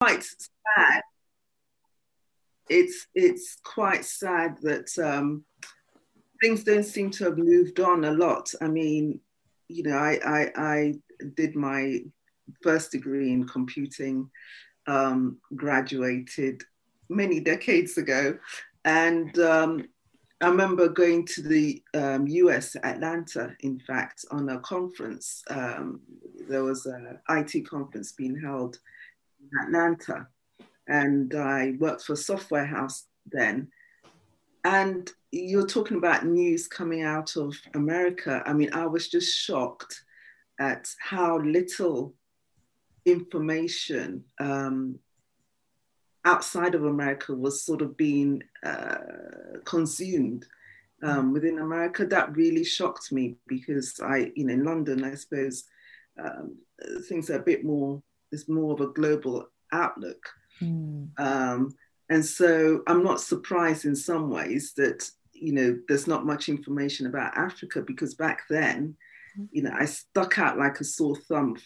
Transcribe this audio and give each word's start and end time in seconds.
quite 0.00 0.22
sad. 0.24 1.02
It's 2.68 3.06
it's 3.14 3.58
quite 3.62 4.04
sad 4.04 4.58
that 4.62 4.90
um, 4.98 5.44
things 6.42 6.64
don't 6.64 6.84
seem 6.84 7.10
to 7.12 7.24
have 7.24 7.38
moved 7.38 7.80
on 7.80 8.04
a 8.04 8.12
lot. 8.12 8.52
I 8.60 8.68
mean, 8.68 9.20
you 9.68 9.84
know, 9.84 9.96
I 9.96 10.18
I, 10.24 10.52
I 10.56 10.94
did 11.34 11.54
my 11.54 12.00
first 12.62 12.92
degree 12.92 13.32
in 13.32 13.46
computing, 13.46 14.28
um, 14.86 15.38
graduated 15.54 16.62
many 17.08 17.40
decades 17.40 17.96
ago, 17.98 18.36
and 18.84 19.38
um, 19.38 19.86
I 20.42 20.48
remember 20.48 20.88
going 20.88 21.24
to 21.26 21.42
the 21.42 21.82
um, 21.94 22.26
US, 22.26 22.76
Atlanta, 22.82 23.54
in 23.60 23.78
fact, 23.78 24.24
on 24.32 24.48
a 24.48 24.58
conference. 24.58 25.42
Um, 25.48 26.00
there 26.48 26.64
was 26.64 26.84
an 26.86 27.18
IT 27.30 27.68
conference 27.68 28.12
being 28.12 28.38
held 28.38 28.78
in 29.52 29.66
Atlanta, 29.66 30.28
and 30.88 31.34
I 31.34 31.74
worked 31.78 32.02
for 32.02 32.14
a 32.14 32.16
software 32.16 32.66
house 32.66 33.04
then. 33.26 33.68
And 34.64 35.08
you're 35.30 35.66
talking 35.66 35.96
about 35.96 36.26
news 36.26 36.66
coming 36.66 37.02
out 37.02 37.36
of 37.36 37.54
America. 37.74 38.42
I 38.44 38.52
mean, 38.52 38.70
I 38.72 38.86
was 38.86 39.08
just 39.08 39.36
shocked 39.38 40.02
at 40.58 40.88
how 40.98 41.38
little 41.38 42.14
information 43.04 44.24
um, 44.40 44.98
outside 46.24 46.74
of 46.74 46.84
America 46.84 47.32
was 47.34 47.62
sort 47.62 47.82
of 47.82 47.96
being 47.96 48.42
uh, 48.64 48.96
consumed 49.64 50.44
um, 51.02 51.32
within 51.32 51.58
America. 51.60 52.04
That 52.04 52.36
really 52.36 52.64
shocked 52.64 53.12
me 53.12 53.36
because 53.46 54.00
I, 54.02 54.32
you 54.34 54.46
know, 54.46 54.54
in 54.54 54.64
London, 54.64 55.04
I 55.04 55.14
suppose 55.14 55.64
um, 56.18 56.56
things 57.08 57.30
are 57.30 57.38
a 57.38 57.42
bit 57.42 57.64
more, 57.64 58.02
there's 58.30 58.48
more 58.48 58.72
of 58.72 58.80
a 58.80 58.92
global 58.92 59.48
outlook. 59.72 60.28
Mm. 60.60 61.08
Um, 61.18 61.74
and 62.08 62.24
so 62.24 62.82
I'm 62.86 63.02
not 63.02 63.20
surprised 63.20 63.84
in 63.84 63.96
some 63.96 64.30
ways 64.30 64.72
that, 64.76 65.08
you 65.32 65.52
know, 65.52 65.78
there's 65.88 66.06
not 66.06 66.26
much 66.26 66.48
information 66.48 67.06
about 67.06 67.36
Africa 67.36 67.82
because 67.82 68.14
back 68.14 68.42
then, 68.48 68.96
you 69.50 69.62
know, 69.62 69.74
I 69.76 69.84
stuck 69.84 70.38
out 70.38 70.58
like 70.58 70.80
a 70.80 70.84
sore 70.84 71.16
thumb 71.28 71.56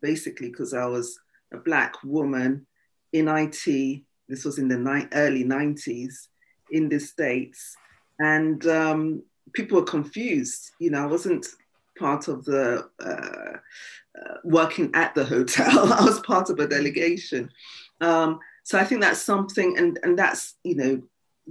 basically 0.00 0.50
because 0.50 0.74
I 0.74 0.86
was 0.86 1.18
a 1.52 1.56
Black 1.58 1.94
woman 2.04 2.66
in 3.12 3.28
IT. 3.28 4.02
This 4.28 4.44
was 4.44 4.58
in 4.58 4.68
the 4.68 4.78
ni- 4.78 5.08
early 5.12 5.44
90s 5.44 6.28
in 6.70 6.88
the 6.88 6.98
States. 6.98 7.76
And 8.18 8.64
um, 8.66 9.22
people 9.52 9.80
were 9.80 9.86
confused. 9.86 10.72
You 10.78 10.90
know, 10.90 11.02
I 11.02 11.06
wasn't 11.06 11.46
part 11.98 12.28
of 12.28 12.44
the 12.44 12.88
uh, 13.00 13.58
uh, 14.20 14.34
working 14.44 14.90
at 14.94 15.14
the 15.14 15.24
hotel, 15.24 15.92
I 15.92 16.04
was 16.04 16.20
part 16.20 16.50
of 16.50 16.58
a 16.58 16.66
delegation. 16.66 17.50
Um, 18.00 18.40
so 18.64 18.78
I 18.78 18.84
think 18.84 19.00
that's 19.00 19.22
something, 19.22 19.76
and, 19.78 19.98
and 20.02 20.18
that's, 20.18 20.54
you 20.64 20.76
know, 20.76 21.02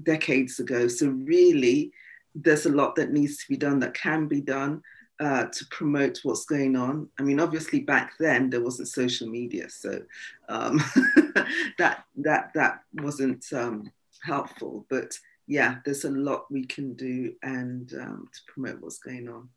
decades 0.03 0.59
ago. 0.59 0.87
So 0.87 1.07
really, 1.07 1.91
there's 2.35 2.65
a 2.65 2.71
lot 2.71 2.95
that 2.95 3.11
needs 3.11 3.37
to 3.37 3.45
be 3.49 3.57
done 3.57 3.79
that 3.79 3.93
can 3.93 4.27
be 4.27 4.41
done 4.41 4.81
uh, 5.21 5.45
to 5.45 5.65
promote 5.69 6.19
what's 6.23 6.45
going 6.45 6.75
on. 6.75 7.07
I 7.19 7.23
mean, 7.23 7.39
obviously 7.39 7.81
back 7.81 8.13
then 8.19 8.49
there 8.49 8.63
wasn't 8.63 8.87
social 8.87 9.27
media, 9.27 9.69
so 9.69 10.01
um, 10.49 10.77
that 11.77 12.05
that 12.17 12.51
that 12.55 12.79
wasn't 12.93 13.45
um, 13.53 13.91
helpful. 14.23 14.85
But 14.89 15.15
yeah, 15.47 15.75
there's 15.85 16.05
a 16.05 16.09
lot 16.09 16.51
we 16.51 16.65
can 16.65 16.95
do 16.95 17.33
and 17.43 17.93
um, 17.93 18.29
to 18.33 18.39
promote 18.51 18.81
what's 18.81 18.99
going 18.99 19.29
on. 19.29 19.49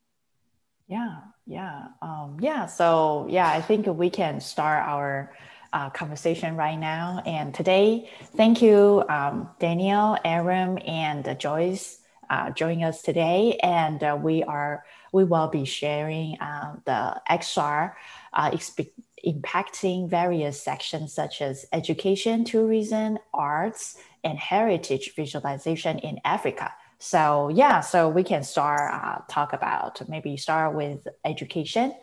Yeah, 0.86 1.18
yeah, 1.46 1.88
um, 2.02 2.36
yeah. 2.40 2.66
So 2.66 3.26
yeah, 3.30 3.48
I 3.48 3.60
think 3.60 3.86
we 3.86 4.10
can 4.10 4.40
start 4.40 4.86
our. 4.86 5.34
Uh, 5.72 5.90
conversation 5.90 6.54
right 6.54 6.78
now. 6.78 7.20
And 7.26 7.52
today, 7.52 8.08
thank 8.36 8.62
you, 8.62 9.02
um, 9.08 9.50
Daniel, 9.58 10.16
Aaron, 10.24 10.78
and 10.78 11.36
Joyce 11.40 11.98
uh, 12.30 12.50
joining 12.50 12.84
us 12.84 13.02
today. 13.02 13.58
And 13.62 14.02
uh, 14.02 14.18
we 14.20 14.42
are 14.42 14.84
we 15.12 15.24
will 15.24 15.48
be 15.48 15.64
sharing 15.64 16.38
uh, 16.40 16.76
the 16.84 17.20
XR 17.30 17.94
uh, 18.32 18.50
exp- 18.50 18.90
impacting 19.26 20.08
various 20.08 20.60
sections 20.62 21.12
such 21.12 21.40
as 21.40 21.66
education, 21.72 22.44
tourism, 22.44 23.18
arts, 23.32 23.96
and 24.22 24.38
heritage 24.38 25.14
visualization 25.14 25.98
in 25.98 26.18
Africa. 26.24 26.72
So 26.98 27.48
yeah, 27.48 27.80
so 27.80 28.08
we 28.08 28.22
can 28.22 28.42
start 28.42 28.92
uh, 28.92 29.22
talk 29.28 29.52
about 29.52 30.00
maybe 30.08 30.36
start 30.36 30.74
with 30.74 31.06
education. 31.24 31.94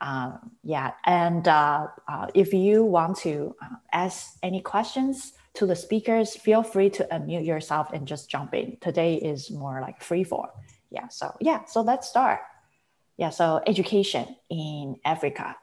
Um, 0.00 0.50
yeah, 0.62 0.92
and 1.04 1.46
uh, 1.48 1.86
uh, 2.08 2.26
if 2.34 2.52
you 2.52 2.84
want 2.84 3.16
to 3.18 3.56
uh, 3.62 3.76
ask 3.92 4.36
any 4.42 4.60
questions 4.60 5.32
to 5.54 5.66
the 5.66 5.76
speakers, 5.76 6.36
feel 6.36 6.62
free 6.62 6.90
to 6.90 7.04
unmute 7.10 7.46
yourself 7.46 7.92
and 7.92 8.06
just 8.06 8.28
jump 8.28 8.54
in. 8.54 8.76
Today 8.80 9.14
is 9.14 9.50
more 9.50 9.80
like 9.80 10.02
free 10.02 10.24
form. 10.24 10.50
Yeah, 10.90 11.08
so 11.08 11.34
yeah, 11.40 11.64
so 11.64 11.80
let's 11.80 12.08
start. 12.08 12.40
Yeah, 13.16 13.30
so 13.30 13.62
education 13.66 14.36
in 14.50 14.96
Africa. 15.04 15.56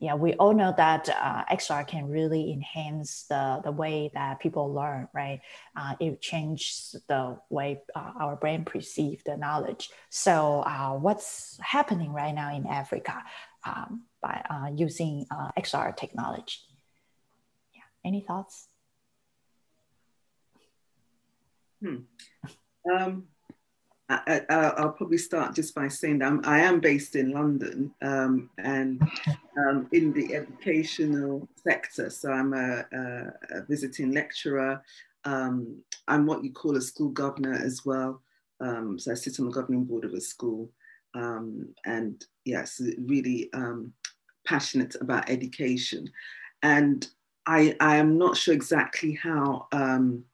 Yeah, 0.00 0.14
we 0.14 0.32
all 0.34 0.54
know 0.54 0.72
that 0.78 1.10
uh, 1.10 1.44
XR 1.50 1.86
can 1.86 2.08
really 2.08 2.52
enhance 2.54 3.24
the, 3.28 3.60
the 3.62 3.70
way 3.70 4.10
that 4.14 4.40
people 4.40 4.72
learn, 4.72 5.08
right? 5.12 5.42
Uh, 5.76 5.94
it 6.00 6.22
changes 6.22 6.96
the 7.06 7.36
way 7.50 7.82
uh, 7.94 8.12
our 8.18 8.34
brain 8.36 8.64
perceive 8.64 9.22
the 9.24 9.36
knowledge. 9.36 9.90
So, 10.08 10.62
uh, 10.62 10.92
what's 10.94 11.58
happening 11.60 12.14
right 12.14 12.34
now 12.34 12.54
in 12.54 12.66
Africa 12.66 13.22
um, 13.66 14.04
by 14.22 14.42
uh, 14.48 14.70
using 14.74 15.26
uh, 15.30 15.50
XR 15.58 15.94
technology? 15.94 16.56
Yeah, 17.74 17.82
any 18.02 18.22
thoughts? 18.26 18.68
Hmm. 21.82 21.96
Um, 22.90 23.24
I, 24.10 24.72
will 24.78 24.90
probably 24.90 25.18
start 25.18 25.54
just 25.54 25.74
by 25.74 25.88
saying 25.88 26.18
that 26.18 26.26
I'm, 26.26 26.40
I 26.44 26.60
am 26.60 26.80
based 26.80 27.14
in 27.14 27.30
London 27.30 27.94
um, 28.02 28.50
and 28.58 29.00
um, 29.58 29.88
in 29.92 30.12
the 30.12 30.34
educational 30.34 31.48
sector. 31.54 32.10
So 32.10 32.32
I'm 32.32 32.52
a, 32.52 32.84
a, 32.92 33.32
a 33.58 33.62
visiting 33.68 34.12
lecturer. 34.12 34.82
Um, 35.24 35.82
I'm 36.08 36.26
what 36.26 36.42
you 36.42 36.52
call 36.52 36.76
a 36.76 36.80
school 36.80 37.10
governor 37.10 37.54
as 37.54 37.84
well. 37.84 38.20
Um, 38.60 38.98
so 38.98 39.12
I 39.12 39.14
sit 39.14 39.38
on 39.38 39.46
the 39.46 39.52
governing 39.52 39.84
board 39.84 40.04
of 40.04 40.12
a 40.12 40.20
school. 40.20 40.70
Um, 41.14 41.74
and 41.84 42.24
yes, 42.44 42.80
really 42.98 43.50
um, 43.52 43.92
passionate 44.46 44.96
about 45.00 45.30
education. 45.30 46.08
And 46.62 47.06
I, 47.46 47.76
I 47.80 47.96
am 47.96 48.18
not 48.18 48.36
sure 48.36 48.54
exactly 48.54 49.14
how 49.22 49.68
XR 49.72 50.24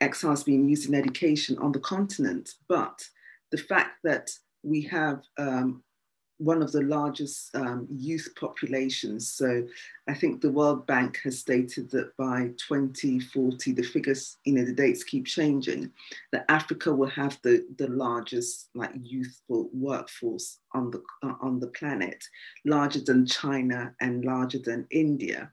is 0.00 0.44
being 0.44 0.68
used 0.68 0.88
in 0.88 0.94
education 0.94 1.58
on 1.58 1.72
the 1.72 1.80
continent, 1.80 2.54
but 2.68 3.06
the 3.50 3.58
fact 3.58 3.98
that 4.04 4.30
we 4.62 4.82
have 4.82 5.22
um, 5.38 5.82
one 6.38 6.62
of 6.62 6.72
the 6.72 6.82
largest 6.82 7.54
um, 7.54 7.86
youth 7.90 8.28
populations. 8.38 9.32
So 9.32 9.66
I 10.08 10.14
think 10.14 10.40
the 10.40 10.50
World 10.50 10.86
Bank 10.86 11.20
has 11.22 11.38
stated 11.38 11.90
that 11.90 12.16
by 12.16 12.50
2040, 12.68 13.72
the 13.72 13.82
figures, 13.82 14.36
you 14.44 14.54
know, 14.54 14.64
the 14.64 14.72
dates 14.72 15.04
keep 15.04 15.26
changing, 15.26 15.92
that 16.32 16.44
Africa 16.48 16.92
will 16.92 17.08
have 17.08 17.38
the, 17.42 17.64
the 17.78 17.88
largest 17.88 18.68
like 18.74 18.92
youthful 19.00 19.70
workforce 19.72 20.58
on 20.72 20.90
the, 20.90 21.02
uh, 21.22 21.34
on 21.40 21.60
the 21.60 21.68
planet, 21.68 22.24
larger 22.64 23.00
than 23.00 23.26
China 23.26 23.94
and 24.00 24.24
larger 24.24 24.58
than 24.58 24.86
India. 24.90 25.52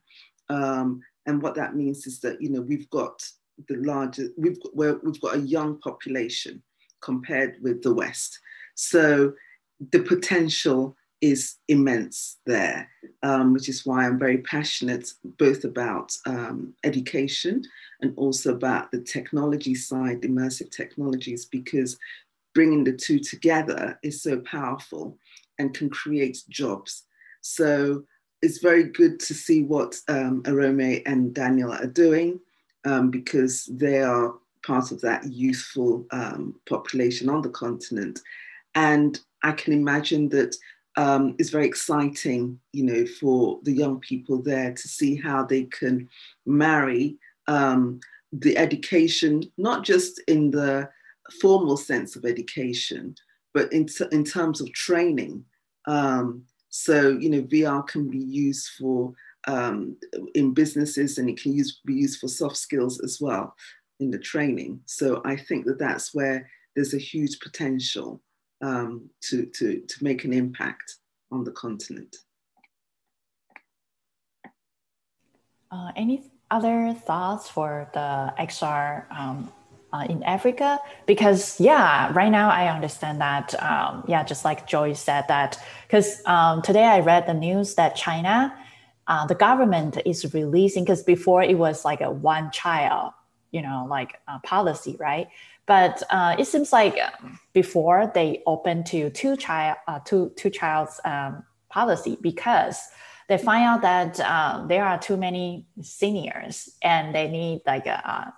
Um, 0.50 1.01
and 1.28 1.41
what 1.41 1.56
that 1.56 1.75
means 1.75 2.07
is 2.07 2.19
that, 2.22 2.41
you 2.41 2.50
know, 2.50 2.62
we've 2.62 2.90
got 2.90 3.24
the 3.67 3.77
largest, 3.77 4.31
we've, 4.38 4.57
we've 4.73 5.22
got 5.22 5.35
a 5.35 5.39
young 5.39 5.79
population 5.79 6.61
compared 7.01 7.55
with 7.61 7.81
the 7.81 7.94
West. 7.94 8.39
So 8.75 9.33
the 9.91 10.01
potential 10.01 10.95
is 11.22 11.57
immense 11.67 12.38
there, 12.45 12.89
um, 13.21 13.53
which 13.53 13.69
is 13.69 13.85
why 13.85 14.05
I'm 14.05 14.17
very 14.17 14.39
passionate 14.39 15.11
both 15.38 15.63
about 15.63 16.16
um, 16.25 16.73
education 16.83 17.63
and 18.01 18.13
also 18.18 18.53
about 18.53 18.91
the 18.91 19.01
technology 19.01 19.75
side, 19.75 20.21
immersive 20.21 20.71
technologies, 20.71 21.45
because 21.45 21.97
bringing 22.56 22.83
the 22.83 22.94
two 22.94 23.19
together 23.19 24.00
is 24.03 24.21
so 24.21 24.39
powerful 24.39 25.18
and 25.59 25.74
can 25.74 25.89
create 25.89 26.44
jobs. 26.50 27.03
So 27.41 28.03
it's 28.41 28.57
very 28.57 28.86
good 28.86 29.19
to 29.19 29.33
see 29.36 29.63
what 29.63 29.95
um, 30.07 30.41
Arome 30.44 31.03
and 31.06 31.33
Daniel 31.33 31.71
are 31.71 31.86
doing 31.86 32.39
um, 32.86 33.10
because 33.10 33.66
they 33.66 34.00
are 34.01 34.33
part 34.66 34.92
of 34.92 35.01
that 35.01 35.25
youthful 35.25 36.06
um, 36.12 36.56
population 36.68 37.30
on 37.30 37.42
the 37.42 37.50
continent. 37.50 38.19
And 38.75 39.19
I 39.44 39.51
can 39.51 39.74
imagine 39.74 40.30
that 40.30 40.56
um, 40.98 41.36
it's 41.39 41.50
very 41.50 41.66
exciting, 41.66 42.60
you 42.74 42.83
know, 42.83 43.06
for 43.06 43.60
the 43.63 43.72
young 43.72 44.00
people 44.00 44.42
there 44.42 44.74
to 44.74 44.88
see 44.88 45.16
how 45.16 45.45
they 45.45 45.63
can 45.63 46.10
marry 46.45 47.18
um, 47.48 48.00
the 48.33 48.57
education, 48.57 49.44
not 49.57 49.84
just 49.84 50.19
in 50.27 50.51
the 50.51 50.89
formal 51.39 51.77
sense 51.77 52.16
of 52.16 52.25
education, 52.25 53.16
but 53.54 53.72
in, 53.72 53.86
t- 53.86 54.06
in 54.12 54.24
terms 54.24 54.62
of 54.62 54.72
training. 54.74 55.44
Um, 55.88 56.44
so, 56.69 57.10
you 57.10 57.30
know, 57.30 57.44
VR 57.44 57.86
can 57.88 58.10
be 58.10 58.19
used 58.19 58.69
for 58.77 59.13
um, 59.47 59.97
in 60.35 60.53
businesses 60.53 61.17
and 61.17 61.29
it 61.29 61.41
can 61.41 61.53
use, 61.53 61.81
be 61.85 61.93
used 61.93 62.19
for 62.19 62.27
soft 62.27 62.57
skills 62.57 62.99
as 63.01 63.19
well 63.19 63.55
in 63.99 64.11
the 64.11 64.19
training. 64.19 64.81
So 64.85 65.21
I 65.25 65.35
think 65.35 65.65
that 65.65 65.79
that's 65.79 66.13
where 66.13 66.49
there's 66.75 66.93
a 66.93 66.99
huge 66.99 67.39
potential 67.39 68.21
um, 68.61 69.09
to, 69.23 69.45
to, 69.45 69.81
to 69.81 70.03
make 70.03 70.23
an 70.23 70.33
impact 70.33 70.95
on 71.31 71.43
the 71.43 71.51
continent. 71.51 72.15
Uh, 75.71 75.91
any 75.95 76.23
other 76.49 76.93
thoughts 76.93 77.49
for 77.49 77.89
the 77.93 78.33
XR 78.38 79.05
um, 79.11 79.51
uh, 79.93 80.05
in 80.09 80.21
Africa? 80.23 80.79
Because 81.05 81.59
yeah, 81.59 82.11
right 82.13 82.31
now 82.31 82.49
I 82.49 82.73
understand 82.73 83.21
that 83.21 83.55
um, 83.61 84.03
yeah, 84.07 84.23
just 84.23 84.43
like 84.43 84.67
Joy 84.67 84.93
said 84.93 85.25
that 85.29 85.57
because 85.88 86.21
um, 86.25 86.61
today 86.61 86.83
I 86.83 86.99
read 86.99 87.25
the 87.25 87.33
news 87.33 87.75
that 87.75 87.95
China, 87.95 88.53
uh, 89.12 89.25
the 89.25 89.36
government 89.36 89.98
is 90.06 90.34
releasing 90.34 90.86
because 90.86 91.04
before 91.04 91.44
it 91.44 91.58
was 91.58 91.84
like 91.84 92.00
a 92.00 92.10
one 92.10 92.50
child, 92.52 93.12
you 93.52 93.62
know, 93.62 93.86
like 93.90 94.18
uh, 94.30 94.40
policy, 94.40 94.96
right? 95.02 95.28
But 95.66 96.02
uh, 96.10 96.38
it 96.40 96.46
seems 96.46 96.72
like 96.72 96.98
before 97.52 98.10
they 98.16 98.42
opened 98.46 98.86
to 98.86 99.10
two 99.10 99.36
child, 99.36 99.75
uh, 99.90 100.00
two 100.06 100.31
two 100.38 100.50
child's 100.50 101.02
um, 101.04 101.44
policy 101.68 102.18
because 102.22 102.78
they 103.28 103.38
find 103.38 103.66
out 103.66 103.81
that 103.81 104.18
uh, 104.22 104.66
there 104.68 104.86
are 104.86 104.98
too 104.98 105.18
many 105.18 105.66
seniors 105.81 106.69
and 106.81 107.13
they 107.13 107.28
need 107.28 107.63
like 107.66 107.88
a, 107.88 108.34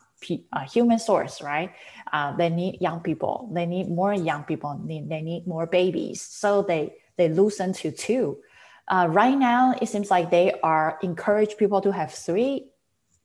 a 0.53 0.63
human 0.63 0.97
source, 0.97 1.39
right? 1.39 1.71
Uh, 2.11 2.35
they 2.35 2.49
need 2.49 2.81
young 2.81 2.99
people. 2.99 3.47
They 3.53 3.67
need 3.67 3.89
more 3.89 4.15
young 4.15 4.43
people. 4.43 4.81
They 4.87 5.21
need 5.21 5.45
more 5.45 5.67
babies. 5.67 6.23
So 6.23 6.63
they 6.63 6.95
they 7.17 7.29
loosen 7.29 7.73
to 7.73 7.91
two. 7.91 8.39
Uh, 8.87 9.07
right 9.09 9.37
now, 9.37 9.75
it 9.81 9.87
seems 9.87 10.11
like 10.11 10.29
they 10.29 10.53
are 10.61 10.99
encourage 11.01 11.57
people 11.57 11.81
to 11.81 11.91
have 11.91 12.11
three 12.11 12.69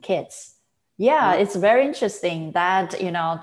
kids. 0.02 0.54
Yeah, 0.96 1.34
it's 1.34 1.56
very 1.56 1.84
interesting 1.86 2.52
that 2.52 3.00
you 3.00 3.10
know. 3.10 3.40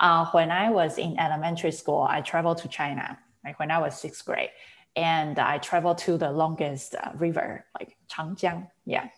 Uh, 0.00 0.26
when 0.32 0.50
I 0.50 0.70
was 0.70 0.98
in 0.98 1.18
elementary 1.18 1.70
school, 1.70 2.02
I 2.08 2.20
traveled 2.20 2.58
to 2.58 2.68
China. 2.68 3.16
Like 3.44 3.58
when 3.60 3.70
I 3.70 3.78
was 3.78 3.98
sixth 3.98 4.24
grade, 4.24 4.50
and 4.96 5.38
I 5.38 5.58
traveled 5.58 5.98
to 5.98 6.16
the 6.18 6.30
longest 6.30 6.94
uh, 6.94 7.12
river, 7.14 7.64
like 7.78 7.96
Changjiang. 8.10 8.70
Yeah. 8.86 9.08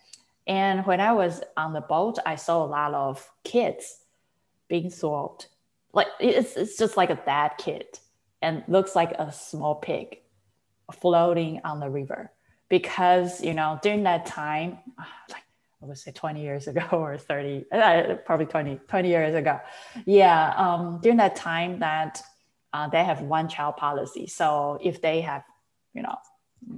And 0.46 0.86
when 0.86 1.00
I 1.00 1.12
was 1.12 1.42
on 1.56 1.72
the 1.72 1.80
boat, 1.80 2.18
I 2.24 2.36
saw 2.36 2.64
a 2.64 2.66
lot 2.66 2.94
of 2.94 3.28
kids 3.42 4.00
being 4.68 4.90
thrown. 4.90 5.36
Like 5.92 6.08
it's, 6.20 6.56
it's 6.56 6.76
just 6.76 6.96
like 6.96 7.10
a 7.10 7.20
dead 7.26 7.52
kid 7.58 7.86
and 8.42 8.62
looks 8.68 8.94
like 8.94 9.12
a 9.12 9.32
small 9.32 9.76
pig 9.76 10.18
floating 10.92 11.60
on 11.64 11.80
the 11.80 11.90
river. 11.90 12.30
Because, 12.68 13.40
you 13.40 13.54
know, 13.54 13.78
during 13.82 14.02
that 14.04 14.26
time, 14.26 14.78
like 15.30 15.42
I 15.82 15.86
would 15.86 15.98
say 15.98 16.10
20 16.10 16.42
years 16.42 16.66
ago 16.66 16.84
or 16.92 17.16
30, 17.16 17.66
uh, 17.70 18.14
probably 18.24 18.46
20, 18.46 18.80
20 18.88 19.08
years 19.08 19.34
ago. 19.34 19.60
Yeah. 20.04 20.52
Um, 20.56 21.00
during 21.02 21.18
that 21.18 21.36
time 21.36 21.78
that 21.80 22.22
uh, 22.72 22.88
they 22.88 23.04
have 23.04 23.22
one 23.22 23.48
child 23.48 23.76
policy. 23.76 24.26
So 24.26 24.78
if 24.82 25.00
they 25.00 25.20
have 25.20 25.44
you 25.96 26.02
know, 26.02 26.16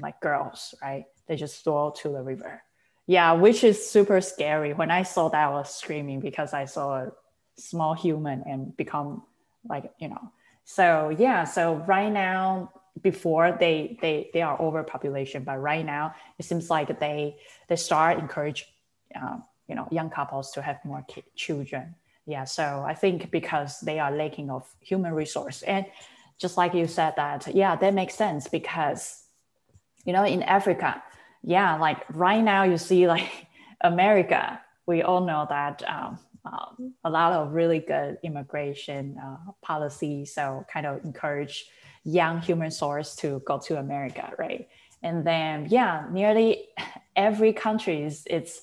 like 0.00 0.20
girls, 0.20 0.74
right? 0.80 1.04
They 1.26 1.36
just 1.36 1.64
throw 1.64 1.92
to 2.02 2.08
the 2.08 2.22
river. 2.22 2.62
Yeah, 3.06 3.32
which 3.32 3.64
is 3.64 3.90
super 3.90 4.20
scary. 4.20 4.72
When 4.72 4.90
I 4.90 5.02
saw 5.02 5.28
that, 5.28 5.48
I 5.48 5.50
was 5.50 5.74
screaming 5.74 6.20
because 6.20 6.54
I 6.54 6.66
saw 6.66 7.02
a 7.02 7.12
small 7.56 7.94
human 7.94 8.44
and 8.46 8.74
become 8.76 9.24
like, 9.68 9.90
you 9.98 10.08
know. 10.08 10.32
So 10.64 11.14
yeah, 11.18 11.44
so 11.44 11.74
right 11.86 12.12
now, 12.12 12.70
before 13.02 13.56
they 13.58 13.98
they 14.00 14.30
they 14.32 14.42
are 14.42 14.60
overpopulation, 14.60 15.44
but 15.44 15.58
right 15.58 15.84
now 15.84 16.14
it 16.38 16.44
seems 16.44 16.70
like 16.70 17.00
they 17.00 17.36
they 17.68 17.76
start 17.76 18.18
encourage, 18.18 18.66
uh, 19.14 19.38
you 19.68 19.74
know, 19.74 19.88
young 19.90 20.10
couples 20.10 20.52
to 20.52 20.62
have 20.62 20.78
more 20.84 21.04
children. 21.34 21.94
Yeah, 22.26 22.44
so 22.44 22.84
I 22.86 22.94
think 22.94 23.30
because 23.30 23.80
they 23.80 23.98
are 23.98 24.10
lacking 24.10 24.50
of 24.50 24.66
human 24.80 25.14
resource 25.14 25.62
and 25.62 25.86
just 26.38 26.56
like 26.56 26.72
you 26.72 26.86
said 26.86 27.14
that 27.16 27.54
yeah 27.54 27.76
that 27.76 27.92
makes 27.92 28.14
sense 28.14 28.48
because 28.48 29.24
you 30.04 30.12
know 30.12 30.24
in 30.24 30.42
africa 30.42 31.02
yeah 31.42 31.76
like 31.76 32.04
right 32.14 32.42
now 32.42 32.62
you 32.62 32.78
see 32.78 33.06
like 33.06 33.46
america 33.82 34.60
we 34.86 35.02
all 35.02 35.20
know 35.20 35.46
that 35.48 35.82
um, 35.86 36.18
um, 36.44 36.94
a 37.04 37.10
lot 37.10 37.32
of 37.32 37.52
really 37.52 37.80
good 37.80 38.18
immigration 38.22 39.16
uh, 39.22 39.52
policy 39.62 40.24
so 40.24 40.64
kind 40.72 40.86
of 40.86 41.04
encourage 41.04 41.66
young 42.08 42.40
human 42.40 42.70
source 42.70 43.14
to 43.14 43.42
go 43.44 43.58
to 43.58 43.78
america 43.78 44.32
right? 44.38 44.68
And 45.02 45.24
then 45.24 45.66
yeah 45.70 46.06
nearly 46.10 46.68
every 47.16 47.52
country 47.52 48.02
is 48.02 48.24
it's 48.26 48.62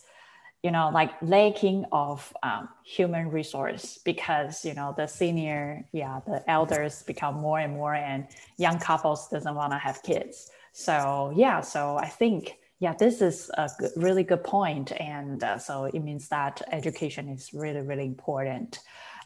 you 0.63 0.71
know 0.71 0.89
like 0.91 1.11
lacking 1.21 1.85
of 1.91 2.33
um, 2.41 2.67
human 2.83 3.29
resource 3.29 3.99
because 4.03 4.65
you 4.65 4.73
know 4.73 4.95
the 4.97 5.05
senior 5.05 5.85
yeah 5.91 6.19
the 6.25 6.43
elders 6.49 7.03
become 7.03 7.35
more 7.35 7.59
and 7.59 7.73
more 7.73 7.93
and 7.93 8.27
young 8.57 8.79
couples 8.79 9.29
doesn't 9.29 9.55
want 9.55 9.71
to 9.71 9.77
have 9.77 10.01
kids. 10.01 10.49
So 10.73 11.31
yeah 11.35 11.61
so 11.61 11.97
i 11.97 12.07
think 12.07 12.57
yeah 12.79 12.93
this 12.97 13.21
is 13.21 13.49
a 13.57 13.69
good, 13.79 13.91
really 13.95 14.23
good 14.23 14.43
point. 14.43 14.91
And 14.99 15.43
uh, 15.43 15.57
so 15.59 15.85
it 15.85 16.01
means 16.03 16.27
that 16.29 16.61
education 16.71 17.29
is 17.29 17.53
really 17.53 17.81
really 17.81 18.05
important 18.05 18.79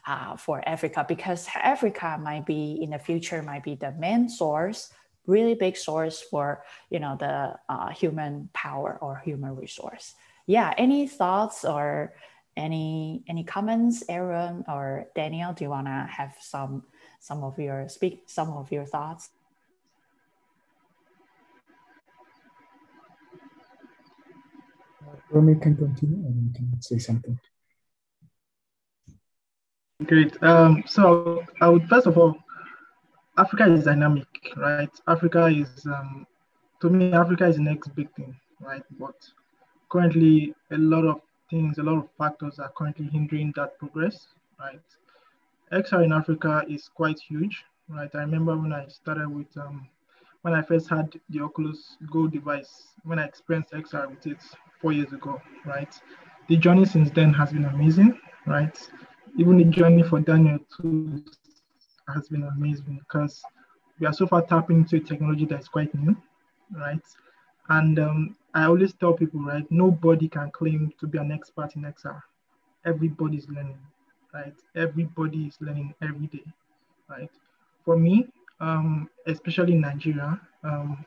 uh, 0.06 0.36
for 0.36 0.62
africa 0.68 1.04
because 1.06 1.48
africa 1.54 2.18
might 2.20 2.46
be 2.46 2.78
in 2.82 2.90
the 2.90 2.98
future 2.98 3.42
might 3.42 3.62
be 3.62 3.74
the 3.74 3.92
main 3.92 4.28
source 4.28 4.92
really 5.26 5.54
big 5.54 5.76
source 5.76 6.20
for 6.20 6.62
you 6.90 6.98
know 6.98 7.16
the 7.18 7.54
uh, 7.68 7.88
human 7.90 8.48
power 8.52 8.98
or 9.00 9.20
human 9.24 9.54
resource 9.54 10.14
yeah, 10.50 10.74
any 10.76 11.06
thoughts 11.06 11.64
or 11.64 12.12
any 12.56 13.22
any 13.28 13.44
comments, 13.44 14.02
Aaron 14.08 14.64
or 14.66 15.06
Daniel? 15.14 15.52
Do 15.52 15.62
you 15.62 15.70
wanna 15.70 16.08
have 16.10 16.34
some 16.40 16.82
some 17.20 17.44
of 17.44 17.56
your 17.56 17.88
speak 17.88 18.24
some 18.26 18.50
of 18.50 18.72
your 18.72 18.84
thoughts? 18.84 19.30
Romy 25.30 25.54
can 25.54 25.76
continue 25.76 26.26
and 26.26 26.52
can 26.52 26.82
say 26.82 26.98
something. 26.98 27.38
Great. 30.06 30.42
Um, 30.42 30.82
so 30.86 31.44
I 31.60 31.68
would 31.68 31.86
first 31.88 32.06
of 32.06 32.16
all, 32.16 32.36
Africa 33.36 33.64
is 33.72 33.84
dynamic, 33.84 34.26
right? 34.56 34.90
Africa 35.06 35.46
is, 35.46 35.86
um, 35.86 36.26
to 36.80 36.88
me, 36.88 37.12
Africa 37.12 37.46
is 37.46 37.56
the 37.56 37.62
next 37.62 37.88
big 37.94 38.12
thing, 38.14 38.34
right? 38.60 38.82
But 38.98 39.14
currently 39.90 40.54
a 40.70 40.78
lot 40.78 41.04
of 41.04 41.20
things, 41.50 41.78
a 41.78 41.82
lot 41.82 41.98
of 41.98 42.08
factors 42.16 42.58
are 42.58 42.70
currently 42.76 43.06
hindering 43.06 43.52
that 43.56 43.78
progress, 43.78 44.28
right? 44.58 44.80
XR 45.72 46.04
in 46.04 46.12
Africa 46.12 46.64
is 46.68 46.88
quite 46.88 47.20
huge, 47.20 47.64
right? 47.88 48.10
I 48.14 48.20
remember 48.20 48.56
when 48.56 48.72
I 48.72 48.86
started 48.88 49.28
with, 49.28 49.54
um, 49.56 49.86
when 50.42 50.54
I 50.54 50.62
first 50.62 50.88
had 50.88 51.12
the 51.28 51.40
Oculus 51.42 51.96
Go 52.10 52.26
device, 52.26 52.88
when 53.04 53.18
I 53.18 53.24
experienced 53.24 53.72
XR 53.72 54.08
with 54.08 54.26
it 54.26 54.38
four 54.80 54.92
years 54.92 55.12
ago, 55.12 55.40
right? 55.66 55.94
The 56.48 56.56
journey 56.56 56.86
since 56.86 57.10
then 57.10 57.32
has 57.34 57.52
been 57.52 57.66
amazing, 57.66 58.18
right? 58.46 58.76
Even 59.38 59.58
the 59.58 59.64
journey 59.64 60.02
for 60.02 60.20
Daniel 60.20 60.58
too 60.76 61.24
has 62.14 62.28
been 62.28 62.42
amazing 62.44 63.00
because 63.08 63.42
we 63.98 64.06
are 64.06 64.12
so 64.12 64.26
far 64.26 64.42
tapping 64.42 64.78
into 64.78 64.96
a 64.96 65.00
technology 65.00 65.44
that's 65.44 65.68
quite 65.68 65.94
new, 65.94 66.16
right? 66.70 67.02
And 67.68 67.98
um, 67.98 68.36
I 68.54 68.64
always 68.64 68.92
tell 68.94 69.12
people, 69.12 69.40
right, 69.40 69.64
nobody 69.70 70.28
can 70.28 70.50
claim 70.50 70.92
to 70.98 71.06
be 71.06 71.18
an 71.18 71.30
expert 71.30 71.76
in 71.76 71.82
XR. 71.82 72.20
Everybody's 72.84 73.48
learning, 73.48 73.78
right? 74.34 74.54
Everybody 74.74 75.46
is 75.46 75.56
learning 75.60 75.94
every 76.02 76.26
day, 76.26 76.44
right? 77.08 77.30
For 77.84 77.96
me, 77.96 78.26
um, 78.60 79.08
especially 79.26 79.74
in 79.74 79.82
Nigeria, 79.82 80.40
um, 80.64 81.04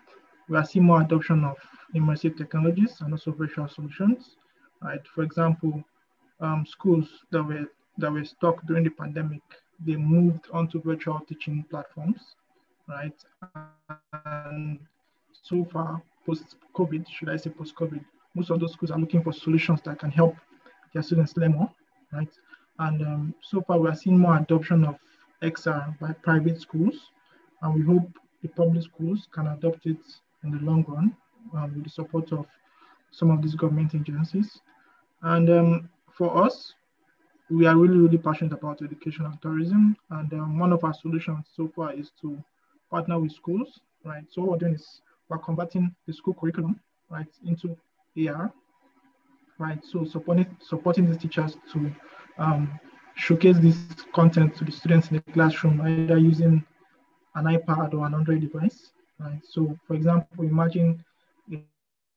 we 0.48 0.58
are 0.58 0.66
seeing 0.66 0.86
more 0.86 1.02
adoption 1.02 1.44
of 1.44 1.58
immersive 1.96 2.38
technologies 2.38 3.02
and 3.02 3.14
also 3.14 3.32
virtual 3.32 3.68
solutions, 3.68 4.38
right? 4.82 5.02
For 5.14 5.24
example, 5.24 5.84
um, 6.40 6.66
schools 6.66 7.10
that 7.32 7.44
were 7.44 7.66
that 7.98 8.12
were 8.12 8.26
stuck 8.26 8.66
during 8.66 8.84
the 8.84 8.90
pandemic, 8.90 9.42
they 9.86 9.96
moved 9.96 10.48
onto 10.52 10.82
virtual 10.82 11.20
teaching 11.28 11.66
platforms, 11.70 12.36
right? 12.88 13.14
And 14.26 14.80
so 15.32 15.66
far, 15.66 16.02
post-COVID, 16.26 17.08
should 17.10 17.30
I 17.30 17.38
say 17.38 17.50
post-COVID, 17.50 18.04
most 18.36 18.50
of 18.50 18.60
those 18.60 18.74
schools 18.74 18.92
are 18.92 19.00
looking 19.00 19.24
for 19.24 19.34
solutions 19.34 19.82
that 19.84 20.00
can 20.00 20.12
help 20.12 20.36
their 20.94 21.04
students 21.04 21.38
learn 21.38 21.54
more, 21.54 21.72
right? 22.12 22.32
And 22.80 23.02
um, 23.02 23.36
so 23.42 23.62
far, 23.62 23.80
we 23.80 23.90
are 23.90 23.96
seeing 23.96 24.18
more 24.18 24.38
adoption 24.38 24.84
of 24.86 24.98
XR 25.42 26.00
by 26.00 26.14
private 26.14 26.60
schools, 26.60 27.12
and 27.62 27.76
we 27.76 27.82
hope 27.82 28.10
the 28.42 28.50
public 28.50 28.84
schools 28.84 29.28
can 29.32 29.48
adopt 29.48 29.86
it 29.86 29.98
in 30.44 30.52
the 30.52 30.60
long 30.60 30.84
run 30.88 31.16
um, 31.56 31.74
with 31.76 31.84
the 31.84 31.90
support 31.90 32.32
of 32.32 32.46
some 33.12 33.30
of 33.30 33.42
these 33.42 33.56
government 33.56 33.94
agencies. 33.94 34.62
And 35.22 35.50
um, 35.50 35.90
for 36.12 36.44
us, 36.44 36.74
we 37.50 37.66
are 37.66 37.76
really, 37.76 37.98
really 37.98 38.18
passionate 38.18 38.54
about 38.54 38.82
education 38.82 39.26
and 39.26 39.42
tourism. 39.42 39.96
And 40.10 40.32
um, 40.34 40.60
one 40.60 40.74
of 40.74 40.84
our 40.84 40.94
solutions 40.94 41.46
so 41.56 41.72
far 41.76 41.94
is 41.94 42.12
to 42.22 42.42
partner 42.90 43.20
with 43.20 43.32
schools, 43.32 43.80
right? 44.04 44.24
So 44.30 44.42
what 44.42 44.52
we're 44.52 44.58
doing 44.58 44.76
is 44.76 45.02
we're 45.30 45.38
converting 45.38 45.94
the 46.08 46.14
school 46.14 46.34
curriculum, 46.34 46.80
right, 47.10 47.28
into 47.46 47.78
AR, 48.28 48.52
right? 49.58 49.84
So 49.84 50.06
supporting 50.06 50.58
supporting 50.60 51.08
these 51.08 51.22
teachers 51.22 51.58
to 51.74 51.96
um, 52.38 52.80
showcase 53.16 53.58
this 53.60 53.78
content 54.14 54.56
to 54.58 54.66
the 54.66 54.72
students 54.72 55.10
in 55.10 55.18
the 55.18 55.32
classroom, 55.34 55.82
either 55.82 56.18
using 56.18 56.64
an 57.36 57.46
iPad 57.46 57.94
or 57.94 58.06
an 58.06 58.14
Android 58.14 58.42
device, 58.42 58.92
right? 59.20 59.42
So, 59.44 59.78
for 59.88 59.96
example, 59.96 60.46
imagine 60.46 61.04
a 61.52 61.64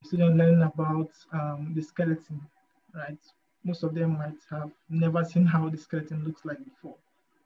student 0.05 0.37
learning 0.37 0.63
about 0.63 1.11
um, 1.33 1.73
the 1.75 1.83
skeleton, 1.83 2.41
right? 2.95 3.19
Most 3.67 3.83
of 3.83 3.95
them 3.95 4.17
might 4.17 4.41
have 4.49 4.71
never 4.89 5.25
seen 5.25 5.45
how 5.45 5.69
the 5.69 5.77
skeleton 5.77 6.23
looks 6.25 6.45
like 6.45 6.65
before, 6.65 6.95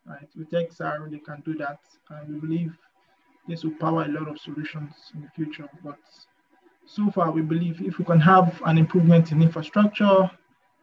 right? 0.06 0.28
With 0.36 0.50
XR, 0.50 1.10
they 1.10 1.18
can 1.18 1.40
do 1.46 1.54
that. 1.54 1.80
And 2.10 2.34
we 2.34 2.40
believe 2.46 2.76
this 3.48 3.64
will 3.64 3.76
power 3.80 4.04
a 4.04 4.08
lot 4.08 4.28
of 4.28 4.38
solutions 4.38 4.92
in 5.14 5.22
the 5.22 5.30
future. 5.30 5.66
But 5.82 5.98
so 6.84 7.10
far, 7.10 7.30
we 7.30 7.40
believe 7.40 7.80
if 7.80 7.98
we 7.98 8.04
can 8.04 8.20
have 8.20 8.60
an 8.66 8.76
improvement 8.76 9.32
in 9.32 9.40
infrastructure, 9.40 10.30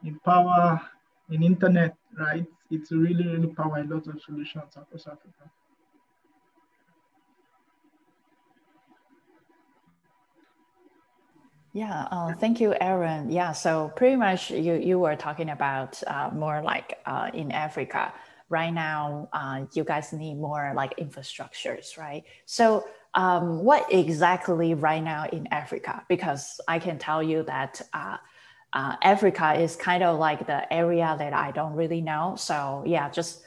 in 0.03 0.17
power, 0.25 0.81
in 1.29 1.43
internet, 1.43 1.95
right, 2.17 2.47
it's 2.71 2.91
really, 2.91 3.27
really 3.27 3.53
power 3.53 3.77
a 3.77 3.83
lot 3.83 4.07
of 4.07 4.19
solutions 4.19 4.75
across 4.75 5.05
Africa. 5.05 5.51
Yeah, 11.77 12.07
uh, 12.09 12.33
thank 12.33 12.59
you, 12.59 12.73
Aaron. 12.81 13.29
Yeah, 13.29 13.51
so 13.51 13.91
pretty 13.95 14.15
much 14.15 14.49
you, 14.49 14.73
you 14.73 14.97
were 14.97 15.15
talking 15.15 15.51
about 15.51 16.01
uh, 16.07 16.31
more 16.33 16.59
like 16.63 16.97
uh, 17.05 17.29
in 17.35 17.51
Africa. 17.51 18.11
Right 18.49 18.73
now, 18.73 19.29
uh, 19.31 19.65
you 19.73 19.83
guys 19.83 20.11
need 20.11 20.39
more 20.39 20.73
like 20.75 20.97
infrastructures, 20.97 21.95
right? 21.95 22.23
So, 22.47 22.87
um, 23.13 23.63
what 23.63 23.93
exactly 23.93 24.73
right 24.73 25.03
now 25.03 25.27
in 25.31 25.45
Africa? 25.51 26.03
Because 26.09 26.59
I 26.67 26.79
can 26.79 26.97
tell 26.97 27.21
you 27.21 27.43
that 27.43 27.79
uh, 27.93 28.17
uh, 28.73 28.95
Africa 29.03 29.53
is 29.53 29.75
kind 29.75 30.01
of 30.01 30.17
like 30.17 30.47
the 30.47 30.73
area 30.73 31.15
that 31.19 31.33
I 31.33 31.51
don't 31.51 31.73
really 31.73 32.01
know. 32.01 32.33
So 32.39 32.85
yeah, 32.87 33.07
just 33.11 33.43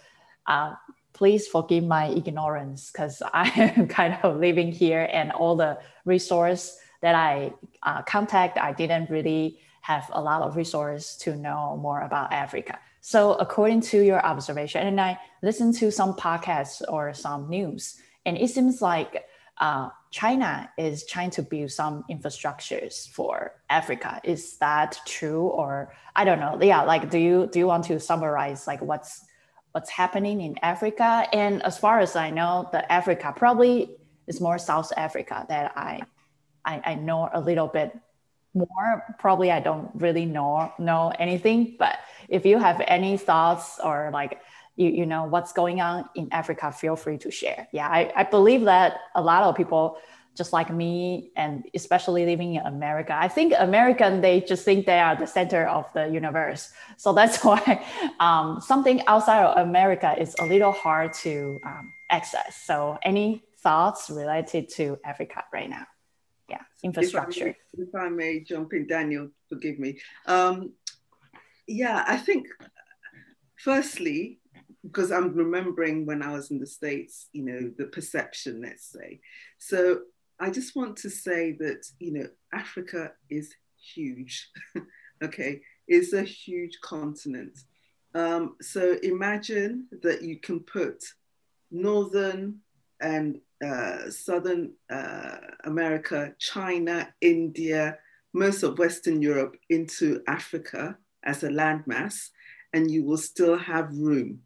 uh, 0.47 0.75
please 1.15 1.49
forgive 1.49 1.83
my 1.83 2.07
ignorance 2.07 2.93
because 2.93 3.25
I 3.35 3.49
am 3.77 3.89
kind 3.89 4.17
of 4.23 4.37
living 4.39 4.71
here 4.71 5.09
and 5.13 5.33
all 5.33 5.57
the 5.57 5.81
resource 6.05 6.77
that 7.01 7.15
I 7.15 7.53
uh, 7.83 8.03
contact, 8.03 8.59
I 8.59 8.73
didn't 8.73 9.11
really 9.11 9.59
have 9.83 10.11
a 10.13 10.21
lot 10.21 10.43
of 10.43 10.57
resource 10.57 11.17
to 11.17 11.37
know 11.37 11.79
more 11.81 12.03
about 12.03 12.33
Africa. 12.33 12.79
So 13.01 13.35
according 13.35 13.81
to 13.93 14.03
your 14.03 14.25
observation, 14.25 14.87
and 14.87 15.01
I 15.01 15.19
listened 15.43 15.75
to 15.77 15.91
some 15.91 16.15
podcasts 16.15 16.83
or 16.89 17.15
some 17.15 17.49
news, 17.49 17.99
and 18.27 18.37
it 18.37 18.51
seems 18.51 18.83
like 18.83 19.25
uh, 19.59 19.89
China 20.11 20.71
is 20.77 21.07
trying 21.07 21.31
to 21.31 21.43
build 21.43 21.71
some 21.71 22.05
infrastructures 22.11 23.09
for 23.09 23.55
Africa. 23.71 24.21
Is 24.25 24.57
that 24.59 24.99
true, 25.07 25.47
or 25.47 25.95
I 26.17 26.25
don't 26.25 26.41
know? 26.41 26.59
Yeah, 26.61 26.83
like 26.83 27.11
do 27.11 27.19
you 27.19 27.49
do 27.51 27.59
you 27.59 27.67
want 27.67 27.85
to 27.87 28.01
summarize 28.01 28.67
like 28.67 28.83
what's 28.83 29.25
what's 29.73 29.89
happening 29.89 30.41
in 30.41 30.59
Africa? 30.63 31.27
And 31.33 31.63
as 31.63 31.79
far 31.79 32.01
as 32.01 32.17
I 32.17 32.31
know, 32.31 32.69
the 32.73 32.91
Africa 32.93 33.33
probably 33.37 33.97
is 34.27 34.41
more 34.41 34.59
South 34.59 34.93
Africa 34.97 35.47
that 35.49 35.73
I 35.77 36.03
I, 36.65 36.81
I 36.85 36.95
know 36.95 37.29
a 37.33 37.41
little 37.41 37.69
bit 37.69 37.97
more. 38.55 39.05
Probably 39.19 39.51
I 39.51 39.61
don't 39.61 39.91
really 39.95 40.27
know 40.27 40.73
know 40.79 41.13
anything, 41.19 41.77
but 41.79 41.99
if 42.29 42.45
you 42.47 42.59
have 42.59 42.83
any 42.87 43.17
thoughts 43.17 43.79
or 43.83 44.11
like 44.13 44.41
you, 44.77 44.91
you 44.91 45.07
know 45.07 45.25
what's 45.25 45.53
going 45.53 45.81
on 45.81 46.09
in 46.15 46.29
Africa, 46.33 46.73
feel 46.73 46.97
free 46.97 47.19
to 47.19 47.31
share. 47.31 47.69
Yeah, 47.73 47.89
I, 47.89 48.13
I 48.15 48.25
believe 48.25 48.63
that 48.63 48.99
a 49.15 49.23
lot 49.23 49.43
of 49.45 49.57
people 49.57 49.99
just 50.37 50.53
like 50.53 50.73
me 50.73 51.33
and 51.37 51.67
especially 51.75 52.25
living 52.25 52.55
in 52.55 52.65
America. 52.65 53.15
I 53.15 53.29
think 53.29 53.53
American 53.59 54.21
they 54.21 54.41
just 54.41 54.65
think 54.65 54.87
they 54.87 54.99
are 54.99 55.17
the 55.17 55.27
center 55.27 55.67
of 55.67 55.87
the 55.93 56.07
universe. 56.07 56.73
So 56.97 57.13
that's 57.13 57.45
why 57.49 57.85
um, 58.21 58.61
something 58.61 59.05
outside 59.07 59.45
of 59.45 59.67
America 59.69 60.15
is 60.19 60.35
a 60.39 60.47
little 60.47 60.73
hard 60.73 61.13
to 61.25 61.61
um, 61.65 61.93
access. 62.11 62.57
So 62.65 62.99
any 63.03 63.45
thoughts 63.59 64.09
related 64.09 64.69
to 64.77 64.99
Africa 65.05 65.45
right 65.53 65.69
now? 65.69 65.87
Infrastructure. 66.83 67.57
If 67.73 67.95
I 67.95 68.09
may, 68.09 68.09
if 68.09 68.09
I 68.09 68.09
may 68.09 68.41
jump 68.41 68.73
in, 68.73 68.87
Daniel, 68.87 69.29
forgive 69.49 69.79
me. 69.79 69.99
Um, 70.27 70.73
yeah, 71.67 72.05
I 72.07 72.17
think 72.17 72.47
firstly, 73.57 74.41
because 74.83 75.13
I'm 75.13 75.35
remembering 75.35 76.07
when 76.07 76.23
I 76.23 76.33
was 76.33 76.51
in 76.51 76.59
the 76.59 76.67
States, 76.67 77.29
you 77.33 77.45
know, 77.45 77.71
the 77.77 77.87
perception, 77.87 78.63
let's 78.63 78.87
say. 78.87 79.21
So 79.59 80.01
I 80.39 80.51
just 80.51 80.75
want 80.75 80.97
to 80.99 81.11
say 81.11 81.53
that, 81.61 81.87
you 81.99 82.13
know, 82.13 82.29
Africa 82.53 83.13
is 83.29 83.55
huge, 83.77 84.49
okay? 85.23 85.61
It's 85.87 86.13
a 86.13 86.23
huge 86.23 86.81
continent. 86.81 87.59
Um, 88.15 88.57
so 88.61 88.97
imagine 89.03 89.87
that 90.03 90.23
you 90.23 90.41
can 90.41 90.61
put 90.61 91.05
northern 91.71 92.61
and 93.01 93.41
uh, 93.65 94.11
southern 94.11 94.73
uh, 94.91 95.37
America, 95.65 96.35
China, 96.39 97.09
India, 97.21 97.99
most 98.33 98.63
of 98.63 98.79
Western 98.79 99.21
Europe 99.21 99.57
into 99.69 100.23
Africa 100.27 100.97
as 101.25 101.43
a 101.43 101.49
landmass, 101.49 102.29
and 102.73 102.91
you 102.91 103.05
will 103.05 103.19
still 103.19 103.59
have 103.59 103.91
room 103.93 104.41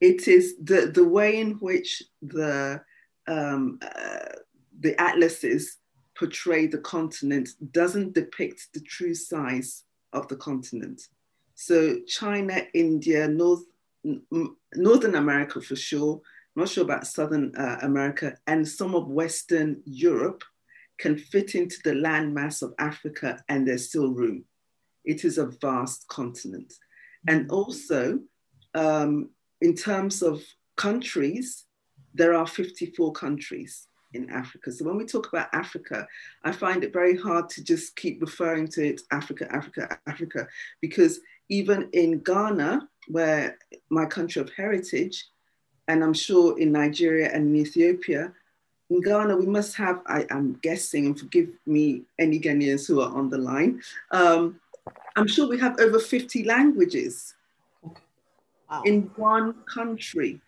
it 0.00 0.28
is 0.28 0.56
the, 0.62 0.90
the 0.92 1.06
way 1.06 1.40
in 1.40 1.52
which 1.54 2.02
the, 2.22 2.80
um, 3.26 3.78
uh, 3.82 4.36
the 4.80 5.00
atlases 5.00 5.78
portray 6.16 6.66
the 6.66 6.78
continent 6.78 7.50
doesn't 7.72 8.14
depict 8.14 8.68
the 8.74 8.80
true 8.80 9.14
size 9.14 9.84
of 10.12 10.28
the 10.28 10.36
continent. 10.36 11.02
So 11.54 11.98
China, 12.06 12.62
India, 12.74 13.26
North, 13.28 13.64
Northern 14.74 15.16
America 15.16 15.60
for 15.60 15.76
sure, 15.76 16.20
not 16.58 16.68
sure 16.68 16.84
about 16.84 17.06
Southern 17.06 17.54
uh, 17.56 17.78
America, 17.82 18.36
and 18.46 18.66
some 18.66 18.94
of 18.94 19.08
Western 19.08 19.82
Europe 19.84 20.42
can 20.98 21.16
fit 21.16 21.54
into 21.54 21.76
the 21.84 21.92
landmass 21.92 22.62
of 22.62 22.74
Africa 22.78 23.42
and 23.48 23.66
there's 23.66 23.88
still 23.88 24.12
room. 24.12 24.44
It 25.04 25.24
is 25.24 25.38
a 25.38 25.46
vast 25.46 26.08
continent. 26.08 26.74
And 27.26 27.50
also, 27.50 28.20
um, 28.74 29.30
in 29.60 29.74
terms 29.74 30.22
of 30.22 30.42
countries, 30.76 31.64
there 32.14 32.34
are 32.34 32.46
54 32.46 33.12
countries 33.12 33.86
in 34.14 34.30
Africa. 34.30 34.72
So 34.72 34.84
when 34.84 34.96
we 34.96 35.04
talk 35.04 35.28
about 35.32 35.48
Africa, 35.52 36.06
I 36.42 36.52
find 36.52 36.82
it 36.82 36.92
very 36.92 37.16
hard 37.16 37.48
to 37.50 37.62
just 37.62 37.96
keep 37.96 38.20
referring 38.20 38.68
to 38.68 38.88
it 38.88 39.00
Africa, 39.10 39.48
Africa, 39.52 39.98
Africa, 40.06 40.48
because 40.80 41.20
even 41.48 41.88
in 41.92 42.20
Ghana, 42.20 42.88
where 43.08 43.58
my 43.90 44.06
country 44.06 44.40
of 44.42 44.50
heritage, 44.56 45.26
and 45.88 46.04
I'm 46.04 46.14
sure 46.14 46.58
in 46.58 46.72
Nigeria 46.72 47.30
and 47.32 47.48
in 47.48 47.56
Ethiopia, 47.56 48.32
in 48.90 49.00
Ghana, 49.00 49.36
we 49.36 49.46
must 49.46 49.74
have, 49.76 50.00
I 50.06 50.26
am 50.30 50.58
guessing, 50.62 51.06
and 51.06 51.18
forgive 51.18 51.48
me, 51.66 52.02
any 52.18 52.38
Ghanaians 52.38 52.86
who 52.86 53.00
are 53.00 53.14
on 53.14 53.28
the 53.28 53.38
line, 53.38 53.82
um, 54.12 54.60
I'm 55.16 55.26
sure 55.26 55.48
we 55.48 55.58
have 55.58 55.78
over 55.80 55.98
50 55.98 56.44
languages 56.44 57.34
wow. 58.70 58.82
in 58.84 59.10
one 59.16 59.54
country, 59.64 60.40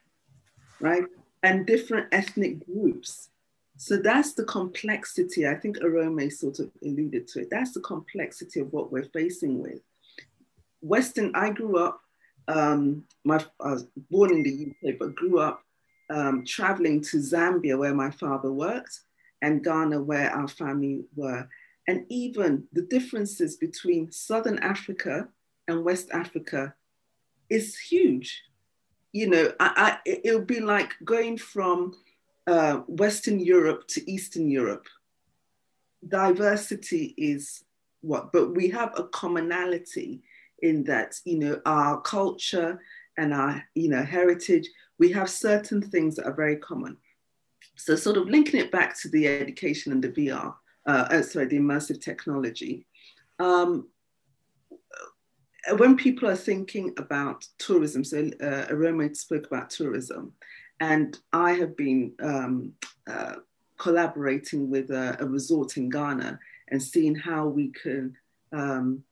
right? 0.81 1.05
And 1.43 1.67
different 1.67 2.07
ethnic 2.13 2.65
groups. 2.67 3.31
So 3.77 3.97
that's 3.97 4.35
the 4.35 4.45
complexity. 4.45 5.49
I 5.49 5.55
think 5.55 5.79
Arome 5.79 6.31
sort 6.33 6.61
of 6.61 6.71
alluded 6.83 7.27
to 7.29 7.41
it. 7.41 7.49
That's 7.51 7.73
the 7.73 7.81
complexity 7.81 8.61
of 8.61 8.73
what 8.73 8.93
we're 8.93 9.05
facing 9.05 9.61
with. 9.61 9.81
Western, 10.83 11.33
I 11.35 11.51
grew 11.51 11.79
up, 11.79 12.01
um, 12.49 13.05
my, 13.25 13.45
I 13.61 13.73
was 13.73 13.87
born 14.11 14.31
in 14.31 14.43
the 14.43 14.91
UK, 14.91 14.97
but 14.99 15.15
grew 15.15 15.39
up 15.39 15.63
um, 16.11 16.45
traveling 16.45 17.01
to 17.03 17.19
Zambia, 17.19 17.79
where 17.79 17.95
my 17.95 18.11
father 18.11 18.53
worked, 18.53 19.01
and 19.43 19.65
Ghana, 19.65 20.03
where 20.03 20.31
our 20.31 20.49
family 20.49 21.05
were. 21.15 21.49
And 21.89 22.05
even 22.09 22.65
the 22.73 22.83
differences 22.83 23.57
between 23.57 24.13
Southern 24.13 24.59
Africa 24.59 25.29
and 25.69 25.85
West 25.85 26.09
Africa 26.13 26.75
is 27.49 27.79
huge. 27.79 28.43
You 29.13 29.29
know, 29.29 29.53
I, 29.59 29.73
I, 29.77 29.99
it 30.05 30.35
would 30.35 30.47
be 30.47 30.61
like 30.61 30.95
going 31.05 31.37
from 31.37 31.95
uh, 32.47 32.79
Western 32.87 33.41
Europe 33.41 33.87
to 33.89 34.11
Eastern 34.11 34.49
Europe. 34.49 34.87
Diversity 36.07 37.15
is 37.17 37.65
what, 38.01 38.33
but 38.33 38.55
we 38.55 38.69
have 38.71 38.93
a 38.97 39.05
commonality 39.05 40.23
in 40.63 40.85
that, 40.85 41.19
you 41.25 41.39
know, 41.39 41.61
our 41.67 42.01
culture 42.01 42.81
and 43.17 43.35
our, 43.35 43.65
you 43.75 43.89
know, 43.89 44.03
heritage, 44.03 44.69
we 44.99 45.11
have 45.13 45.31
certain 45.31 45.83
things 45.83 46.17
that 46.17 46.27
are 46.27 46.35
very 46.35 46.57
common. 46.57 46.97
So 47.77 47.97
sort 47.97 48.17
of 48.17 48.29
linking 48.29 48.61
it 48.61 48.71
back 48.71 48.99
to 49.01 49.09
the 49.09 49.27
education 49.27 49.93
and 49.93 50.03
the 50.03 50.11
VR, 50.11 50.55
uh, 50.87 51.09
oh, 51.11 51.23
sorry, 51.23 51.47
the 51.47 51.59
immersive 51.59 52.01
technology. 52.01 52.87
Um, 53.39 53.89
when 55.77 55.97
people 55.97 56.29
are 56.29 56.37
thinking 56.37 56.93
about 56.99 57.47
tourism, 57.59 58.05
so 58.05 58.19
uh, 58.19 58.67
Arome 58.67 59.17
spoke 59.17 59.47
about 59.47 59.71
tourism, 59.71 60.33
and 60.81 61.19
I 61.33 61.53
have 61.53 61.77
been 61.77 62.13
um, 62.23 62.73
uh, 63.09 63.37
collaborating 63.79 64.71
with 64.71 64.91
a, 64.91 65.17
a, 65.21 65.27
resort 65.27 65.77
in 65.77 65.89
Ghana 65.89 66.39
and 66.69 66.83
seeing 66.83 67.15
how 67.15 67.47
we 67.47 67.69
can 67.69 68.15
um, 68.53 69.03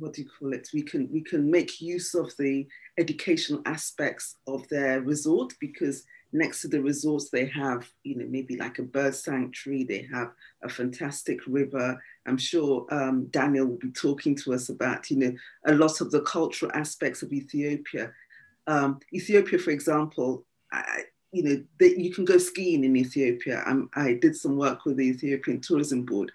what 0.00 0.14
do 0.14 0.22
you 0.22 0.28
call 0.38 0.52
it? 0.52 0.68
We 0.72 0.82
can 0.82 1.08
we 1.12 1.20
can 1.20 1.50
make 1.50 1.80
use 1.80 2.14
of 2.14 2.32
the 2.38 2.66
educational 2.98 3.62
aspects 3.66 4.36
of 4.46 4.66
their 4.68 5.02
resort 5.02 5.52
because 5.60 6.04
next 6.32 6.62
to 6.62 6.68
the 6.68 6.80
resorts 6.80 7.28
they 7.28 7.46
have 7.46 7.88
you 8.04 8.16
know 8.16 8.26
maybe 8.28 8.56
like 8.56 8.78
a 8.78 8.82
bird 8.82 9.14
sanctuary 9.14 9.84
they 9.84 10.08
have 10.12 10.30
a 10.62 10.68
fantastic 10.68 11.40
river. 11.46 12.02
I'm 12.26 12.38
sure 12.38 12.86
um, 12.90 13.26
daniel 13.26 13.66
will 13.66 13.78
be 13.78 13.90
talking 13.90 14.34
to 14.36 14.54
us 14.54 14.68
about 14.68 15.10
you 15.10 15.18
know 15.18 15.32
a 15.66 15.74
lot 15.74 16.00
of 16.00 16.10
the 16.10 16.22
cultural 16.22 16.72
aspects 16.74 17.22
of 17.22 17.32
ethiopia. 17.32 18.12
Um, 18.66 19.00
ethiopia 19.12 19.58
for 19.58 19.70
example 19.70 20.44
I, 20.72 21.02
you 21.32 21.42
know 21.42 21.62
they, 21.78 21.96
you 21.96 22.12
can 22.12 22.24
go 22.24 22.38
skiing 22.38 22.84
in 22.84 22.96
ethiopia. 22.96 23.62
I'm, 23.66 23.90
i 23.94 24.14
did 24.14 24.36
some 24.36 24.56
work 24.56 24.84
with 24.84 24.96
the 24.96 25.08
ethiopian 25.08 25.60
tourism 25.60 26.04
board. 26.04 26.32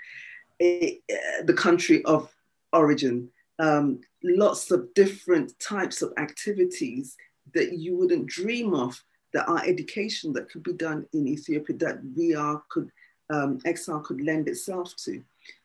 It, 0.59 1.01
uh, 1.11 1.43
the 1.45 1.53
country 1.53 2.03
of 2.05 2.33
origin 2.71 3.29
um, 3.59 4.01
lots 4.23 4.71
of 4.71 4.93
different 4.93 5.57
types 5.59 6.01
of 6.01 6.13
activities 6.17 7.15
that 7.53 7.73
you 7.73 7.95
wouldn't 7.95 8.27
dream 8.27 8.73
of 8.73 9.01
that 9.33 9.47
are 9.47 9.63
education 9.65 10.33
that 10.33 10.49
could 10.49 10.63
be 10.63 10.73
done 10.73 11.05
in 11.13 11.27
Ethiopia 11.27 11.75
that 11.77 12.03
VR 12.03 12.61
could, 12.69 12.89
um, 13.29 13.59
XR 13.59 14.03
could 14.03 14.21
lend 14.21 14.47
itself 14.47 14.95
to. 14.97 15.21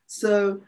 So 0.07 0.61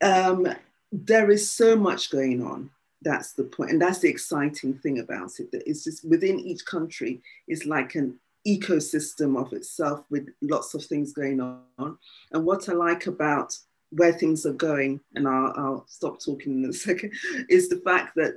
um, 0.00 0.46
there 0.92 1.30
is 1.30 1.50
so 1.50 1.76
much 1.76 2.10
going 2.10 2.42
on. 2.42 2.70
That's 3.02 3.32
the 3.32 3.44
point. 3.44 3.70
And 3.70 3.82
that's 3.82 4.00
the 4.00 4.08
exciting 4.08 4.74
thing 4.74 5.00
about 5.00 5.40
it. 5.40 5.50
That 5.52 5.68
it's 5.68 5.84
just 5.84 6.04
within 6.04 6.38
each 6.38 6.64
country 6.64 7.20
is 7.48 7.64
like 7.66 7.94
an 7.94 8.18
ecosystem 8.46 9.38
of 9.40 9.52
itself 9.52 10.04
with 10.10 10.28
lots 10.40 10.74
of 10.74 10.84
things 10.84 11.12
going 11.12 11.40
on. 11.40 11.98
And 12.32 12.44
what 12.44 12.68
I 12.68 12.72
like 12.72 13.06
about 13.06 13.56
where 13.90 14.12
things 14.12 14.46
are 14.46 14.52
going, 14.52 15.00
and 15.14 15.26
I'll, 15.26 15.52
I'll 15.56 15.84
stop 15.88 16.20
talking 16.20 16.64
in 16.64 16.70
a 16.70 16.72
second, 16.86 17.12
is 17.48 17.68
the 17.68 17.80
fact 17.84 18.14
that 18.16 18.34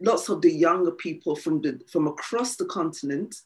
lots 0.00 0.28
of 0.28 0.40
the 0.42 0.52
younger 0.52 0.92
people 0.92 1.34
from 1.34 1.60
the 1.60 1.80
from 1.90 2.06
across 2.06 2.56
the 2.56 2.66
continent 2.66 3.36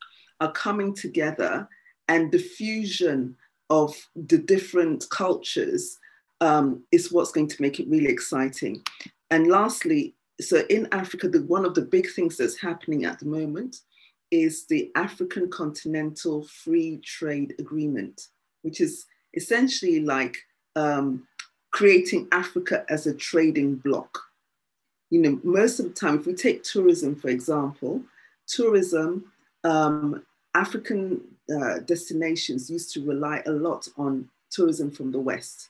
are 0.41 0.53
coming 0.53 0.95
together, 0.95 1.69
and 2.09 2.31
the 2.31 2.39
fusion 2.39 3.37
of 3.71 3.95
the 4.15 4.39
different 4.39 5.05
cultures 5.11 5.99
um, 6.41 6.83
is 6.93 7.13
what's 7.13 7.33
going 7.33 7.49
to 7.49 7.63
make 7.63 7.81
it 7.81 7.89
really 7.89 8.09
exciting. 8.09 8.83
And 9.31 9.49
lastly, 9.49 10.15
so 10.41 10.63
in 10.71 10.89
Africa, 10.93 11.29
the, 11.29 11.43
one 11.43 11.65
of 11.65 11.75
the 11.75 11.83
big 11.83 12.09
things 12.11 12.37
that's 12.37 12.59
happening 12.59 13.05
at 13.05 13.19
the 13.19 13.27
moment 13.27 13.77
is 14.31 14.67
the 14.67 14.91
African 14.95 15.51
Continental 15.51 16.45
Free 16.45 16.99
Trade 16.99 17.55
Agreement, 17.59 18.29
which 18.63 18.81
is 18.81 19.07
essentially 19.35 20.01
like 20.01 20.37
um, 20.79 21.27
creating 21.73 22.29
Africa 22.33 22.85
as 22.89 23.07
a 23.07 23.15
trading 23.15 23.77
bloc. 23.77 24.19
You 25.11 25.21
know, 25.23 25.41
most 25.43 25.81
of 25.81 25.87
the 25.87 25.93
time, 25.93 26.19
if 26.19 26.27
we 26.27 26.35
take 26.35 26.63
tourism, 26.63 27.17
for 27.17 27.29
example, 27.29 28.03
tourism, 28.47 29.33
um, 29.65 30.25
African 30.55 31.21
uh, 31.55 31.79
destinations 31.81 32.71
used 32.71 32.93
to 32.95 33.05
rely 33.05 33.43
a 33.47 33.51
lot 33.51 33.89
on 33.97 34.29
tourism 34.51 34.91
from 34.91 35.13
the 35.13 35.19
West. 35.19 35.69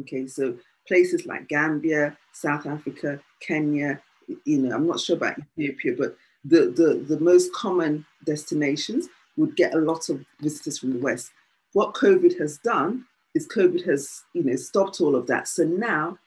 Okay, 0.00 0.26
so 0.26 0.56
places 0.86 1.26
like 1.26 1.48
Gambia, 1.48 2.16
South 2.32 2.66
Africa, 2.66 3.20
Kenya, 3.40 4.00
you 4.44 4.58
know, 4.58 4.74
I'm 4.74 4.86
not 4.86 5.00
sure 5.00 5.16
about 5.16 5.38
Ethiopia, 5.58 5.94
but 5.96 6.16
the, 6.44 6.72
the, 6.78 7.04
the 7.14 7.20
most 7.20 7.52
common 7.52 8.04
destinations 8.24 9.08
would 9.36 9.56
get 9.56 9.74
a 9.74 9.78
lot 9.78 10.08
of 10.08 10.24
visitors 10.40 10.78
from 10.78 10.92
the 10.92 10.98
West. 10.98 11.30
What 11.72 11.94
COVID 11.94 12.38
has 12.38 12.58
done 12.58 13.04
is 13.34 13.48
COVID 13.48 13.84
has, 13.86 14.22
you 14.32 14.44
know, 14.44 14.56
stopped 14.56 15.00
all 15.00 15.16
of 15.16 15.26
that. 15.26 15.48
So 15.48 15.64
now 15.64 16.18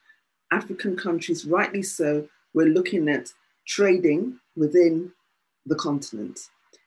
African 0.52 0.96
countries, 0.96 1.44
rightly 1.44 1.82
so, 1.82 2.28
we're 2.54 2.68
looking 2.68 3.08
at 3.08 3.32
trading 3.66 4.38
within 4.56 5.12
the 5.66 5.74
continent. 5.74 6.40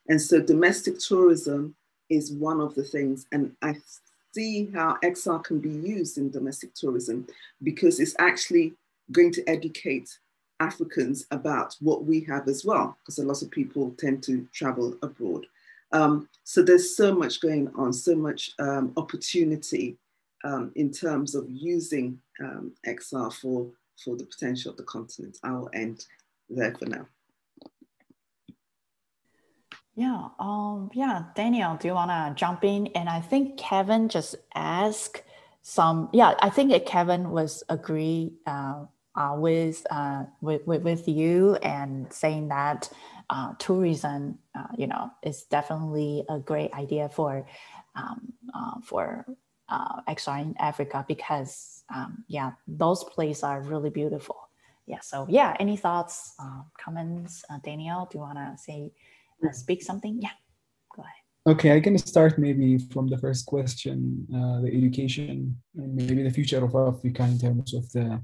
And 0.08 0.20
so 0.20 0.40
domestic 0.40 0.98
tourism 0.98 1.74
is 2.10 2.32
one 2.32 2.60
of 2.60 2.74
the 2.74 2.82
things. 2.82 3.26
And 3.32 3.52
I 3.62 3.76
see 4.34 4.70
how 4.74 4.98
XR 5.04 5.42
can 5.44 5.60
be 5.60 5.70
used 5.70 6.18
in 6.18 6.30
domestic 6.30 6.74
tourism 6.74 7.26
because 7.62 8.00
it's 8.00 8.16
actually 8.18 8.74
going 9.12 9.32
to 9.32 9.48
educate 9.48 10.18
Africans 10.60 11.26
about 11.30 11.76
what 11.80 12.04
we 12.04 12.20
have 12.20 12.48
as 12.48 12.64
well, 12.64 12.96
because 13.00 13.18
a 13.18 13.24
lot 13.24 13.42
of 13.42 13.50
people 13.50 13.94
tend 13.98 14.22
to 14.24 14.46
travel 14.52 14.96
abroad. 15.02 15.46
Um, 15.92 16.28
so 16.44 16.62
there's 16.62 16.96
so 16.96 17.14
much 17.14 17.40
going 17.40 17.70
on, 17.74 17.92
so 17.92 18.14
much 18.14 18.52
um, 18.58 18.92
opportunity 18.96 19.98
um, 20.44 20.72
in 20.74 20.90
terms 20.90 21.34
of 21.34 21.46
using 21.48 22.18
um, 22.40 22.72
XR 22.86 23.32
for, 23.32 23.70
for 24.02 24.16
the 24.16 24.24
potential 24.24 24.70
of 24.70 24.76
the 24.76 24.84
continent. 24.84 25.38
I'll 25.42 25.70
end 25.72 26.06
there 26.48 26.74
for 26.74 26.86
now. 26.86 27.06
Yeah, 29.94 30.28
um, 30.38 30.90
yeah, 30.94 31.24
Daniel, 31.36 31.76
do 31.76 31.88
you 31.88 31.94
want 31.94 32.10
to 32.10 32.32
jump 32.34 32.64
in? 32.64 32.86
And 32.88 33.10
I 33.10 33.20
think 33.20 33.58
Kevin 33.58 34.08
just 34.08 34.36
asked 34.54 35.22
some. 35.60 36.08
Yeah, 36.14 36.34
I 36.40 36.48
think 36.48 36.86
Kevin 36.86 37.30
was 37.30 37.62
agree 37.68 38.32
uh, 38.46 38.86
uh, 39.14 39.34
with, 39.36 39.86
uh, 39.90 40.24
with, 40.40 40.66
with 40.66 40.82
with 40.82 41.08
you 41.08 41.56
and 41.56 42.10
saying 42.10 42.48
that 42.48 42.90
uh, 43.28 43.52
tourism, 43.58 44.38
uh, 44.54 44.68
you 44.76 44.86
know, 44.86 45.10
is 45.22 45.44
definitely 45.44 46.24
a 46.28 46.38
great 46.38 46.72
idea 46.72 47.10
for 47.10 47.46
um, 47.94 48.32
uh, 48.54 48.80
for 48.82 49.26
uh, 49.72 50.02
XR 50.08 50.42
in 50.42 50.54
Africa 50.58 51.04
because 51.08 51.84
um, 51.94 52.24
yeah, 52.28 52.52
those 52.68 53.04
places 53.04 53.42
are 53.42 53.62
really 53.62 53.90
beautiful. 53.90 54.36
Yeah. 54.86 55.00
So 55.00 55.26
yeah, 55.28 55.56
any 55.58 55.76
thoughts, 55.76 56.34
uh, 56.38 56.62
comments, 56.78 57.44
uh, 57.48 57.58
Daniel? 57.64 58.08
Do 58.10 58.18
you 58.18 58.22
want 58.22 58.38
to 58.38 58.54
say, 58.56 58.92
uh, 59.44 59.52
speak 59.52 59.82
something? 59.82 60.18
Yeah, 60.20 60.36
go 60.94 61.02
ahead. 61.02 61.22
Okay, 61.54 61.76
I 61.76 61.80
can 61.80 61.96
start 61.98 62.38
maybe 62.38 62.78
from 62.92 63.08
the 63.08 63.18
first 63.18 63.46
question, 63.46 64.26
uh, 64.34 64.60
the 64.60 64.70
education 64.76 65.56
and 65.76 65.94
maybe 65.94 66.22
the 66.22 66.30
future 66.30 66.62
of 66.64 66.74
Africa 66.74 67.22
in 67.24 67.38
terms 67.38 67.74
of 67.74 67.90
the 67.92 68.22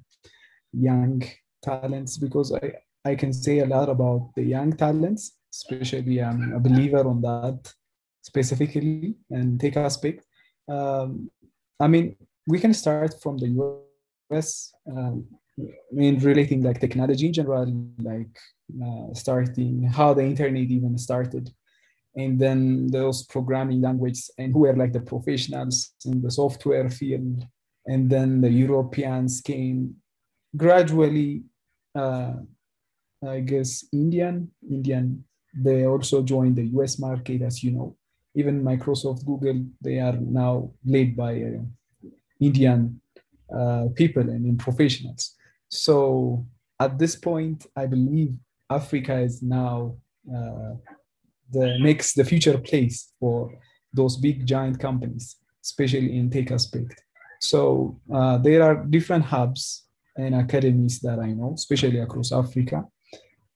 young 0.73 1.23
talents, 1.63 2.19
because 2.19 2.53
I, 2.53 2.73
I 3.05 3.15
can 3.15 3.33
say 3.33 3.61
a 3.61 3.67
lot 3.67 3.89
about 3.89 4.31
the 4.37 4.43
young 4.43 4.73
talents, 4.73 5.33
especially 5.53 6.23
I'm 6.23 6.53
a 6.53 6.61
believer 6.61 7.05
on 7.09 7.21
that 7.23 7.73
specifically 8.23 9.17
and 9.31 9.59
take 9.59 9.77
aspect. 9.77 10.25
Um, 10.69 11.31
I 11.81 11.87
mean, 11.87 12.17
we 12.47 12.59
can 12.59 12.75
start 12.75 13.21
from 13.23 13.39
the 13.39 13.49
US. 14.33 14.73
Um, 14.91 15.27
I 15.61 15.93
mean, 15.93 16.19
relating 16.21 16.63
like 16.63 16.81
technology 16.81 17.27
in 17.27 17.33
general, 17.33 17.67
like 18.01 18.39
uh, 18.85 19.13
starting 19.15 19.83
how 19.83 20.15
the 20.15 20.23
internet 20.23 20.71
even 20.71 20.97
started, 20.99 21.51
and 22.15 22.39
then 22.39 22.87
those 22.89 23.25
programming 23.25 23.81
languages, 23.81 24.31
and 24.39 24.53
who 24.53 24.61
were 24.61 24.77
like 24.77 24.93
the 24.93 25.01
professionals 25.01 25.93
in 26.05 26.23
the 26.23 26.31
software 26.31 26.89
field, 26.89 27.45
and 27.87 28.09
then 28.09 28.41
the 28.41 28.51
Europeans 28.51 29.41
came 29.41 29.97
gradually. 30.57 31.43
Uh, 31.95 32.35
I 33.27 33.41
guess 33.41 33.85
Indian, 33.93 34.53
Indian, 34.71 35.25
they 35.53 35.87
also 35.87 36.23
joined 36.23 36.55
the 36.55 36.67
US 36.79 37.01
market, 37.01 37.43
as 37.43 37.65
you 37.65 37.73
know 37.73 37.98
even 38.39 38.63
Microsoft, 38.63 39.25
Google, 39.25 39.59
they 39.81 39.99
are 39.99 40.17
now 40.17 40.71
led 40.85 41.17
by 41.17 41.33
uh, 41.43 42.09
Indian 42.41 43.01
uh, 43.59 43.87
people 44.01 44.23
and 44.35 44.47
in 44.47 44.57
professionals. 44.57 45.35
So 45.69 46.47
at 46.79 46.99
this 46.99 47.17
point, 47.17 47.67
I 47.77 47.87
believe 47.87 48.31
Africa 48.71 49.19
is 49.19 49.43
now 49.43 49.97
uh, 50.37 50.75
the 51.51 51.79
next, 51.81 52.15
the 52.15 52.25
future 52.25 52.59
place 52.59 53.13
for 53.19 53.39
those 53.93 54.17
big 54.17 54.47
giant 54.47 54.79
companies, 54.79 55.37
especially 55.65 56.17
in 56.19 56.31
tech 56.31 56.53
aspect. 56.53 57.03
So 57.41 58.01
uh, 58.13 58.39
there 58.39 58.63
are 58.63 58.85
different 58.85 59.25
hubs 59.25 59.87
and 60.17 60.35
academies 60.35 61.01
that 61.01 61.19
I 61.19 61.33
know, 61.33 61.55
especially 61.55 61.99
across 61.99 62.31
Africa. 62.33 62.85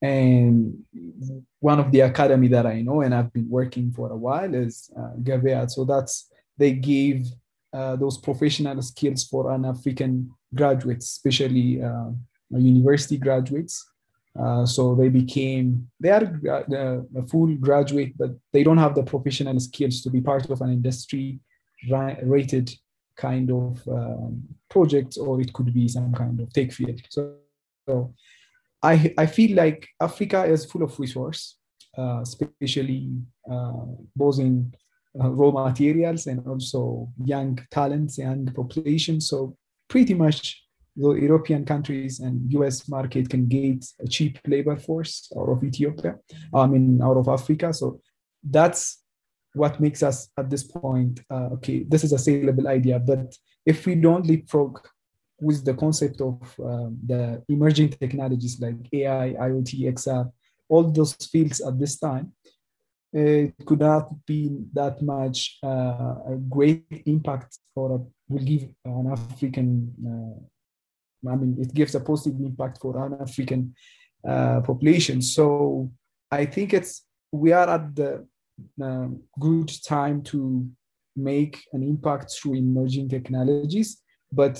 And 0.03 0.83
one 1.61 1.79
of 1.79 1.91
the 1.93 2.01
academy 2.01 2.49
that 2.49 2.65
I 2.65 2.81
know 2.81 3.01
and 3.01 3.15
I've 3.15 3.31
been 3.31 3.49
working 3.49 3.93
for 3.93 4.11
a 4.11 4.17
while 4.17 4.53
is 4.53 4.91
uh, 4.97 5.15
Gebeya. 5.21 5.71
So 5.71 5.85
that's 5.85 6.29
they 6.57 6.73
give 6.73 7.25
uh, 7.71 7.95
those 7.95 8.17
professional 8.17 8.81
skills 8.81 9.23
for 9.23 9.51
an 9.51 9.63
African 9.63 10.29
graduates, 10.53 11.05
especially 11.05 11.81
uh, 11.81 12.09
university 12.51 13.17
graduates. 13.17 13.89
Uh, 14.37 14.65
so 14.65 14.93
they 14.93 15.07
became 15.07 15.87
they 16.01 16.09
are 16.09 16.27
uh, 16.49 17.01
a 17.15 17.27
full 17.27 17.55
graduate, 17.55 18.13
but 18.17 18.31
they 18.51 18.63
don't 18.63 18.77
have 18.77 18.95
the 18.95 19.03
professional 19.03 19.57
skills 19.59 20.01
to 20.01 20.09
be 20.09 20.19
part 20.19 20.49
of 20.49 20.59
an 20.61 20.71
industry 20.71 21.39
rated 22.23 22.69
kind 23.15 23.51
of 23.51 23.87
um, 23.87 24.43
project, 24.69 25.17
or 25.17 25.39
it 25.39 25.53
could 25.53 25.73
be 25.73 25.87
some 25.87 26.11
kind 26.13 26.39
of 26.41 26.51
tech 26.51 26.71
field. 26.73 26.99
So, 27.09 27.35
so 27.87 28.13
I, 28.83 29.13
I 29.17 29.25
feel 29.25 29.55
like 29.55 29.87
Africa 30.01 30.43
is 30.43 30.65
full 30.65 30.83
of 30.83 30.99
resource, 30.99 31.57
uh, 31.97 32.19
especially 32.21 33.11
uh, 33.49 33.85
both 34.15 34.39
in 34.39 34.73
uh, 35.19 35.29
raw 35.29 35.51
materials 35.51 36.27
and 36.27 36.45
also 36.45 37.09
young 37.23 37.59
talents, 37.71 38.17
young 38.17 38.45
population. 38.47 39.21
So 39.21 39.55
pretty 39.87 40.13
much 40.13 40.61
the 40.95 41.11
European 41.13 41.65
countries 41.65 42.19
and 42.19 42.51
US 42.53 42.87
market 42.89 43.29
can 43.29 43.47
get 43.47 43.85
a 43.99 44.07
cheap 44.07 44.37
labor 44.47 44.77
force 44.77 45.31
out 45.37 45.49
of 45.49 45.63
Ethiopia, 45.63 46.17
I 46.53 46.67
mean, 46.67 47.01
out 47.01 47.17
of 47.17 47.27
Africa. 47.27 47.73
So 47.73 48.01
that's 48.43 49.03
what 49.53 49.79
makes 49.79 50.03
us 50.03 50.29
at 50.37 50.49
this 50.49 50.63
point, 50.63 51.21
uh, 51.31 51.49
okay, 51.53 51.83
this 51.87 52.03
is 52.03 52.11
a 52.11 52.17
saleable 52.19 52.67
idea. 52.67 52.99
But 52.99 53.35
if 53.65 53.85
we 53.85 53.95
don't 53.95 54.25
leapfrog 54.25 54.79
with 55.43 55.65
the 55.65 55.73
concept 55.73 56.21
of 56.21 56.39
um, 56.59 56.97
the 57.05 57.43
emerging 57.49 57.89
technologies 57.89 58.59
like 58.59 58.75
AI, 58.93 59.35
IoT, 59.47 59.71
XR, 59.93 60.31
all 60.69 60.83
those 60.91 61.13
fields 61.13 61.61
at 61.61 61.77
this 61.79 61.99
time, 61.99 62.31
it 63.11 63.53
could 63.65 63.79
not 63.79 64.09
be 64.25 64.49
that 64.73 65.01
much 65.01 65.59
uh, 65.63 66.15
a 66.33 66.35
great 66.49 67.03
impact 67.05 67.59
for 67.75 67.95
a, 67.95 67.99
will 68.27 68.43
give 68.43 68.63
an 68.85 69.11
African, 69.11 69.93
uh, 70.09 71.29
I 71.31 71.35
mean, 71.35 71.57
it 71.59 71.73
gives 71.73 71.93
a 71.93 71.99
positive 71.99 72.39
impact 72.39 72.79
for 72.81 73.05
an 73.05 73.17
African 73.21 73.75
uh, 74.27 74.61
population. 74.61 75.21
So 75.21 75.91
I 76.31 76.45
think 76.45 76.73
it's, 76.73 77.05
we 77.31 77.51
are 77.51 77.69
at 77.69 77.95
the 77.95 78.25
uh, 78.83 79.07
good 79.39 79.71
time 79.85 80.23
to 80.23 80.67
make 81.15 81.63
an 81.73 81.83
impact 81.83 82.33
through 82.33 82.55
emerging 82.55 83.09
technologies, 83.09 84.01
but 84.31 84.59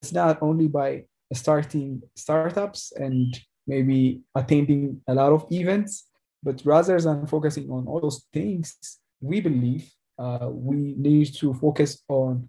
it's 0.00 0.12
not 0.12 0.38
only 0.42 0.68
by 0.68 1.04
starting 1.32 2.02
startups 2.16 2.92
and 2.96 3.38
maybe 3.66 4.22
attending 4.34 5.00
a 5.06 5.14
lot 5.14 5.32
of 5.32 5.46
events, 5.50 6.06
but 6.42 6.60
rather 6.64 6.98
than 7.00 7.26
focusing 7.26 7.70
on 7.70 7.86
all 7.86 8.00
those 8.00 8.26
things, 8.32 8.76
we 9.20 9.40
believe 9.40 9.92
uh, 10.18 10.48
we 10.50 10.94
need 10.96 11.34
to 11.34 11.54
focus 11.54 12.02
on 12.08 12.48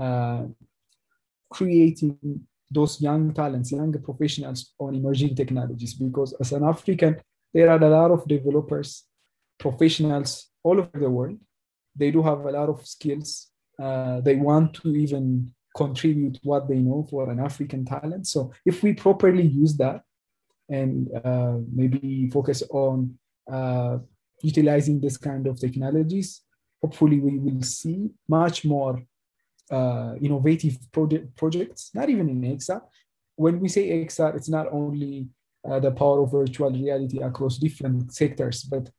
uh, 0.00 0.44
creating 1.50 2.18
those 2.70 3.00
young 3.00 3.32
talents, 3.32 3.72
young 3.72 3.92
professionals 4.02 4.72
on 4.78 4.94
emerging 4.94 5.34
technologies. 5.34 5.94
Because 5.94 6.34
as 6.40 6.52
an 6.52 6.64
African, 6.64 7.16
there 7.52 7.70
are 7.70 7.82
a 7.82 7.88
lot 7.88 8.10
of 8.10 8.26
developers, 8.26 9.04
professionals 9.58 10.50
all 10.62 10.78
over 10.78 10.98
the 10.98 11.10
world. 11.10 11.38
They 11.96 12.10
do 12.10 12.22
have 12.22 12.40
a 12.40 12.50
lot 12.50 12.68
of 12.68 12.86
skills. 12.86 13.48
Uh, 13.78 14.20
they 14.20 14.36
want 14.36 14.74
to 14.74 14.94
even 14.94 15.52
contribute 15.82 16.36
what 16.42 16.68
they 16.68 16.80
know 16.88 17.06
for 17.10 17.30
an 17.30 17.38
African 17.48 17.82
talent. 17.84 18.26
So 18.26 18.40
if 18.70 18.82
we 18.82 18.90
properly 19.06 19.46
use 19.62 19.74
that, 19.76 20.02
and 20.68 21.08
uh, 21.24 21.56
maybe 21.80 22.28
focus 22.30 22.62
on 22.70 23.18
uh, 23.50 23.98
utilizing 24.42 25.00
this 25.00 25.16
kind 25.16 25.46
of 25.46 25.58
technologies, 25.58 26.42
hopefully 26.82 27.18
we 27.20 27.38
will 27.38 27.62
see 27.62 28.10
much 28.28 28.64
more 28.64 29.02
uh, 29.70 30.14
innovative 30.20 30.76
project, 30.92 31.34
projects, 31.36 31.90
not 31.94 32.08
even 32.10 32.28
in 32.28 32.56
XR. 32.58 32.82
When 33.36 33.60
we 33.60 33.68
say 33.68 34.04
XR, 34.04 34.36
it's 34.36 34.48
not 34.48 34.66
only 34.72 35.28
uh, 35.68 35.80
the 35.80 35.90
power 35.90 36.22
of 36.22 36.32
virtual 36.32 36.70
reality 36.70 37.18
across 37.20 37.58
different 37.58 38.12
sectors, 38.12 38.62
but 38.62 38.90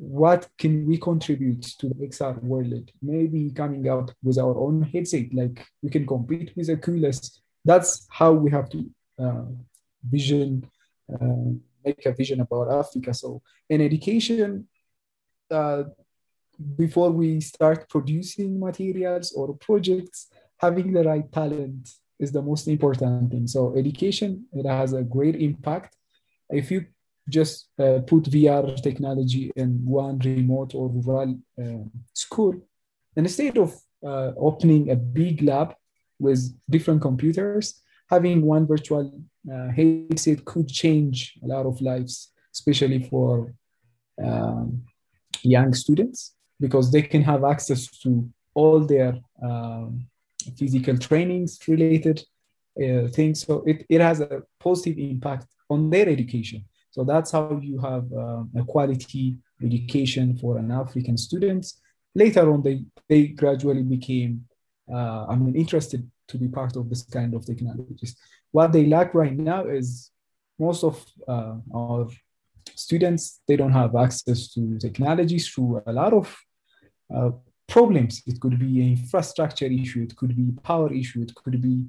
what 0.00 0.48
can 0.56 0.86
we 0.86 0.96
contribute 0.96 1.62
to 1.78 1.88
the 1.88 1.94
XR 1.94 2.42
world? 2.42 2.90
Maybe 3.02 3.50
coming 3.50 3.86
up 3.86 4.10
with 4.22 4.38
our 4.38 4.56
own 4.56 4.82
headset, 4.82 5.34
like 5.34 5.66
we 5.82 5.90
can 5.90 6.06
compete 6.06 6.56
with 6.56 6.68
the 6.68 6.72
Oculus. 6.72 7.42
That's 7.66 8.06
how 8.08 8.32
we 8.32 8.50
have 8.50 8.70
to 8.70 8.90
uh, 9.18 9.44
vision 10.02 10.64
uh, 11.12 11.52
make 11.84 12.06
a 12.06 12.12
vision 12.12 12.40
about 12.40 12.72
Africa. 12.72 13.12
So 13.12 13.42
in 13.68 13.82
education, 13.82 14.68
uh, 15.50 15.84
before 16.76 17.10
we 17.10 17.40
start 17.42 17.86
producing 17.90 18.58
materials 18.58 19.32
or 19.32 19.54
projects, 19.56 20.28
having 20.56 20.92
the 20.94 21.04
right 21.04 21.30
talent 21.30 21.90
is 22.18 22.32
the 22.32 22.42
most 22.42 22.68
important 22.68 23.30
thing. 23.30 23.46
So 23.46 23.76
education, 23.76 24.46
it 24.52 24.66
has 24.66 24.94
a 24.94 25.02
great 25.02 25.36
impact. 25.36 25.96
If 26.48 26.70
you 26.70 26.86
just 27.30 27.68
uh, 27.78 28.00
put 28.06 28.24
VR 28.24 28.80
technology 28.82 29.50
in 29.56 29.84
one 29.84 30.18
remote 30.18 30.74
or 30.74 30.88
rural 30.88 31.38
uh, 31.60 31.84
school, 32.12 32.54
instead 33.16 33.56
of 33.58 33.74
uh, 34.04 34.32
opening 34.36 34.90
a 34.90 34.96
big 34.96 35.42
lab 35.42 35.74
with 36.18 36.40
different 36.68 37.00
computers, 37.00 37.80
having 38.08 38.42
one 38.42 38.66
virtual 38.66 39.12
uh, 39.52 39.68
headset 39.68 40.44
could 40.44 40.68
change 40.68 41.38
a 41.42 41.46
lot 41.46 41.66
of 41.66 41.80
lives, 41.80 42.32
especially 42.52 43.08
for 43.08 43.54
um, 44.22 44.82
young 45.42 45.72
students, 45.72 46.34
because 46.58 46.90
they 46.92 47.02
can 47.02 47.22
have 47.22 47.44
access 47.44 47.86
to 48.02 48.28
all 48.54 48.80
their 48.80 49.18
um, 49.42 50.06
physical 50.56 50.98
trainings 50.98 51.58
related 51.68 52.22
uh, 52.82 53.08
things. 53.08 53.46
So 53.46 53.62
it, 53.66 53.86
it 53.88 54.00
has 54.00 54.20
a 54.20 54.42
positive 54.58 54.98
impact 54.98 55.46
on 55.68 55.90
their 55.90 56.08
education. 56.08 56.64
So 56.90 57.04
that's 57.04 57.30
how 57.30 57.58
you 57.62 57.78
have 57.78 58.12
uh, 58.12 58.42
a 58.56 58.64
quality 58.66 59.36
education 59.62 60.36
for 60.36 60.58
an 60.58 60.70
African 60.70 61.16
students. 61.16 61.80
Later 62.14 62.52
on, 62.52 62.62
they, 62.62 62.84
they 63.08 63.28
gradually 63.28 63.82
became, 63.82 64.46
uh, 64.92 65.26
I 65.26 65.36
mean, 65.36 65.54
interested 65.54 66.08
to 66.28 66.38
be 66.38 66.48
part 66.48 66.76
of 66.76 66.88
this 66.88 67.02
kind 67.02 67.34
of 67.34 67.46
technologies. 67.46 68.16
What 68.50 68.72
they 68.72 68.86
lack 68.86 69.14
right 69.14 69.36
now 69.36 69.66
is 69.66 70.10
most 70.58 70.82
of 70.82 71.04
uh, 71.28 71.56
our 71.72 72.08
students, 72.74 73.40
they 73.46 73.56
don't 73.56 73.72
have 73.72 73.94
access 73.94 74.52
to 74.54 74.78
technologies 74.78 75.48
through 75.48 75.82
a 75.86 75.92
lot 75.92 76.12
of 76.12 76.36
uh, 77.14 77.30
problems. 77.68 78.22
It 78.26 78.40
could 78.40 78.58
be 78.58 78.80
an 78.80 78.88
infrastructure 78.98 79.66
issue, 79.66 80.02
it 80.02 80.16
could 80.16 80.36
be 80.36 80.52
power 80.62 80.92
issue, 80.92 81.22
it 81.22 81.34
could 81.36 81.60
be 81.62 81.84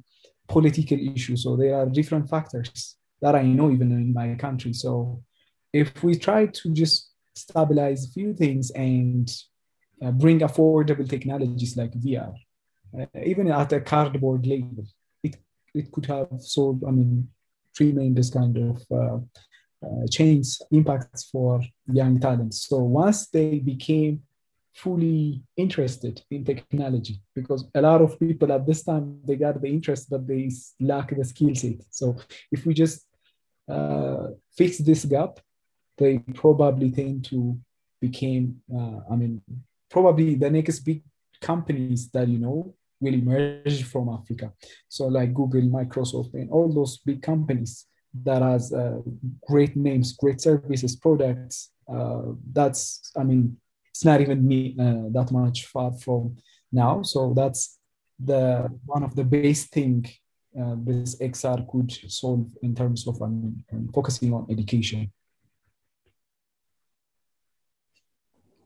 political 0.47 0.97
issue. 1.15 1.35
So 1.35 1.55
there 1.55 1.75
are 1.79 1.87
different 1.87 2.29
factors 2.29 2.97
that 3.21 3.35
I 3.35 3.43
know 3.43 3.71
even 3.71 3.91
in 3.91 4.13
my 4.13 4.35
country. 4.35 4.73
So 4.73 5.23
if 5.73 6.03
we 6.03 6.15
try 6.15 6.47
to 6.47 6.73
just 6.73 7.11
stabilize 7.35 8.05
a 8.05 8.11
few 8.11 8.33
things 8.33 8.71
and 8.71 9.31
uh, 10.03 10.11
bring 10.11 10.39
affordable 10.39 11.07
technologies 11.07 11.77
like 11.77 11.93
VR, 11.93 12.33
uh, 12.99 13.05
even 13.23 13.51
at 13.51 13.71
a 13.73 13.79
cardboard 13.79 14.45
level, 14.45 14.85
it, 15.23 15.37
it 15.73 15.91
could 15.91 16.05
have 16.07 16.27
solved, 16.39 16.83
I 16.85 16.91
mean, 16.91 17.29
tremendous 17.75 18.29
kind 18.29 18.57
of 18.57 18.83
uh, 18.91 19.19
uh, 19.85 20.07
change 20.09 20.57
impacts 20.71 21.29
for 21.29 21.61
young 21.91 22.19
talents. 22.19 22.67
So 22.67 22.77
once 22.79 23.27
they 23.29 23.59
became 23.59 24.21
fully 24.73 25.41
interested 25.57 26.21
in 26.29 26.45
technology, 26.45 27.21
because 27.35 27.65
a 27.75 27.81
lot 27.81 28.01
of 28.01 28.19
people 28.19 28.51
at 28.51 28.65
this 28.65 28.83
time 28.83 29.19
they 29.25 29.35
got 29.35 29.61
the 29.61 29.67
interest, 29.67 30.09
but 30.09 30.27
they 30.27 30.51
lack 30.79 31.15
the 31.15 31.23
skill 31.23 31.55
set. 31.55 31.83
So 31.89 32.15
if 32.51 32.65
we 32.65 32.73
just 32.73 33.05
fix 34.55 34.77
this 34.79 35.05
gap, 35.05 35.39
they 35.97 36.19
probably 36.33 36.91
tend 36.91 37.25
to 37.25 37.57
become, 37.99 38.57
uh, 38.73 38.99
I 39.11 39.15
mean, 39.15 39.41
probably 39.89 40.35
the 40.35 40.49
next 40.49 40.79
big 40.79 41.03
companies 41.41 42.09
that 42.11 42.27
you 42.27 42.39
know 42.39 42.73
will 42.99 43.13
emerge 43.13 43.83
from 43.83 44.09
Africa. 44.09 44.53
So 44.87 45.07
like 45.07 45.33
Google, 45.33 45.61
Microsoft, 45.61 46.33
and 46.33 46.49
all 46.51 46.71
those 46.71 46.97
big 46.97 47.21
companies 47.21 47.87
that 48.23 48.41
has 48.41 48.73
uh, 48.73 48.99
great 49.47 49.75
names, 49.75 50.13
great 50.13 50.41
services, 50.41 50.95
products. 50.95 51.71
Uh, 51.91 52.33
that's, 52.51 53.11
I 53.17 53.23
mean, 53.23 53.57
it's 53.89 54.05
not 54.05 54.21
even 54.21 54.47
me 54.47 54.75
uh, 54.79 55.09
that 55.11 55.29
much 55.31 55.65
far 55.65 55.91
from 55.93 56.37
now. 56.71 57.01
So 57.01 57.33
that's 57.35 57.79
the 58.23 58.69
one 58.85 59.03
of 59.03 59.15
the 59.15 59.23
base 59.23 59.65
thing 59.67 60.05
uh, 60.59 60.75
this 60.79 61.15
XR 61.19 61.69
could 61.69 61.91
solve 62.11 62.47
in 62.61 62.75
terms 62.75 63.07
of 63.07 63.21
um, 63.21 63.63
focusing 63.93 64.33
on 64.33 64.47
education. 64.49 65.11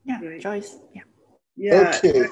Yeah, 0.04 0.20
Great. 0.20 0.42
Joyce. 0.42 0.78
Yeah. 0.94 1.02
Yeah. 1.56 1.94
Okay. 1.96 2.28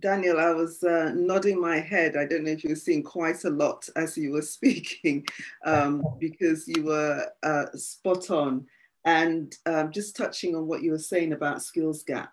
Daniel, 0.00 0.40
I 0.40 0.50
was 0.50 0.82
uh, 0.82 1.12
nodding 1.14 1.60
my 1.60 1.78
head. 1.78 2.16
I 2.16 2.26
don't 2.26 2.44
know 2.44 2.50
if 2.50 2.64
you 2.64 2.70
were 2.70 2.76
seeing 2.76 3.04
quite 3.04 3.44
a 3.44 3.50
lot 3.50 3.88
as 3.94 4.18
you 4.18 4.32
were 4.32 4.42
speaking, 4.56 5.26
um, 5.64 6.02
because 6.18 6.66
you 6.66 6.84
were 6.84 7.26
uh, 7.42 7.66
spot 7.74 8.30
on. 8.30 8.66
And 9.04 9.54
um, 9.66 9.90
just 9.90 10.16
touching 10.16 10.54
on 10.54 10.66
what 10.66 10.82
you 10.82 10.92
were 10.92 10.98
saying 10.98 11.32
about 11.32 11.62
skills 11.62 12.04
gap 12.04 12.32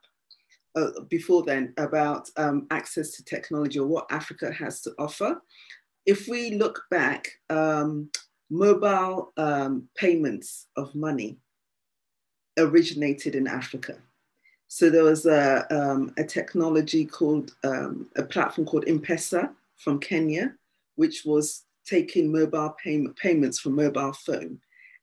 uh, 0.76 1.02
before 1.10 1.44
then, 1.44 1.74
about 1.78 2.30
um, 2.38 2.68
access 2.70 3.12
to 3.12 3.24
technology 3.24 3.80
or 3.80 3.88
what 3.88 4.12
Africa 4.12 4.52
has 4.52 4.82
to 4.82 4.92
offer. 5.00 5.42
If 6.06 6.28
we 6.28 6.52
look 6.52 6.84
back, 6.90 7.30
um, 7.50 8.10
mobile 8.50 9.32
um, 9.38 9.88
payments 9.96 10.68
of 10.76 10.96
money 10.96 11.38
originated 12.58 13.36
in 13.36 13.48
Africa 13.48 13.98
so 14.72 14.92
there 14.92 15.04
was 15.04 15.26
a, 15.26 15.66
um, 15.76 16.14
a 16.18 16.24
technology 16.24 17.04
called, 17.04 17.56
um, 17.64 18.08
a 18.16 18.24
platform 18.24 18.68
called 18.68 18.86
M-Pesa 18.88 19.50
from 19.78 20.00
Kenya, 20.00 20.54
which 20.96 21.26
was 21.26 21.64
taking 21.88 22.32
mobile 22.32 22.76
pay- 22.82 23.08
payments 23.20 23.60
from 23.60 23.76
mobile 23.76 24.14
phone. 24.14 24.60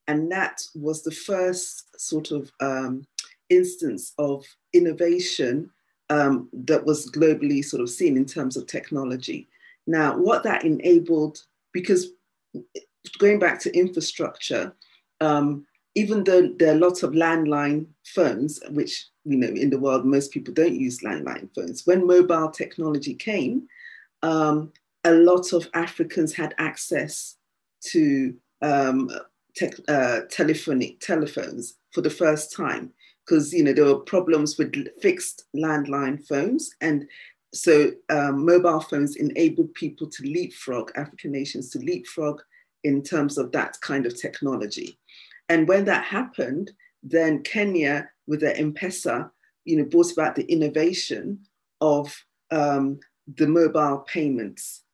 And 0.07 0.31
that 0.31 0.63
was 0.77 1.03
the 1.03 1.11
first 1.11 2.01
sort 2.01 2.31
of 2.31 2.53
um, 2.61 3.05
instance 3.49 4.13
of 4.19 4.47
innovation 4.73 5.69
um, 6.11 6.49
that 6.53 6.87
was 6.87 7.11
globally 7.11 7.65
sort 7.65 7.83
of 7.83 7.91
seen 7.91 8.17
in 8.17 8.25
terms 8.25 8.57
of 8.57 8.69
technology. 8.69 9.49
Now, 9.87 10.17
what 10.17 10.43
that 10.43 10.65
enabled 10.65 11.39
because 11.73 12.11
going 13.19 13.39
back 13.39 13.61
to 13.61 13.77
infrastructure, 13.77 14.75
um, 15.21 15.67
even 15.95 16.25
though 16.25 16.49
there 16.59 16.75
are 16.75 16.79
lots 16.79 17.03
of 17.03 17.13
landline 17.13 17.87
phones, 18.05 18.61
which 18.71 19.07
you 19.25 19.37
know 19.37 19.49
in 19.49 19.71
the 19.71 19.79
world 19.79 20.05
most 20.05 20.33
people 20.33 20.53
don't 20.53 20.81
use 20.81 21.01
landline 21.01 21.49
phones. 21.55 21.87
When 21.87 22.07
mobile 22.07 22.51
technology 22.51 23.15
came, 23.15 23.67
um, 24.23 24.73
a 25.05 25.13
lot 25.13 25.53
of 25.53 25.69
Africans 25.75 26.35
had 26.35 26.55
access 26.59 27.37
to 27.93 28.35
um, 28.63 29.11
uh, 29.89 30.21
telephonic 30.31 31.01
telephones 31.01 31.77
for 31.93 32.01
the 32.01 32.11
first 32.11 32.55
time 32.55 32.93
because 33.25 33.53
you 33.53 33.65
know 33.65 33.73
there 33.73 33.85
were 33.85 34.01
problems 34.01 34.59
with 34.59 34.75
fixed 35.01 35.45
landline 35.55 36.25
phones 36.27 36.71
and 36.81 37.09
so 37.57 37.91
um, 38.09 38.45
mobile 38.45 38.81
phones 38.81 39.17
enabled 39.17 39.73
people 39.75 40.07
to 40.09 40.23
leapfrog 40.23 40.91
african 40.97 41.33
nations 41.33 41.71
to 41.71 41.79
leapfrog 41.79 42.41
in 42.85 43.03
terms 43.03 43.39
of 43.39 43.51
that 43.53 43.77
kind 43.81 44.07
of 44.07 44.21
technology 44.21 44.99
and 45.49 45.69
when 45.69 45.85
that 45.85 46.05
happened 46.05 46.71
then 47.03 47.43
kenya 47.43 48.09
with 48.27 48.41
the 48.41 48.57
m-pesa 48.57 49.31
you 49.65 49.77
know 49.77 49.85
brought 49.85 50.13
about 50.13 50.35
the 50.35 50.45
innovation 50.45 51.39
of 51.81 52.17
um, 52.51 52.99
the 53.37 53.47
mobile 53.47 53.99
payments 54.07 54.85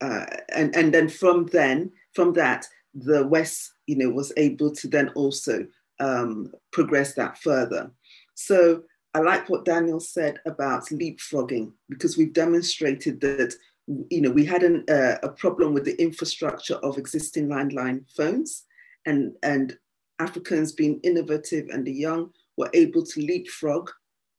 uh, 0.00 0.26
and 0.54 0.74
and 0.74 0.92
then 0.92 1.08
from 1.08 1.46
then 1.46 1.90
from 2.14 2.32
that 2.32 2.66
the 2.94 3.26
west 3.26 3.72
you 3.86 3.96
know 3.96 4.08
was 4.08 4.32
able 4.36 4.72
to 4.72 4.88
then 4.88 5.08
also 5.10 5.66
um, 6.00 6.52
progress 6.72 7.14
that 7.14 7.38
further. 7.38 7.90
So 8.34 8.82
I 9.14 9.20
like 9.20 9.48
what 9.48 9.64
Daniel 9.64 10.00
said 10.00 10.40
about 10.44 10.86
leapfrogging 10.86 11.72
because 11.88 12.16
we've 12.16 12.32
demonstrated 12.32 13.20
that 13.20 13.54
you 13.86 14.20
know 14.20 14.30
we 14.30 14.44
had 14.44 14.62
an, 14.62 14.84
uh, 14.88 15.16
a 15.22 15.28
problem 15.28 15.72
with 15.72 15.84
the 15.84 16.00
infrastructure 16.02 16.76
of 16.76 16.98
existing 16.98 17.48
landline 17.48 18.04
phones, 18.16 18.64
and 19.06 19.32
and 19.42 19.78
Africans 20.18 20.72
being 20.72 21.00
innovative 21.02 21.68
and 21.70 21.86
the 21.86 21.92
young 21.92 22.30
were 22.56 22.70
able 22.72 23.04
to 23.04 23.20
leapfrog 23.20 23.90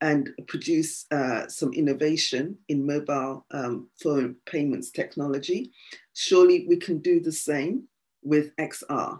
and 0.01 0.29
produce 0.47 1.05
uh, 1.11 1.47
some 1.47 1.73
innovation 1.73 2.57
in 2.67 2.85
mobile 2.85 3.45
um, 3.51 3.87
phone 4.01 4.35
payments 4.45 4.91
technology. 4.91 5.71
Surely 6.13 6.65
we 6.67 6.77
can 6.77 6.99
do 6.99 7.19
the 7.19 7.31
same 7.31 7.87
with 8.21 8.55
XR. 8.57 9.19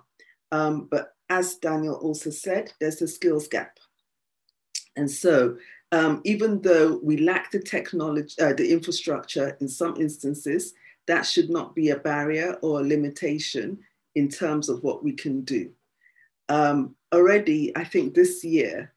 Um, 0.52 0.88
but 0.92 1.14
as 1.30 1.56
Daniel 1.56 1.96
also 1.96 2.30
said, 2.30 2.74
there's 2.80 3.02
a 3.02 3.08
skills 3.08 3.48
gap. 3.48 3.78
And 4.96 5.10
so, 5.10 5.58
um, 5.92 6.22
even 6.24 6.62
though 6.62 7.00
we 7.04 7.18
lack 7.18 7.52
the 7.52 7.60
technology, 7.60 8.36
uh, 8.42 8.54
the 8.54 8.72
infrastructure 8.72 9.58
in 9.62 9.68
some 9.68 9.96
instances, 9.98 10.74
that 11.08 11.26
should 11.26 11.50
not 11.50 11.76
be 11.76 11.90
a 11.90 11.98
barrier 11.98 12.58
or 12.62 12.80
a 12.80 12.84
limitation 12.84 13.80
in 14.16 14.30
terms 14.30 14.70
of 14.70 14.84
what 14.84 15.04
we 15.04 15.12
can 15.12 15.42
do. 15.42 15.70
Um, 16.50 16.96
already, 17.14 17.76
I 17.76 17.84
think 17.84 18.14
this 18.14 18.44
year, 18.44 18.94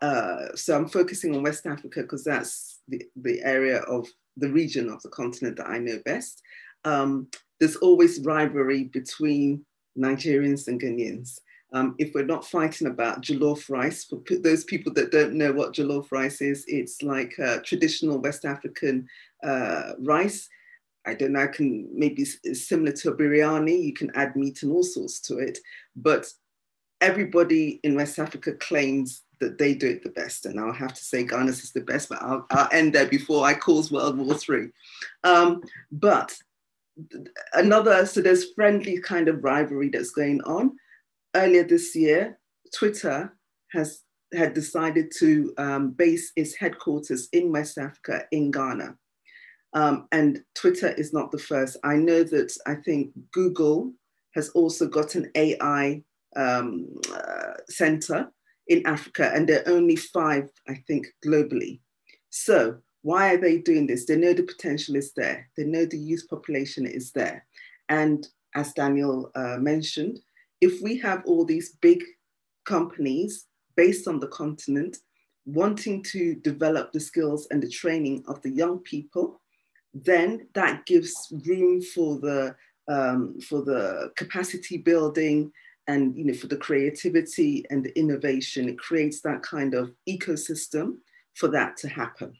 uh, 0.00 0.54
so 0.54 0.76
I'm 0.76 0.88
focusing 0.88 1.34
on 1.34 1.42
West 1.42 1.66
Africa 1.66 2.02
because 2.02 2.24
that's 2.24 2.80
the, 2.88 3.02
the 3.16 3.40
area 3.42 3.78
of 3.82 4.08
the 4.36 4.48
region 4.48 4.88
of 4.88 5.00
the 5.02 5.08
continent 5.10 5.56
that 5.58 5.68
I 5.68 5.78
know 5.78 5.98
best. 6.04 6.42
Um, 6.84 7.28
there's 7.60 7.76
always 7.76 8.20
rivalry 8.20 8.84
between 8.84 9.64
Nigerians 9.96 10.66
and 10.68 10.80
Ghanaians. 10.80 11.38
Um, 11.74 11.94
if 11.98 12.14
we're 12.14 12.24
not 12.24 12.46
fighting 12.46 12.86
about 12.86 13.22
jollof 13.22 13.70
rice, 13.70 14.04
for 14.04 14.20
those 14.38 14.64
people 14.64 14.92
that 14.94 15.10
don't 15.10 15.34
know 15.34 15.52
what 15.52 15.72
jollof 15.72 16.12
rice 16.12 16.40
is, 16.40 16.64
it's 16.68 17.02
like 17.02 17.34
traditional 17.64 18.18
West 18.18 18.44
African 18.44 19.08
uh, 19.42 19.92
rice. 19.98 20.48
I 21.06 21.14
don't 21.14 21.32
know, 21.32 21.42
I 21.42 21.46
can 21.48 21.88
maybe 21.92 22.24
similar 22.24 22.92
to 22.92 23.10
a 23.10 23.16
biryani, 23.16 23.82
you 23.82 23.92
can 23.92 24.12
add 24.14 24.36
meat 24.36 24.62
and 24.62 24.72
all 24.72 24.84
sorts 24.84 25.20
to 25.22 25.38
it. 25.38 25.58
But 25.96 26.32
everybody 27.00 27.80
in 27.82 27.96
West 27.96 28.18
Africa 28.18 28.52
claims 28.52 29.22
that 29.40 29.58
they 29.58 29.74
do 29.74 29.88
it 29.88 30.04
the 30.04 30.10
best. 30.10 30.46
And 30.46 30.60
I'll 30.60 30.72
have 30.72 30.94
to 30.94 31.04
say 31.04 31.24
Ghana's 31.24 31.64
is 31.64 31.72
the 31.72 31.80
best, 31.80 32.08
but 32.08 32.22
I'll, 32.22 32.46
I'll 32.50 32.68
end 32.70 32.94
there 32.94 33.06
before 33.06 33.44
I 33.44 33.54
cause 33.54 33.90
World 33.90 34.16
War 34.16 34.36
III. 34.36 34.68
Um, 35.24 35.62
but 35.90 36.32
another, 37.54 38.06
so 38.06 38.20
there's 38.20 38.52
friendly 38.52 39.00
kind 39.00 39.26
of 39.28 39.42
rivalry 39.42 39.88
that's 39.88 40.10
going 40.10 40.40
on 40.42 40.76
earlier 41.34 41.64
this 41.64 41.94
year, 41.94 42.38
Twitter 42.74 43.36
has 43.72 44.02
had 44.34 44.54
decided 44.54 45.12
to 45.18 45.52
um, 45.58 45.90
base 45.90 46.32
its 46.36 46.54
headquarters 46.56 47.28
in 47.32 47.52
West 47.52 47.76
Africa, 47.76 48.24
in 48.32 48.50
Ghana. 48.50 48.96
Um, 49.74 50.08
and 50.12 50.42
Twitter 50.54 50.88
is 50.88 51.12
not 51.12 51.30
the 51.30 51.38
first. 51.38 51.76
I 51.84 51.96
know 51.96 52.22
that 52.24 52.56
I 52.66 52.74
think 52.76 53.12
Google 53.32 53.92
has 54.34 54.48
also 54.50 54.86
got 54.86 55.14
an 55.14 55.30
AI 55.34 56.02
um, 56.36 56.88
uh, 57.14 57.54
center 57.68 58.30
in 58.68 58.86
Africa, 58.86 59.30
and 59.34 59.48
there 59.48 59.62
are 59.66 59.72
only 59.72 59.96
five, 59.96 60.48
I 60.68 60.74
think, 60.86 61.06
globally. 61.24 61.80
So, 62.30 62.78
why 63.02 63.34
are 63.34 63.38
they 63.38 63.58
doing 63.58 63.86
this? 63.86 64.06
They 64.06 64.16
know 64.16 64.32
the 64.32 64.44
potential 64.44 64.96
is 64.96 65.12
there, 65.14 65.48
they 65.56 65.64
know 65.64 65.84
the 65.84 65.98
youth 65.98 66.26
population 66.30 66.86
is 66.86 67.12
there. 67.12 67.44
And 67.88 68.26
as 68.54 68.72
Daniel 68.72 69.30
uh, 69.34 69.56
mentioned, 69.58 70.20
if 70.62 70.80
we 70.80 70.96
have 70.96 71.22
all 71.26 71.44
these 71.44 71.76
big 71.82 72.02
companies 72.64 73.46
based 73.76 74.06
on 74.08 74.20
the 74.20 74.28
continent 74.28 74.96
wanting 75.44 76.02
to 76.04 76.36
develop 76.36 76.92
the 76.92 77.00
skills 77.00 77.48
and 77.50 77.60
the 77.60 77.68
training 77.68 78.22
of 78.28 78.40
the 78.42 78.50
young 78.50 78.78
people, 78.78 79.40
then 79.92 80.46
that 80.54 80.86
gives 80.86 81.12
room 81.44 81.82
for 81.82 82.18
the 82.20 82.54
um, 82.88 83.38
for 83.40 83.62
the 83.62 84.12
capacity 84.16 84.78
building 84.78 85.52
and 85.88 86.16
you 86.16 86.24
know 86.24 86.34
for 86.34 86.46
the 86.46 86.56
creativity 86.56 87.64
and 87.70 87.84
the 87.84 87.96
innovation. 87.98 88.68
It 88.68 88.78
creates 88.78 89.20
that 89.22 89.42
kind 89.42 89.74
of 89.74 89.92
ecosystem 90.08 90.98
for 91.34 91.48
that 91.48 91.76
to 91.78 91.88
happen. 91.88 92.34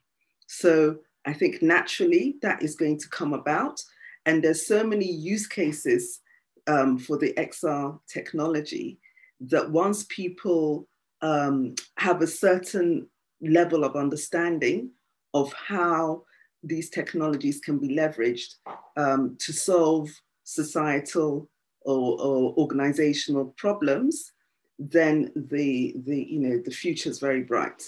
So 0.47 0.99
I 1.27 1.33
think 1.33 1.61
naturally 1.61 2.37
that 2.43 2.63
is 2.63 2.77
going 2.77 2.99
to 3.01 3.09
come 3.09 3.33
about, 3.33 3.83
and 4.27 4.45
there's 4.45 4.67
so 4.67 4.85
many 4.85 5.11
use 5.11 5.49
cases 5.49 6.21
um, 6.67 6.99
for 6.99 7.19
the 7.19 7.33
XR 7.35 7.99
technology 8.09 8.99
that 9.41 9.71
once 9.71 10.05
people 10.09 10.87
um, 11.21 11.75
have 11.97 12.23
a 12.23 12.27
certain 12.27 13.09
level 13.41 13.85
of 13.85 13.97
understanding 13.97 14.91
of 15.35 15.53
how 15.53 16.23
these 16.63 16.91
technologies 16.91 17.61
can 17.61 17.79
be 17.79 17.97
leveraged 17.97 18.55
um, 18.97 19.37
to 19.41 19.53
solve 19.53 20.09
societal 20.45 21.49
or, 21.81 22.21
or, 22.21 22.55
organizational 22.59 23.47
problems, 23.57 24.33
then 24.79 25.33
the, 25.35 25.97
the, 26.05 26.23
you 26.23 26.39
know, 26.39 26.63
the 26.65 26.71
future 26.71 27.11
is 27.11 27.19
very 27.19 27.43
bright. 27.43 27.83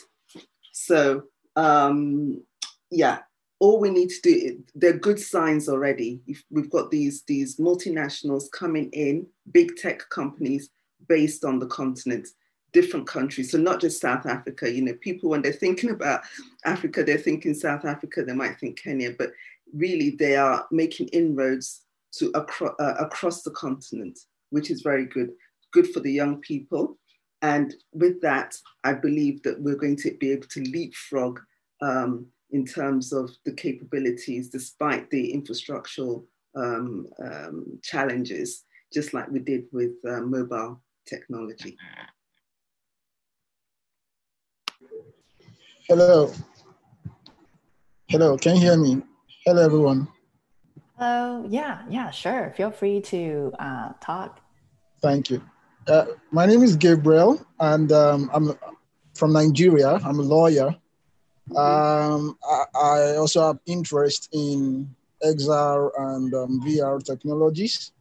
So 0.73 1.25
um, 1.57 2.43
yeah, 2.91 3.19
all 3.61 3.81
we 3.81 3.91
need 3.91 4.11
to 4.11 4.21
do, 4.23 4.65
they're 4.75 4.99
good 4.99 5.19
signs 5.19 5.69
already. 5.69 6.21
We've 6.51 6.71
got 6.71 6.91
these, 6.91 7.23
these 7.27 7.57
multinationals 7.57 8.51
coming 8.51 8.91
in, 8.91 9.27
big 9.53 9.77
tech 9.77 10.09
companies 10.11 10.71
based 11.09 11.45
on 11.45 11.59
the 11.59 11.67
continent, 11.67 12.29
different 12.73 13.07
countries. 13.07 13.51
So 13.53 13.59
not 13.59 13.81
just 13.81 14.01
South 14.01 14.27
Africa, 14.27 14.71
you 14.71 14.83
know, 14.83 14.95
people 15.01 15.31
when 15.31 15.43
they're 15.43 15.53
thinking 15.53 15.91
about 15.91 16.23
Africa, 16.65 17.05
they're 17.05 17.19
thinking 17.19 17.55
South 17.55 17.85
Africa, 17.85 18.25
they 18.25 18.33
might 18.33 18.59
think 18.59 18.81
Kenya, 18.83 19.13
but 19.17 19.31
really 19.73 20.11
they 20.11 20.37
are 20.37 20.67
making 20.71 21.09
inroads 21.09 21.83
to 22.19 22.33
acro- 22.35 22.77
uh, 22.79 22.95
across 22.99 23.43
the 23.43 23.51
continent, 23.53 24.19
which 24.51 24.71
is 24.71 24.83
very 24.83 25.07
good, 25.07 25.31
good 25.73 25.89
for 25.91 26.01
the 26.01 26.13
young 26.13 26.41
people. 26.41 26.99
And 27.43 27.75
with 27.93 28.21
that, 28.23 28.57
I 28.85 28.95
believe 28.95 29.43
that 29.43 29.61
we're 29.61 29.77
going 29.77 29.97
to 29.97 30.17
be 30.19 30.33
able 30.33 30.49
to 30.49 30.61
leapfrog 30.63 31.41
um, 31.83 32.27
in 32.55 32.65
terms 32.65 33.13
of 33.13 33.31
the 33.45 33.53
capabilities, 33.53 34.49
despite 34.49 35.11
the 35.11 35.35
infrastructural 35.35 36.25
um, 36.55 37.05
um, 37.19 37.81
challenges, 37.83 38.63
just 38.93 39.13
like 39.13 39.29
we 39.29 39.41
did 39.41 39.65
with 39.73 39.95
uh, 40.09 40.21
mobile 40.21 40.81
technology. 41.05 41.77
Hello. 45.89 46.33
Hello, 48.09 48.39
can 48.39 48.55
you 48.55 48.63
hear 48.63 48.77
me? 48.77 49.03
Hello, 49.45 49.65
everyone. 49.65 50.07
Hello, 50.97 51.45
yeah, 51.49 51.83
yeah, 51.91 52.11
sure. 52.13 52.55
Feel 52.57 52.71
free 52.71 53.01
to 53.01 53.53
uh, 53.59 53.95
talk. 54.01 54.39
Thank 55.03 55.29
you. 55.29 55.43
Uh, 55.89 56.07
my 56.31 56.47
name 56.47 56.63
is 56.63 56.77
Gabriel, 56.77 57.45
and 57.59 57.91
um, 57.91 58.31
I'm 58.33 58.57
from 59.15 59.33
Nigeria. 59.33 59.99
I'm 60.05 60.21
a 60.21 60.23
lawyer. 60.23 60.77
Um, 61.51 62.39
I, 62.43 62.65
I, 62.75 63.17
also 63.17 63.47
have 63.47 63.59
interest 63.67 64.31
in 64.33 64.89
XR 65.23 65.91
and 65.99 66.35
um, 66.35 66.61
VR 66.63 67.05
technologies. 67.05 67.93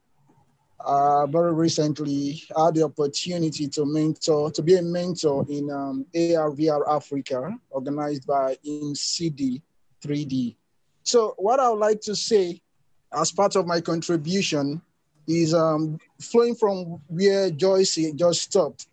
Uh, 0.79 1.27
very 1.27 1.53
recently, 1.53 2.41
I 2.55 2.65
had 2.65 2.75
the 2.75 2.83
opportunity 2.83 3.67
to 3.67 3.85
mentor, 3.85 4.49
to 4.51 4.61
be 4.61 4.75
a 4.75 4.81
mentor 4.81 5.45
in 5.49 5.69
um, 5.69 6.05
AR 6.15 6.51
VR 6.51 6.83
Africa, 6.89 7.57
organized 7.69 8.25
by 8.25 8.57
Imisi 8.65 9.61
3D. 10.01 10.55
So, 11.03 11.35
what 11.37 11.59
I 11.59 11.69
would 11.69 11.79
like 11.79 12.01
to 12.01 12.15
say 12.15 12.61
as 13.13 13.31
part 13.31 13.55
of 13.55 13.67
my 13.67 13.81
contribution 13.81 14.81
is 15.27 15.53
um, 15.53 15.99
flowing 16.19 16.55
from 16.55 17.01
where 17.07 17.49
Joyce 17.49 17.97
just 18.15 18.41
stopped. 18.41 18.87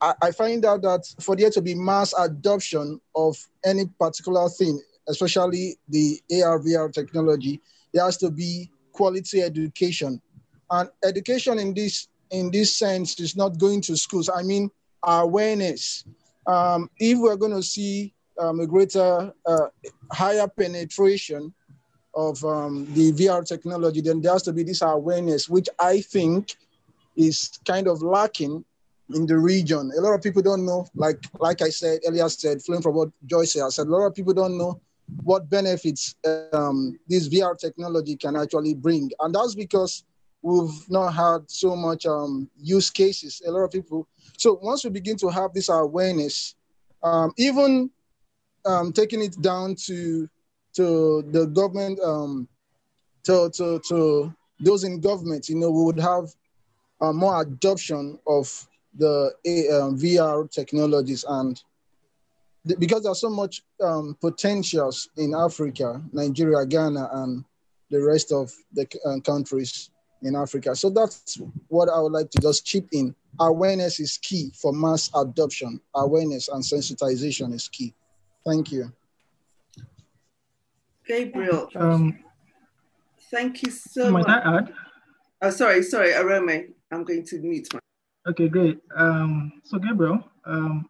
I, 0.00 0.30
find 0.30 0.64
out 0.64 0.82
that 0.82 1.12
for 1.20 1.34
there 1.34 1.50
to 1.50 1.60
be 1.60 1.74
mass 1.74 2.14
adoption 2.18 3.00
of 3.14 3.36
any 3.64 3.86
particular 3.98 4.48
thing, 4.48 4.80
especially 5.08 5.76
the 5.88 6.20
AR 6.42 6.60
VR 6.60 6.92
technology, 6.92 7.60
there 7.92 8.04
has 8.04 8.16
to 8.18 8.30
be 8.30 8.70
quality 8.92 9.42
education. 9.42 10.20
And 10.70 10.88
education 11.04 11.58
in 11.58 11.74
this 11.74 12.08
in 12.30 12.50
this 12.50 12.76
sense 12.76 13.18
is 13.18 13.36
not 13.36 13.58
going 13.58 13.80
to 13.82 13.96
schools. 13.96 14.28
I 14.28 14.42
mean 14.42 14.70
awareness. 15.02 16.04
Um, 16.46 16.90
if 16.98 17.18
we're 17.18 17.36
going 17.36 17.54
to 17.54 17.62
see 17.62 18.12
um, 18.38 18.60
a 18.60 18.66
greater, 18.66 19.32
uh, 19.46 19.66
higher 20.12 20.48
penetration 20.48 21.52
of 22.14 22.42
um, 22.44 22.86
the 22.94 23.12
VR 23.12 23.46
technology, 23.46 24.00
then 24.00 24.20
there 24.20 24.32
has 24.32 24.42
to 24.44 24.52
be 24.52 24.62
this 24.62 24.82
awareness, 24.82 25.48
which 25.48 25.68
I 25.78 26.00
think 26.00 26.56
is 27.16 27.58
kind 27.66 27.86
of 27.86 28.02
lacking 28.02 28.64
in 29.14 29.26
the 29.26 29.38
region. 29.38 29.90
A 29.96 30.00
lot 30.00 30.14
of 30.14 30.22
people 30.22 30.42
don't 30.42 30.64
know, 30.64 30.86
like 30.94 31.18
like 31.38 31.62
I 31.62 31.70
said 31.70 32.00
earlier, 32.06 32.28
said, 32.28 32.62
flowing 32.62 32.82
from 32.82 32.94
what 32.94 33.10
Joyce 33.26 33.52
said, 33.52 33.62
I 33.62 33.68
said, 33.70 33.86
a 33.86 33.90
lot 33.90 34.06
of 34.06 34.14
people 34.14 34.34
don't 34.34 34.58
know 34.58 34.80
what 35.22 35.48
benefits 35.48 36.14
um, 36.52 36.98
this 37.08 37.28
VR 37.28 37.58
technology 37.58 38.16
can 38.16 38.36
actually 38.36 38.74
bring. 38.74 39.10
And 39.20 39.34
that's 39.34 39.54
because 39.54 40.04
we've 40.42 40.90
not 40.90 41.10
had 41.10 41.50
so 41.50 41.74
much 41.74 42.04
um, 42.06 42.50
use 42.60 42.90
cases. 42.90 43.42
A 43.46 43.50
lot 43.50 43.64
of 43.64 43.70
people. 43.70 44.06
So 44.36 44.58
once 44.62 44.84
we 44.84 44.90
begin 44.90 45.16
to 45.18 45.28
have 45.28 45.52
this 45.54 45.68
awareness, 45.68 46.54
um, 47.02 47.32
even 47.38 47.90
um, 48.66 48.92
taking 48.92 49.22
it 49.22 49.40
down 49.40 49.74
to 49.86 50.28
to 50.74 51.22
the 51.30 51.46
government, 51.46 51.98
um, 52.00 52.46
to, 53.24 53.50
to, 53.54 53.80
to 53.88 54.32
those 54.60 54.84
in 54.84 55.00
government, 55.00 55.48
you 55.48 55.56
know, 55.56 55.70
we 55.70 55.82
would 55.82 55.98
have 55.98 56.26
uh, 57.00 57.12
more 57.12 57.42
adoption 57.42 58.18
of 58.26 58.68
the 58.96 59.32
um, 59.46 59.98
VR 59.98 60.50
technologies 60.50 61.24
and 61.28 61.62
because 62.78 63.02
there's 63.02 63.20
so 63.20 63.30
much 63.30 63.62
um, 63.82 64.16
potentials 64.20 65.08
in 65.16 65.34
Africa, 65.34 66.02
Nigeria, 66.12 66.66
Ghana, 66.66 67.08
and 67.12 67.44
the 67.90 68.02
rest 68.02 68.32
of 68.32 68.52
the 68.72 68.86
uh, 69.06 69.20
countries 69.20 69.90
in 70.22 70.36
Africa. 70.36 70.74
So 70.74 70.90
that's 70.90 71.40
what 71.68 71.88
I 71.88 72.00
would 72.00 72.12
like 72.12 72.30
to 72.30 72.40
just 72.40 72.66
chip 72.66 72.86
in. 72.92 73.14
Awareness 73.40 74.00
is 74.00 74.18
key 74.18 74.50
for 74.54 74.72
mass 74.72 75.10
adoption. 75.14 75.80
Awareness 75.94 76.48
and 76.48 76.62
sensitization 76.62 77.54
is 77.54 77.68
key. 77.68 77.94
Thank 78.44 78.72
you. 78.72 78.92
Gabriel, 81.06 81.70
um, 81.76 82.18
thank 83.30 83.62
you 83.62 83.70
so 83.70 84.10
might 84.10 84.26
much. 84.26 84.44
I 84.44 84.58
add? 84.58 84.72
Oh, 85.40 85.50
sorry, 85.50 85.82
sorry, 85.82 86.10
Arome. 86.10 86.72
I'm 86.90 87.04
going 87.04 87.24
to 87.26 87.38
mute 87.38 87.68
my. 87.72 87.80
Okay, 88.28 88.46
great. 88.46 88.78
Um, 88.94 89.62
so 89.64 89.78
Gabriel, 89.78 90.22
um, 90.44 90.86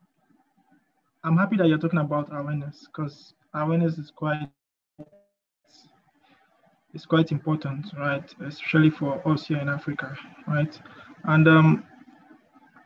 I'm 1.23 1.37
happy 1.37 1.57
that 1.59 1.69
you're 1.69 1.79
talking 1.79 2.01
about 2.01 2.29
awareness 2.33 2.87
because 2.87 3.33
awareness 3.55 3.97
is 3.97 4.11
quite 4.11 4.49
it's 6.95 7.07
quite 7.07 7.31
important, 7.31 7.87
right? 7.97 8.25
Especially 8.45 8.91
for 8.91 9.23
us 9.29 9.47
here 9.47 9.59
in 9.59 9.69
Africa, 9.69 10.17
right? 10.49 10.81
And 11.25 11.47
um, 11.47 11.85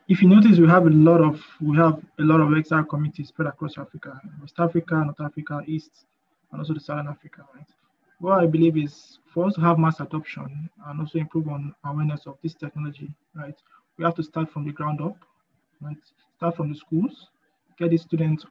if 0.08 0.20
you 0.20 0.28
notice, 0.28 0.58
we 0.58 0.68
have 0.68 0.86
a 0.86 0.90
lot 0.90 1.22
of 1.22 1.40
we 1.62 1.74
have 1.78 2.02
a 2.18 2.22
lot 2.22 2.40
of 2.42 2.48
XR 2.48 2.86
communities 2.86 3.28
spread 3.28 3.48
across 3.48 3.78
Africa, 3.78 4.20
West 4.38 4.56
Africa, 4.58 4.96
North 4.96 5.20
Africa, 5.20 5.62
East, 5.66 6.04
and 6.50 6.60
also 6.60 6.74
the 6.74 6.80
Southern 6.80 7.08
Africa, 7.08 7.46
right? 7.54 7.66
What 8.18 8.38
I 8.40 8.46
believe 8.46 8.76
is 8.76 9.18
for 9.32 9.46
us 9.46 9.54
to 9.54 9.62
have 9.62 9.78
mass 9.78 10.00
adoption 10.00 10.68
and 10.88 11.00
also 11.00 11.18
improve 11.18 11.48
on 11.48 11.74
awareness 11.86 12.26
of 12.26 12.36
this 12.42 12.54
technology, 12.54 13.10
right? 13.34 13.56
We 13.98 14.04
have 14.04 14.14
to 14.16 14.22
start 14.22 14.50
from 14.50 14.64
the 14.64 14.72
ground 14.72 15.00
up, 15.00 15.16
right? 15.80 15.96
Start 16.36 16.56
from 16.56 16.72
the 16.72 16.78
schools, 16.78 17.28
get 17.78 17.90
the 17.90 17.98
students, 17.98 18.44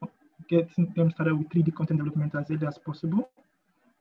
getting 0.49 0.93
them 0.95 1.11
started 1.11 1.37
with 1.37 1.49
3D 1.49 1.73
content 1.75 1.99
development 1.99 2.35
as 2.35 2.51
early 2.51 2.67
as 2.67 2.77
possible, 2.77 3.29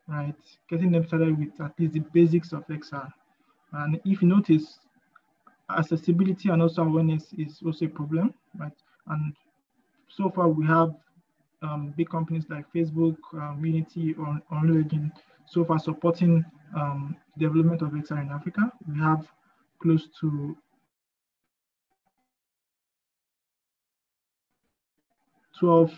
right? 0.08 0.34
Getting 0.68 0.92
them 0.92 1.06
started 1.06 1.38
with 1.38 1.60
at 1.60 1.72
least 1.78 1.94
the 1.94 2.00
basics 2.12 2.52
of 2.52 2.66
XR. 2.66 3.10
And 3.72 4.00
if 4.04 4.22
you 4.22 4.28
notice, 4.28 4.78
accessibility 5.76 6.48
and 6.48 6.62
also 6.62 6.82
awareness 6.82 7.32
is 7.38 7.60
also 7.64 7.86
a 7.86 7.88
problem, 7.88 8.34
right? 8.58 8.72
And 9.06 9.34
so 10.08 10.30
far 10.30 10.48
we 10.48 10.66
have 10.66 10.94
um, 11.62 11.94
big 11.96 12.08
companies 12.10 12.44
like 12.48 12.64
Facebook, 12.74 13.16
um, 13.34 13.64
Unity, 13.64 14.14
or 14.14 14.40
Unreal 14.50 14.82
Engine 14.82 15.12
so 15.46 15.64
far 15.64 15.78
supporting 15.78 16.44
um, 16.76 17.16
development 17.38 17.82
of 17.82 17.90
XR 17.90 18.22
in 18.22 18.30
Africa. 18.30 18.72
We 18.88 18.98
have 18.98 19.26
close 19.82 20.08
to 20.20 20.56
12 25.60 25.92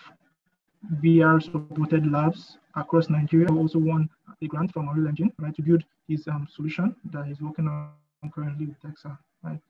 VR 1.00 1.40
supported 1.42 2.10
labs 2.10 2.58
across 2.74 3.08
Nigeria. 3.08 3.48
Also 3.52 3.78
won 3.78 4.08
a 4.42 4.46
grant 4.46 4.72
from 4.72 4.88
Unreal 4.88 5.08
Engine, 5.08 5.32
right, 5.38 5.54
to 5.54 5.62
build 5.62 5.84
his 6.08 6.26
um, 6.26 6.48
solution 6.52 6.94
that 7.12 7.26
he's 7.26 7.40
working 7.40 7.68
on 7.68 7.90
currently 8.34 8.66
with 8.66 8.80
XR, 8.82 9.16
right? 9.42 9.60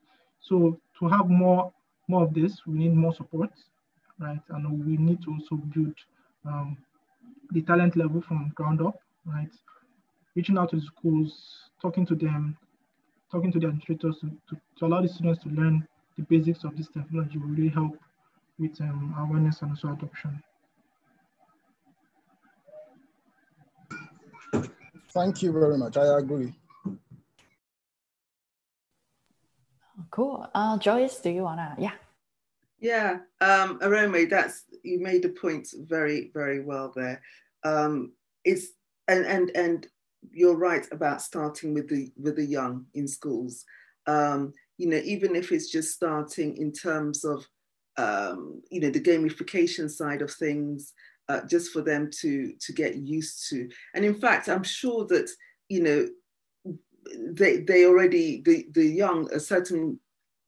So 0.41 0.79
to 0.99 1.07
have 1.07 1.29
more 1.29 1.71
more 2.09 2.23
of 2.23 2.33
this, 2.33 2.65
we 2.65 2.79
need 2.79 2.93
more 2.93 3.13
support, 3.13 3.51
right? 4.19 4.39
And 4.49 4.85
we 4.85 4.97
need 4.97 5.21
to 5.23 5.31
also 5.31 5.55
build 5.55 5.93
um, 6.45 6.77
the 7.51 7.61
talent 7.61 7.95
level 7.95 8.21
from 8.21 8.51
ground 8.55 8.81
up, 8.81 8.99
right? 9.25 9.51
Reaching 10.35 10.57
out 10.57 10.71
to 10.71 10.77
the 10.77 10.81
schools, 10.81 11.69
talking 11.81 12.05
to 12.07 12.15
them, 12.15 12.57
talking 13.31 13.51
to 13.53 13.59
the 13.59 13.67
administrators 13.67 14.17
to, 14.19 14.31
to, 14.49 14.59
to 14.79 14.85
allow 14.85 15.01
the 15.01 15.07
students 15.07 15.41
to 15.43 15.49
learn 15.49 15.87
the 16.17 16.23
basics 16.23 16.63
of 16.63 16.75
this 16.75 16.89
technology 16.89 17.37
will 17.37 17.47
really 17.47 17.69
help 17.69 17.97
with 18.59 18.79
um, 18.81 19.15
awareness 19.19 19.61
and 19.61 19.71
also 19.71 19.93
adoption. 19.93 20.41
Thank 25.11 25.41
you 25.43 25.51
very 25.51 25.77
much. 25.77 25.97
I 25.97 26.17
agree. 26.17 26.53
Cool. 30.09 30.47
Uh, 30.53 30.77
Joyce, 30.77 31.19
do 31.19 31.29
you 31.29 31.43
wanna? 31.43 31.75
Yeah. 31.77 31.93
Yeah, 32.79 33.19
um, 33.39 33.79
Arome, 33.79 34.29
that's 34.29 34.63
you 34.83 34.99
made 34.99 35.23
the 35.23 35.29
point 35.29 35.69
very, 35.73 36.31
very 36.33 36.61
well 36.61 36.91
there. 36.93 37.21
Um, 37.63 38.11
it's 38.43 38.73
and 39.07 39.25
and 39.25 39.51
and 39.55 39.87
you're 40.31 40.57
right 40.57 40.85
about 40.91 41.21
starting 41.21 41.73
with 41.73 41.87
the 41.87 42.11
with 42.17 42.35
the 42.35 42.45
young 42.45 42.85
in 42.93 43.07
schools. 43.07 43.63
Um, 44.05 44.53
you 44.77 44.89
know, 44.89 44.97
even 44.97 45.35
if 45.35 45.51
it's 45.51 45.71
just 45.71 45.93
starting 45.93 46.57
in 46.57 46.73
terms 46.73 47.23
of 47.23 47.47
um, 47.97 48.61
you 48.69 48.79
know, 48.81 48.89
the 48.89 49.01
gamification 49.01 49.89
side 49.89 50.21
of 50.21 50.31
things, 50.31 50.93
uh, 51.29 51.41
just 51.47 51.71
for 51.71 51.81
them 51.81 52.09
to 52.21 52.53
to 52.59 52.73
get 52.73 52.95
used 52.95 53.49
to. 53.49 53.69
And 53.93 54.03
in 54.03 54.15
fact, 54.15 54.49
I'm 54.49 54.63
sure 54.63 55.05
that 55.07 55.29
you 55.69 55.81
know 55.81 56.07
they 57.31 57.57
they 57.57 57.85
already 57.85 58.41
the 58.41 58.67
the 58.71 58.85
young 58.85 59.31
a 59.33 59.39
certain 59.39 59.99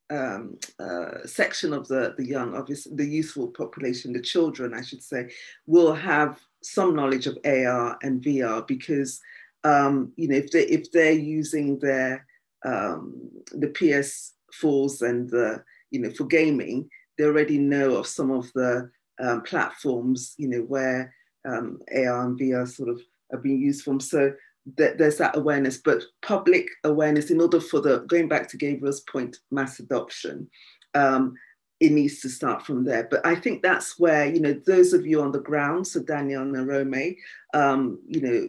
um, 0.09 0.57
uh, 0.79 1.25
section 1.25 1.73
of 1.73 1.87
the 1.87 2.13
the 2.17 2.25
young, 2.25 2.55
obviously 2.55 2.95
the 2.95 3.05
youthful 3.05 3.47
population, 3.47 4.13
the 4.13 4.21
children, 4.21 4.73
I 4.73 4.81
should 4.81 5.03
say, 5.03 5.31
will 5.65 5.93
have 5.93 6.39
some 6.61 6.95
knowledge 6.95 7.27
of 7.27 7.37
AR 7.45 7.97
and 8.01 8.23
VR 8.23 8.67
because 8.67 9.21
um, 9.63 10.11
you 10.15 10.27
know 10.27 10.35
if 10.35 10.51
they 10.51 10.63
if 10.63 10.91
they're 10.91 11.11
using 11.11 11.79
their 11.79 12.25
um, 12.65 13.31
the 13.51 13.67
PS4s 13.67 15.01
and 15.01 15.29
the 15.29 15.63
you 15.91 15.99
know 16.01 16.11
for 16.11 16.25
gaming, 16.25 16.89
they 17.17 17.25
already 17.25 17.57
know 17.57 17.95
of 17.95 18.07
some 18.07 18.31
of 18.31 18.51
the 18.53 18.89
um, 19.19 19.41
platforms, 19.43 20.33
you 20.37 20.47
know, 20.47 20.61
where 20.61 21.13
um, 21.47 21.79
AR 21.93 22.25
and 22.25 22.39
VR 22.39 22.67
sort 22.67 22.89
of 22.89 23.01
are 23.31 23.39
being 23.39 23.59
used 23.59 23.83
from. 23.83 23.99
So 23.99 24.33
th- 24.77 24.97
there's 24.97 25.17
that 25.17 25.37
awareness, 25.37 25.77
but 25.77 26.03
public 26.21 26.67
awareness 26.83 27.29
in 27.31 27.41
order 27.41 27.59
for 27.59 27.79
the, 27.81 27.99
going 28.07 28.27
back 28.27 28.49
to 28.49 28.57
Gabriel's 28.57 29.01
point, 29.01 29.37
mass 29.51 29.79
adoption, 29.79 30.49
um, 30.93 31.35
it 31.79 31.91
needs 31.91 32.21
to 32.21 32.29
start 32.29 32.65
from 32.65 32.85
there. 32.85 33.07
But 33.09 33.25
I 33.25 33.35
think 33.35 33.61
that's 33.61 33.99
where, 33.99 34.25
you 34.25 34.39
know, 34.39 34.59
those 34.65 34.93
of 34.93 35.05
you 35.05 35.21
on 35.21 35.31
the 35.31 35.41
ground, 35.41 35.87
so 35.87 36.01
Daniel 36.01 36.41
and 36.41 36.67
Rome, 36.67 37.15
um, 37.53 37.99
you 38.07 38.21
know, 38.21 38.47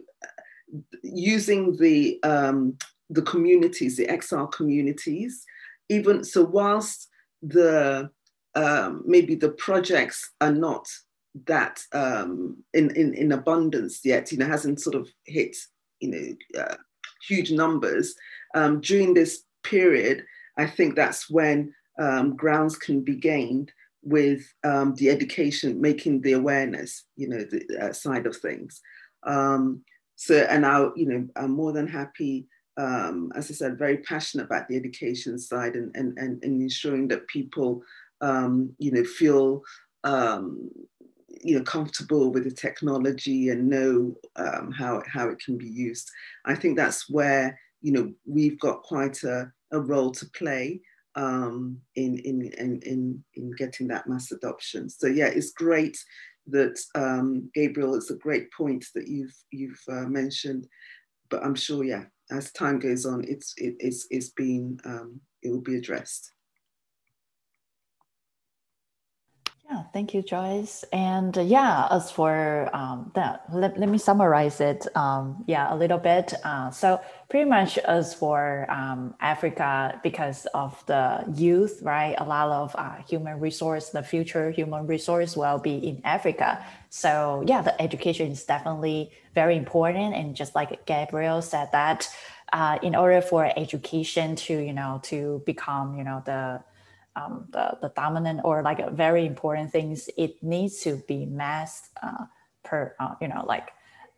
using 1.02 1.76
the, 1.76 2.22
um, 2.22 2.76
the 3.10 3.22
communities, 3.22 3.96
the 3.96 4.06
XR 4.06 4.50
communities, 4.52 5.44
even 5.88 6.24
so 6.24 6.44
whilst 6.44 7.08
the 7.42 8.10
um, 8.56 9.02
maybe 9.06 9.34
the 9.34 9.50
projects 9.50 10.30
are 10.40 10.52
not 10.52 10.88
that 11.44 11.82
um, 11.92 12.56
in, 12.72 12.90
in, 12.96 13.14
in 13.14 13.32
abundance 13.32 14.00
yet, 14.04 14.32
you 14.32 14.38
know, 14.38 14.46
hasn't 14.46 14.80
sort 14.80 14.96
of 14.96 15.08
hit, 15.26 15.54
you 16.00 16.10
know, 16.10 16.62
uh, 16.62 16.76
huge 17.28 17.52
numbers. 17.52 18.14
Um, 18.54 18.80
during 18.80 19.12
this 19.12 19.42
period, 19.62 20.24
I 20.56 20.66
think 20.66 20.96
that's 20.96 21.28
when 21.28 21.74
um, 22.00 22.34
grounds 22.34 22.76
can 22.76 23.02
be 23.02 23.16
gained 23.16 23.70
with 24.02 24.42
um, 24.64 24.94
the 24.94 25.10
education, 25.10 25.80
making 25.80 26.22
the 26.22 26.32
awareness, 26.32 27.04
you 27.16 27.28
know, 27.28 27.44
the 27.44 27.88
uh, 27.88 27.92
side 27.92 28.26
of 28.26 28.36
things. 28.36 28.80
Um, 29.24 29.82
so, 30.14 30.46
and 30.48 30.64
I, 30.64 30.88
you 30.96 31.06
know, 31.06 31.28
I'm 31.36 31.50
more 31.50 31.72
than 31.72 31.86
happy 31.86 32.46
um, 32.76 33.32
as 33.34 33.50
I 33.50 33.54
said, 33.54 33.78
very 33.78 33.98
passionate 33.98 34.44
about 34.44 34.68
the 34.68 34.76
education 34.76 35.38
side 35.38 35.76
and, 35.76 35.94
and, 35.94 36.16
and, 36.18 36.42
and 36.42 36.60
ensuring 36.60 37.08
that 37.08 37.26
people, 37.26 37.82
um, 38.20 38.74
you 38.78 38.90
know, 38.92 39.04
feel, 39.04 39.62
um, 40.04 40.70
you 41.42 41.56
know, 41.56 41.64
comfortable 41.64 42.32
with 42.32 42.44
the 42.44 42.50
technology 42.50 43.50
and 43.50 43.68
know 43.68 44.16
um, 44.36 44.72
how, 44.72 45.02
how 45.12 45.28
it 45.28 45.38
can 45.44 45.56
be 45.58 45.68
used. 45.68 46.10
I 46.44 46.54
think 46.54 46.76
that's 46.76 47.08
where, 47.10 47.58
you 47.82 47.92
know, 47.92 48.12
we've 48.24 48.58
got 48.58 48.82
quite 48.82 49.22
a, 49.22 49.52
a 49.72 49.80
role 49.80 50.10
to 50.12 50.26
play 50.30 50.80
um, 51.14 51.78
in, 51.94 52.18
in, 52.18 52.50
in, 52.58 52.80
in, 52.82 53.24
in 53.34 53.50
getting 53.52 53.88
that 53.88 54.08
mass 54.08 54.32
adoption. 54.32 54.88
So 54.88 55.06
yeah, 55.06 55.26
it's 55.26 55.52
great 55.52 55.96
that 56.48 56.78
um, 56.94 57.50
Gabriel, 57.54 57.94
it's 57.94 58.10
a 58.10 58.16
great 58.16 58.52
point 58.52 58.84
that 58.94 59.08
you've, 59.08 59.34
you've 59.50 59.82
uh, 59.88 60.06
mentioned, 60.06 60.66
but 61.28 61.44
I'm 61.44 61.54
sure, 61.54 61.84
yeah, 61.84 62.04
as 62.30 62.52
time 62.52 62.78
goes 62.78 63.04
on, 63.06 63.24
it's, 63.26 63.54
it, 63.56 63.74
it's, 63.78 64.06
it's 64.10 64.30
been, 64.30 64.78
um, 64.84 65.20
it 65.42 65.50
will 65.50 65.60
be 65.60 65.76
addressed. 65.76 66.32
Yeah, 69.68 69.82
thank 69.92 70.14
you, 70.14 70.22
Joyce. 70.22 70.84
And 70.92 71.36
uh, 71.36 71.40
yeah, 71.40 71.88
as 71.90 72.08
for 72.12 72.70
um, 72.72 73.10
that, 73.16 73.42
let, 73.52 73.76
let 73.76 73.88
me 73.88 73.98
summarize 73.98 74.60
it. 74.60 74.86
Um, 74.96 75.42
yeah, 75.48 75.74
a 75.74 75.76
little 75.76 75.98
bit. 75.98 76.34
Uh, 76.44 76.70
so 76.70 77.00
pretty 77.28 77.50
much 77.50 77.76
as 77.78 78.14
for 78.14 78.70
um, 78.70 79.16
Africa, 79.20 79.98
because 80.04 80.46
of 80.54 80.80
the 80.86 81.24
youth, 81.34 81.80
right? 81.82 82.14
A 82.18 82.24
lot 82.24 82.48
of 82.48 82.76
uh, 82.78 82.94
human 83.08 83.40
resource, 83.40 83.88
the 83.88 84.04
future 84.04 84.52
human 84.52 84.86
resource 84.86 85.36
will 85.36 85.58
be 85.58 85.74
in 85.78 86.00
Africa. 86.04 86.64
So 86.88 87.42
yeah, 87.44 87.62
the 87.62 87.80
education 87.82 88.30
is 88.30 88.44
definitely 88.44 89.10
very 89.34 89.56
important. 89.56 90.14
And 90.14 90.36
just 90.36 90.54
like 90.54 90.86
Gabriel 90.86 91.42
said 91.42 91.70
that, 91.72 92.08
uh, 92.52 92.78
in 92.82 92.94
order 92.94 93.20
for 93.20 93.50
education 93.58 94.36
to, 94.36 94.56
you 94.56 94.72
know, 94.72 95.00
to 95.04 95.42
become, 95.44 95.98
you 95.98 96.04
know, 96.04 96.22
the 96.24 96.62
um, 97.16 97.46
the, 97.50 97.78
the 97.82 97.88
dominant 97.96 98.40
or 98.44 98.62
like 98.62 98.90
very 98.92 99.26
important 99.26 99.72
things, 99.72 100.08
it 100.16 100.42
needs 100.42 100.80
to 100.82 101.02
be 101.08 101.26
mass 101.26 101.90
uh, 102.02 102.26
per, 102.62 102.94
uh, 103.00 103.14
you 103.20 103.28
know, 103.28 103.44
like 103.46 103.70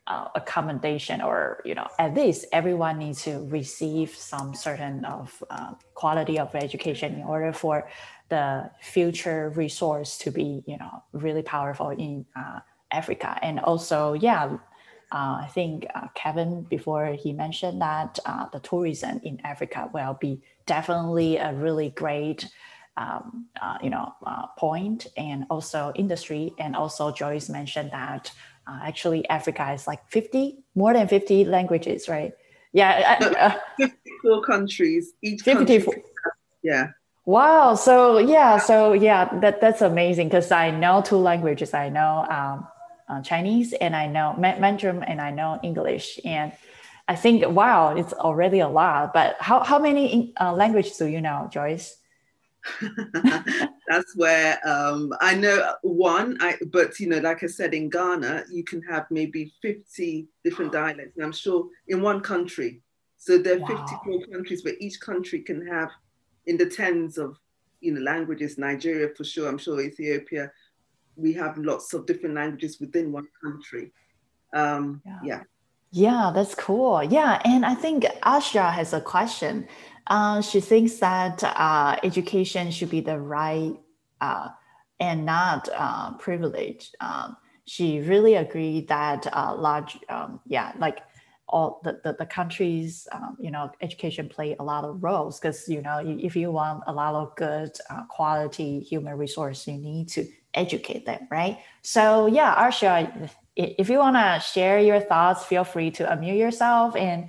uh, 0.08 0.28
accommodation 0.34 1.20
or, 1.20 1.62
you 1.64 1.74
know, 1.74 1.86
at 1.98 2.14
least 2.14 2.46
everyone 2.52 2.98
needs 2.98 3.22
to 3.22 3.46
receive 3.48 4.10
some 4.14 4.54
certain 4.54 5.04
of 5.04 5.42
uh, 5.50 5.72
quality 5.94 6.38
of 6.38 6.54
education 6.54 7.14
in 7.14 7.22
order 7.22 7.52
for 7.52 7.88
the 8.30 8.70
future 8.80 9.50
resource 9.50 10.18
to 10.18 10.30
be, 10.30 10.62
you 10.66 10.76
know, 10.78 11.02
really 11.12 11.42
powerful 11.42 11.90
in 11.90 12.26
uh, 12.36 12.60
Africa. 12.90 13.38
And 13.42 13.60
also, 13.60 14.14
yeah, 14.14 14.56
uh, 15.10 15.40
I 15.44 15.50
think 15.52 15.86
uh, 15.94 16.08
Kevin 16.14 16.62
before 16.62 17.06
he 17.12 17.32
mentioned 17.32 17.80
that 17.80 18.18
uh, 18.26 18.46
the 18.52 18.60
tourism 18.60 19.20
in 19.24 19.40
Africa 19.44 19.88
will 19.92 20.18
be 20.20 20.42
definitely 20.66 21.38
a 21.38 21.54
really 21.54 21.90
great 21.90 22.46
um, 22.98 23.46
uh, 23.62 23.78
you 23.82 23.90
know, 23.90 24.12
uh, 24.26 24.46
point 24.58 25.06
and 25.16 25.46
also 25.50 25.92
industry. 25.94 26.52
And 26.58 26.74
also 26.74 27.12
Joyce 27.12 27.48
mentioned 27.48 27.92
that 27.92 28.32
uh, 28.66 28.80
actually 28.82 29.28
Africa 29.28 29.72
is 29.72 29.86
like 29.86 30.06
50, 30.10 30.58
more 30.74 30.92
than 30.92 31.06
50 31.06 31.44
languages, 31.44 32.08
right? 32.08 32.32
Yeah. 32.72 33.58
54 33.78 34.42
countries, 34.42 35.12
each 35.22 35.42
54. 35.42 35.94
Country, 35.94 36.10
yeah. 36.62 36.88
Wow. 37.24 37.74
So 37.74 38.18
yeah. 38.18 38.58
So 38.58 38.94
yeah, 38.94 39.28
that, 39.40 39.60
that's 39.60 39.80
amazing 39.80 40.28
because 40.28 40.50
I 40.50 40.70
know 40.70 41.02
two 41.02 41.16
languages. 41.16 41.74
I 41.74 41.90
know 41.90 42.26
um, 42.28 42.66
uh, 43.08 43.22
Chinese 43.22 43.74
and 43.74 43.94
I 43.94 44.06
know 44.06 44.34
Mandarin 44.38 45.02
and 45.04 45.20
I 45.20 45.30
know 45.30 45.60
English. 45.62 46.18
And 46.24 46.52
I 47.06 47.16
think, 47.16 47.46
wow, 47.46 47.94
it's 47.96 48.12
already 48.12 48.60
a 48.60 48.68
lot. 48.68 49.14
But 49.14 49.36
how, 49.40 49.62
how 49.62 49.78
many 49.78 50.34
uh, 50.40 50.52
languages 50.52 50.96
do 50.96 51.06
you 51.06 51.20
know, 51.20 51.48
Joyce? 51.50 51.96
that's 53.88 54.16
where 54.16 54.58
um, 54.66 55.12
I 55.20 55.34
know 55.34 55.74
one, 55.82 56.36
I, 56.40 56.56
but 56.72 56.98
you 57.00 57.08
know, 57.08 57.18
like 57.18 57.42
I 57.42 57.46
said, 57.46 57.74
in 57.74 57.90
Ghana, 57.90 58.44
you 58.50 58.64
can 58.64 58.82
have 58.82 59.06
maybe 59.10 59.52
50 59.62 60.28
different 60.44 60.72
dialects, 60.72 61.16
and 61.16 61.24
I'm 61.24 61.32
sure 61.32 61.68
in 61.88 62.02
one 62.02 62.20
country. 62.20 62.82
So 63.16 63.38
there 63.38 63.56
are 63.56 63.60
wow. 63.60 63.86
54 64.04 64.26
countries 64.32 64.64
where 64.64 64.74
each 64.78 65.00
country 65.00 65.40
can 65.40 65.66
have 65.66 65.90
in 66.46 66.56
the 66.56 66.66
tens 66.66 67.18
of 67.18 67.36
you 67.80 67.92
know 67.92 68.00
languages. 68.00 68.58
Nigeria 68.58 69.08
for 69.16 69.24
sure, 69.24 69.48
I'm 69.48 69.58
sure 69.58 69.80
Ethiopia. 69.80 70.50
We 71.16 71.32
have 71.32 71.58
lots 71.58 71.92
of 71.94 72.06
different 72.06 72.36
languages 72.36 72.78
within 72.80 73.10
one 73.10 73.26
country. 73.42 73.92
Um, 74.54 75.02
yeah. 75.04 75.18
yeah. 75.24 75.42
Yeah, 75.90 76.32
that's 76.34 76.54
cool. 76.54 77.02
Yeah, 77.02 77.40
and 77.44 77.64
I 77.64 77.74
think 77.74 78.04
Asha 78.22 78.70
has 78.72 78.92
a 78.92 79.00
question. 79.00 79.66
Uh, 80.08 80.40
she 80.40 80.60
thinks 80.60 80.94
that 80.94 81.42
uh, 81.44 81.96
education 82.02 82.70
should 82.70 82.90
be 82.90 83.00
the 83.00 83.18
right 83.18 83.74
uh, 84.20 84.48
and 85.00 85.24
not 85.24 85.68
uh, 85.74 86.12
privilege. 86.14 86.90
Um, 87.00 87.36
she 87.66 88.00
really 88.00 88.34
agreed 88.34 88.88
that 88.88 89.26
uh, 89.32 89.54
large, 89.54 89.98
um, 90.08 90.40
yeah, 90.46 90.72
like 90.78 91.00
all 91.48 91.80
the, 91.84 92.00
the, 92.04 92.14
the 92.18 92.26
countries, 92.26 93.06
um, 93.12 93.36
you 93.38 93.50
know, 93.50 93.70
education 93.80 94.28
play 94.28 94.56
a 94.58 94.64
lot 94.64 94.84
of 94.84 95.02
roles 95.02 95.38
because, 95.38 95.68
you 95.68 95.82
know, 95.82 96.00
if 96.04 96.34
you 96.34 96.50
want 96.50 96.82
a 96.86 96.92
lot 96.92 97.14
of 97.14 97.34
good 97.36 97.70
uh, 97.90 98.04
quality 98.08 98.80
human 98.80 99.16
resource, 99.16 99.66
you 99.66 99.74
need 99.74 100.08
to 100.08 100.26
educate 100.54 101.06
them, 101.06 101.28
right? 101.30 101.58
So 101.82 102.26
yeah, 102.26 102.54
Arsha, 102.54 103.30
if 103.56 103.88
you 103.88 103.98
want 103.98 104.16
to 104.16 104.40
share 104.40 104.78
your 104.78 105.00
thoughts, 105.00 105.44
feel 105.44 105.64
free 105.64 105.90
to 105.92 106.04
unmute 106.04 106.38
yourself 106.38 106.96
and 106.96 107.28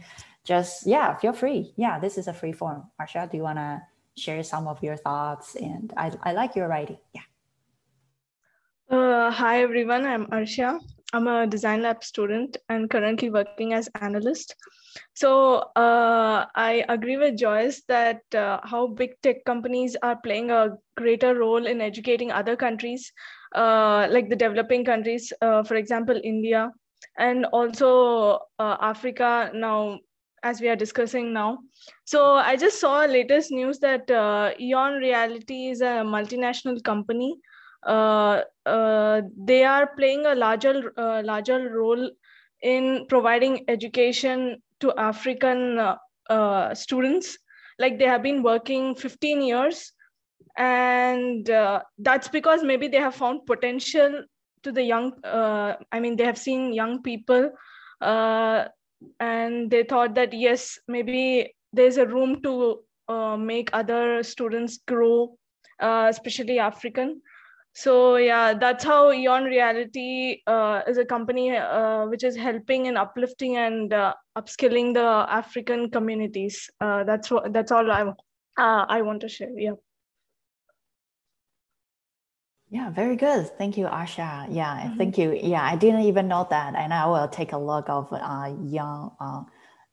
just 0.50 0.88
yeah 0.88 1.16
feel 1.22 1.34
free. 1.34 1.74
Yeah 1.78 2.00
this 2.00 2.18
is 2.18 2.28
a 2.28 2.34
free 2.34 2.52
form. 2.52 2.90
Marsha 3.00 3.30
do 3.30 3.38
you 3.38 3.44
want 3.44 3.60
to 3.60 3.82
share 4.18 4.42
some 4.44 4.68
of 4.68 4.82
your 4.82 4.98
thoughts? 4.98 5.56
And 5.56 5.94
i, 5.96 6.12
I 6.24 6.34
like 6.34 6.56
your 6.56 6.68
writing. 6.68 6.98
Yeah. 7.14 7.28
Uh, 8.90 9.30
hi 9.30 9.62
everyone. 9.62 10.06
I'm 10.06 10.26
arsha 10.40 10.80
i'm 11.14 11.28
a 11.28 11.48
design 11.48 11.82
lab 11.82 12.04
student 12.04 12.58
and 12.70 12.90
currently 12.90 13.30
working 13.30 13.74
as 13.74 13.90
analyst. 14.02 14.56
So 15.14 15.30
uh, 15.86 16.46
i 16.56 16.84
agree 16.90 17.18
with 17.18 17.38
joyce 17.38 17.82
that 17.88 18.22
uh, 18.34 18.60
how 18.64 18.88
big 18.88 19.16
tech 19.22 19.46
companies 19.46 19.96
are 20.02 20.18
playing 20.28 20.50
a 20.50 20.62
greater 20.98 21.34
role 21.46 21.66
in 21.68 21.82
educating 21.82 22.32
other 22.32 22.56
countries 22.56 23.12
uh, 23.56 24.08
like 24.10 24.30
the 24.30 24.36
developing 24.36 24.84
countries 24.84 25.32
uh, 25.42 25.64
for 25.64 25.76
example 25.76 26.20
india 26.24 26.70
and 27.18 27.46
also 27.46 28.40
uh, 28.60 28.78
africa. 28.82 29.52
Now 29.54 30.00
as 30.44 30.62
we 30.62 30.68
are 30.70 30.76
discussing 30.76 31.34
now. 31.34 31.60
So 32.06 32.34
I 32.34 32.56
just 32.56 32.80
saw 32.80 33.06
latest 33.06 33.52
news 33.52 33.80
that 33.80 34.10
uh, 34.10 34.52
Eon 34.60 34.94
Reality 34.96 35.68
is 35.70 35.82
a 35.82 36.04
multinational 36.04 36.84
company. 36.84 37.38
Uh, 37.86 38.42
uh, 38.66 39.22
they 39.38 39.64
are 39.64 39.90
playing 39.96 40.26
a 40.26 40.36
larger 40.36 40.92
uh, 40.98 41.22
larger 41.24 41.70
role 41.74 42.10
in 42.62 43.06
providing 43.08 43.64
education 43.70 44.62
to 44.82 44.94
African 44.98 45.80
uh, 45.80 45.96
uh, 46.30 46.74
students. 46.76 47.38
Like 47.78 47.98
they 47.98 48.06
have 48.06 48.22
been 48.22 48.44
working 48.44 48.96
15 48.96 49.42
years, 49.42 49.94
and 50.58 51.48
that's 51.98 52.28
because 52.28 52.64
maybe 52.64 52.90
they 52.90 52.98
have 52.98 53.16
found 53.16 53.46
potential 53.46 54.24
to 54.64 54.72
the 54.74 54.84
young. 54.84 55.14
I 55.24 56.00
mean, 56.02 56.18
they 56.18 56.26
have 56.26 56.38
seen 56.38 56.74
young 56.74 57.02
people 57.02 57.52
and 59.20 59.70
they 59.72 59.84
thought 59.84 60.16
that 60.16 60.34
yes 60.34 60.80
maybe 60.88 61.54
there's 61.74 61.98
a 61.98 62.06
room 62.06 62.42
to 62.42 62.80
uh, 63.08 63.38
make 63.38 63.70
other 63.74 64.24
students 64.24 64.80
grow 64.88 65.38
uh, 65.80 66.08
especially 66.10 66.60
african. 66.60 67.22
So 67.74 68.18
yeah 68.18 68.54
that's 68.54 68.84
how 68.84 69.12
eon 69.12 69.44
reality 69.46 70.42
uh, 70.48 70.82
is 70.88 70.98
a 70.98 71.06
company 71.06 71.56
uh, 71.56 72.08
which 72.08 72.24
is 72.24 72.36
helping 72.36 72.88
and 72.88 72.98
uplifting 72.98 73.58
and 73.58 73.94
uh, 73.94 74.14
upskilling 74.38 74.94
the 74.94 75.26
african 75.30 75.90
communities. 75.90 76.70
Uh, 76.82 77.04
that's 77.04 77.32
what 77.32 77.54
that's 77.54 77.72
all 77.72 77.92
i 77.92 78.12
i 78.58 79.02
want 79.02 79.22
to 79.22 79.30
share. 79.30 79.58
Yeah 79.58 79.76
yeah, 82.70 82.90
very 82.92 83.16
good. 83.16 83.50
Thank 83.58 83.78
you, 83.78 83.86
Asha. 83.86 84.48
Yeah, 84.50 84.82
mm-hmm. 84.82 84.98
thank 84.98 85.18
you. 85.18 85.34
Yeah, 85.34 85.64
I 85.64 85.76
didn't 85.76 86.02
even 86.02 86.28
know 86.28 86.48
that, 86.50 86.76
and 86.76 86.94
I 86.94 87.08
will 87.08 87.28
take 87.28 87.54
a 87.54 87.58
look 87.58 87.90
of 87.90 88.08
uh, 88.12 88.54
Eon 88.64 89.12
uh, 89.20 89.44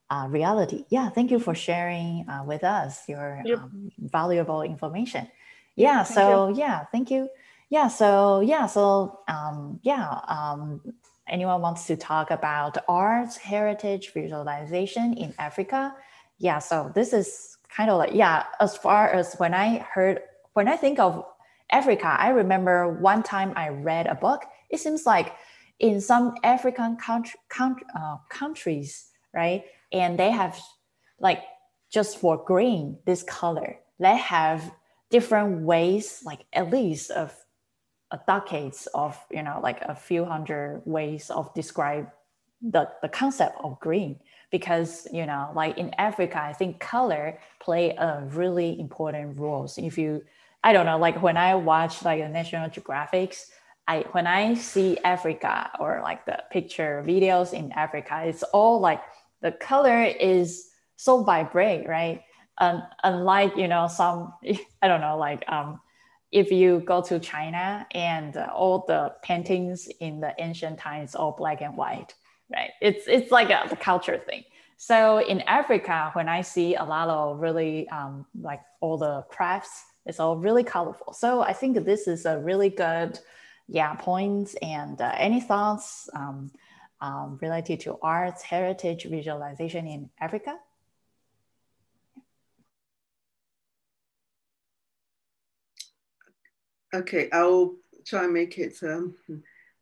uh, 0.09 0.27
reality. 0.29 0.85
Yeah, 0.89 1.09
thank 1.09 1.31
you 1.31 1.39
for 1.39 1.55
sharing 1.55 2.29
uh, 2.29 2.43
with 2.45 2.63
us 2.63 3.01
your 3.09 3.41
yep. 3.45 3.59
um, 3.59 3.91
valuable 3.97 4.61
information. 4.61 5.27
Yeah. 5.75 6.03
Thank 6.03 6.15
so 6.15 6.49
you. 6.49 6.57
yeah, 6.57 6.85
thank 6.91 7.09
you. 7.09 7.29
Yeah. 7.69 7.87
So 7.87 8.41
yeah. 8.41 8.67
So 8.67 9.19
um, 9.27 9.79
yeah. 9.83 10.19
Um, 10.27 10.81
anyone 11.27 11.61
wants 11.61 11.87
to 11.87 11.97
talk 11.97 12.31
about 12.31 12.77
arts, 12.87 13.37
heritage, 13.37 14.13
visualization 14.13 15.13
in 15.13 15.33
Africa? 15.39 15.93
Yeah. 16.37 16.59
So 16.59 16.91
this 16.93 17.11
is 17.11 17.57
kind 17.69 17.89
of 17.89 17.97
like 17.97 18.13
yeah. 18.13 18.45
As 18.59 18.77
far 18.77 19.09
as 19.09 19.33
when 19.35 19.53
I 19.53 19.79
heard 19.79 20.21
when 20.53 20.67
I 20.67 20.77
think 20.77 20.99
of 20.99 21.25
Africa, 21.71 22.15
I 22.17 22.29
remember 22.29 22.87
one 22.87 23.23
time 23.23 23.53
I 23.55 23.69
read 23.69 24.07
a 24.07 24.15
book. 24.15 24.43
It 24.69 24.79
seems 24.79 25.05
like 25.05 25.33
in 25.79 26.01
some 26.01 26.35
African 26.43 26.95
country, 26.95 27.39
country, 27.49 27.85
uh, 27.95 28.17
countries, 28.29 29.09
right, 29.33 29.63
and 29.91 30.17
they 30.17 30.31
have 30.31 30.59
like 31.19 31.43
just 31.91 32.17
for 32.19 32.37
green, 32.37 32.97
this 33.05 33.23
color, 33.23 33.77
they 33.99 34.17
have 34.17 34.71
different 35.09 35.61
ways, 35.61 36.21
like 36.25 36.45
at 36.53 36.69
least 36.69 37.11
of 37.11 37.33
decades 38.27 38.87
of, 38.93 39.17
you 39.31 39.43
know, 39.43 39.59
like 39.61 39.81
a 39.81 39.95
few 39.95 40.25
hundred 40.25 40.81
ways 40.85 41.29
of 41.29 41.53
describe 41.53 42.09
the, 42.61 42.89
the 43.01 43.09
concept 43.09 43.57
of 43.63 43.79
green. 43.79 44.19
Because 44.49 45.05
you 45.11 45.25
know 45.25 45.51
like 45.53 45.77
in 45.77 45.93
africa 45.97 46.41
i 46.41 46.53
think 46.53 46.79
color 46.79 47.37
play 47.59 47.89
a 47.97 48.23
really 48.31 48.79
important 48.79 49.37
role 49.37 49.67
so 49.67 49.83
if 49.83 49.97
you 49.97 50.23
i 50.67 50.73
don't 50.73 50.85
know 50.85 50.97
like 50.97 51.21
when 51.21 51.37
i 51.37 51.55
watch 51.55 52.03
like 52.03 52.19
the 52.21 52.29
national 52.29 52.69
geographics 52.69 53.45
i 53.87 54.05
when 54.11 54.27
i 54.27 54.53
see 54.53 54.97
africa 55.03 55.71
or 55.79 56.01
like 56.03 56.25
the 56.25 56.37
picture 56.51 57.03
videos 57.07 57.53
in 57.53 57.71
africa 57.73 58.23
it's 58.25 58.43
all 58.57 58.79
like 58.79 59.01
the 59.41 59.51
color 59.51 60.03
is 60.03 60.69
so 60.95 61.23
vibrant 61.23 61.87
right 61.87 62.23
um, 62.59 62.83
unlike 63.03 63.55
you 63.55 63.67
know 63.67 63.87
some 63.87 64.33
i 64.81 64.87
don't 64.87 65.01
know 65.01 65.17
like 65.17 65.43
um 65.47 65.79
if 66.31 66.51
you 66.51 66.81
go 66.85 67.01
to 67.01 67.19
china 67.19 67.87
and 67.91 68.35
uh, 68.35 68.49
all 68.53 68.83
the 68.87 69.13
paintings 69.23 69.87
in 70.01 70.19
the 70.19 70.33
ancient 70.39 70.77
times 70.77 71.15
all 71.15 71.31
black 71.31 71.61
and 71.61 71.77
white 71.77 72.13
right? 72.51 72.71
It's 72.81 73.07
it's 73.07 73.31
like 73.31 73.49
a, 73.49 73.75
culture 73.75 74.17
thing. 74.17 74.43
So 74.77 75.19
in 75.19 75.41
Africa, 75.41 76.11
when 76.13 76.29
I 76.29 76.41
see 76.41 76.75
a 76.75 76.83
lot 76.83 77.09
of 77.09 77.39
really 77.39 77.89
um, 77.89 78.25
like 78.39 78.61
all 78.79 78.97
the 78.97 79.23
crafts, 79.29 79.83
it's 80.07 80.19
all 80.19 80.37
really 80.37 80.63
colorful. 80.63 81.13
So 81.13 81.41
I 81.41 81.53
think 81.53 81.83
this 81.83 82.07
is 82.07 82.25
a 82.25 82.39
really 82.39 82.69
good, 82.69 83.19
yeah, 83.67 83.93
points. 83.95 84.55
And 84.61 84.99
uh, 85.01 85.13
any 85.17 85.41
thoughts 85.41 86.09
um, 86.13 86.51
um, 87.01 87.37
related 87.41 87.81
to 87.81 87.97
arts, 88.01 88.41
heritage, 88.41 89.05
visualization 89.05 89.85
in 89.85 90.09
Africa? 90.19 90.57
Okay, 96.95 97.29
I'll 97.31 97.75
try 98.05 98.23
and 98.23 98.33
make 98.33 98.57
it 98.57 98.77
um, 98.81 99.15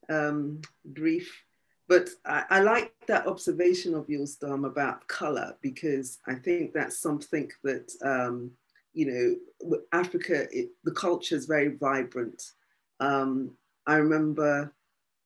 um, 0.10 0.62
brief. 0.84 1.44
But 1.88 2.10
I, 2.26 2.44
I, 2.50 2.60
like 2.62 2.94
that 3.06 3.28
observation 3.28 3.94
of 3.94 4.10
yours, 4.10 4.38
Dom, 4.38 4.66
about 4.66 5.08
color, 5.08 5.56
because 5.62 6.18
I 6.28 6.34
think 6.34 6.74
that's 6.74 6.98
something 6.98 7.52
that, 7.64 7.92
um, 8.04 8.52
you 8.96 9.40
know, 9.62 9.78
Africa, 9.92 10.48
it, 10.52 10.70
the 10.84 10.92
culture 10.92 11.36
is 11.36 11.46
very 11.46 11.76
vibrant. 11.76 12.52
Um, 13.00 13.52
I 13.86 13.96
remember, 13.96 14.74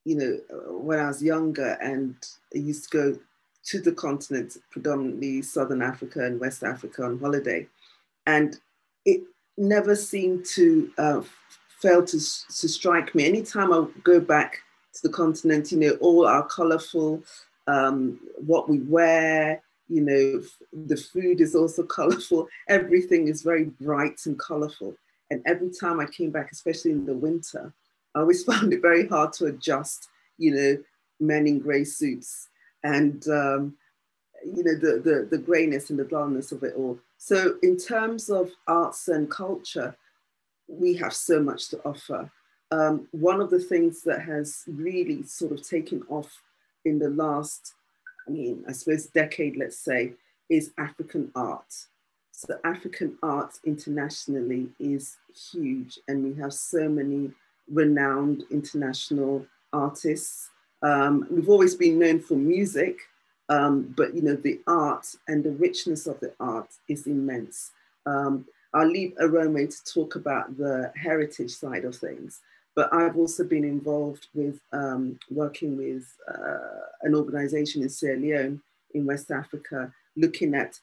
you 0.03 0.15
know, 0.15 0.39
when 0.71 0.99
I 0.99 1.07
was 1.07 1.23
younger 1.23 1.77
and 1.81 2.15
I 2.53 2.57
used 2.57 2.91
to 2.91 2.97
go 2.97 3.19
to 3.65 3.79
the 3.79 3.91
continent, 3.91 4.57
predominantly 4.71 5.43
Southern 5.43 5.81
Africa 5.81 6.25
and 6.25 6.39
West 6.39 6.63
Africa 6.63 7.03
on 7.03 7.19
holiday. 7.19 7.67
And 8.25 8.59
it 9.05 9.21
never 9.57 9.95
seemed 9.95 10.45
to 10.55 10.91
uh, 10.97 11.21
fail 11.79 12.03
to, 12.03 12.17
to 12.17 12.67
strike 12.67 13.13
me. 13.13 13.25
Anytime 13.25 13.71
I 13.71 13.85
go 14.03 14.19
back 14.19 14.63
to 14.95 15.01
the 15.03 15.13
continent, 15.13 15.71
you 15.71 15.77
know, 15.77 15.91
all 16.01 16.25
our 16.25 16.47
colorful, 16.47 17.21
um, 17.67 18.19
what 18.37 18.67
we 18.67 18.79
wear, 18.79 19.61
you 19.89 20.01
know, 20.01 20.41
the 20.85 20.97
food 20.97 21.41
is 21.41 21.55
also 21.55 21.83
colorful. 21.97 22.47
Everything 22.67 23.27
is 23.27 23.41
very 23.41 23.65
bright 23.65 24.21
and 24.25 24.39
colorful. 24.39 24.95
And 25.31 25.41
every 25.45 25.71
time 25.71 25.99
I 25.99 26.05
came 26.05 26.31
back, 26.31 26.49
especially 26.51 26.91
in 26.91 27.05
the 27.05 27.13
winter, 27.13 27.73
I 28.15 28.19
always 28.19 28.43
found 28.51 28.73
it 28.73 28.81
very 28.81 29.07
hard 29.07 29.33
to 29.33 29.47
adjust, 29.47 30.09
you 30.37 30.55
know, 30.55 30.77
men 31.19 31.47
in 31.47 31.59
gray 31.59 31.83
suits 31.83 32.47
and, 32.83 33.27
um, 33.27 33.75
you 34.45 34.63
know, 34.63 34.75
the, 34.75 35.01
the, 35.03 35.27
the 35.29 35.37
grayness 35.37 35.89
and 35.89 35.99
the 35.99 36.05
dullness 36.05 36.51
of 36.53 36.63
it 36.63 36.75
all. 36.77 36.97
So 37.17 37.57
in 37.61 37.75
terms 37.75 38.29
of 38.29 38.51
arts 38.67 39.09
and 39.09 39.29
culture, 39.29 39.97
we 40.69 40.93
have 40.95 41.13
so 41.13 41.41
much 41.41 41.67
to 41.69 41.81
offer 41.83 42.31
um, 42.71 43.07
one 43.11 43.41
of 43.41 43.49
the 43.49 43.59
things 43.59 44.03
that 44.03 44.21
has 44.21 44.63
really 44.67 45.23
sort 45.23 45.51
of 45.51 45.67
taken 45.67 46.03
off 46.09 46.41
in 46.85 46.99
the 46.99 47.09
last, 47.09 47.73
I 48.29 48.31
mean, 48.31 48.63
I 48.67 48.73
suppose 48.73 49.07
decade, 49.07 49.57
let's 49.57 49.77
say, 49.77 50.13
is 50.49 50.71
African 50.77 51.31
art. 51.35 51.73
So 52.31 52.59
African 52.63 53.17
art 53.23 53.59
internationally 53.65 54.67
is 54.79 55.17
huge, 55.51 55.99
and 56.07 56.23
we 56.23 56.39
have 56.39 56.53
so 56.53 56.87
many 56.87 57.31
renowned 57.67 58.43
international 58.51 59.45
artists. 59.73 60.49
Um, 60.83 61.27
we've 61.31 61.49
always 61.49 61.75
been 61.75 61.97
known 61.97 62.19
for 62.19 62.35
music, 62.35 62.99
um, 63.49 63.93
but 63.97 64.13
you 64.13 64.21
know 64.21 64.35
the 64.35 64.59
art 64.67 65.07
and 65.27 65.43
the 65.43 65.51
richness 65.51 66.05
of 66.05 66.19
the 66.19 66.31
art 66.39 66.69
is 66.87 67.07
immense. 67.07 67.71
Um, 68.05 68.45
I'll 68.75 68.87
leave 68.87 69.15
Arome 69.19 69.67
to 69.67 69.93
talk 69.93 70.15
about 70.15 70.55
the 70.55 70.93
heritage 70.95 71.51
side 71.51 71.83
of 71.83 71.95
things, 71.95 72.41
but 72.75 72.93
I've 72.93 73.17
also 73.17 73.43
been 73.43 73.63
involved 73.63 74.27
with 74.33 74.59
um, 74.71 75.19
working 75.29 75.77
with 75.77 76.05
uh, 76.27 76.85
an 77.01 77.15
organization 77.15 77.81
in 77.81 77.89
Sierra 77.89 78.17
Leone 78.17 78.61
in 78.93 79.05
West 79.05 79.31
Africa, 79.31 79.93
looking 80.15 80.55
at 80.55 80.79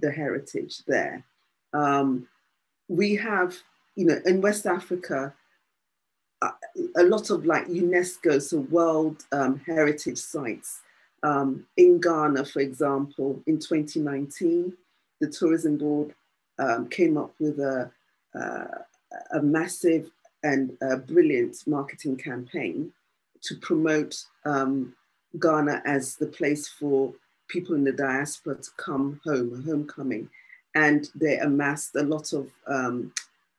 the 0.00 0.10
heritage 0.10 0.82
there. 0.86 1.24
Um, 1.72 2.26
we 2.88 3.16
have, 3.16 3.56
you 3.96 4.06
know, 4.06 4.20
in 4.26 4.40
West 4.40 4.66
Africa, 4.66 5.34
uh, 6.42 6.50
a 6.96 7.02
lot 7.02 7.30
of 7.30 7.46
like 7.46 7.66
UNESCO, 7.66 8.40
so 8.40 8.60
World 8.60 9.24
um, 9.32 9.60
Heritage 9.66 10.18
Sites. 10.18 10.80
Um, 11.22 11.66
in 11.76 12.00
Ghana, 12.00 12.44
for 12.44 12.60
example, 12.60 13.42
in 13.46 13.58
2019, 13.58 14.72
the 15.20 15.28
Tourism 15.28 15.76
Board 15.76 16.14
um, 16.58 16.88
came 16.88 17.16
up 17.16 17.34
with 17.40 17.58
a, 17.58 17.90
uh, 18.34 18.64
a 19.32 19.42
massive 19.42 20.10
and 20.42 20.76
a 20.82 20.96
brilliant 20.96 21.56
marketing 21.66 22.16
campaign 22.16 22.92
to 23.42 23.56
promote 23.56 24.22
um, 24.44 24.94
Ghana 25.40 25.82
as 25.84 26.16
the 26.16 26.26
place 26.26 26.68
for 26.68 27.12
people 27.48 27.74
in 27.74 27.84
the 27.84 27.92
diaspora 27.92 28.56
to 28.56 28.70
come 28.76 29.20
home, 29.24 29.62
homecoming. 29.64 30.28
And 30.74 31.08
they 31.14 31.38
amassed 31.38 31.96
a 31.96 32.02
lot 32.02 32.32
of 32.32 32.50
um, 32.66 33.12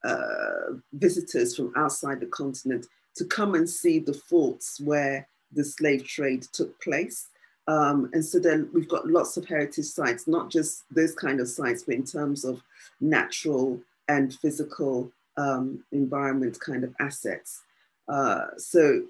uh, 0.03 0.73
visitors 0.93 1.55
from 1.55 1.73
outside 1.75 2.19
the 2.19 2.27
continent 2.27 2.85
to 3.15 3.25
come 3.25 3.55
and 3.55 3.69
see 3.69 3.99
the 3.99 4.13
forts 4.13 4.79
where 4.79 5.27
the 5.51 5.63
slave 5.63 6.05
trade 6.05 6.43
took 6.53 6.79
place. 6.81 7.27
Um, 7.67 8.09
and 8.13 8.23
so 8.23 8.39
then 8.39 8.69
we've 8.73 8.87
got 8.87 9.07
lots 9.07 9.37
of 9.37 9.45
heritage 9.45 9.85
sites, 9.85 10.27
not 10.27 10.49
just 10.49 10.83
those 10.91 11.13
kind 11.13 11.39
of 11.39 11.47
sites, 11.47 11.83
but 11.83 11.95
in 11.95 12.05
terms 12.05 12.45
of 12.45 12.63
natural 13.01 13.79
and 14.07 14.33
physical 14.33 15.11
um, 15.39 15.83
environment 15.91 16.59
kind 16.59 16.83
of 16.83 16.93
assets. 16.99 17.63
Uh, 18.07 18.47
so 18.57 19.03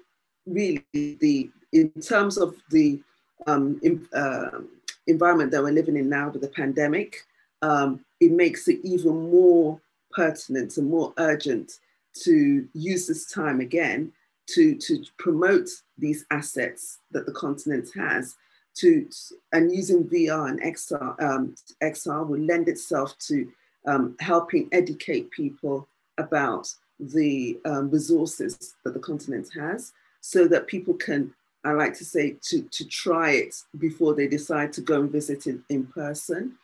really 0.46 0.84
the, 0.94 1.50
in 1.72 1.90
terms 2.00 2.38
of 2.38 2.54
the 2.70 3.00
um, 3.46 3.80
in, 3.82 4.06
uh, 4.14 4.60
environment 5.06 5.50
that 5.50 5.62
we're 5.62 5.72
living 5.72 5.96
in 5.96 6.08
now 6.08 6.28
with 6.28 6.42
the 6.42 6.48
pandemic, 6.48 7.26
um, 7.62 8.04
it 8.20 8.30
makes 8.30 8.68
it 8.68 8.80
even 8.84 9.30
more 9.30 9.80
pertinent 10.12 10.76
and 10.76 10.88
more 10.88 11.12
urgent 11.18 11.78
to 12.12 12.68
use 12.74 13.06
this 13.06 13.30
time 13.30 13.60
again 13.60 14.12
to, 14.46 14.74
to 14.76 15.04
promote 15.18 15.68
these 15.98 16.24
assets 16.30 16.98
that 17.12 17.26
the 17.26 17.32
continent 17.32 17.88
has 17.94 18.36
to, 18.74 19.08
and 19.52 19.72
using 19.72 20.04
VR 20.04 20.48
and 20.48 20.62
XR, 20.62 21.22
um, 21.22 21.54
XR 21.82 22.26
will 22.26 22.40
lend 22.40 22.68
itself 22.68 23.16
to 23.18 23.50
um, 23.86 24.16
helping 24.20 24.68
educate 24.72 25.30
people 25.30 25.88
about 26.20 26.72
the 26.98 27.58
um, 27.64 27.90
resources 27.90 28.74
that 28.84 28.94
the 28.94 29.00
continent 29.00 29.48
has 29.54 29.92
so 30.20 30.46
that 30.48 30.66
people 30.66 30.94
can, 30.94 31.32
I 31.64 31.72
like 31.72 31.94
to 31.98 32.04
say, 32.04 32.36
to, 32.42 32.62
to 32.62 32.84
try 32.84 33.32
it 33.32 33.54
before 33.78 34.14
they 34.14 34.28
decide 34.28 34.72
to 34.74 34.80
go 34.80 35.00
and 35.00 35.10
visit 35.10 35.46
it 35.46 35.58
in 35.68 35.86
person. 35.86 36.56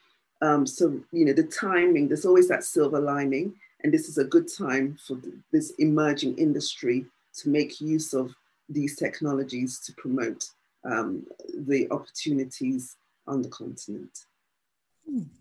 Um, 0.43 0.67
so, 0.67 1.01
you 1.13 1.25
know, 1.25 1.33
the 1.33 1.45
timing, 1.45 2.09
there's 2.09 2.27
always 2.27 2.49
that 2.49 2.65
silver 2.65 3.01
lining. 3.01 3.55
And 3.83 3.93
this 3.93 4.09
is 4.09 4.19
a 4.19 4.25
good 4.25 4.49
time 4.53 4.99
for 5.07 5.17
this 5.53 5.71
emerging 5.79 6.37
industry 6.39 7.07
to 7.39 7.49
make 7.49 7.81
use 7.81 8.13
of 8.15 8.35
these 8.69 8.97
technologies 8.97 9.81
to 9.81 9.93
promote 9.95 10.51
um, 10.85 11.27
the 11.69 11.89
opportunities 11.91 12.97
on 13.27 13.43
the 13.43 13.49
continent. 13.49 14.27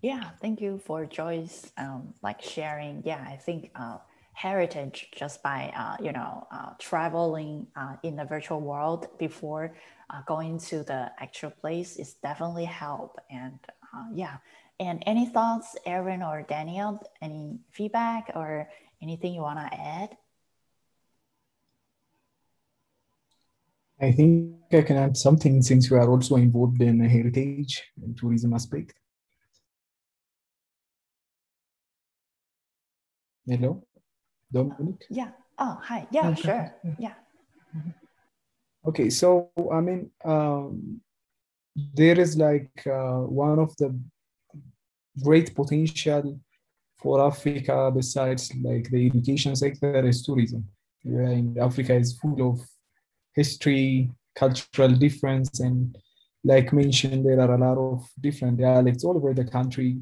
Yeah, 0.02 0.30
thank 0.42 0.62
you 0.62 0.78
for 0.78 1.06
Joyce, 1.06 1.72
um, 1.78 2.14
like 2.22 2.42
sharing. 2.42 3.02
Yeah, 3.06 3.24
I 3.28 3.36
think 3.36 3.72
uh, 3.76 3.98
heritage 4.34 5.10
just 5.16 5.42
by 5.42 5.74
uh, 5.76 5.98
you 6.04 6.12
know 6.12 6.46
uh, 6.52 6.72
traveling 6.80 7.68
uh, 7.76 7.96
in 8.04 8.16
the 8.16 8.26
virtual 8.26 8.62
world 8.62 9.08
before 9.18 9.76
uh, 10.10 10.22
going 10.28 10.60
to 10.60 10.84
the 10.84 11.12
actual 11.20 11.50
place 11.50 11.98
is 11.98 12.14
definitely 12.16 12.66
help. 12.66 13.20
And 13.32 13.60
uh, 13.94 14.06
yeah, 14.14 14.38
and 14.80 15.02
any 15.06 15.26
thoughts, 15.26 15.76
Aaron 15.86 16.22
or 16.22 16.44
Daniel? 16.44 17.02
Any 17.22 17.60
feedback 17.72 18.32
or 18.36 18.70
anything 19.02 19.34
you 19.34 19.42
want 19.42 19.60
to 19.60 19.80
add? 19.80 20.18
I 24.00 24.12
think 24.12 24.58
I 24.74 24.82
can 24.82 24.98
add 24.98 25.16
something 25.16 25.62
since 25.62 25.90
we 25.90 25.98
are 25.98 26.10
also 26.10 26.36
involved 26.36 26.82
in 26.82 27.00
heritage 27.00 27.82
and 28.04 28.18
tourism 28.18 28.54
aspect. 28.54 28.94
Hello, 33.48 33.84
Dominic. 34.52 35.06
Yeah. 35.10 35.32
Oh, 35.60 35.80
hi. 35.82 36.08
Yeah, 36.12 36.30
Okay. 36.30 36.42
sure. 36.42 36.74
Yeah. 36.84 36.96
Yeah. 37.00 37.14
Okay, 38.88 39.10
so 39.10 39.52
I 39.72 39.82
mean, 39.82 40.12
um, 40.24 41.02
there 41.76 42.20
is 42.20 42.38
like 42.38 42.72
uh, 42.88 43.22
one 43.22 43.60
of 43.60 43.76
the 43.78 43.98
great 45.24 45.56
potential 45.56 46.40
for 46.98 47.26
Africa 47.26 47.92
besides 47.94 48.52
like 48.64 48.90
the 48.90 49.06
education 49.08 49.56
sector 49.56 50.06
is 50.08 50.24
tourism. 50.24 50.68
Yeah, 51.04 51.30
and 51.30 51.58
Africa 51.58 51.94
is 51.96 52.18
full 52.18 52.52
of 52.52 52.62
history, 53.36 54.12
cultural 54.36 54.90
difference, 54.96 55.60
and 55.60 55.96
like 56.44 56.74
mentioned, 56.74 57.26
there 57.26 57.40
are 57.42 57.54
a 57.54 57.58
lot 57.58 57.78
of 57.78 58.08
different 58.20 58.58
dialects 58.60 59.04
all 59.04 59.18
over 59.18 59.34
the 59.34 59.46
country. 59.46 59.98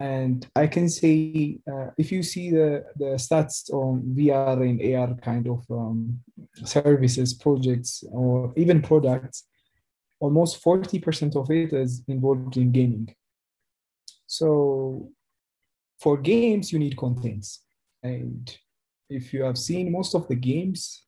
And 0.00 0.48
I 0.56 0.66
can 0.66 0.88
say, 0.88 1.58
uh, 1.70 1.88
if 1.98 2.10
you 2.10 2.22
see 2.22 2.50
the, 2.50 2.86
the 2.96 3.16
stats 3.16 3.70
on 3.70 4.02
VR 4.16 4.62
and 4.62 4.96
AR 4.96 5.14
kind 5.16 5.46
of 5.46 5.62
um, 5.70 6.18
services, 6.64 7.34
projects, 7.34 8.02
or 8.10 8.50
even 8.56 8.80
products, 8.80 9.44
almost 10.18 10.64
40% 10.64 11.36
of 11.36 11.50
it 11.50 11.74
is 11.74 12.02
involved 12.08 12.56
in 12.56 12.72
gaming. 12.72 13.14
So 14.26 15.10
for 15.98 16.16
games, 16.16 16.72
you 16.72 16.78
need 16.78 16.96
contents. 16.96 17.62
And 18.02 18.50
if 19.10 19.34
you 19.34 19.42
have 19.42 19.58
seen 19.58 19.92
most 19.92 20.14
of 20.14 20.26
the 20.28 20.34
games, 20.34 21.04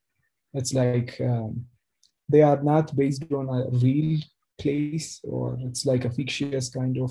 it's 0.52 0.74
like 0.74 1.18
um, 1.18 1.64
they 2.28 2.42
are 2.42 2.62
not 2.62 2.94
based 2.94 3.24
on 3.32 3.48
a 3.48 3.70
real 3.78 4.20
place 4.58 5.18
or 5.24 5.56
it's 5.62 5.86
like 5.86 6.04
a 6.04 6.10
fictitious 6.10 6.68
kind 6.68 6.98
of 6.98 7.10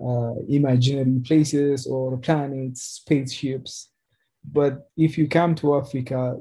uh, 0.00 0.34
imaginary 0.48 1.20
places 1.24 1.86
or 1.86 2.18
planets, 2.18 2.82
spaceships. 2.82 3.90
But 4.44 4.88
if 4.96 5.18
you 5.18 5.28
come 5.28 5.54
to 5.56 5.76
Africa, 5.76 6.36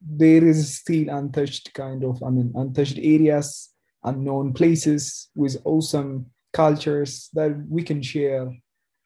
there 0.00 0.44
is 0.44 0.78
still 0.78 1.08
untouched 1.10 1.72
kind 1.74 2.04
of, 2.04 2.22
I 2.22 2.30
mean, 2.30 2.52
untouched 2.54 2.98
areas, 2.98 3.70
unknown 4.02 4.52
places 4.52 5.30
with 5.34 5.56
awesome 5.64 6.26
cultures 6.52 7.28
that 7.34 7.52
we 7.68 7.82
can 7.82 8.02
share 8.02 8.52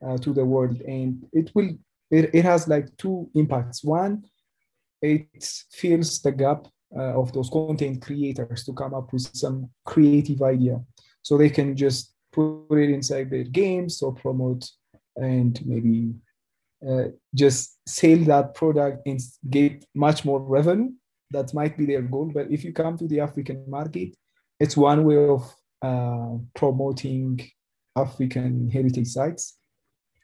uh, 0.06 0.16
to 0.18 0.32
the 0.32 0.44
world. 0.44 0.80
And 0.80 1.24
it 1.32 1.50
will, 1.54 1.70
it, 2.10 2.30
it 2.34 2.44
has 2.44 2.66
like 2.66 2.96
two 2.96 3.28
impacts. 3.34 3.84
One, 3.84 4.24
it 5.02 5.52
fills 5.72 6.22
the 6.22 6.32
gap 6.32 6.66
uh, 6.96 7.20
of 7.20 7.32
those 7.32 7.50
content 7.50 8.00
creators 8.00 8.64
to 8.64 8.72
come 8.72 8.94
up 8.94 9.12
with 9.12 9.28
some 9.36 9.68
creative 9.84 10.40
idea. 10.42 10.80
So 11.22 11.36
they 11.36 11.50
can 11.50 11.76
just 11.76 12.14
put 12.36 12.78
it 12.78 12.90
inside 12.90 13.30
their 13.30 13.44
games 13.44 14.02
or 14.02 14.12
promote 14.12 14.68
and 15.16 15.64
maybe 15.66 16.12
uh, 16.86 17.08
just 17.34 17.78
sell 17.88 18.18
that 18.24 18.54
product 18.54 19.06
and 19.06 19.18
get 19.48 19.84
much 19.94 20.24
more 20.24 20.40
revenue. 20.40 20.90
That 21.30 21.54
might 21.54 21.76
be 21.76 21.86
their 21.86 22.02
goal. 22.02 22.30
But 22.32 22.50
if 22.50 22.64
you 22.64 22.72
come 22.72 22.96
to 22.98 23.08
the 23.08 23.20
African 23.20 23.64
market, 23.68 24.14
it's 24.60 24.76
one 24.76 25.04
way 25.04 25.28
of 25.28 25.42
uh, 25.82 26.36
promoting 26.54 27.40
African 27.96 28.68
heritage 28.70 29.08
sites. 29.08 29.58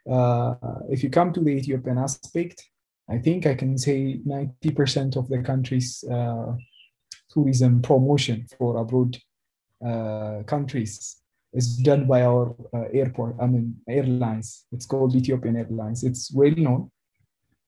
Uh, 0.08 0.54
if 0.90 1.02
you 1.02 1.10
come 1.10 1.32
to 1.32 1.40
the 1.40 1.50
Ethiopian 1.50 1.98
aspect, 1.98 2.62
I 3.08 3.18
think 3.18 3.46
I 3.46 3.54
can 3.54 3.78
say 3.78 4.20
90% 4.26 5.16
of 5.16 5.28
the 5.28 5.42
country's 5.42 6.04
uh, 6.04 6.52
tourism 7.30 7.82
promotion 7.82 8.46
for 8.58 8.76
abroad 8.76 9.18
uh, 9.84 10.42
countries 10.46 11.21
is 11.52 11.76
done 11.76 12.06
by 12.06 12.22
our 12.22 12.54
uh, 12.74 12.84
airport, 12.92 13.36
I 13.40 13.46
mean, 13.46 13.76
airlines. 13.88 14.64
It's 14.72 14.86
called 14.86 15.14
Ethiopian 15.14 15.56
Airlines. 15.56 16.02
It's 16.02 16.32
well 16.32 16.54
known. 16.56 16.90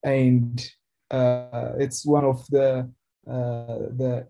And 0.02 0.64
uh, 1.10 1.72
it's 1.78 2.04
one 2.06 2.24
of 2.24 2.46
the, 2.48 2.90
uh, 3.26 3.78
the 3.96 4.26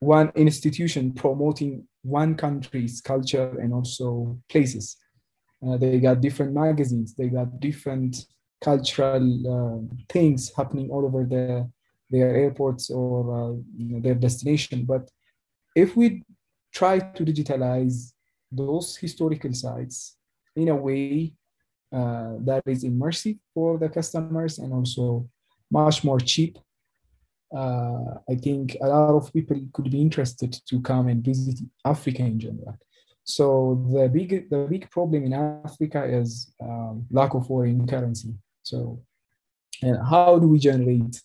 one 0.00 0.32
institution 0.34 1.12
promoting 1.12 1.86
one 2.02 2.34
country's 2.34 3.00
culture 3.00 3.58
and 3.58 3.72
also 3.74 4.38
places. 4.48 4.96
Uh, 5.66 5.76
they 5.76 5.98
got 5.98 6.20
different 6.20 6.52
magazines, 6.52 7.14
they 7.14 7.28
got 7.28 7.60
different 7.60 8.26
cultural 8.60 9.24
uh, 9.46 9.96
things 10.08 10.52
happening 10.56 10.88
all 10.90 11.04
over 11.04 11.24
the, 11.24 11.68
their 12.10 12.34
airports 12.34 12.90
or 12.90 13.52
uh, 13.52 13.54
their 14.00 14.14
destination. 14.14 14.84
But 14.84 15.10
if 15.74 15.96
we 15.96 16.22
try 16.72 17.00
to 17.00 17.24
digitalize 17.24 18.12
those 18.50 18.96
historical 18.96 19.52
sites 19.52 20.16
in 20.56 20.68
a 20.68 20.76
way 20.76 21.32
uh, 21.92 22.34
that 22.40 22.62
is 22.66 22.84
immersive 22.84 23.38
for 23.54 23.78
the 23.78 23.88
customers 23.88 24.58
and 24.58 24.72
also 24.72 25.28
much 25.70 26.04
more 26.04 26.20
cheap, 26.20 26.58
uh, 27.54 28.14
I 28.28 28.34
think 28.34 28.76
a 28.82 28.88
lot 28.88 29.14
of 29.14 29.32
people 29.32 29.58
could 29.72 29.90
be 29.90 30.00
interested 30.00 30.52
to 30.68 30.80
come 30.80 31.08
and 31.08 31.24
visit 31.24 31.58
Africa 31.84 32.22
in 32.22 32.38
general. 32.38 32.76
So 33.24 33.86
the 33.90 34.08
big 34.08 34.48
the 34.48 34.66
big 34.68 34.90
problem 34.90 35.24
in 35.24 35.32
Africa 35.34 36.04
is 36.04 36.52
um, 36.62 37.06
lack 37.10 37.34
of 37.34 37.46
foreign 37.46 37.86
currency. 37.86 38.34
So, 38.62 39.02
and 39.82 39.98
how 40.08 40.38
do 40.38 40.48
we 40.48 40.58
generate 40.58 41.20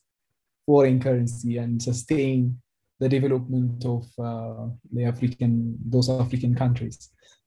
foreign 0.65 0.99
currency 0.99 1.57
and 1.57 1.81
sustain 1.81 2.61
the 3.03 3.09
development 3.09 3.83
of 3.85 4.03
uh, 4.29 4.67
the 4.95 5.03
African 5.11 5.77
those 5.93 6.09
African 6.09 6.53
countries? 6.55 6.97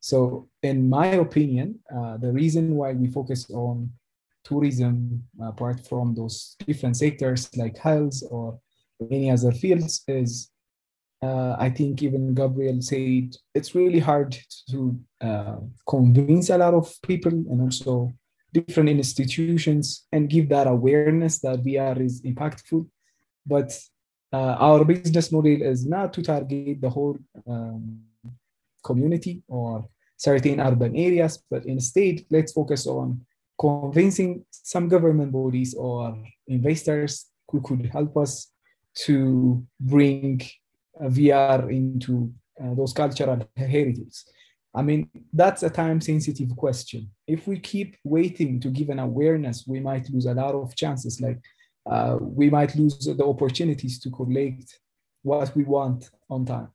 So, 0.00 0.48
in 0.62 0.88
my 0.88 1.08
opinion, 1.26 1.80
uh, 1.96 2.16
the 2.18 2.32
reason 2.32 2.64
why 2.80 2.92
we 2.92 3.08
focus 3.08 3.50
on 3.50 3.90
tourism, 4.44 5.24
apart 5.42 5.78
from 5.88 6.14
those 6.14 6.56
different 6.66 6.96
sectors 6.96 7.40
like 7.56 7.76
health 7.78 8.18
or 8.30 8.60
any 9.10 9.30
other 9.30 9.52
fields, 9.52 10.04
is 10.06 10.50
uh, 11.22 11.56
I 11.58 11.70
think 11.70 12.02
even 12.02 12.34
Gabriel 12.34 12.80
said 12.82 13.34
it's 13.54 13.74
really 13.74 13.98
hard 13.98 14.36
to 14.70 14.78
uh, 15.20 15.56
convince 15.88 16.50
a 16.50 16.58
lot 16.58 16.74
of 16.74 16.94
people 17.02 17.32
and 17.32 17.60
also 17.62 18.12
different 18.52 18.88
institutions 18.88 20.06
and 20.12 20.30
give 20.30 20.48
that 20.50 20.66
awareness 20.66 21.40
that 21.40 21.64
VR 21.64 21.98
is 22.00 22.22
impactful. 22.22 22.86
But 23.46 23.78
our 24.58 24.84
business 24.84 25.30
model 25.32 25.62
is 25.62 25.86
not 25.86 26.12
to 26.14 26.22
target 26.22 26.80
the 26.80 26.90
whole 26.90 27.18
um, 27.46 28.00
community 28.82 29.42
or 29.48 29.88
certain 30.16 30.60
urban 30.60 30.96
areas, 30.96 31.42
but 31.50 31.66
instead, 31.66 32.24
let's 32.30 32.52
focus 32.52 32.86
on 32.86 33.20
convincing 33.58 34.44
some 34.50 34.88
government 34.88 35.32
bodies 35.32 35.74
or 35.74 36.16
investors 36.46 37.26
who 37.48 37.60
could 37.60 37.86
help 37.86 38.16
us 38.16 38.50
to 38.94 39.64
bring 39.78 40.40
VR 41.00 41.70
into 41.70 42.32
uh, 42.62 42.74
those 42.74 42.92
cultural 42.92 43.46
heritage. 43.56 44.24
I 44.74 44.82
mean, 44.82 45.08
that's 45.32 45.62
a 45.62 45.70
time 45.70 46.00
sensitive 46.00 46.54
question. 46.56 47.10
If 47.26 47.46
we 47.46 47.58
keep 47.58 47.96
waiting 48.04 48.60
to 48.60 48.68
give 48.68 48.90
an 48.90 48.98
awareness, 48.98 49.64
we 49.66 49.80
might 49.80 50.10
lose 50.10 50.26
a 50.26 50.34
lot 50.34 50.54
of 50.54 50.76
chances. 50.76 51.20
Like 51.20 51.40
uh, 51.90 52.18
we 52.20 52.50
might 52.50 52.74
lose 52.74 52.98
the 52.98 53.24
opportunities 53.24 53.98
to 54.00 54.10
collect 54.10 54.78
what 55.22 55.54
we 55.56 55.64
want 55.64 56.10
on 56.28 56.44
time. 56.44 56.68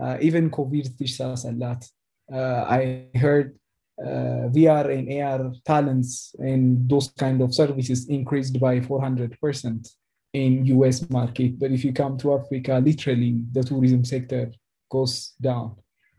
Uh, 0.00 0.16
even 0.20 0.50
COVID 0.50 0.96
teaches 0.96 1.20
us 1.20 1.44
a 1.44 1.52
lot. 1.52 1.84
Uh, 2.32 2.64
I 2.68 3.06
heard 3.14 3.58
uh, 4.00 4.48
VR 4.54 4.90
and 4.96 5.22
AR 5.22 5.52
talents 5.64 6.34
and 6.38 6.88
those 6.88 7.12
kind 7.18 7.40
of 7.42 7.54
services 7.54 8.08
increased 8.08 8.58
by 8.58 8.80
400% 8.80 9.88
in 10.32 10.66
US 10.66 11.08
market. 11.10 11.58
But 11.58 11.72
if 11.72 11.84
you 11.84 11.92
come 11.92 12.16
to 12.18 12.34
Africa, 12.34 12.80
literally 12.82 13.42
the 13.52 13.62
tourism 13.62 14.04
sector 14.04 14.50
goes 14.90 15.34
down 15.40 15.76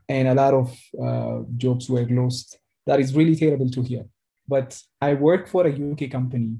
and 0.07 0.27
a 0.27 0.33
lot 0.33 0.53
of 0.53 0.79
uh, 1.01 1.43
jobs 1.57 1.89
were 1.89 2.07
lost. 2.09 2.59
That 2.85 2.99
is 2.99 3.15
really 3.15 3.35
terrible 3.35 3.69
to 3.71 3.81
hear. 3.81 4.05
But 4.47 4.79
I 5.01 5.13
work 5.13 5.47
for 5.47 5.65
a 5.65 5.91
UK 5.91 6.11
company 6.11 6.57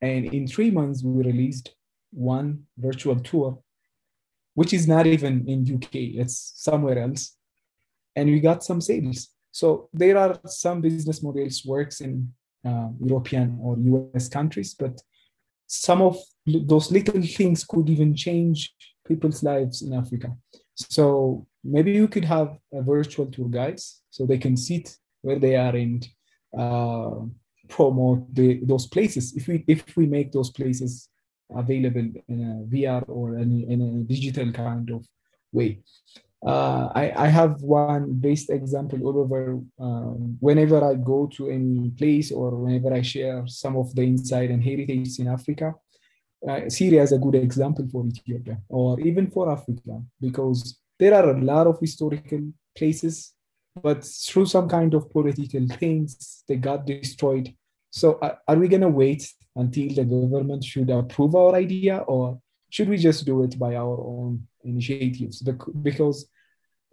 and 0.00 0.26
in 0.26 0.46
three 0.46 0.70
months 0.70 1.02
we 1.02 1.22
released 1.22 1.74
one 2.10 2.64
virtual 2.76 3.16
tour, 3.20 3.58
which 4.54 4.72
is 4.72 4.86
not 4.88 5.06
even 5.06 5.46
in 5.48 5.74
UK, 5.74 5.94
it's 6.22 6.52
somewhere 6.56 6.98
else. 6.98 7.36
And 8.14 8.30
we 8.30 8.40
got 8.40 8.64
some 8.64 8.80
sales. 8.80 9.28
So 9.52 9.88
there 9.92 10.16
are 10.18 10.38
some 10.46 10.80
business 10.80 11.22
models 11.22 11.62
works 11.64 12.00
in 12.00 12.32
uh, 12.64 12.88
European 13.00 13.58
or 13.60 13.76
US 13.78 14.28
countries, 14.28 14.74
but 14.74 15.00
some 15.66 16.02
of 16.02 16.18
those 16.46 16.90
little 16.90 17.22
things 17.22 17.64
could 17.64 17.88
even 17.88 18.14
change 18.14 18.74
people's 19.06 19.42
lives 19.42 19.82
in 19.82 19.92
Africa. 19.92 20.36
So 20.74 21.46
maybe 21.64 21.92
you 21.92 22.08
could 22.08 22.24
have 22.24 22.56
a 22.72 22.82
virtual 22.82 23.26
tour 23.26 23.48
guides 23.48 24.02
so 24.10 24.26
they 24.26 24.38
can 24.38 24.56
sit 24.56 24.96
where 25.22 25.38
they 25.38 25.56
are 25.56 25.74
and 25.74 26.06
uh, 26.56 27.10
promote 27.68 28.34
the, 28.34 28.60
those 28.62 28.86
places. 28.86 29.34
If 29.36 29.48
we 29.48 29.64
if 29.66 29.96
we 29.96 30.06
make 30.06 30.32
those 30.32 30.50
places 30.50 31.08
available 31.54 32.08
in 32.28 32.38
a 32.42 32.74
VR 32.74 33.04
or 33.08 33.38
in, 33.38 33.64
in 33.70 33.80
a 33.80 33.92
digital 34.02 34.52
kind 34.52 34.90
of 34.90 35.06
way. 35.52 35.80
uh, 36.44 36.88
I, 36.94 37.12
I 37.16 37.28
have 37.28 37.62
one 37.62 38.14
based 38.14 38.50
example 38.50 39.00
all 39.06 39.18
over. 39.18 39.60
Um, 39.80 40.36
whenever 40.40 40.84
I 40.84 40.94
go 40.94 41.26
to 41.36 41.48
any 41.48 41.90
place 41.90 42.30
or 42.30 42.50
whenever 42.56 42.92
I 42.92 43.02
share 43.02 43.46
some 43.46 43.76
of 43.76 43.94
the 43.94 44.02
insight 44.02 44.50
and 44.50 44.62
heritage 44.62 45.18
in 45.18 45.28
Africa, 45.28 45.74
uh, 46.48 46.68
Syria 46.68 47.02
is 47.02 47.12
a 47.12 47.18
good 47.18 47.34
example 47.34 47.86
for 47.90 48.06
Ethiopia 48.06 48.58
or 48.68 49.00
even 49.00 49.30
for 49.30 49.50
Africa 49.50 50.02
because 50.20 50.78
there 50.98 51.14
are 51.14 51.30
a 51.30 51.40
lot 51.40 51.66
of 51.66 51.80
historical 51.80 52.52
places, 52.76 53.32
but 53.82 54.04
through 54.04 54.46
some 54.46 54.68
kind 54.68 54.94
of 54.94 55.10
political 55.10 55.66
things, 55.68 56.42
they 56.48 56.56
got 56.56 56.86
destroyed. 56.86 57.54
So 57.90 58.14
uh, 58.14 58.36
are 58.48 58.56
we 58.56 58.68
gonna 58.68 58.88
wait 58.88 59.32
until 59.54 59.88
the 59.94 60.04
government 60.04 60.64
should 60.64 60.90
approve 60.90 61.34
our 61.34 61.54
idea, 61.54 61.98
or 61.98 62.40
should 62.70 62.88
we 62.88 62.96
just 62.96 63.24
do 63.24 63.42
it 63.44 63.58
by 63.58 63.76
our 63.76 63.98
own 64.00 64.46
initiatives? 64.64 65.42
Because 65.42 66.28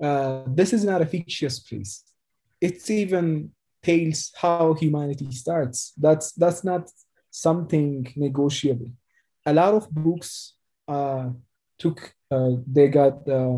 uh, 0.02 0.44
this 0.48 0.74
is 0.74 0.84
not 0.84 1.02
a 1.02 1.06
fictitious 1.06 1.60
place. 1.60 2.04
It's 2.60 2.90
even 2.90 3.52
tells 3.82 4.32
how 4.36 4.74
humanity 4.74 5.32
starts. 5.32 5.94
That's 5.98 6.32
that's 6.34 6.64
not 6.64 6.90
something 7.30 8.12
negotiable. 8.16 8.92
A 9.46 9.54
lot 9.54 9.74
of 9.74 9.90
books 9.92 10.54
uh, 10.88 11.30
took 11.78 12.14
uh, 12.32 12.52
they 12.66 12.88
got 12.88 13.28
uh, 13.28 13.58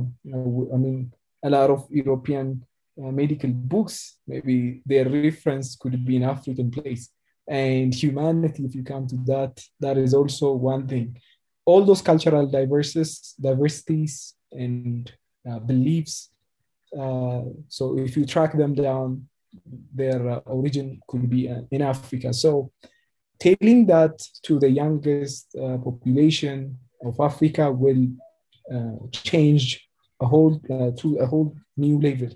I 0.73 0.77
mean 0.77 1.13
a 1.43 1.49
lot 1.49 1.69
of 1.69 1.87
European 1.91 2.65
uh, 2.97 3.11
medical 3.11 3.49
books. 3.49 4.17
Maybe 4.27 4.81
their 4.85 5.09
reference 5.09 5.75
could 5.75 6.05
be 6.05 6.17
an 6.17 6.23
African 6.23 6.71
place 6.71 7.09
and 7.47 7.93
humanity. 7.93 8.65
If 8.65 8.75
you 8.75 8.83
come 8.83 9.07
to 9.07 9.17
that, 9.25 9.63
that 9.79 9.97
is 9.97 10.13
also 10.13 10.53
one 10.53 10.87
thing. 10.87 11.17
All 11.65 11.83
those 11.83 12.01
cultural 12.01 12.47
diversities, 12.47 13.33
diversities 13.39 14.35
and 14.51 15.11
uh, 15.49 15.59
beliefs. 15.59 16.29
Uh, 16.97 17.41
so 17.67 17.97
if 17.97 18.15
you 18.15 18.25
track 18.25 18.53
them 18.57 18.73
down, 18.73 19.27
their 19.93 20.29
uh, 20.29 20.39
origin 20.45 20.99
could 21.07 21.29
be 21.29 21.49
uh, 21.49 21.61
in 21.71 21.81
Africa. 21.81 22.33
So 22.33 22.71
telling 23.39 23.85
that 23.87 24.21
to 24.43 24.59
the 24.59 24.69
youngest 24.69 25.55
uh, 25.55 25.77
population 25.77 26.77
of 27.03 27.19
Africa 27.19 27.71
will 27.71 28.07
change 29.11 29.87
a 30.19 30.25
whole 30.25 30.59
to 30.59 31.17
a 31.17 31.25
whole 31.27 31.55
new 31.77 31.99
level 31.99 32.29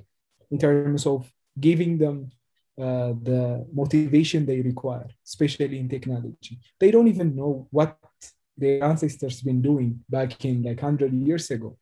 in 0.52 0.58
terms 0.58 1.06
of 1.06 1.32
giving 1.60 1.98
them 1.98 2.32
uh, 2.80 3.14
the 3.22 3.66
motivation 3.74 4.46
they 4.46 4.62
require, 4.62 5.08
especially 5.26 5.80
in 5.80 5.90
technology. 5.90 6.60
They 6.80 6.92
don't 6.92 7.08
even 7.08 7.36
know 7.36 7.68
what 7.72 7.98
their 8.58 8.84
ancestors 8.84 9.42
been 9.42 9.62
doing 9.62 10.04
back 10.10 10.44
in 10.46 10.64
like 10.64 10.82
100 10.82 11.14
years 11.14 11.52
ago. 11.52 11.78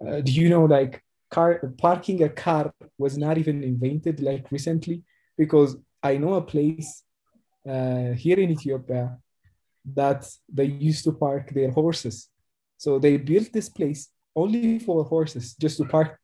Uh, 0.00 0.20
do 0.20 0.32
you 0.32 0.48
know 0.48 0.64
like 0.64 1.02
car 1.30 1.60
parking 1.78 2.22
a 2.22 2.28
car 2.28 2.72
was 2.98 3.18
not 3.18 3.36
even 3.36 3.62
invented 3.62 4.20
like 4.20 4.50
recently? 4.50 5.02
Because 5.36 5.76
I 6.02 6.16
know 6.16 6.34
a 6.34 6.42
place 6.42 7.02
uh, 7.68 8.12
here 8.12 8.38
in 8.38 8.50
Ethiopia 8.50 9.18
that 9.94 10.28
they 10.48 10.64
used 10.64 11.04
to 11.04 11.12
park 11.12 11.50
their 11.50 11.70
horses. 11.70 12.28
So 12.76 12.98
they 12.98 13.16
built 13.16 13.52
this 13.52 13.68
place 13.68 14.08
only 14.36 14.78
for 14.78 15.04
horses, 15.04 15.54
just 15.54 15.78
to 15.78 15.84
park 15.84 16.18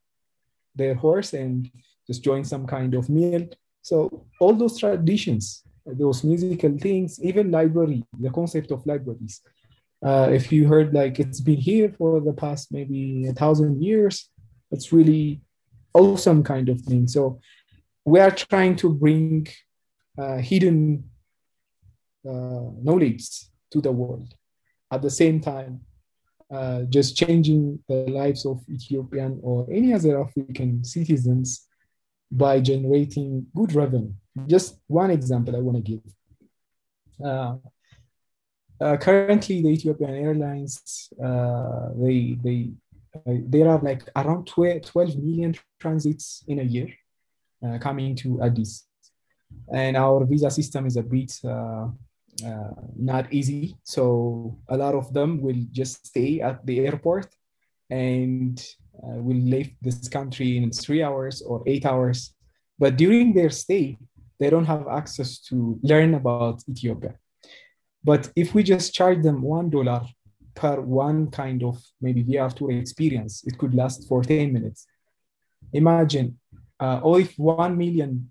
their 0.74 0.94
horse 0.94 1.32
and 1.32 1.70
just 2.06 2.22
join 2.22 2.44
some 2.44 2.66
kind 2.66 2.94
of 2.94 3.08
meal. 3.08 3.48
So 3.82 4.26
all 4.40 4.54
those 4.54 4.78
traditions, 4.78 5.62
those 5.86 6.24
musical 6.24 6.76
things, 6.78 7.22
even 7.22 7.50
library, 7.50 8.04
the 8.18 8.30
concept 8.30 8.70
of 8.70 8.86
libraries. 8.86 9.40
Uh, 10.04 10.28
if 10.30 10.52
you 10.52 10.66
heard 10.66 10.92
like 10.92 11.18
it's 11.18 11.40
been 11.40 11.56
here 11.56 11.90
for 11.96 12.20
the 12.20 12.32
past 12.32 12.72
maybe 12.72 13.26
a 13.26 13.32
thousand 13.32 13.82
years, 13.82 14.30
it's 14.70 14.92
really 14.92 15.40
awesome 15.94 16.42
kind 16.42 16.68
of 16.68 16.80
thing. 16.80 17.06
So 17.08 17.40
we 18.04 18.20
are 18.20 18.30
trying 18.30 18.76
to 18.76 18.92
bring 18.92 19.46
uh, 20.18 20.38
hidden 20.38 21.04
uh, 22.26 22.70
knowledge 22.82 23.28
to 23.70 23.80
the 23.80 23.92
world 23.92 24.34
at 24.90 25.02
the 25.02 25.10
same 25.10 25.40
time 25.40 25.80
uh, 26.50 26.82
just 26.82 27.16
changing 27.16 27.78
the 27.88 28.06
lives 28.10 28.44
of 28.44 28.62
Ethiopian 28.70 29.40
or 29.42 29.66
any 29.72 29.92
other 29.92 30.20
African 30.20 30.84
citizens 30.84 31.66
by 32.30 32.60
generating 32.60 33.46
good 33.54 33.72
revenue. 33.72 34.12
Just 34.46 34.78
one 34.86 35.10
example 35.10 35.56
I 35.56 35.60
want 35.60 35.84
to 35.84 35.92
give. 35.92 36.02
Uh, 37.24 37.56
uh, 38.80 38.96
currently, 38.96 39.62
the 39.62 39.68
Ethiopian 39.68 40.14
Airlines, 40.14 41.08
uh, 41.22 41.90
they 41.96 42.36
they 42.42 42.70
uh, 43.14 43.38
there 43.46 43.68
are 43.68 43.78
like 43.78 44.02
around 44.16 44.46
12 44.46 45.16
million 45.16 45.54
transits 45.78 46.44
in 46.48 46.58
a 46.58 46.62
year 46.62 46.88
coming 47.80 48.14
to 48.16 48.42
Addis, 48.42 48.84
and 49.72 49.96
our 49.96 50.26
visa 50.26 50.50
system 50.50 50.86
is 50.86 50.96
a 50.96 51.02
bit 51.02 51.40
uh, 52.44 52.70
not 52.96 53.32
easy. 53.32 53.76
So 53.82 54.58
a 54.68 54.76
lot 54.76 54.94
of 54.94 55.12
them 55.12 55.40
will 55.40 55.62
just 55.70 56.06
stay 56.06 56.40
at 56.40 56.64
the 56.66 56.80
airport 56.80 57.28
and 57.90 58.58
uh, 59.02 59.18
will 59.18 59.36
leave 59.36 59.72
this 59.82 60.08
country 60.08 60.56
in 60.56 60.70
three 60.70 61.02
hours 61.02 61.42
or 61.42 61.62
eight 61.66 61.84
hours. 61.84 62.34
But 62.78 62.96
during 62.96 63.34
their 63.34 63.50
stay, 63.50 63.98
they 64.40 64.50
don't 64.50 64.64
have 64.64 64.88
access 64.88 65.38
to 65.48 65.78
learn 65.82 66.14
about 66.14 66.62
Ethiopia. 66.68 67.14
But 68.02 68.30
if 68.36 68.54
we 68.54 68.62
just 68.62 68.92
charge 68.92 69.22
them 69.22 69.42
one 69.42 69.70
dollar 69.70 70.02
per 70.54 70.80
one 70.80 71.30
kind 71.30 71.62
of 71.62 71.82
maybe 72.00 72.22
VR 72.24 72.52
tour 72.54 72.70
experience, 72.70 73.42
it 73.44 73.58
could 73.58 73.74
last 73.74 74.06
for 74.08 74.22
10 74.22 74.52
minutes. 74.52 74.86
Imagine, 75.72 76.38
uh, 76.78 77.00
or 77.02 77.20
if 77.20 77.36
1 77.38 77.76
million 77.76 78.30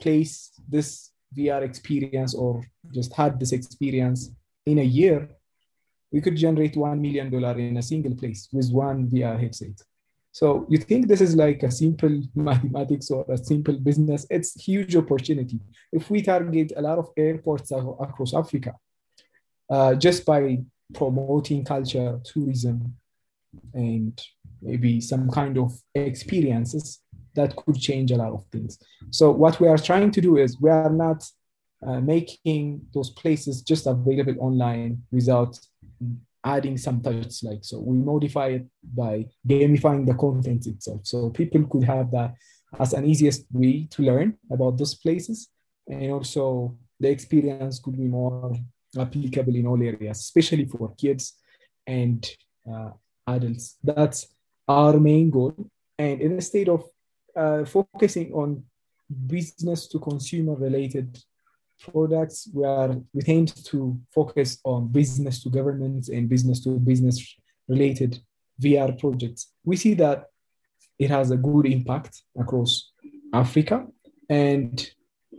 place 0.00 0.52
this 0.68 1.10
VR 1.36 1.62
experience 1.62 2.34
or 2.34 2.62
just 2.92 3.14
had 3.14 3.38
this 3.38 3.52
experience 3.52 4.30
in 4.66 4.78
a 4.78 4.82
year, 4.82 5.28
we 6.12 6.20
could 6.20 6.36
generate 6.36 6.74
$1 6.74 7.00
million 7.00 7.32
in 7.58 7.76
a 7.76 7.82
single 7.82 8.14
place 8.14 8.48
with 8.52 8.70
one 8.70 9.08
VR 9.08 9.38
headset. 9.38 9.82
So 10.32 10.66
you 10.68 10.78
think 10.78 11.08
this 11.08 11.20
is 11.20 11.34
like 11.34 11.62
a 11.62 11.70
simple 11.70 12.22
mathematics 12.34 13.10
or 13.10 13.24
a 13.28 13.36
simple 13.36 13.78
business? 13.78 14.26
It's 14.30 14.54
huge 14.54 14.94
opportunity. 14.96 15.58
If 15.92 16.10
we 16.10 16.22
target 16.22 16.72
a 16.76 16.82
lot 16.82 16.98
of 16.98 17.10
airports 17.16 17.72
across 17.72 18.34
Africa, 18.34 18.74
uh, 19.70 19.94
just 19.94 20.24
by 20.24 20.58
promoting 20.94 21.64
culture, 21.64 22.20
tourism, 22.24 22.94
and 23.74 24.18
maybe 24.62 25.00
some 25.00 25.30
kind 25.30 25.58
of 25.58 25.72
experiences, 25.94 27.00
that 27.38 27.56
could 27.56 27.78
change 27.78 28.10
a 28.10 28.16
lot 28.16 28.32
of 28.32 28.44
things. 28.52 28.78
So 29.10 29.30
what 29.30 29.60
we 29.60 29.68
are 29.68 29.78
trying 29.78 30.10
to 30.12 30.20
do 30.20 30.36
is 30.36 30.60
we 30.60 30.70
are 30.70 30.90
not 30.90 31.24
uh, 31.86 32.00
making 32.00 32.82
those 32.94 33.10
places 33.10 33.62
just 33.62 33.86
available 33.86 34.36
online 34.40 35.02
without 35.10 35.58
adding 36.44 36.78
some 36.78 37.00
touch 37.00 37.42
like 37.42 37.62
so 37.62 37.80
we 37.80 37.96
modify 37.96 38.48
it 38.58 38.66
by 38.82 39.26
gamifying 39.46 40.06
the 40.06 40.14
content 40.14 40.66
itself. 40.66 41.00
So 41.04 41.30
people 41.30 41.64
could 41.64 41.84
have 41.84 42.10
that 42.12 42.34
as 42.78 42.92
an 42.92 43.04
easiest 43.04 43.44
way 43.52 43.86
to 43.90 44.02
learn 44.02 44.36
about 44.50 44.76
those 44.78 44.94
places 44.94 45.48
and 45.86 46.12
also 46.12 46.76
the 47.00 47.10
experience 47.10 47.80
could 47.80 47.96
be 47.96 48.08
more 48.20 48.54
applicable 48.98 49.54
in 49.54 49.66
all 49.66 49.82
areas 49.82 50.18
especially 50.20 50.66
for 50.66 50.94
kids 50.96 51.34
and 51.86 52.20
uh, 52.70 52.90
adults. 53.26 53.76
That's 53.82 54.28
our 54.66 54.98
main 54.98 55.30
goal. 55.30 55.54
And 55.98 56.20
in 56.20 56.38
a 56.38 56.40
state 56.40 56.68
of 56.68 56.84
uh, 57.36 57.64
focusing 57.64 58.32
on 58.32 58.62
business 59.26 59.88
to 59.88 59.98
consumer 59.98 60.54
related 60.54 61.18
products 61.80 62.48
we 62.52 62.64
are 62.64 62.96
we 63.12 63.22
tend 63.22 63.54
to 63.64 63.98
focus 64.12 64.58
on 64.64 64.88
business 64.88 65.42
to 65.42 65.48
government 65.48 66.08
and 66.08 66.28
business 66.28 66.62
to 66.62 66.70
business 66.70 67.36
related 67.68 68.18
vr 68.60 68.98
projects. 68.98 69.52
We 69.64 69.76
see 69.76 69.94
that 69.94 70.26
it 70.98 71.10
has 71.10 71.30
a 71.30 71.36
good 71.36 71.66
impact 71.66 72.22
across 72.38 72.90
africa 73.32 73.86
and 74.28 74.90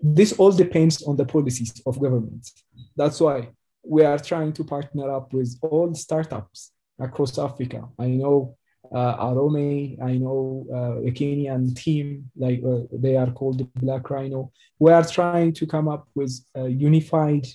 this 0.01 0.31
all 0.33 0.51
depends 0.51 1.03
on 1.03 1.17
the 1.17 1.25
policies 1.25 1.81
of 1.85 1.99
governments 1.99 2.63
that's 2.95 3.19
why 3.19 3.49
we 3.83 4.03
are 4.03 4.19
trying 4.19 4.53
to 4.53 4.63
partner 4.63 5.11
up 5.11 5.33
with 5.33 5.57
all 5.61 5.93
startups 5.93 6.71
across 6.99 7.37
africa. 7.37 7.87
I 7.97 8.07
know 8.07 8.57
uh, 8.91 9.17
Arome, 9.17 10.01
I 10.01 10.17
know 10.17 10.65
uh, 10.71 11.07
a 11.07 11.11
Kenyan 11.11 11.75
team, 11.75 12.31
like 12.35 12.61
uh, 12.65 12.81
they 12.91 13.15
are 13.15 13.31
called 13.31 13.59
the 13.59 13.67
Black 13.75 14.09
Rhino. 14.09 14.51
We 14.79 14.91
are 14.91 15.05
trying 15.05 15.53
to 15.53 15.67
come 15.67 15.87
up 15.87 16.07
with 16.15 16.33
a 16.55 16.67
unified, 16.67 17.47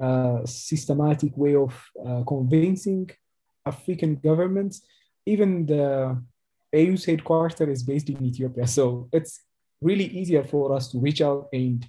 uh, 0.00 0.44
systematic 0.44 1.36
way 1.36 1.56
of 1.56 1.72
uh, 2.06 2.22
convincing 2.26 3.10
African 3.64 4.16
governments. 4.16 4.82
Even 5.26 5.66
the 5.66 6.22
AU's 6.74 7.04
headquarters 7.04 7.68
is 7.68 7.82
based 7.82 8.08
in 8.10 8.22
Ethiopia, 8.24 8.66
so 8.66 9.08
it's 9.12 9.40
really 9.80 10.04
easier 10.04 10.44
for 10.44 10.74
us 10.74 10.90
to 10.92 10.98
reach 10.98 11.20
out 11.22 11.48
and 11.52 11.88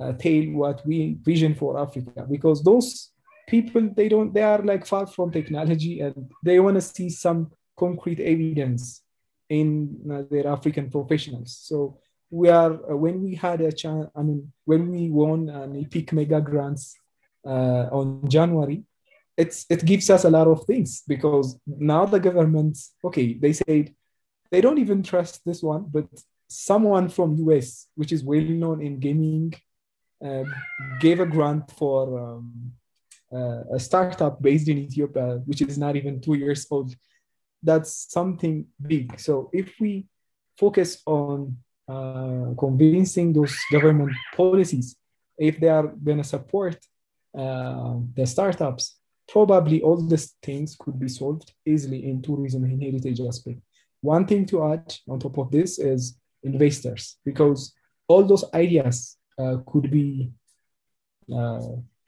uh, 0.00 0.12
tell 0.12 0.42
what 0.52 0.86
we 0.86 1.18
vision 1.22 1.54
for 1.54 1.78
Africa 1.78 2.26
because 2.28 2.62
those 2.62 3.10
people 3.48 3.88
they 3.96 4.08
don't 4.08 4.34
they 4.34 4.42
are 4.42 4.62
like 4.62 4.84
far 4.84 5.06
from 5.06 5.30
technology 5.30 6.00
and 6.00 6.30
they 6.42 6.58
want 6.60 6.76
to 6.76 6.80
see 6.80 7.08
some 7.08 7.50
concrete 7.76 8.20
evidence 8.20 9.02
in 9.48 10.00
uh, 10.10 10.22
their 10.30 10.46
African 10.48 10.90
professionals. 10.90 11.56
So 11.62 11.98
we 12.30 12.48
are 12.48 12.72
uh, 12.90 12.96
when 12.96 13.22
we 13.22 13.34
had 13.34 13.60
a 13.60 13.72
chance. 13.72 14.08
I 14.14 14.22
mean, 14.22 14.52
when 14.64 14.90
we 14.90 15.10
won 15.10 15.48
an 15.48 15.76
EPIC 15.76 16.12
mega 16.12 16.40
grants 16.40 16.96
uh, 17.46 17.88
on 17.92 18.28
January, 18.28 18.82
it's 19.36 19.66
it 19.70 19.84
gives 19.84 20.10
us 20.10 20.24
a 20.24 20.30
lot 20.30 20.48
of 20.48 20.64
things 20.64 21.02
because 21.06 21.58
now 21.66 22.06
the 22.06 22.20
government, 22.20 22.78
okay, 23.04 23.34
they 23.34 23.52
said 23.52 23.94
they 24.50 24.60
don't 24.60 24.78
even 24.78 25.02
trust 25.02 25.44
this 25.44 25.62
one, 25.62 25.86
but 25.88 26.06
someone 26.48 27.08
from 27.08 27.36
US, 27.48 27.88
which 27.94 28.12
is 28.12 28.24
well 28.24 28.40
known 28.40 28.82
in 28.82 28.98
gaming, 28.98 29.54
uh, 30.24 30.44
gave 31.00 31.20
a 31.20 31.26
grant 31.26 31.70
for 31.72 32.18
um, 32.18 32.72
uh, 33.32 33.62
a 33.74 33.78
startup 33.78 34.40
based 34.40 34.68
in 34.68 34.78
Ethiopia, 34.78 35.42
which 35.44 35.62
is 35.62 35.76
not 35.76 35.96
even 35.96 36.20
two 36.20 36.34
years 36.34 36.66
old. 36.70 36.94
That's 37.62 38.12
something 38.12 38.66
big. 38.80 39.18
So 39.18 39.50
if 39.52 39.74
we 39.80 40.06
focus 40.56 41.02
on 41.06 41.56
uh, 41.88 42.54
convincing 42.58 43.32
those 43.32 43.56
government 43.70 44.12
policies, 44.36 44.96
if 45.38 45.58
they 45.60 45.68
are 45.68 45.86
going 45.86 46.18
to 46.18 46.24
support 46.24 46.76
uh, 47.36 47.94
the 48.14 48.26
startups, 48.26 48.98
probably 49.28 49.82
all 49.82 49.96
these 49.96 50.34
things 50.42 50.76
could 50.78 50.98
be 50.98 51.08
solved 51.08 51.52
easily 51.64 52.08
in 52.08 52.22
tourism 52.22 52.64
and 52.64 52.82
heritage 52.82 53.20
aspect. 53.20 53.60
One 54.00 54.26
thing 54.26 54.46
to 54.46 54.72
add 54.72 54.94
on 55.08 55.18
top 55.18 55.38
of 55.38 55.50
this 55.50 55.78
is 55.78 56.16
investors, 56.42 57.16
because 57.24 57.74
all 58.08 58.22
those 58.22 58.44
ideas 58.54 59.16
uh, 59.38 59.56
could 59.66 59.90
be 59.90 60.30
uh, 61.34 61.60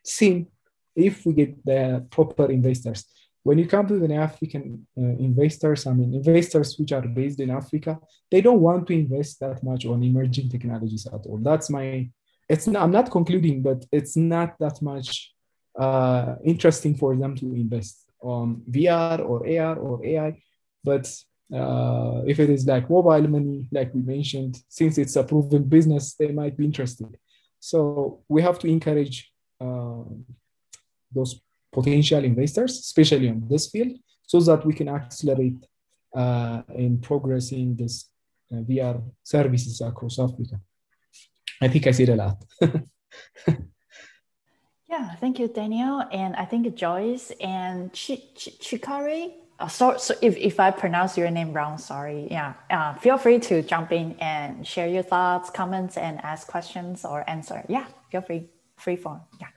seen 0.04 0.46
if 0.94 1.26
we 1.26 1.32
get 1.32 1.64
the 1.64 2.06
proper 2.10 2.50
investors. 2.50 3.04
When 3.48 3.58
you 3.58 3.66
come 3.66 3.86
to 3.86 3.98
the 3.98 4.14
African 4.14 4.86
uh, 4.94 5.16
investors, 5.28 5.86
I 5.86 5.94
mean, 5.94 6.12
investors 6.12 6.76
which 6.78 6.92
are 6.92 7.08
based 7.08 7.40
in 7.40 7.48
Africa, 7.48 7.98
they 8.30 8.42
don't 8.42 8.60
want 8.60 8.86
to 8.88 8.92
invest 8.92 9.40
that 9.40 9.62
much 9.62 9.86
on 9.86 10.02
emerging 10.02 10.50
technologies 10.50 11.06
at 11.06 11.24
all. 11.24 11.38
That's 11.40 11.70
my, 11.70 12.10
it's 12.46 12.66
not, 12.66 12.82
I'm 12.82 12.90
not 12.90 13.10
concluding, 13.10 13.62
but 13.62 13.86
it's 13.90 14.18
not 14.18 14.58
that 14.58 14.82
much 14.82 15.32
uh, 15.78 16.34
interesting 16.44 16.94
for 16.94 17.16
them 17.16 17.34
to 17.36 17.46
invest 17.54 18.04
on 18.20 18.60
VR 18.70 19.20
or 19.20 19.38
AR 19.48 19.76
or 19.78 20.04
AI. 20.04 20.42
But 20.84 21.06
uh, 21.50 22.20
if 22.26 22.40
it 22.40 22.50
is 22.50 22.66
like 22.66 22.90
mobile 22.90 23.28
money, 23.28 23.66
like 23.72 23.94
we 23.94 24.02
mentioned, 24.02 24.62
since 24.68 24.98
it's 24.98 25.16
a 25.16 25.24
proven 25.24 25.62
business, 25.62 26.12
they 26.16 26.32
might 26.32 26.54
be 26.54 26.66
interested. 26.66 27.16
So 27.60 28.24
we 28.28 28.42
have 28.42 28.58
to 28.58 28.68
encourage 28.68 29.32
uh, 29.58 30.04
those 31.14 31.40
potential 31.72 32.24
investors, 32.24 32.78
especially 32.78 33.28
on 33.28 33.46
this 33.48 33.70
field, 33.70 33.96
so 34.22 34.40
that 34.40 34.64
we 34.64 34.72
can 34.72 34.88
accelerate 34.88 35.64
uh, 36.14 36.62
in 36.74 36.98
progressing 36.98 37.76
this 37.76 38.08
uh, 38.52 38.56
VR 38.56 39.02
services 39.22 39.80
across 39.80 40.18
Africa. 40.18 40.60
I 41.60 41.68
think 41.68 41.86
I 41.86 41.90
said 41.90 42.08
a 42.10 42.16
lot. 42.16 42.44
yeah, 44.88 45.14
thank 45.16 45.38
you, 45.38 45.48
Daniel. 45.48 46.04
And 46.12 46.36
I 46.36 46.44
think 46.44 46.74
Joyce 46.74 47.32
and 47.40 47.92
Ch- 47.92 48.22
Ch- 48.34 48.58
Chikari. 48.60 49.32
Uh, 49.58 49.66
so, 49.66 49.96
so 49.96 50.14
if, 50.22 50.36
if 50.36 50.60
I 50.60 50.70
pronounce 50.70 51.18
your 51.18 51.30
name 51.30 51.52
wrong, 51.52 51.78
sorry. 51.78 52.28
Yeah, 52.30 52.54
uh, 52.70 52.94
feel 52.94 53.18
free 53.18 53.40
to 53.40 53.62
jump 53.62 53.90
in 53.90 54.14
and 54.20 54.64
share 54.66 54.86
your 54.88 55.02
thoughts, 55.02 55.50
comments, 55.50 55.96
and 55.96 56.22
ask 56.24 56.46
questions 56.46 57.04
or 57.04 57.28
answer. 57.28 57.64
Yeah, 57.68 57.86
feel 58.10 58.22
free, 58.22 58.48
free 58.76 58.96
form. 58.96 59.20
Yeah. 59.40 59.48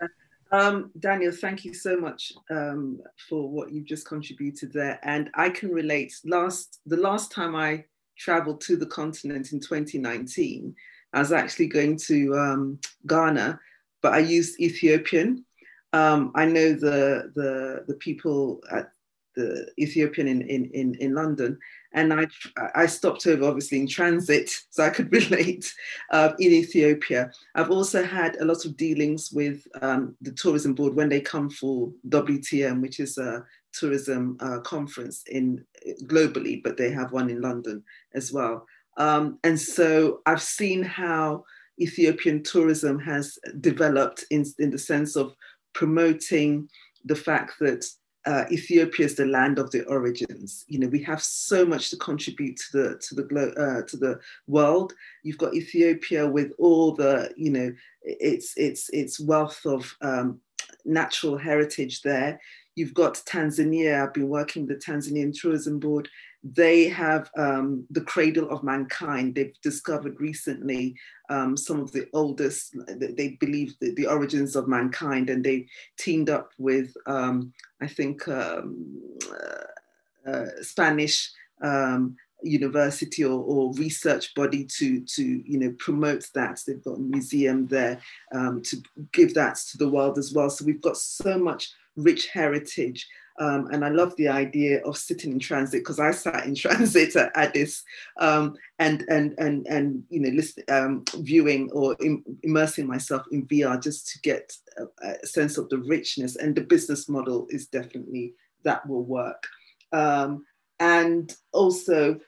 Um, 0.51 0.91
Daniel, 0.99 1.31
thank 1.31 1.63
you 1.63 1.73
so 1.73 1.97
much 1.97 2.33
um, 2.49 2.99
for 3.29 3.49
what 3.49 3.71
you've 3.71 3.85
just 3.85 4.05
contributed 4.05 4.73
there. 4.73 4.99
And 5.03 5.29
I 5.35 5.49
can 5.49 5.71
relate. 5.71 6.13
Last 6.25 6.81
the 6.85 6.97
last 6.97 7.31
time 7.31 7.55
I 7.55 7.85
traveled 8.17 8.59
to 8.61 8.75
the 8.75 8.85
continent 8.85 9.53
in 9.53 9.61
2019, 9.61 10.75
I 11.13 11.19
was 11.19 11.31
actually 11.31 11.67
going 11.67 11.97
to 12.07 12.35
um, 12.35 12.79
Ghana, 13.07 13.59
but 14.01 14.13
I 14.13 14.19
used 14.19 14.59
Ethiopian. 14.59 15.45
Um, 15.93 16.31
I 16.35 16.45
know 16.45 16.73
the 16.73 17.31
the 17.35 17.85
the 17.87 17.95
people 17.95 18.61
at 18.71 18.91
the 19.35 19.71
Ethiopian 19.79 20.27
in, 20.27 20.41
in, 20.41 20.65
in, 20.73 20.95
in 20.95 21.15
London. 21.15 21.57
And 21.93 22.13
I, 22.13 22.27
I 22.75 22.85
stopped 22.85 23.27
over 23.27 23.45
obviously 23.45 23.79
in 23.79 23.87
transit 23.87 24.49
so 24.69 24.83
I 24.83 24.89
could 24.89 25.11
relate 25.11 25.73
uh, 26.11 26.33
in 26.39 26.51
Ethiopia. 26.51 27.31
I've 27.55 27.71
also 27.71 28.03
had 28.03 28.37
a 28.37 28.45
lot 28.45 28.65
of 28.65 28.77
dealings 28.77 29.31
with 29.31 29.67
um, 29.81 30.15
the 30.21 30.31
tourism 30.31 30.73
board 30.73 30.95
when 30.95 31.09
they 31.09 31.21
come 31.21 31.49
for 31.49 31.91
WTM, 32.09 32.81
which 32.81 32.99
is 32.99 33.17
a 33.17 33.43
tourism 33.73 34.37
uh, 34.39 34.59
conference 34.59 35.23
in 35.27 35.63
globally, 36.03 36.61
but 36.63 36.77
they 36.77 36.91
have 36.91 37.11
one 37.11 37.29
in 37.29 37.41
London 37.41 37.83
as 38.13 38.31
well. 38.31 38.65
Um, 38.97 39.39
and 39.43 39.59
so 39.59 40.19
I've 40.25 40.41
seen 40.41 40.83
how 40.83 41.45
Ethiopian 41.79 42.43
tourism 42.43 42.99
has 42.99 43.37
developed 43.59 44.25
in, 44.29 44.45
in 44.59 44.69
the 44.69 44.77
sense 44.77 45.15
of 45.15 45.33
promoting 45.73 46.69
the 47.05 47.15
fact 47.15 47.53
that 47.59 47.85
uh, 48.25 48.45
Ethiopia 48.51 49.05
is 49.05 49.15
the 49.15 49.25
land 49.25 49.57
of 49.57 49.71
the 49.71 49.83
origins. 49.85 50.65
You 50.67 50.79
know, 50.79 50.87
we 50.87 51.01
have 51.03 51.21
so 51.21 51.65
much 51.65 51.89
to 51.89 51.97
contribute 51.97 52.57
to 52.57 52.77
the 52.77 52.97
to 52.99 53.15
the 53.15 53.23
glo- 53.23 53.53
uh, 53.57 53.81
to 53.87 53.97
the 53.97 54.19
world. 54.47 54.93
You've 55.23 55.37
got 55.37 55.55
Ethiopia 55.55 56.27
with 56.27 56.51
all 56.59 56.93
the 56.93 57.31
you 57.35 57.51
know 57.51 57.71
its 58.03 58.53
its 58.57 58.89
its 58.89 59.19
wealth 59.19 59.65
of 59.65 59.95
um, 60.01 60.39
natural 60.85 61.37
heritage 61.37 62.01
there. 62.01 62.39
You've 62.75 62.93
got 62.93 63.15
Tanzania. 63.25 64.03
I've 64.03 64.13
been 64.13 64.29
working 64.29 64.67
with 64.67 64.79
the 64.79 64.91
Tanzanian 64.91 65.33
Tourism 65.37 65.79
Board 65.79 66.07
they 66.43 66.87
have 66.87 67.29
um, 67.37 67.85
the 67.91 68.01
cradle 68.01 68.49
of 68.49 68.63
mankind. 68.63 69.35
They've 69.35 69.53
discovered 69.61 70.19
recently 70.19 70.95
um, 71.29 71.55
some 71.55 71.79
of 71.79 71.91
the 71.91 72.07
oldest, 72.13 72.75
they 72.87 73.37
believe 73.39 73.75
the, 73.79 73.93
the, 73.93 74.07
origins 74.07 74.55
of 74.55 74.67
mankind, 74.67 75.29
and 75.29 75.43
they 75.43 75.67
teamed 75.97 76.29
up 76.29 76.51
with, 76.57 76.93
um, 77.05 77.53
I 77.81 77.87
think, 77.87 78.27
um, 78.27 79.01
uh, 79.31 80.29
uh, 80.29 80.45
Spanish 80.61 81.31
um, 81.61 82.15
university 82.43 83.23
or, 83.23 83.39
or, 83.39 83.73
research 83.73 84.33
body 84.33 84.65
to 84.65 85.01
to 85.01 85.23
you 85.23 85.59
know 85.59 85.73
promote 85.77 86.27
that 86.33 86.59
they've 86.65 86.83
got 86.83 86.97
a 86.97 87.01
museum 87.01 87.67
there 87.67 87.99
um, 88.33 88.61
to 88.63 88.77
give 89.11 89.33
that 89.33 89.55
to 89.55 89.77
the 89.77 89.87
world 89.87 90.17
as 90.17 90.33
well 90.33 90.49
so 90.49 90.65
we've 90.65 90.81
got 90.81 90.97
so 90.97 91.37
much 91.37 91.71
rich 91.95 92.27
heritage 92.29 93.07
um, 93.41 93.69
and 93.71 93.83
I 93.83 93.89
love 93.89 94.15
the 94.17 94.27
idea 94.27 94.83
of 94.85 94.95
sitting 94.95 95.31
in 95.31 95.39
transit 95.39 95.81
because 95.81 95.99
I 95.99 96.11
sat 96.11 96.45
in 96.45 96.53
transit 96.63 97.15
at 97.15 97.31
Addis 97.35 97.83
um, 98.19 98.55
and 98.77 99.03
and 99.09 99.33
and 99.39 99.65
and 99.67 100.03
you 100.09 100.19
know 100.19 100.29
listen, 100.29 100.63
um, 100.69 101.03
viewing 101.15 101.71
or 101.71 101.95
Im- 102.03 102.23
immersing 102.43 102.85
myself 102.85 103.25
in 103.31 103.47
VR 103.47 103.81
just 103.81 104.07
to 104.09 104.19
get 104.19 104.53
a, 104.77 104.83
a, 105.23 105.25
sense 105.25 105.57
of 105.57 105.69
the 105.69 105.79
richness 105.79 106.35
and 106.35 106.55
the 106.55 106.61
business 106.61 107.09
model 107.09 107.47
is 107.49 107.65
definitely 107.65 108.35
that 108.63 108.87
will 108.87 109.03
work. 109.03 109.43
Um, 109.91 110.45
and 110.79 111.35
also, 111.51 112.19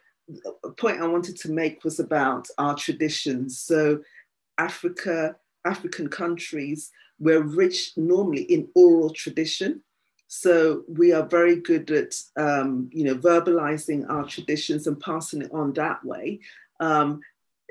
a 0.64 0.70
point 0.72 1.00
I 1.00 1.08
wanted 1.08 1.38
to 1.42 1.52
make 1.52 1.84
was 1.84 2.00
about 2.00 2.48
our 2.58 2.74
traditions. 2.74 3.60
So, 3.60 4.00
Africa, 4.58 5.36
African 5.64 6.08
countries, 6.08 6.90
we're 7.20 7.44
rich 7.44 7.94
normally 7.98 8.44
in 8.44 8.68
oral 8.74 9.12
tradition. 9.12 9.84
So 10.36 10.84
we 10.88 11.14
are 11.14 11.28
very 11.28 11.58
good 11.58 11.92
at, 11.92 12.16
um, 12.38 12.90
you 12.92 13.04
know, 13.04 13.14
verbalizing 13.14 14.10
our 14.10 14.26
traditions 14.26 14.88
and 14.88 15.00
passing 15.00 15.44
it 15.44 15.52
on 15.54 15.74
that 15.74 16.04
way. 16.04 16.40
Um, 16.80 17.22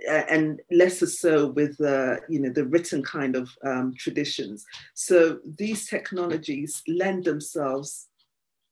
and 0.08 0.60
lesser 0.70 1.06
so 1.06 1.48
with 1.48 1.80
uh, 1.80 2.16
you 2.28 2.40
know 2.40 2.50
the 2.50 2.64
written 2.64 3.02
kind 3.02 3.34
of 3.34 3.50
um, 3.64 3.94
traditions. 3.98 4.64
So 4.94 5.40
these 5.58 5.88
technologies 5.88 6.82
lend 6.86 7.24
themselves 7.24 8.08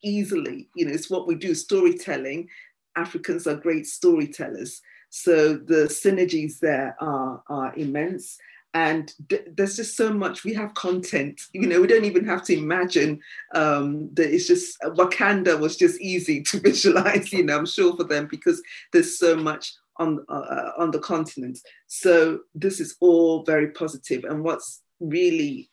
easily. 0.03 0.69
You 0.77 0.87
know, 0.87 0.93
it's 0.93 1.11
what 1.11 1.27
we 1.27 1.35
do: 1.35 1.55
storytelling. 1.55 2.49
Africans 2.97 3.47
are 3.47 3.57
great 3.57 3.87
storytellers, 3.87 4.81
so 5.11 5.55
the 5.55 5.89
synergies 5.89 6.61
there 6.61 6.97
are 7.01 7.43
are 7.49 7.75
immense 7.75 8.39
and 8.75 9.13
th- 9.29 9.47
there's 9.57 9.77
just 9.77 9.97
so 9.97 10.13
much 10.13 10.45
we 10.45 10.55
have 10.55 10.73
content 10.75 11.41
you 11.53 11.67
know 11.67 11.81
we 11.81 11.87
don't 11.89 12.05
even 12.05 12.25
have 12.25 12.45
to 12.45 12.57
imagine 12.57 13.21
um, 13.55 14.09
that 14.15 14.33
it's 14.33 14.47
just 14.47 14.81
wakanda 14.83 15.59
was 15.59 15.77
just 15.77 16.01
easy 16.01 16.43
to 16.49 16.61
visualize 16.61 17.33
you 17.33 17.45
know 17.45 17.59
i'm 17.59 17.67
sure 17.67 17.97
for 17.97 18.05
them 18.05 18.29
because 18.31 18.63
there's 18.93 19.19
so 19.19 19.37
much 19.37 19.73
on 20.01 20.25
uh, 20.29 20.73
on 20.79 20.91
the 20.91 20.99
continent. 20.99 21.59
So 21.87 22.41
this 22.55 22.81
is 22.81 22.97
all 23.01 23.45
very 23.45 23.71
positive. 23.71 24.25
And 24.25 24.43
what's 24.43 24.83
really 24.99 25.71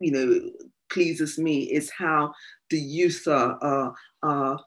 you 0.00 0.12
know 0.12 0.50
pleases 0.90 1.36
me 1.36 1.64
is 1.64 1.90
how 1.90 2.32
the 2.70 2.78
youth 2.78 3.26
are 3.26 3.58
are, 3.62 3.94
are 4.22 4.60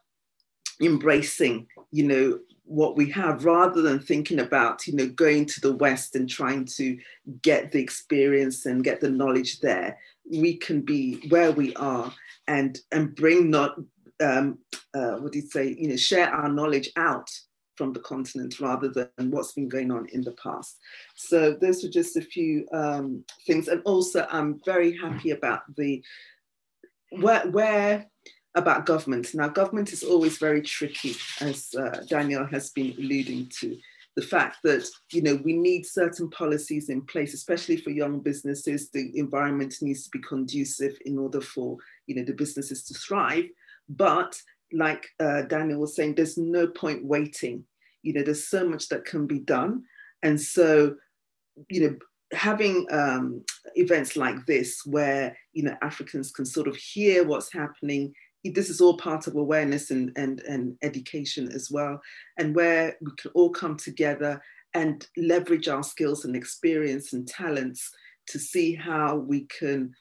embracing 0.82 1.66
you 1.90 2.04
know 2.06 2.38
what 2.70 2.96
we 2.96 3.10
have 3.10 3.44
rather 3.44 3.82
than 3.82 3.98
thinking 3.98 4.38
about 4.38 4.86
you 4.86 4.94
know 4.94 5.08
going 5.08 5.44
to 5.44 5.60
the 5.60 5.76
west 5.76 6.14
and 6.14 6.30
trying 6.30 6.64
to 6.64 6.96
get 7.42 7.72
the 7.72 7.80
experience 7.80 8.64
and 8.64 8.84
get 8.84 9.00
the 9.00 9.10
knowledge 9.10 9.58
there 9.58 9.98
we 10.30 10.56
can 10.56 10.80
be 10.80 11.26
where 11.30 11.50
we 11.50 11.74
are 11.74 12.12
and 12.46 12.78
and 12.92 13.16
bring 13.16 13.50
not 13.50 13.74
um, 14.22 14.56
uh, 14.94 15.14
what 15.16 15.32
do 15.32 15.40
you 15.40 15.48
say 15.48 15.74
you 15.76 15.88
know 15.88 15.96
share 15.96 16.28
our 16.28 16.48
knowledge 16.48 16.90
out 16.94 17.28
from 17.74 17.92
the 17.92 18.00
continent 18.00 18.60
rather 18.60 18.88
than 18.88 19.30
what's 19.30 19.52
been 19.52 19.66
going 19.66 19.90
on 19.90 20.06
in 20.12 20.20
the 20.20 20.32
past. 20.32 20.78
So 21.14 21.54
those 21.54 21.82
were 21.82 21.88
just 21.88 22.14
a 22.18 22.20
few 22.20 22.68
um, 22.74 23.24
things. 23.46 23.68
And 23.68 23.80
also 23.86 24.26
I'm 24.30 24.60
very 24.66 24.98
happy 24.98 25.30
about 25.30 25.62
the, 25.76 26.04
where, 27.08 27.48
where 27.48 28.06
about 28.54 28.86
government. 28.86 29.34
Now 29.34 29.48
government 29.48 29.92
is 29.92 30.02
always 30.02 30.38
very 30.38 30.62
tricky 30.62 31.16
as 31.40 31.68
uh, 31.78 32.02
Daniel 32.08 32.46
has 32.46 32.70
been 32.70 32.94
alluding 32.98 33.50
to 33.60 33.76
the 34.16 34.22
fact 34.22 34.58
that 34.64 34.84
you 35.12 35.22
know 35.22 35.40
we 35.44 35.52
need 35.52 35.86
certain 35.86 36.28
policies 36.30 36.88
in 36.88 37.00
place 37.02 37.32
especially 37.32 37.76
for 37.76 37.90
young 37.90 38.18
businesses 38.18 38.90
the 38.90 39.16
environment 39.16 39.72
needs 39.82 40.02
to 40.02 40.10
be 40.10 40.18
conducive 40.18 40.98
in 41.06 41.16
order 41.16 41.40
for 41.40 41.76
you 42.08 42.16
know 42.16 42.24
the 42.24 42.32
businesses 42.32 42.82
to 42.82 42.92
thrive 42.92 43.44
but 43.88 44.36
like 44.72 45.08
uh, 45.18 45.42
Daniel 45.42 45.80
was 45.80 45.96
saying, 45.96 46.14
there's 46.14 46.38
no 46.38 46.66
point 46.66 47.04
waiting. 47.04 47.64
You 48.02 48.14
know, 48.14 48.22
there's 48.22 48.48
so 48.48 48.68
much 48.68 48.88
that 48.88 49.04
can 49.04 49.26
be 49.26 49.40
done. 49.40 49.84
And 50.22 50.40
so, 50.40 50.96
you 51.68 51.80
know, 51.80 51.96
having 52.32 52.86
um, 52.90 53.44
events 53.74 54.16
like 54.16 54.46
this 54.46 54.82
where, 54.86 55.36
you 55.52 55.64
know, 55.64 55.76
Africans 55.82 56.30
can 56.30 56.46
sort 56.46 56.68
of 56.68 56.76
hear 56.76 57.24
what's 57.24 57.52
happening, 57.52 58.14
this 58.44 58.70
is 58.70 58.80
all 58.80 58.96
part 58.96 59.26
of 59.26 59.36
awareness 59.36 59.90
and, 59.90 60.12
and, 60.16 60.40
and 60.40 60.76
education 60.82 61.50
as 61.52 61.70
well, 61.70 62.00
and 62.38 62.54
where 62.54 62.96
we 63.00 63.10
can 63.18 63.30
all 63.34 63.50
come 63.50 63.76
together 63.76 64.40
and 64.74 65.06
leverage 65.16 65.68
our 65.68 65.82
skills 65.82 66.24
and 66.24 66.36
experience 66.36 67.12
and 67.12 67.26
talents 67.26 67.90
to 68.28 68.38
see 68.38 68.74
how 68.74 69.16
we 69.16 69.46
can 69.46 69.92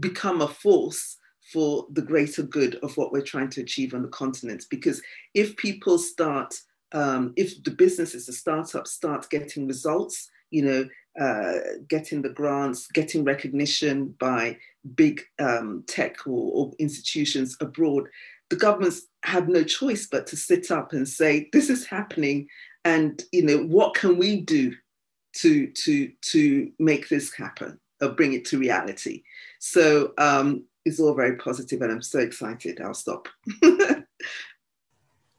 become 0.00 0.40
a 0.40 0.48
force 0.48 1.16
for 1.52 1.86
the 1.92 2.02
greater 2.02 2.42
good 2.42 2.74
of 2.82 2.96
what 2.96 3.12
we're 3.12 3.22
trying 3.22 3.48
to 3.48 3.62
achieve 3.62 3.94
on 3.94 4.02
the 4.02 4.08
continent. 4.08 4.64
Because 4.70 5.00
if 5.34 5.56
people 5.56 5.96
start, 5.96 6.54
um, 6.92 7.32
if 7.36 7.62
the 7.62 7.70
businesses, 7.70 8.26
the 8.26 8.32
startups 8.32 8.92
start 8.92 9.30
getting 9.30 9.66
results, 9.66 10.28
you 10.50 10.62
know, 10.62 10.88
uh, 11.20 11.52
getting 11.88 12.22
the 12.22 12.28
grants, 12.28 12.86
getting 12.88 13.24
recognition 13.24 14.14
by 14.18 14.56
big 14.94 15.22
um, 15.38 15.84
tech 15.86 16.26
or, 16.26 16.52
or 16.52 16.72
institutions 16.78 17.56
abroad, 17.60 18.04
the 18.50 18.56
governments 18.56 19.02
have 19.24 19.48
no 19.48 19.62
choice 19.62 20.06
but 20.06 20.26
to 20.26 20.36
sit 20.36 20.70
up 20.70 20.92
and 20.92 21.08
say, 21.08 21.48
this 21.52 21.68
is 21.70 21.86
happening. 21.86 22.46
And, 22.84 23.22
you 23.32 23.42
know, 23.44 23.58
what 23.58 23.94
can 23.94 24.16
we 24.16 24.40
do 24.40 24.74
to, 25.36 25.66
to, 25.66 26.10
to 26.22 26.70
make 26.78 27.08
this 27.08 27.34
happen? 27.34 27.78
Or 28.00 28.10
bring 28.10 28.32
it 28.32 28.44
to 28.46 28.58
reality. 28.58 29.24
So 29.58 30.12
um, 30.18 30.64
is 30.84 31.00
all 31.00 31.14
very 31.14 31.36
positive 31.36 31.82
and 31.82 31.90
I'm 31.90 32.02
so 32.02 32.20
excited. 32.20 32.80
I'll 32.80 32.94
stop. 32.94 33.28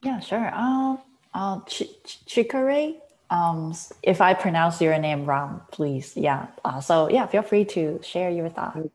yeah, 0.04 0.20
sure. 0.20 0.54
Um, 0.54 1.00
uh, 1.34 1.62
Ch- 1.62 2.04
Chikere, 2.28 2.98
um, 3.30 3.74
if 4.04 4.22
I 4.22 4.34
pronounce 4.34 4.82
your 4.82 4.98
name 4.98 5.26
wrong, 5.26 5.62
please. 5.72 6.16
Yeah. 6.16 6.48
Uh, 6.64 6.80
so 6.82 7.10
yeah, 7.10 7.26
feel 7.28 7.44
free 7.44 7.66
to 7.66 8.00
share 8.02 8.30
your 8.30 8.50
thoughts. 8.50 8.90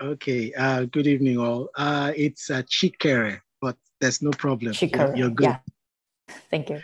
Okay. 0.00 0.52
Uh, 0.54 0.84
good 0.86 1.06
evening, 1.06 1.38
all. 1.38 1.68
Uh, 1.74 2.12
it's 2.16 2.50
uh, 2.50 2.62
Chikere, 2.62 3.40
but 3.60 3.76
there's 4.00 4.22
no 4.22 4.30
problem. 4.30 4.72
Chikere. 4.72 5.08
You're, 5.08 5.16
you're 5.16 5.30
good. 5.30 5.44
Yeah. 5.44 5.58
Thank 6.50 6.70
you. 6.70 6.80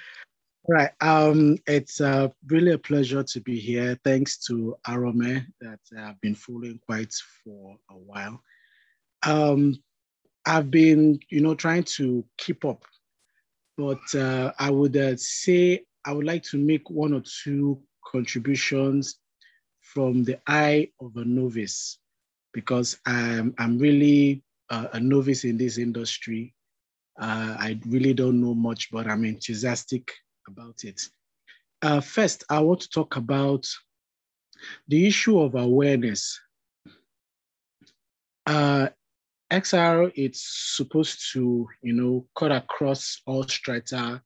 Right. 0.68 0.90
Um, 1.00 1.58
it's 1.66 2.00
uh, 2.00 2.28
really 2.48 2.72
a 2.72 2.78
pleasure 2.78 3.22
to 3.22 3.40
be 3.40 3.58
here. 3.58 3.96
Thanks 4.04 4.38
to 4.46 4.76
Arome 4.86 5.46
that 5.60 5.78
I've 5.96 6.20
been 6.20 6.34
following 6.34 6.80
quite 6.86 7.14
for 7.44 7.76
a 7.88 7.94
while 7.94 8.42
um, 9.26 9.76
I've 10.46 10.70
been, 10.70 11.18
you 11.28 11.40
know, 11.40 11.54
trying 11.54 11.84
to 11.84 12.24
keep 12.38 12.64
up, 12.64 12.84
but 13.76 14.00
uh, 14.14 14.52
I 14.58 14.70
would 14.70 14.96
uh, 14.96 15.16
say 15.16 15.84
I 16.06 16.12
would 16.12 16.24
like 16.24 16.44
to 16.44 16.56
make 16.56 16.88
one 16.88 17.12
or 17.12 17.22
two 17.42 17.82
contributions 18.06 19.18
from 19.80 20.22
the 20.22 20.38
eye 20.46 20.90
of 21.00 21.16
a 21.16 21.24
novice, 21.24 21.98
because 22.54 22.98
I'm 23.04 23.54
I'm 23.58 23.76
really 23.78 24.44
uh, 24.70 24.86
a 24.92 25.00
novice 25.00 25.44
in 25.44 25.58
this 25.58 25.78
industry. 25.78 26.54
Uh, 27.20 27.56
I 27.58 27.80
really 27.86 28.14
don't 28.14 28.40
know 28.40 28.54
much, 28.54 28.90
but 28.92 29.08
I'm 29.08 29.24
enthusiastic 29.24 30.10
about 30.46 30.84
it. 30.84 31.00
Uh, 31.82 32.00
first, 32.00 32.44
I 32.48 32.60
want 32.60 32.80
to 32.82 32.88
talk 32.88 33.16
about 33.16 33.66
the 34.86 35.06
issue 35.06 35.40
of 35.40 35.56
awareness. 35.56 36.40
Uh, 38.46 38.88
XR, 39.50 40.12
it's 40.14 40.74
supposed 40.76 41.32
to, 41.32 41.66
you 41.82 41.92
know, 41.92 42.26
cut 42.36 42.52
across 42.52 43.20
all 43.26 43.44
strata 43.44 44.22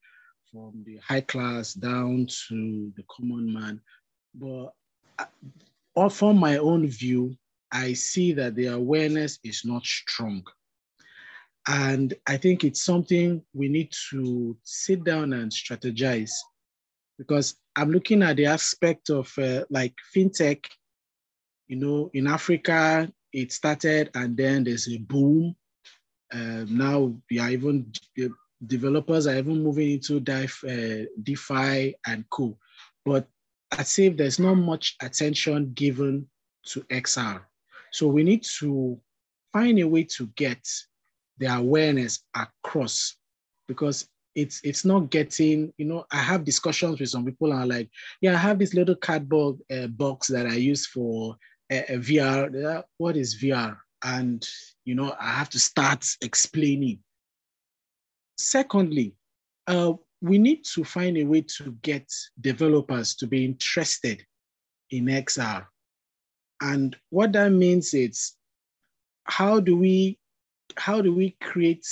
from 0.52 0.82
the 0.84 0.98
high 0.98 1.20
class 1.20 1.74
down 1.74 2.26
to 2.48 2.92
the 2.96 3.04
common 3.08 3.52
man. 3.52 3.80
But 4.34 4.72
from 6.12 6.38
my 6.38 6.56
own 6.58 6.86
view, 6.86 7.36
I 7.72 7.92
see 7.92 8.32
that 8.32 8.56
the 8.56 8.66
awareness 8.66 9.38
is 9.44 9.62
not 9.64 9.84
strong. 9.84 10.42
And 11.68 12.14
I 12.26 12.36
think 12.36 12.64
it's 12.64 12.82
something 12.82 13.42
we 13.52 13.68
need 13.68 13.92
to 14.10 14.56
sit 14.64 15.04
down 15.04 15.32
and 15.34 15.52
strategize 15.52 16.32
because 17.18 17.56
I'm 17.76 17.92
looking 17.92 18.22
at 18.22 18.36
the 18.36 18.46
aspect 18.46 19.10
of 19.10 19.32
uh, 19.38 19.64
like 19.70 19.94
fintech. 20.14 20.64
You 21.68 21.76
know, 21.76 22.10
in 22.14 22.26
Africa, 22.26 23.12
it 23.32 23.52
started 23.52 24.10
and 24.14 24.36
then 24.36 24.64
there's 24.64 24.88
a 24.88 24.98
boom. 24.98 25.54
Uh, 26.32 26.64
now 26.68 27.14
we 27.30 27.38
are 27.38 27.50
even 27.50 27.92
developers 28.66 29.26
are 29.26 29.36
even 29.36 29.62
moving 29.62 29.92
into 29.92 30.20
DeFi, 30.20 30.68
uh, 30.68 31.06
DeFi 31.22 31.94
and 32.06 32.28
co. 32.30 32.56
But 33.04 33.26
I 33.70 33.82
say 33.82 34.08
there's 34.08 34.38
not 34.38 34.54
much 34.54 34.96
attention 35.00 35.72
given 35.74 36.28
to 36.66 36.80
XR. 36.82 37.42
So 37.92 38.06
we 38.06 38.22
need 38.22 38.44
to 38.58 39.00
find 39.52 39.78
a 39.78 39.88
way 39.88 40.04
to 40.04 40.26
get 40.36 40.66
the 41.38 41.46
awareness 41.46 42.20
across 42.34 43.16
because 43.66 44.08
it's 44.36 44.60
it's 44.62 44.84
not 44.84 45.10
getting 45.10 45.72
you 45.76 45.84
know 45.84 46.04
i 46.12 46.18
have 46.18 46.44
discussions 46.44 47.00
with 47.00 47.08
some 47.08 47.24
people 47.24 47.50
and 47.50 47.62
are 47.62 47.66
like 47.66 47.90
yeah 48.20 48.32
i 48.34 48.36
have 48.36 48.60
this 48.60 48.74
little 48.74 48.94
cardboard 48.94 49.56
uh, 49.72 49.88
box 49.88 50.28
that 50.28 50.46
i 50.46 50.54
use 50.54 50.86
for 50.86 51.36
a, 51.70 51.94
a 51.94 51.98
VR, 51.98 52.82
what 52.98 53.16
is 53.16 53.40
VR? 53.40 53.78
And, 54.02 54.46
you 54.84 54.94
know, 54.94 55.14
I 55.18 55.30
have 55.30 55.50
to 55.50 55.58
start 55.58 56.04
explaining. 56.20 56.98
Secondly, 58.40 59.14
uh, 59.66 59.92
we 60.20 60.38
need 60.38 60.64
to 60.64 60.84
find 60.84 61.16
a 61.16 61.24
way 61.24 61.42
to 61.42 61.72
get 61.82 62.10
developers 62.40 63.14
to 63.16 63.26
be 63.26 63.44
interested 63.44 64.24
in 64.90 65.06
XR. 65.06 65.66
And 66.60 66.96
what 67.10 67.32
that 67.32 67.52
means 67.52 67.94
is 67.94 68.32
how 69.24 69.60
do 69.60 69.76
we 69.76 70.18
how 70.76 71.00
do 71.00 71.14
we 71.14 71.36
create 71.42 71.86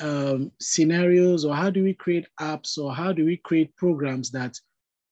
um, 0.00 0.52
scenarios 0.60 1.44
or 1.44 1.54
how 1.54 1.70
do 1.70 1.82
we 1.82 1.94
create 1.94 2.26
apps 2.40 2.78
or 2.78 2.94
how 2.94 3.12
do 3.12 3.24
we 3.24 3.36
create 3.36 3.74
programs 3.76 4.30
that 4.30 4.58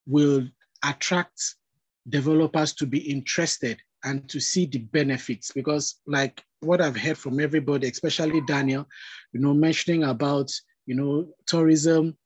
will 0.07 0.47
attract 0.83 1.55
developers 2.07 2.73
to 2.73 2.85
be 2.85 2.99
interested 2.99 3.79
and 4.03 4.27
to 4.29 4.39
see 4.39 4.65
the 4.65 4.79
benefits 4.79 5.51
because 5.51 5.99
like 6.07 6.43
what 6.61 6.81
i've 6.81 6.97
heard 6.97 7.17
from 7.17 7.39
everybody 7.39 7.87
especially 7.87 8.41
daniel 8.41 8.85
you 9.33 9.39
know 9.39 9.53
mentioning 9.53 10.03
about 10.03 10.51
you 10.85 10.95
know 10.95 11.27
tourism 11.45 12.17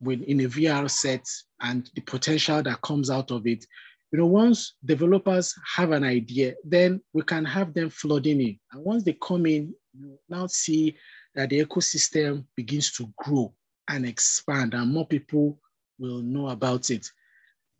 with 0.00 0.22
in 0.22 0.40
a 0.40 0.44
vr 0.44 0.90
set 0.90 1.26
and 1.62 1.90
the 1.94 2.00
potential 2.02 2.62
that 2.62 2.80
comes 2.82 3.08
out 3.08 3.30
of 3.30 3.46
it. 3.46 3.64
You 4.10 4.18
know 4.18 4.26
once 4.26 4.74
developers 4.84 5.54
have 5.76 5.92
an 5.92 6.04
idea 6.04 6.54
then 6.64 7.00
we 7.12 7.22
can 7.22 7.44
have 7.44 7.72
them 7.72 7.88
flooding 7.88 8.40
in. 8.40 8.58
And 8.72 8.84
once 8.84 9.04
they 9.04 9.16
come 9.22 9.46
in 9.46 9.74
you 9.98 10.18
now 10.28 10.46
see 10.46 10.96
that 11.34 11.50
the 11.50 11.64
ecosystem 11.64 12.44
begins 12.56 12.92
to 12.92 13.10
grow 13.16 13.54
and 13.88 14.04
expand 14.04 14.74
and 14.74 14.92
more 14.92 15.06
people 15.06 15.58
will 15.98 16.20
know 16.20 16.48
about 16.48 16.90
it. 16.90 17.06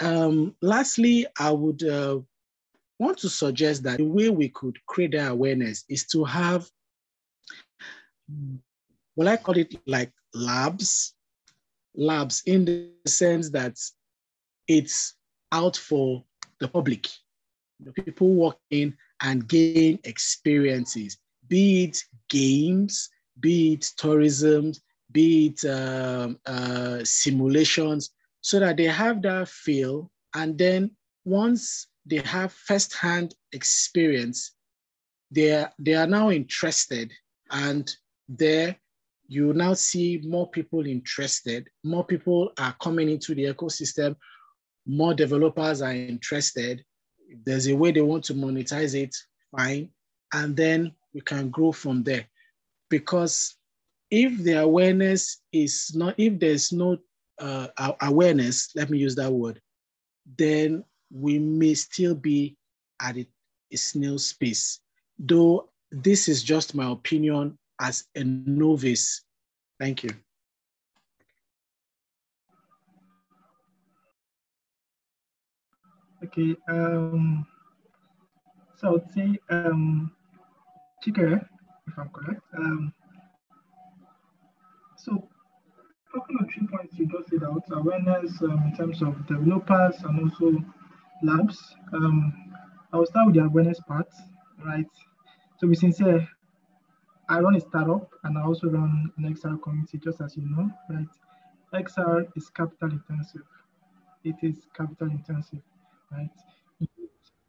Um, 0.01 0.55
lastly, 0.63 1.27
I 1.39 1.51
would 1.51 1.83
uh, 1.85 2.21
want 3.03 3.19
to 3.19 3.29
suggest 3.29 3.83
that 3.83 3.99
the 3.99 4.05
way 4.05 4.31
we 4.31 4.49
could 4.49 4.79
create 4.87 5.13
that 5.13 5.33
awareness 5.33 5.85
is 5.89 6.07
to 6.07 6.25
have, 6.25 6.69
well, 9.17 9.29
I 9.29 9.37
call 9.37 9.57
it 9.57 9.75
like 9.87 10.11
labs, 10.33 11.15
labs 11.95 12.43
in 12.47 12.65
the 12.65 12.91
sense 13.07 13.51
that 13.51 13.77
it's 14.69 15.15
out 15.51 15.77
for 15.77 16.25
the 16.61 16.69
public. 16.69 17.09
The 17.81 17.93
people 17.93 18.29
walk 18.29 18.59
in 18.71 18.97
and 19.21 19.47
gain 19.49 19.99
experiences, 20.05 21.19
be 21.49 21.85
it 21.85 22.03
games, 22.29 23.11
be 23.41 23.75
it 23.75 23.83
tourism, 23.97 24.73
be 25.11 25.49
it 25.49 25.65
um, 25.69 26.39
uh, 26.47 27.01
simulations, 27.05 28.11
so 28.41 28.61
that 28.61 28.77
they 28.77 28.85
have 28.85 29.23
that 29.23 29.49
feel. 29.49 30.11
And 30.35 30.57
then 30.57 30.93
once 31.25 31.89
they 32.07 32.19
have 32.19 32.53
firsthand 32.53 33.35
experience, 33.53 34.53
they 35.31 35.53
are, 35.53 35.73
they 35.79 35.95
are 35.95 36.07
now 36.07 36.31
interested 36.31 37.13
and 37.51 37.95
there 38.29 38.77
you 39.29 39.53
now 39.55 39.73
see 39.73 40.21
more 40.25 40.51
people 40.51 40.87
interested, 40.87 41.69
more 41.85 42.05
people 42.05 42.53
are 42.59 42.75
coming 42.81 43.09
into 43.09 43.35
the 43.35 43.45
ecosystem, 43.45 44.15
more 44.87 45.15
developers 45.15 45.81
are 45.81 45.95
interested. 45.95 46.85
There's 47.45 47.67
a 47.69 47.75
way 47.75 47.93
they 47.93 48.03
want 48.03 48.25
to 48.25 48.35
monetize 48.35 48.95
it, 48.95 49.15
fine. 49.57 49.91
And 50.35 50.57
then 50.57 50.93
we 51.15 51.23
can 51.23 51.51
grow 51.51 51.73
from 51.73 52.03
there. 52.03 52.27
Because 52.91 53.57
if 54.11 54.37
the 54.43 54.61
awareness 54.61 55.41
is 55.53 55.93
not, 55.95 56.15
if 56.19 56.39
there's 56.39 56.73
no 56.73 56.99
uh, 57.39 57.69
awareness, 58.03 58.71
let 58.75 58.91
me 58.91 58.99
use 58.99 59.15
that 59.15 59.33
word, 59.33 59.61
then 60.37 60.85
we 61.13 61.39
may 61.39 61.75
still 61.75 62.15
be 62.15 62.57
at 63.01 63.17
a, 63.17 63.27
a 63.73 63.77
snail 63.77 64.19
space. 64.19 64.81
Though 65.19 65.69
this 65.91 66.29
is 66.29 66.43
just 66.43 66.75
my 66.75 66.91
opinion 66.91 67.59
as 67.81 68.05
a 68.15 68.25
novice. 68.25 69.23
Thank 69.79 70.05
you. 70.05 70.11
Okay, 76.25 76.55
um, 76.69 77.45
so 78.77 78.89
I 78.89 78.91
would 78.93 79.11
say, 79.13 79.39
um, 79.51 80.13
Chike, 81.05 81.45
if 81.89 81.99
I'm 81.99 82.09
correct. 82.11 82.41
Um, 82.57 82.95
so, 84.97 85.29
couple 86.13 86.37
of 86.41 86.49
three 86.53 86.67
points 86.69 86.95
you 86.97 87.07
just 87.07 87.33
laid 87.33 87.43
out 87.43 87.65
awareness 87.73 88.41
um, 88.43 88.63
in 88.67 88.77
terms 88.77 89.03
of 89.03 89.27
developers 89.27 89.97
and 90.05 90.21
also 90.21 90.65
labs. 91.23 91.77
Um, 91.93 92.55
I 92.93 92.99
will 92.99 93.07
start 93.07 93.27
with 93.27 93.37
the 93.37 93.45
awareness 93.45 93.81
part, 93.81 94.09
right? 94.65 94.87
So, 95.59 95.69
be 95.69 95.75
sincere, 95.75 96.29
I 97.29 97.41
run 97.41 97.57
a 97.57 97.61
startup 97.61 98.13
and 98.23 98.39
I 98.39 98.43
also 98.45 98.69
run 98.69 99.13
an 99.17 99.25
XR 99.25 99.57
community, 99.57 99.99
just 99.99 100.21
as 100.21 100.37
you 100.37 100.45
know, 100.45 100.71
right? 100.89 101.09
XR 101.73 102.27
is 102.37 102.49
capital 102.51 102.91
intensive. 102.93 103.43
It 104.25 104.37
is 104.43 104.67
capital 104.77 105.11
intensive, 105.11 105.63
right? 106.13 106.31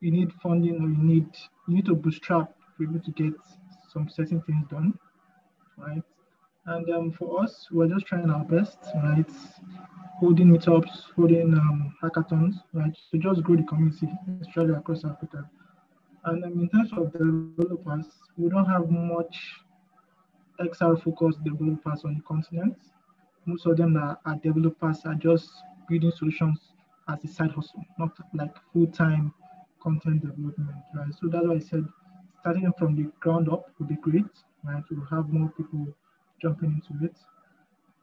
You 0.02 0.12
need 0.12 0.32
funding 0.34 0.76
or 0.84 0.88
you 0.88 0.98
need 1.04 1.36
you 1.68 1.74
need 1.74 1.86
to 1.86 1.96
bootstrap 1.96 2.56
to 2.56 2.78
be 2.78 2.86
able 2.86 3.00
to 3.04 3.12
get 3.12 3.34
some 3.90 4.08
certain 4.08 4.40
things 4.42 4.68
done, 4.70 5.00
right? 5.78 6.04
And 6.66 6.90
um, 6.92 7.12
for 7.12 7.44
us, 7.44 7.68
we're 7.72 7.90
just 7.90 8.06
trying 8.06 8.30
our 8.30 8.46
best, 8.46 8.78
right? 9.04 9.30
Holding 10.20 10.48
meetups, 10.48 11.12
holding 11.14 11.54
um, 11.54 11.94
hackathons, 12.02 12.56
right? 12.72 12.98
To 13.12 13.18
just 13.18 13.44
grow 13.44 13.58
the 13.58 13.64
community, 13.64 14.08
especially 14.42 14.74
across 14.74 15.04
Africa. 15.04 15.50
And 16.24 16.46
um, 16.46 16.54
in 16.54 16.70
terms 16.70 16.92
of 16.94 17.12
developers, 17.12 18.06
we 18.38 18.50
don't 18.50 18.66
have 18.66 18.90
much 18.90 19.60
XR 20.62 21.04
focused 21.04 21.44
developers 21.44 22.06
on 22.06 22.16
the 22.16 22.22
continent. 22.22 22.78
Most 23.46 23.66
of 23.66 23.76
them 23.76 23.98
are, 23.98 24.18
are 24.26 24.36
developers 24.38 25.02
are 25.06 25.16
just 25.16 25.50
building 25.90 26.14
solutions 26.16 26.60
as 27.10 27.22
a 27.26 27.28
side 27.28 27.52
hustle, 27.52 27.84
not 28.00 28.12
like 28.34 28.56
full-time 28.72 29.34
content 29.82 30.22
development, 30.22 30.78
right? 30.96 31.14
So 31.20 31.28
that's 31.28 31.46
why 31.46 31.56
I 31.56 31.60
said 31.60 31.86
starting 32.40 32.72
from 32.78 32.96
the 32.96 33.12
ground 33.20 33.50
up 33.50 33.70
would 33.80 33.90
be 33.90 33.96
great, 33.96 34.24
right? 34.64 34.84
We'll 34.90 35.06
have 35.08 35.28
more 35.28 35.50
people 35.58 35.94
jumping 36.44 36.82
into 36.82 37.06
it. 37.06 37.16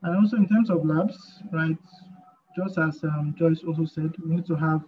And 0.02 0.16
also 0.16 0.36
in 0.36 0.48
terms 0.48 0.70
of 0.70 0.84
labs, 0.84 1.42
right? 1.52 1.76
Just 2.56 2.78
as 2.78 3.04
um, 3.04 3.34
Joyce 3.38 3.62
also 3.66 3.84
said, 3.84 4.12
we 4.24 4.34
need 4.36 4.46
to 4.46 4.56
have 4.56 4.82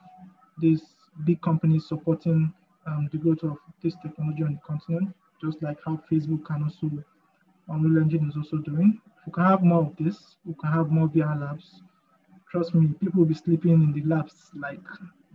these 0.59 0.83
big 1.25 1.41
companies 1.43 1.87
supporting 1.87 2.53
um, 2.87 3.09
the 3.13 3.19
growth 3.19 3.43
of 3.43 3.59
this 3.83 3.95
technology 4.03 4.43
on 4.43 4.55
the 4.55 4.61
continent, 4.67 5.15
just 5.41 5.63
like 5.63 5.79
how 5.85 6.01
Facebook 6.11 6.45
can 6.47 6.65
also, 6.65 6.91
Unreal 7.69 8.03
Engine 8.03 8.29
is 8.29 8.37
also 8.37 8.57
doing. 8.57 9.01
If 9.19 9.27
we 9.27 9.33
can 9.33 9.45
have 9.45 9.63
more 9.63 9.83
of 9.83 9.95
this, 9.99 10.37
we 10.45 10.55
can 10.55 10.73
have 10.73 10.91
more 10.91 11.09
VR 11.09 11.41
labs. 11.41 11.83
Trust 12.51 12.75
me, 12.75 12.89
people 13.01 13.21
will 13.21 13.29
be 13.29 13.35
sleeping 13.35 13.73
in 13.73 13.93
the 13.93 14.03
labs 14.03 14.51
like 14.59 14.81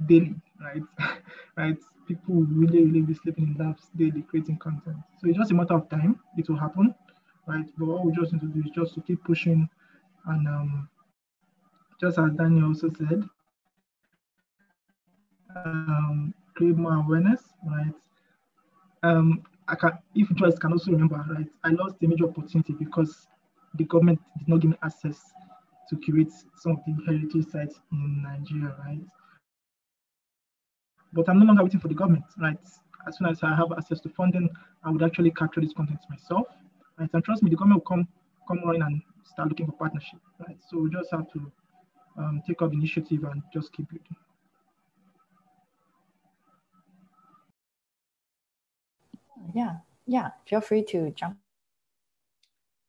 daily, 0.07 0.35
right? 0.59 0.83
right? 1.57 1.77
People 2.07 2.35
will 2.35 2.45
really, 2.45 2.83
really 2.83 3.01
be 3.01 3.13
sleeping 3.13 3.55
in 3.55 3.65
labs 3.65 3.89
daily 3.95 4.23
creating 4.23 4.57
content. 4.57 4.97
So 5.21 5.29
it's 5.29 5.37
just 5.37 5.51
a 5.51 5.53
matter 5.53 5.75
of 5.75 5.89
time, 5.89 6.19
it 6.37 6.49
will 6.49 6.57
happen, 6.57 6.93
right? 7.47 7.65
But 7.77 7.87
what 7.87 8.05
we 8.05 8.11
just 8.11 8.33
need 8.33 8.41
to 8.41 8.47
do 8.47 8.59
is 8.59 8.71
just 8.71 8.93
to 8.95 9.01
keep 9.01 9.23
pushing 9.23 9.69
and 10.25 10.47
um, 10.47 10.89
just 11.99 12.19
as 12.19 12.31
Daniel 12.33 12.67
also 12.67 12.89
said, 12.97 13.23
um, 15.55 16.33
create 16.55 16.75
more 16.75 16.95
awareness, 16.95 17.41
right? 17.65 17.93
Um, 19.03 19.43
I 19.67 19.75
can, 19.75 19.91
if 20.15 20.29
Joyce 20.35 20.57
can 20.59 20.71
also 20.71 20.91
remember, 20.91 21.23
right? 21.29 21.47
I 21.63 21.69
lost 21.69 21.95
a 22.01 22.07
major 22.07 22.25
opportunity 22.25 22.73
because 22.73 23.27
the 23.75 23.85
government 23.85 24.19
did 24.37 24.47
not 24.47 24.61
give 24.61 24.71
me 24.71 24.77
access 24.83 25.21
to 25.89 25.97
curate 25.97 26.31
some 26.57 26.73
of 26.73 26.79
the 26.85 26.95
heritage 27.05 27.47
sites 27.51 27.79
in 27.91 28.23
Nigeria, 28.23 28.75
right? 28.85 29.01
But 31.13 31.29
I'm 31.29 31.39
no 31.39 31.45
longer 31.45 31.63
waiting 31.63 31.79
for 31.79 31.87
the 31.87 31.93
government, 31.95 32.25
right? 32.39 32.59
As 33.07 33.17
soon 33.17 33.27
as 33.27 33.41
I 33.43 33.55
have 33.55 33.71
access 33.77 33.99
to 34.01 34.09
funding, 34.09 34.49
I 34.83 34.91
would 34.91 35.03
actually 35.03 35.31
capture 35.31 35.61
this 35.61 35.73
content 35.73 35.99
myself, 36.09 36.47
right? 36.99 37.09
And 37.13 37.23
trust 37.23 37.43
me, 37.43 37.49
the 37.49 37.55
government 37.55 37.83
will 37.83 37.97
come 37.97 38.07
come 38.47 38.59
on 38.65 38.81
and 38.81 39.01
start 39.25 39.49
looking 39.49 39.65
for 39.65 39.73
partnership, 39.73 40.19
right? 40.39 40.57
So 40.69 40.79
we 40.79 40.89
just 40.89 41.11
have 41.11 41.31
to 41.33 41.51
um, 42.17 42.41
take 42.47 42.61
up 42.61 42.73
initiative 42.73 43.23
and 43.23 43.41
just 43.53 43.73
keep 43.73 43.89
building. 43.89 44.15
Yeah, 49.53 49.77
yeah. 50.05 50.29
Feel 50.47 50.61
free 50.61 50.83
to 50.85 51.11
jump. 51.11 51.37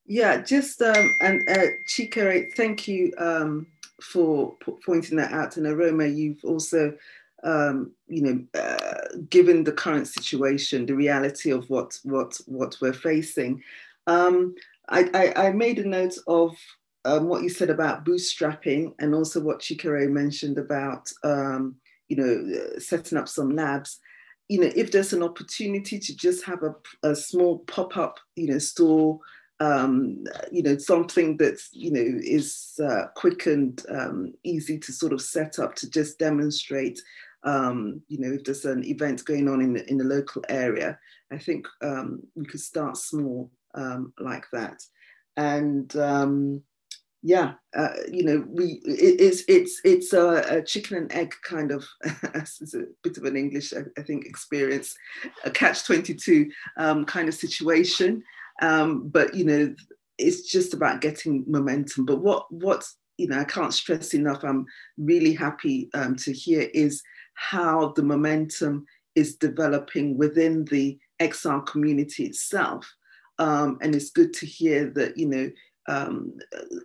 Yeah, 0.07 0.41
just 0.41 0.81
um, 0.81 1.15
and 1.21 1.47
uh, 1.49 1.67
Chika, 1.87 2.53
thank 2.55 2.89
you 2.89 3.13
um, 3.19 3.67
for 4.01 4.57
pointing 4.85 5.19
that 5.19 5.33
out. 5.33 5.57
And 5.57 5.67
Arome, 5.67 6.17
you've 6.17 6.45
also 6.45 6.97
um, 7.45 7.93
you 8.09 8.23
know, 8.23 8.61
uh, 8.61 9.19
given 9.31 9.65
the 9.65 9.73
current 9.73 10.09
situation, 10.09 10.87
the 10.87 10.95
reality 10.95 11.51
of 11.51 11.69
what 11.71 11.99
what 12.03 12.41
what 12.47 12.77
we're 12.81 12.93
facing. 12.93 13.63
Um, 14.09 14.55
I, 14.89 15.11
I, 15.15 15.49
I, 15.49 15.53
made 15.53 15.79
a 15.79 15.87
note 15.87 16.15
of 16.27 16.57
um, 17.05 17.29
what 17.29 17.43
you 17.43 17.51
said 17.51 17.69
about 17.69 18.07
bootstrapping 18.07 18.95
and 18.99 19.15
also 19.15 19.41
what 19.41 19.61
Chikere 19.61 20.09
mentioned 20.11 20.59
about 20.59 21.09
um, 21.25 21.77
you 22.09 22.17
know 22.17 22.59
uh, 22.59 22.81
setting 22.81 23.19
up 23.19 23.29
some 23.29 23.55
labs. 23.55 24.01
You 24.49 24.61
know, 24.61 24.73
if 24.75 24.91
there's 24.91 25.13
an 25.13 25.23
opportunity 25.23 25.99
to 25.99 26.17
just 26.17 26.43
have 26.47 26.63
a, 26.63 26.75
a 27.07 27.15
small 27.15 27.59
pop-up, 27.61 28.19
you 28.35 28.49
know, 28.49 28.59
store 28.59 29.21
um, 29.61 30.25
you 30.53 30.63
know, 30.63 30.79
something 30.79 31.37
that's, 31.37 31.69
you 31.73 31.91
know, 31.91 32.21
is 32.23 32.79
uh, 32.83 33.07
quick 33.17 33.47
and 33.47 33.85
um, 33.89 34.33
easy 34.45 34.79
to 34.79 34.93
sort 34.93 35.13
of 35.13 35.21
set 35.21 35.59
up 35.59 35.75
to 35.75 35.91
just 35.91 36.17
demonstrate 36.21 37.01
um, 37.45 38.03
you 38.09 38.19
know, 38.19 38.33
if 38.35 38.45
there's 38.45 38.65
an 38.65 38.85
event 38.85 39.25
going 39.25 39.49
on 39.49 39.61
in 39.61 39.75
the, 39.75 39.89
in 39.89 39.99
the 39.99 40.05
local 40.05 40.43
area, 40.49 40.99
I 41.31 41.39
think 41.39 41.67
um, 41.83 42.23
we 42.35 42.45
could 42.45 42.61
start 42.61 42.97
small 42.97 43.51
um, 43.75 44.13
like 44.19 44.45
that. 44.53 44.83
And 45.37 45.95
um, 45.97 46.63
yeah, 47.23 47.55
uh, 47.77 47.95
you 48.11 48.25
know, 48.25 48.45
we 48.49 48.81
it, 48.85 49.21
it's 49.21 49.43
it's 49.49 49.81
it's 49.85 50.13
a, 50.13 50.59
a, 50.59 50.63
chicken 50.63 50.97
and 50.97 51.13
egg 51.13 51.35
kind 51.43 51.73
of 51.73 51.85
it's 52.35 52.75
a 52.75 52.85
bit 53.03 53.17
of 53.17 53.25
an 53.25 53.37
English, 53.37 53.73
I, 53.73 53.81
I 53.99 54.03
think, 54.03 54.27
experience, 54.27 54.95
a 55.45 55.51
catch 55.51 55.85
twenty 55.85 56.15
two 56.15 56.51
um, 56.77 57.05
kind 57.05 57.29
of 57.29 57.35
situation. 57.35 58.23
Um, 58.63 59.09
but 59.09 59.35
you 59.35 59.45
know, 59.45 59.75
it's 60.17 60.51
just 60.51 60.75
about 60.75 61.01
getting 61.01 61.45
momentum. 61.47 62.05
But 62.05 62.21
what 62.21 62.51
what 62.53 62.85
you 63.17 63.27
know, 63.27 63.39
I 63.39 63.45
can't 63.45 63.75
stress 63.75 64.15
enough. 64.15 64.45
I'm 64.45 64.67
really 64.97 65.35
happy 65.35 65.91
um, 65.95 66.15
to 66.17 66.33
hear 66.33 66.69
is 66.73 67.03
how 67.35 67.93
the 67.97 68.03
momentum 68.03 68.87
is 69.17 69.37
developing 69.37 70.17
within 70.17 70.65
the 70.67 70.99
XR 71.21 71.67
community 71.67 72.27
itself. 72.27 72.89
Um, 73.39 73.79
and 73.83 73.95
it's 73.95 74.11
good 74.11 74.33
to 74.35 74.47
hear 74.47 74.91
that, 74.91 75.17
you 75.17 75.29
know, 75.29 75.51
um, 75.89 76.39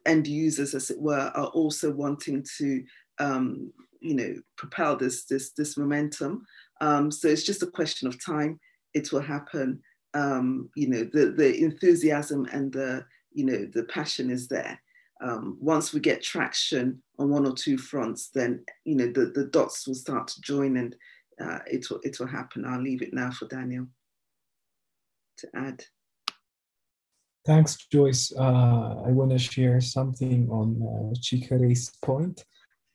end 0.05 0.27
users, 0.27 0.73
as 0.73 0.89
it 0.89 0.99
were, 0.99 1.31
are 1.35 1.47
also 1.47 1.91
wanting 1.91 2.45
to, 2.57 2.83
um, 3.19 3.71
you 3.99 4.15
know, 4.15 4.35
propel 4.57 4.95
this, 4.95 5.25
this, 5.25 5.51
this 5.51 5.77
momentum. 5.77 6.45
Um, 6.81 7.11
so 7.11 7.27
it's 7.27 7.43
just 7.43 7.63
a 7.63 7.67
question 7.67 8.07
of 8.07 8.23
time. 8.23 8.59
It 8.93 9.11
will 9.11 9.21
happen. 9.21 9.81
Um, 10.13 10.69
you 10.75 10.87
know, 10.87 11.03
the, 11.11 11.33
the 11.35 11.57
enthusiasm 11.63 12.47
and 12.51 12.71
the, 12.71 13.05
you 13.33 13.45
know, 13.45 13.67
the 13.73 13.83
passion 13.85 14.29
is 14.29 14.47
there 14.47 14.79
um, 15.23 15.57
once 15.61 15.93
we 15.93 15.99
get 15.99 16.21
traction 16.21 17.01
on 17.17 17.29
one 17.29 17.45
or 17.45 17.53
two 17.53 17.77
fronts, 17.77 18.29
then 18.29 18.63
you 18.83 18.95
know 18.95 19.07
the, 19.07 19.31
the 19.33 19.45
dots 19.45 19.87
will 19.87 19.95
start 19.95 20.27
to 20.27 20.41
join 20.41 20.77
and 20.77 20.95
uh, 21.41 21.59
it 21.65 21.89
will 21.89 21.99
it 22.03 22.19
will 22.19 22.27
happen. 22.27 22.65
I'll 22.65 22.81
leave 22.81 23.01
it 23.01 23.13
now 23.13 23.31
for 23.31 23.47
Daniel 23.47 23.87
to 25.37 25.47
add. 25.55 25.85
Thanks, 27.45 27.75
Joyce. 27.91 28.31
Uh, 28.37 29.03
I 29.05 29.11
want 29.11 29.31
to 29.31 29.37
share 29.37 29.81
something 29.81 30.49
on 30.49 30.79
uh, 30.81 31.13
Chikere's 31.21 31.91
point. 32.01 32.45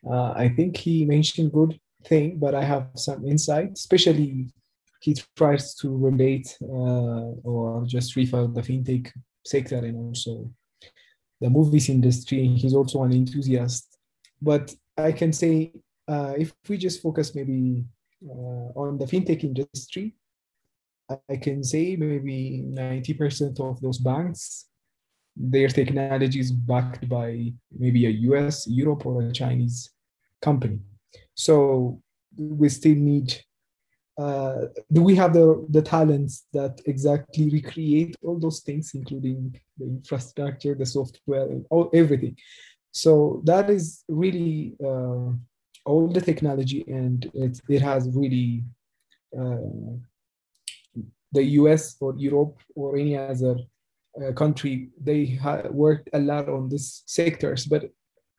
Uh, 0.09 0.33
I 0.33 0.49
think 0.49 0.77
he 0.77 1.05
mentioned 1.05 1.53
good 1.53 1.79
thing, 2.05 2.39
but 2.39 2.55
I 2.55 2.65
have 2.65 2.89
some 2.97 3.27
insight, 3.27 3.73
especially 3.75 4.47
he 5.01 5.17
tries 5.37 5.75
to 5.77 5.95
relate 5.95 6.57
uh, 6.63 7.35
or 7.45 7.85
just 7.87 8.17
refer 8.17 8.47
the 8.47 8.63
fintech 8.63 9.13
sector 9.45 9.77
and 9.77 9.97
also 9.97 10.51
the 11.41 11.51
movies 11.51 11.89
industry. 11.89 12.47
He's 12.47 12.75
also 12.75 13.03
an 13.03 13.13
enthusiast. 13.13 13.99
But 14.41 14.75
I 14.97 15.13
can 15.13 15.33
say 15.33 15.73
uh, 16.09 16.35
if 16.39 16.55
we 16.69 16.79
just 16.79 17.03
focus 17.03 17.35
maybe 17.35 17.85
uh, 18.25 18.73
on 18.75 18.99
the 18.99 19.05
fintech 19.05 19.45
industry, 19.45 20.15
I 21.09 21.37
can 21.37 21.65
say 21.65 21.97
maybe 21.97 22.65
90% 22.69 23.61
of 23.61 23.81
those 23.81 23.99
banks, 23.99 24.67
their 25.37 25.69
technology 25.69 26.41
is 26.41 26.53
backed 26.53 27.09
by 27.09 27.53
maybe 27.77 28.07
a 28.07 28.11
US, 28.31 28.67
Europe, 28.67 29.07
or 29.07 29.23
a 29.23 29.33
Chinese 29.33 29.91
company. 30.43 30.81
So 31.35 32.03
we 32.37 32.69
still 32.69 32.97
need 32.97 33.35
uh, 34.19 34.67
do 34.93 35.01
we 35.01 35.15
have 35.15 35.33
the, 35.33 35.65
the 35.71 35.81
talents 35.81 36.47
that 36.53 36.81
exactly 36.87 37.51
recreate 37.51 38.17
all 38.23 38.39
those 38.39 38.61
things, 38.61 38.91
including 38.95 39.55
the 39.79 39.85
infrastructure, 39.85 40.75
the 40.75 40.85
software, 40.85 41.47
all, 41.71 41.89
everything? 41.95 42.37
So 42.91 43.43
that 43.45 43.71
is 43.71 44.03
really 44.09 44.75
uh, 44.85 45.31
all 45.85 46.09
the 46.09 46.21
technology, 46.21 46.85
and 46.89 47.31
it, 47.33 47.61
it 47.69 47.81
has 47.81 48.11
really 48.13 48.65
uh, 49.39 49.95
the 51.33 51.43
US 51.61 51.97
or 52.01 52.15
Europe 52.17 52.59
or 52.75 52.97
any 52.97 53.17
other 53.17 53.57
uh, 54.21 54.33
country, 54.33 54.91
they 55.01 55.39
worked 55.71 56.09
a 56.13 56.19
lot 56.19 56.49
on 56.49 56.69
these 56.69 57.03
sectors. 57.07 57.67
But 57.67 57.91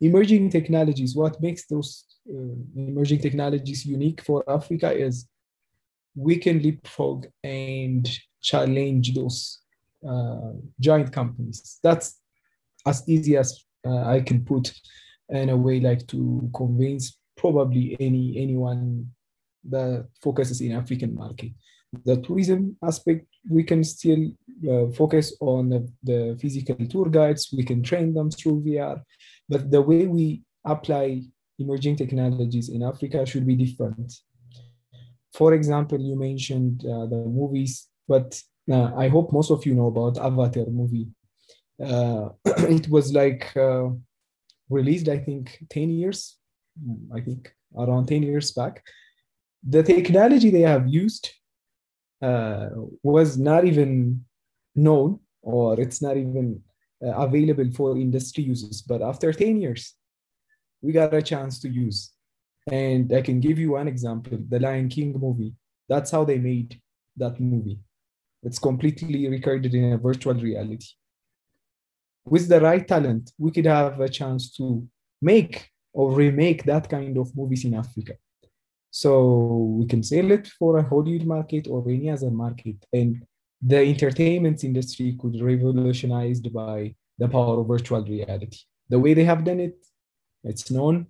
emerging 0.01 0.49
technologies, 0.49 1.15
what 1.15 1.41
makes 1.41 1.65
those 1.67 2.05
uh, 2.29 2.55
emerging 2.75 3.19
technologies 3.19 3.85
unique 3.85 4.21
for 4.21 4.43
Africa 4.49 4.91
is 4.91 5.27
we 6.15 6.37
can 6.37 6.61
leapfrog 6.61 7.27
and 7.43 8.09
challenge 8.41 9.13
those 9.13 9.59
uh, 10.07 10.53
giant 10.79 11.11
companies. 11.11 11.79
That's 11.83 12.19
as 12.85 13.07
easy 13.07 13.37
as 13.37 13.63
uh, 13.85 14.03
I 14.05 14.21
can 14.21 14.43
put 14.43 14.73
in 15.29 15.49
a 15.49 15.57
way 15.57 15.79
like 15.79 16.07
to 16.07 16.49
convince 16.55 17.17
probably 17.37 17.95
any 17.99 18.37
anyone 18.37 19.09
that 19.69 20.07
focuses 20.21 20.61
in 20.61 20.71
African 20.71 21.15
market. 21.15 21.51
The 22.05 22.17
tourism 22.17 22.77
aspect, 22.83 23.25
we 23.49 23.63
can 23.63 23.83
still 23.83 24.31
uh, 24.69 24.91
focus 24.91 25.35
on 25.39 25.69
the, 25.69 25.91
the 26.03 26.37
physical 26.39 26.75
tour 26.87 27.09
guides. 27.09 27.49
We 27.55 27.63
can 27.63 27.81
train 27.81 28.13
them 28.13 28.29
through 28.29 28.63
VR, 28.63 29.01
but 29.47 29.71
the 29.71 29.81
way 29.81 30.05
we 30.05 30.43
apply 30.65 31.23
emerging 31.57 31.95
technologies 31.95 32.69
in 32.69 32.83
Africa 32.83 33.25
should 33.25 33.45
be 33.47 33.55
different 33.55 34.13
for 35.33 35.53
example, 35.53 35.99
you 35.99 36.15
mentioned 36.15 36.85
uh, 36.85 37.05
the 37.05 37.23
movies, 37.25 37.87
but 38.07 38.41
uh, 38.71 38.91
I 38.95 39.07
hope 39.07 39.31
most 39.31 39.51
of 39.51 39.65
you 39.65 39.73
know 39.75 39.87
about 39.87 40.17
Avatar 40.17 40.65
movie. 40.65 41.07
Uh, 41.83 42.29
it 42.45 42.89
was 42.89 43.13
like 43.13 43.55
uh, 43.55 43.89
released, 44.69 45.07
I 45.07 45.19
think, 45.19 45.63
10 45.69 45.89
years, 45.91 46.37
I 47.15 47.21
think 47.21 47.53
around 47.77 48.07
10 48.07 48.23
years 48.23 48.51
back. 48.51 48.83
The 49.67 49.83
technology 49.83 50.49
they 50.49 50.61
have 50.61 50.87
used 50.87 51.29
uh, 52.21 52.69
was 53.03 53.37
not 53.37 53.65
even 53.65 54.25
known 54.75 55.19
or 55.41 55.79
it's 55.79 56.01
not 56.01 56.17
even 56.17 56.61
uh, 57.05 57.11
available 57.11 57.69
for 57.71 57.97
industry 57.97 58.43
uses. 58.43 58.81
But 58.81 59.01
after 59.01 59.31
10 59.31 59.61
years, 59.61 59.95
we 60.81 60.91
got 60.91 61.13
a 61.13 61.21
chance 61.21 61.59
to 61.61 61.69
use 61.69 62.11
and 62.71 63.11
I 63.13 63.21
can 63.21 63.39
give 63.39 63.57
you 63.59 63.71
one 63.71 63.87
example 63.87 64.37
the 64.47 64.59
Lion 64.59 64.89
King 64.89 65.17
movie. 65.17 65.53
That's 65.87 66.11
how 66.11 66.23
they 66.23 66.37
made 66.37 66.79
that 67.17 67.39
movie. 67.39 67.79
It's 68.43 68.59
completely 68.59 69.27
recorded 69.27 69.73
in 69.73 69.93
a 69.93 69.97
virtual 69.97 70.35
reality. 70.35 70.87
With 72.25 72.47
the 72.47 72.61
right 72.61 72.87
talent, 72.87 73.31
we 73.37 73.51
could 73.51 73.65
have 73.65 73.99
a 73.99 74.09
chance 74.09 74.51
to 74.57 74.87
make 75.21 75.69
or 75.93 76.11
remake 76.11 76.63
that 76.65 76.89
kind 76.89 77.17
of 77.17 77.35
movies 77.35 77.65
in 77.65 77.73
Africa. 77.73 78.13
So 78.91 79.75
we 79.79 79.85
can 79.85 80.03
sell 80.03 80.31
it 80.31 80.47
for 80.47 80.77
a 80.77 80.83
Hollywood 80.83 81.27
market 81.27 81.67
or 81.67 81.83
any 81.87 82.09
other 82.09 82.31
market. 82.31 82.77
And 82.91 83.25
the 83.61 83.79
entertainment 83.79 84.63
industry 84.63 85.17
could 85.19 85.41
revolutionized 85.41 86.51
by 86.53 86.95
the 87.17 87.27
power 87.27 87.59
of 87.59 87.67
virtual 87.67 88.03
reality. 88.03 88.59
The 88.89 88.99
way 88.99 89.13
they 89.13 89.25
have 89.25 89.43
done 89.43 89.59
it, 89.59 89.75
it's 90.43 90.71
known 90.71 91.07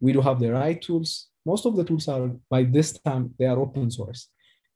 we 0.00 0.12
do 0.12 0.20
have 0.20 0.38
the 0.38 0.52
right 0.52 0.80
tools 0.80 1.28
most 1.44 1.66
of 1.66 1.76
the 1.76 1.84
tools 1.84 2.08
are 2.08 2.30
by 2.50 2.62
this 2.62 2.92
time 3.00 3.34
they 3.38 3.46
are 3.46 3.58
open 3.58 3.90
source 3.90 4.28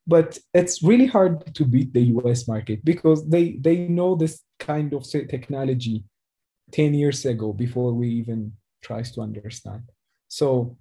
but 0.07 0.39
it's 0.53 0.83
really 0.83 1.07
hard 1.07 1.55
to 1.55 1.65
beat 1.65 1.93
the 1.93 2.05
us 2.25 2.49
market 2.49 2.85
because 2.85 3.29
they 3.29 3.53
they 3.61 3.77
know 3.89 4.15
this 4.15 4.43
kind 4.59 4.93
of 4.93 5.09
technology 5.09 6.05
10 6.73 6.95
years 6.95 7.25
ago 7.25 7.53
before 7.53 7.93
we 7.93 8.09
even 8.09 8.53
tries 8.83 9.13
to 9.13 9.21
understand 9.21 9.83
so 10.29 10.77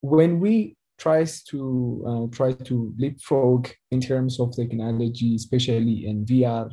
when 0.00 0.40
we 0.40 0.75
tries 0.98 1.42
to 1.42 2.04
uh, 2.06 2.36
try 2.36 2.52
to 2.52 2.94
leapfrog 2.98 3.68
in 3.90 4.00
terms 4.00 4.40
of 4.40 4.54
technology 4.54 5.34
especially 5.34 6.06
in 6.06 6.24
vr 6.24 6.70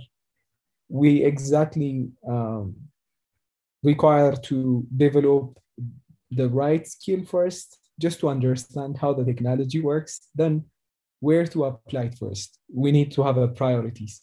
we 0.89 1.23
exactly 1.23 2.09
um, 2.27 2.75
require 3.83 4.33
to 4.35 4.85
develop 4.95 5.57
the 6.31 6.49
right 6.49 6.87
skill 6.87 7.23
first, 7.25 7.77
just 7.99 8.19
to 8.21 8.29
understand 8.29 8.97
how 8.97 9.13
the 9.13 9.23
technology 9.23 9.81
works, 9.81 10.27
then 10.35 10.65
where 11.19 11.45
to 11.45 11.65
apply 11.65 12.03
it 12.03 12.17
first. 12.17 12.59
We 12.73 12.91
need 12.91 13.11
to 13.13 13.23
have 13.23 13.37
a 13.37 13.47
priorities. 13.47 14.21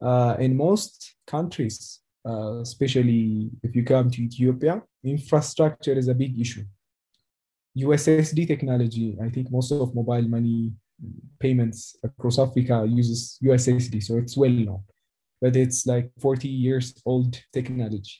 Uh, 0.00 0.36
in 0.38 0.56
most 0.56 1.14
countries, 1.26 2.00
uh, 2.26 2.60
especially 2.60 3.50
if 3.62 3.76
you 3.76 3.84
come 3.84 4.10
to 4.10 4.22
Ethiopia, 4.22 4.82
infrastructure 5.04 5.92
is 5.92 6.08
a 6.08 6.14
big 6.14 6.40
issue. 6.40 6.64
USSD 7.78 8.46
technology, 8.46 9.16
I 9.22 9.28
think 9.28 9.50
most 9.50 9.72
of 9.72 9.94
mobile 9.94 10.28
money 10.28 10.72
payments 11.40 11.96
across 12.04 12.38
Africa 12.38 12.86
uses 12.88 13.38
USSD, 13.42 14.02
so 14.02 14.16
it's 14.16 14.36
well 14.36 14.50
known, 14.50 14.82
but 15.40 15.56
it's 15.56 15.86
like 15.86 16.10
40 16.20 16.48
years 16.48 16.94
old 17.04 17.40
technology. 17.52 18.12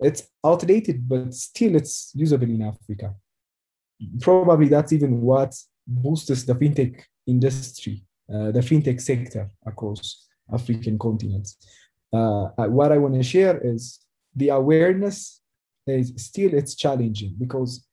It's 0.00 0.28
outdated, 0.44 1.08
but 1.08 1.34
still 1.34 1.76
it's 1.76 2.12
usable 2.14 2.48
in 2.48 2.62
Africa. 2.62 3.14
Probably 4.20 4.68
that's 4.68 4.92
even 4.92 5.20
what 5.20 5.54
boosts 5.86 6.44
the 6.44 6.54
fintech 6.54 7.02
industry, 7.26 8.02
uh, 8.32 8.50
the 8.50 8.60
fintech 8.60 9.00
sector 9.00 9.50
across 9.66 10.26
African 10.52 10.98
continents. 10.98 11.58
Uh, 12.12 12.48
what 12.66 12.92
I 12.92 12.98
want 12.98 13.14
to 13.14 13.22
share 13.22 13.60
is 13.62 14.00
the 14.34 14.48
awareness 14.48 15.40
is 15.86 16.12
still 16.16 16.54
it's 16.54 16.74
challenging 16.74 17.34
because, 17.38 17.86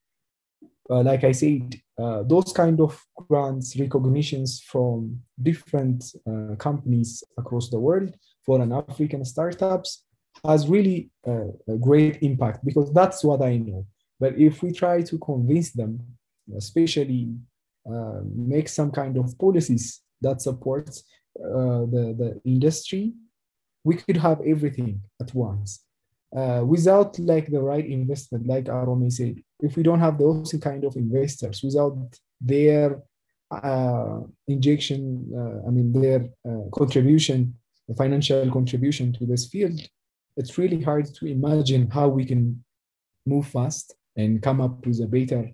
like 0.88 1.24
I 1.24 1.32
said, 1.32 1.74
uh, 1.98 2.22
those 2.22 2.52
kind 2.52 2.80
of 2.80 2.98
grants 3.14 3.78
recognitions 3.78 4.60
from 4.60 5.20
different 5.42 6.04
uh, 6.26 6.54
companies 6.56 7.22
across 7.36 7.68
the 7.70 7.78
world 7.78 8.14
for 8.44 8.60
an 8.62 8.72
African 8.72 9.24
startups 9.24 10.04
has 10.44 10.68
really 10.68 11.10
a 11.26 11.76
great 11.80 12.22
impact 12.22 12.64
because 12.64 12.92
that's 12.92 13.24
what 13.24 13.42
I 13.42 13.58
know. 13.58 13.84
But 14.20 14.38
if 14.38 14.62
we 14.62 14.72
try 14.72 15.02
to 15.02 15.18
convince 15.18 15.72
them, 15.72 16.00
especially 16.56 17.34
uh, 17.90 18.20
make 18.34 18.68
some 18.68 18.90
kind 18.90 19.16
of 19.16 19.38
policies 19.38 20.00
that 20.20 20.42
supports 20.42 21.04
uh, 21.38 21.86
the, 21.92 22.14
the 22.18 22.40
industry, 22.44 23.12
we 23.84 23.96
could 23.96 24.16
have 24.16 24.40
everything 24.42 25.00
at 25.20 25.34
once. 25.34 25.84
Uh, 26.36 26.62
without 26.66 27.18
like 27.18 27.46
the 27.50 27.60
right 27.60 27.86
investment, 27.86 28.46
like 28.46 28.64
Arome 28.64 29.10
said, 29.10 29.36
if 29.60 29.76
we 29.76 29.82
don't 29.82 30.00
have 30.00 30.18
those 30.18 30.54
kind 30.60 30.84
of 30.84 30.96
investors, 30.96 31.62
without 31.62 31.96
their 32.40 33.02
uh, 33.50 34.20
injection, 34.46 35.30
uh, 35.34 35.68
I 35.68 35.70
mean 35.70 35.92
their 35.92 36.28
uh, 36.48 36.68
contribution, 36.72 37.54
financial 37.96 38.50
contribution 38.50 39.12
to 39.14 39.26
this 39.26 39.48
field, 39.48 39.80
it's 40.36 40.56
really 40.58 40.80
hard 40.82 41.06
to 41.14 41.26
imagine 41.26 41.90
how 41.90 42.08
we 42.08 42.24
can 42.24 42.64
move 43.26 43.48
fast 43.48 43.94
and 44.16 44.42
come 44.42 44.60
up 44.60 44.86
with 44.86 45.00
a 45.00 45.06
better 45.06 45.50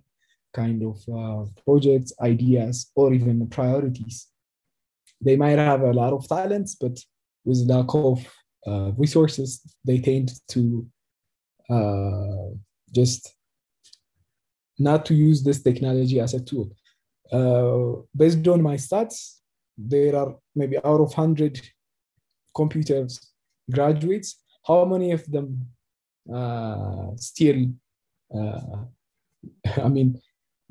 kind 0.53 0.83
of 0.83 0.97
uh, 1.09 1.45
projects, 1.65 2.13
ideas, 2.21 2.91
or 2.95 3.13
even 3.13 3.47
priorities. 3.49 4.29
They 5.21 5.37
might 5.37 5.59
have 5.59 5.83
a 5.83 5.93
lot 5.93 6.13
of 6.13 6.29
talents, 6.29 6.77
but 6.81 6.99
with 7.45 7.69
lack 7.69 7.87
of 7.95 8.27
uh, 8.67 8.93
resources, 8.97 9.61
they 9.85 9.99
tend 9.99 10.33
to 10.49 10.87
uh, 11.71 12.55
just 12.93 13.35
not 14.79 15.05
to 15.07 15.15
use 15.15 15.43
this 15.43 15.63
technology 15.63 16.21
as 16.21 16.35
a 16.35 16.41
tool. 16.41 16.71
Uh, 17.33 18.03
based 18.15 18.47
on 18.49 18.63
my 18.63 18.77
stats, 18.77 19.41
there 19.77 20.17
are 20.17 20.37
maybe 20.55 20.77
out 20.79 21.01
of 21.01 21.13
100 21.17 21.61
computers 22.55 23.21
graduates, 23.71 24.41
how 24.67 24.85
many 24.85 25.13
of 25.13 25.25
them 25.31 25.67
uh, 26.33 27.11
still 27.17 27.67
uh, 28.35 28.61
i 29.83 29.89
mean 29.89 30.21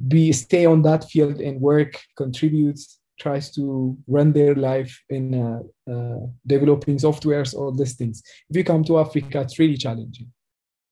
be 0.07 0.31
stay 0.31 0.65
on 0.65 0.81
that 0.81 1.03
field 1.09 1.39
and 1.39 1.61
work 1.61 2.01
contribute 2.17 2.79
tries 3.19 3.51
to 3.51 3.95
run 4.07 4.33
their 4.33 4.55
life 4.55 4.99
in 5.09 5.33
uh, 5.35 5.91
uh, 5.91 6.25
developing 6.45 6.97
softwares 6.97 7.53
or 7.53 7.71
these 7.71 7.93
things. 7.93 8.23
If 8.49 8.57
you 8.57 8.63
come 8.63 8.83
to 8.85 8.97
Africa, 8.97 9.41
it's 9.41 9.59
really 9.59 9.77
challenging. 9.77 10.31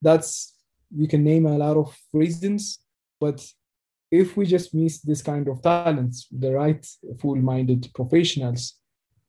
That's 0.03 0.55
we 0.95 1.07
can 1.07 1.23
name 1.23 1.47
a 1.47 1.57
lot 1.57 1.77
of 1.77 1.97
reasons, 2.13 2.79
but 3.21 3.39
if 4.11 4.35
we 4.35 4.45
just 4.45 4.73
miss 4.73 4.99
this 4.99 5.21
kind 5.21 5.47
of 5.47 5.61
talents, 5.61 6.27
the 6.31 6.51
right 6.51 6.85
full-minded 7.21 7.89
professionals, 7.95 8.61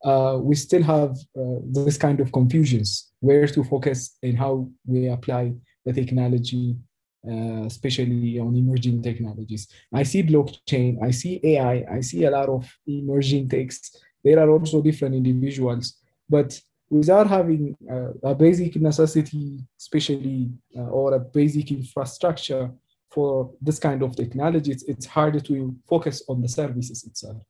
uh, 0.05 0.37
we 0.43 0.57
still 0.57 0.83
have 0.83 1.11
uh, 1.39 1.59
this 1.71 1.97
kind 1.97 2.19
of 2.19 2.33
confusions 2.33 3.13
where 3.21 3.47
to 3.47 3.63
focus 3.63 4.17
and 4.23 4.37
how 4.37 4.69
we 4.85 5.07
apply 5.07 5.53
the 5.85 5.93
technology 5.93 6.77
uh, 7.25 7.67
especially 7.67 8.41
on 8.41 8.57
emerging 8.57 9.01
technologies. 9.01 9.69
I 9.95 10.03
see 10.03 10.25
blockchain, 10.25 11.01
I 11.01 11.13
see 11.13 11.41
AI, 11.45 11.85
I 11.89 12.01
see 12.01 12.25
a 12.25 12.31
lot 12.33 12.49
of 12.49 12.69
emerging 12.85 13.49
techs. 13.49 13.97
There 14.25 14.41
are 14.41 14.51
also 14.51 14.83
different 14.83 15.15
individuals, 15.15 15.99
but 16.29 16.61
without 16.91 17.29
having 17.29 17.77
a 18.25 18.35
basic 18.35 18.75
necessity, 18.75 19.65
especially 19.79 20.51
uh, 20.77 20.81
or 20.99 21.15
a 21.15 21.21
basic 21.21 21.71
infrastructure 21.71 22.73
for 23.13 23.53
this 23.61 23.79
kind 23.79 24.03
of 24.03 24.17
technology, 24.17 24.73
it's, 24.73 24.85
it's 24.85 25.07
harder 25.07 25.41
to 25.41 25.77
focus 25.89 26.23
on 26.29 26.41
the 26.41 26.49
services 26.49 27.05
itself. 27.05 27.43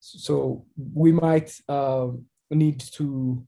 So 0.00 0.64
we 0.94 1.12
might 1.12 1.52
uh, 1.68 2.08
need 2.50 2.80
to 2.92 3.46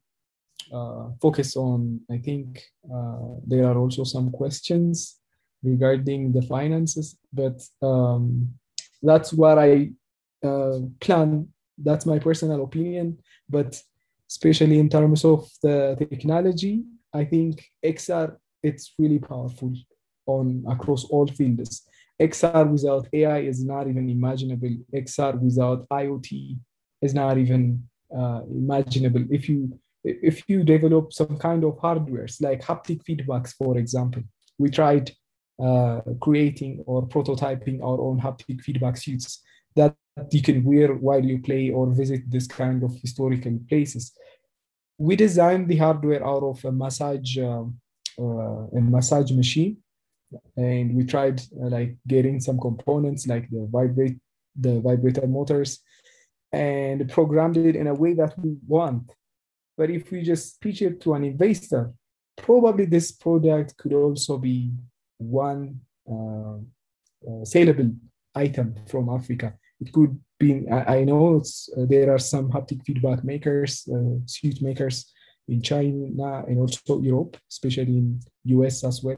uh, 0.73 1.09
focus 1.21 1.57
on, 1.57 2.01
I 2.11 2.19
think 2.19 2.63
uh, 2.93 3.37
there 3.47 3.67
are 3.67 3.77
also 3.77 4.05
some 4.05 4.31
questions 4.31 5.17
regarding 5.63 6.33
the 6.33 6.43
finances, 6.43 7.17
but 7.33 7.61
um, 7.83 8.55
that's 9.03 9.33
what 9.33 9.59
I 9.59 9.91
uh, 10.45 10.79
plan. 11.01 11.49
That's 11.79 12.07
my 12.07 12.19
personal 12.19 12.63
opinion. 12.63 13.19
But 13.49 13.81
especially 14.29 14.79
in 14.79 14.89
terms 14.89 15.25
of 15.25 15.49
the 15.63 15.97
technology, 15.99 16.85
I 17.13 17.25
think 17.25 17.65
XR 17.85 18.37
it's 18.63 18.93
really 18.99 19.19
powerful 19.19 19.73
on 20.37 20.65
across 20.75 21.05
all 21.05 21.27
fields. 21.27 21.83
XR 22.21 22.71
without 22.71 23.09
AI 23.13 23.39
is 23.53 23.65
not 23.65 23.89
even 23.89 24.09
imaginable. 24.09 24.75
XR 24.95 25.41
without 25.41 25.89
IoT 25.89 26.59
is 27.01 27.15
not 27.15 27.39
even 27.39 27.83
uh, 28.17 28.43
imaginable. 28.63 29.25
If 29.31 29.49
you 29.49 29.79
if 30.03 30.37
you 30.49 30.65
develop 30.65 31.13
some 31.13 31.37
kind 31.37 31.63
of 31.65 31.75
hardwares 31.85 32.41
like 32.41 32.63
haptic 32.63 33.01
feedbacks, 33.07 33.55
for 33.55 33.77
example, 33.79 34.23
we 34.59 34.71
tried 34.71 35.11
uh, 35.63 36.01
creating 36.21 36.83
or 36.87 37.07
prototyping 37.07 37.83
our 37.83 38.01
own 38.01 38.19
haptic 38.21 38.61
feedback 38.63 38.97
suits 38.97 39.43
that 39.77 39.95
you 40.31 40.43
can 40.43 40.65
wear 40.65 40.89
while 41.07 41.25
you 41.25 41.39
play 41.41 41.71
or 41.71 41.87
visit 42.03 42.23
this 42.31 42.47
kind 42.47 42.83
of 42.83 42.95
historical 43.05 43.59
places. 43.69 44.13
We 44.99 45.17
designed 45.17 45.69
the 45.69 45.77
hardware 45.77 46.27
out 46.27 46.43
of 46.43 46.65
a 46.65 46.73
massage 46.73 47.39
uh, 47.39 47.65
uh, 48.19 48.67
a 48.79 48.81
massage 48.81 49.33
machine, 49.33 49.79
and 50.57 50.95
we 50.95 51.05
tried 51.05 51.41
uh, 51.61 51.69
like 51.69 51.97
getting 52.07 52.41
some 52.41 52.59
components 52.59 53.27
like 53.27 53.49
the 53.51 53.67
vibrate 53.71 54.19
the 54.57 54.81
vibrator 54.81 55.27
motors, 55.27 55.81
and 56.53 57.09
programmed 57.11 57.57
it 57.57 57.77
in 57.77 57.87
a 57.87 57.95
way 57.95 58.15
that 58.15 58.37
we 58.39 58.57
want 58.67 59.11
but 59.81 59.89
if 59.89 60.11
we 60.11 60.21
just 60.21 60.61
pitch 60.61 60.83
it 60.83 61.01
to 61.01 61.15
an 61.15 61.25
investor, 61.25 61.91
probably 62.37 62.85
this 62.85 63.13
product 63.13 63.79
could 63.79 63.95
also 63.95 64.37
be 64.37 64.73
one 65.17 65.81
uh, 66.07 66.59
uh, 67.27 67.45
saleable 67.45 67.91
item 68.35 68.75
from 68.87 69.09
Africa. 69.09 69.55
It 69.81 69.91
could 69.91 70.21
be, 70.39 70.69
I, 70.69 70.99
I 70.99 71.05
know 71.05 71.39
uh, 71.39 71.87
there 71.89 72.13
are 72.15 72.19
some 72.19 72.53
haptic 72.53 72.85
feedback 72.85 73.25
makers, 73.25 73.89
uh, 73.89 74.21
suit 74.27 74.61
makers 74.61 75.11
in 75.49 75.63
China 75.63 76.45
and 76.47 76.59
also 76.59 77.01
Europe, 77.01 77.39
especially 77.51 77.97
in 77.97 78.21
US 78.45 78.85
as 78.85 79.03
well. 79.03 79.17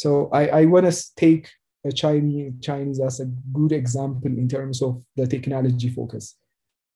So 0.00 0.30
I, 0.32 0.46
I 0.60 0.64
want 0.64 0.90
to 0.90 1.14
take 1.14 1.50
a 1.84 1.92
Chinese, 1.92 2.54
Chinese 2.62 3.00
as 3.00 3.20
a 3.20 3.26
good 3.52 3.72
example 3.72 4.30
in 4.30 4.48
terms 4.48 4.80
of 4.80 5.04
the 5.14 5.26
technology 5.26 5.90
focus. 5.90 6.36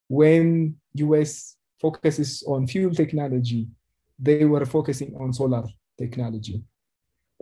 When 0.08 0.76
US 0.94 1.56
focuses 1.78 2.42
on 2.46 2.66
fuel 2.66 2.94
technology, 2.94 3.68
they 4.18 4.46
were 4.46 4.64
focusing 4.64 5.14
on 5.20 5.34
solar 5.34 5.64
technology. 5.98 6.62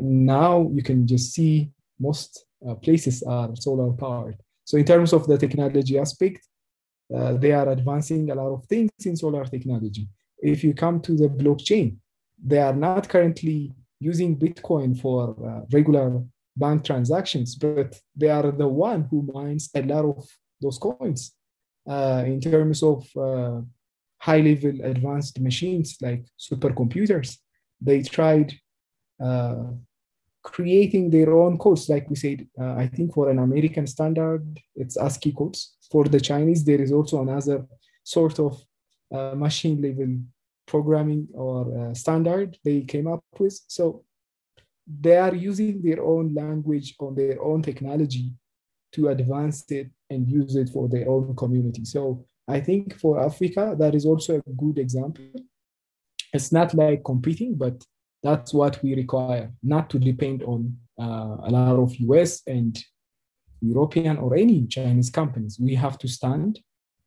Now 0.01 0.69
you 0.75 0.83
can 0.83 1.07
just 1.07 1.33
see 1.33 1.71
most 2.01 2.45
uh, 2.69 2.75
places 2.75 3.23
are 3.23 3.55
solar 3.55 3.93
powered. 3.93 4.39
So 4.65 4.79
in 4.79 4.85
terms 4.85 5.13
of 5.13 5.29
the 5.29 5.39
technology 5.39 5.97
aspect, 5.97 6.41
uh, 7.15 7.35
they 7.35 7.53
are 7.53 7.69
advancing 7.69 8.29
a 8.31 8.35
lot 8.35 8.53
of 8.53 8.65
things 8.67 8.91
in 9.05 9.15
solar 9.17 9.45
technology. 9.45 10.09
If 10.39 10.65
you 10.65 10.75
come 10.75 11.01
to 11.03 11.15
the 11.15 11.29
blockchain, 11.29 11.99
they 12.45 12.59
are 12.59 12.75
not 12.75 13.09
currently 13.09 13.73
using 14.03 14.39
Bitcoin 14.39 14.91
for 14.99 15.21
uh, 15.49 15.61
regular 15.73 16.23
bank 16.57 16.85
transactions, 16.85 17.55
but 17.55 17.99
they 18.15 18.29
are 18.29 18.51
the 18.51 18.69
one 18.69 19.07
who 19.11 19.29
mines 19.33 19.71
a 19.75 19.83
lot 19.83 20.05
of 20.05 20.29
those 20.61 20.79
coins. 20.79 21.33
Uh, 21.89 22.23
in 22.27 22.41
terms 22.41 22.81
of 22.83 23.05
uh, 23.17 23.61
high 24.23 24.41
level 24.41 24.75
advanced 24.85 25.41
machines 25.41 25.97
like 26.01 26.25
supercomputers. 26.39 27.39
They 27.81 28.03
tried 28.03 28.55
uh, 29.21 29.65
creating 30.45 31.11
their 31.11 31.35
own 31.35 31.59
codes, 31.59 31.89
like 31.89 32.09
we 32.09 32.15
said, 32.15 32.47
uh, 32.61 32.75
I 32.75 32.87
think 32.87 33.13
for 33.15 33.31
an 33.31 33.41
American 33.41 33.87
standard, 33.89 34.45
it's 34.77 34.97
ASCII 34.97 35.33
codes. 35.33 35.77
For 35.91 36.05
the 36.05 36.21
Chinese, 36.21 36.65
there 36.65 36.81
is 36.81 36.93
also 36.93 37.21
another 37.21 37.67
sort 38.05 38.39
of 38.39 38.65
uh, 39.13 39.35
machine 39.35 39.83
level 39.83 40.11
programming 40.67 41.29
or 41.35 41.91
uh, 41.91 41.95
standard 41.95 42.57
they 42.65 42.83
came 42.83 43.07
up 43.07 43.23
with. 43.39 43.59
So 43.69 44.05
they 44.87 45.17
are 45.17 45.35
using 45.35 45.83
their 45.83 46.03
own 46.03 46.35
language 46.35 46.95
on 47.01 47.15
their 47.15 47.43
own 47.43 47.63
technology 47.63 48.33
to 48.93 49.09
advance 49.09 49.65
it 49.71 49.91
and 50.11 50.29
use 50.29 50.57
it 50.57 50.69
for 50.69 50.89
their 50.89 51.09
own 51.09 51.35
community. 51.37 51.85
So 51.85 52.25
I 52.49 52.61
think 52.61 52.99
for 52.99 53.25
Africa, 53.25 53.75
that 53.79 53.95
is 53.95 54.05
also 54.05 54.37
a 54.39 54.53
good 54.57 54.79
example. 54.79 55.25
It's 56.33 56.53
not 56.53 56.75
like 56.75 57.05
competing, 57.05 57.55
but 57.55 57.83
that's 58.23 58.53
what 58.53 58.83
we 58.83 58.95
require, 58.95 59.53
not 59.63 59.91
to 59.91 59.99
depend 59.99 60.43
on 60.43 60.77
uh, 61.01 61.37
a 61.45 61.51
lot 61.51 61.77
of 61.77 61.95
US 61.97 62.43
and 62.47 62.79
European 63.61 64.17
or 64.19 64.35
any 64.37 64.67
Chinese 64.67 65.11
companies. 65.11 65.59
We 65.61 65.75
have 65.77 65.99
to 65.99 66.09
stand 66.09 66.61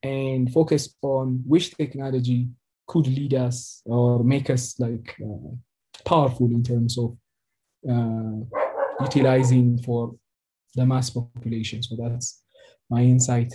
and 0.03 0.51
focus 0.51 0.95
on 1.01 1.43
which 1.45 1.75
technology 1.75 2.49
could 2.87 3.07
lead 3.07 3.33
us 3.33 3.81
or 3.85 4.23
make 4.23 4.49
us 4.49 4.79
like 4.79 5.15
uh, 5.21 5.51
powerful 6.03 6.47
in 6.47 6.63
terms 6.63 6.97
of 6.97 7.17
uh, 7.89 8.45
utilizing 9.01 9.77
for 9.79 10.15
the 10.75 10.85
mass 10.85 11.09
population. 11.09 11.81
So 11.81 11.95
that's 11.97 12.41
my 12.89 13.01
insight 13.01 13.53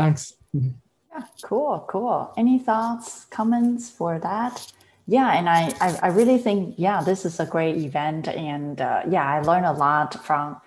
Thanks. 0.00 0.34
Yeah, 0.54 1.24
cool, 1.42 1.84
cool. 1.88 2.32
Any 2.36 2.58
thoughts, 2.58 3.26
comments 3.26 3.90
for 3.90 4.18
that? 4.20 4.72
Yeah, 5.06 5.32
and 5.32 5.46
I, 5.46 5.74
I, 5.80 5.98
I 6.04 6.08
really 6.08 6.38
think, 6.38 6.76
yeah, 6.78 7.02
this 7.02 7.26
is 7.26 7.40
a 7.40 7.44
great 7.44 7.76
event. 7.76 8.28
And 8.28 8.80
uh, 8.80 9.02
yeah, 9.08 9.26
I 9.26 9.40
learned 9.42 9.66
a 9.66 9.72
lot 9.72 10.24
from 10.24 10.60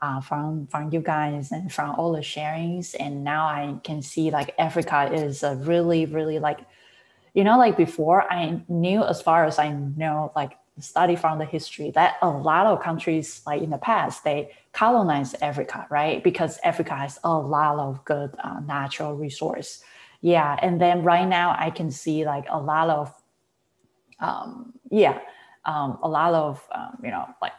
uh, 0.00 0.20
from 0.20 0.66
from 0.68 0.92
you 0.92 1.00
guys 1.00 1.50
and 1.52 1.72
from 1.72 1.94
all 1.96 2.12
the 2.12 2.20
sharings. 2.20 2.94
And 2.98 3.24
now 3.24 3.46
i 3.46 3.78
can 3.82 4.02
see 4.02 4.30
like 4.30 4.54
africa 4.58 5.10
is 5.12 5.42
a 5.42 5.56
really 5.56 6.06
really 6.06 6.38
like 6.38 6.60
you 7.34 7.44
know 7.44 7.58
like 7.58 7.76
before 7.76 8.30
i 8.32 8.60
knew 8.68 9.02
as 9.04 9.20
far 9.20 9.44
as 9.44 9.58
i 9.58 9.70
know 9.70 10.32
like 10.36 10.52
study 10.80 11.16
from 11.16 11.38
the 11.38 11.44
history 11.44 11.90
that 11.90 12.16
a 12.22 12.28
lot 12.28 12.64
of 12.66 12.80
countries 12.80 13.42
like 13.46 13.60
in 13.62 13.70
the 13.70 13.78
past 13.78 14.22
they 14.22 14.50
colonized 14.72 15.34
africa 15.42 15.86
right? 15.90 16.22
Because 16.22 16.58
africa 16.62 16.94
has 16.94 17.18
a 17.24 17.36
lot 17.36 17.78
of 17.78 18.04
good 18.04 18.30
uh, 18.42 18.60
natural 18.60 19.16
resource. 19.16 19.82
Yeah 20.20 20.56
and 20.62 20.80
then 20.80 21.02
right 21.02 21.26
now 21.26 21.54
i 21.58 21.70
can 21.70 21.90
see 21.90 22.24
like 22.24 22.44
a 22.48 22.60
lot 22.60 22.90
of 22.90 23.12
um, 24.20 24.72
yeah 24.90 25.18
um, 25.64 25.98
a 26.02 26.08
lot 26.08 26.34
of 26.34 26.64
um, 26.72 26.98
you 27.04 27.10
know 27.10 27.28
like 27.42 27.52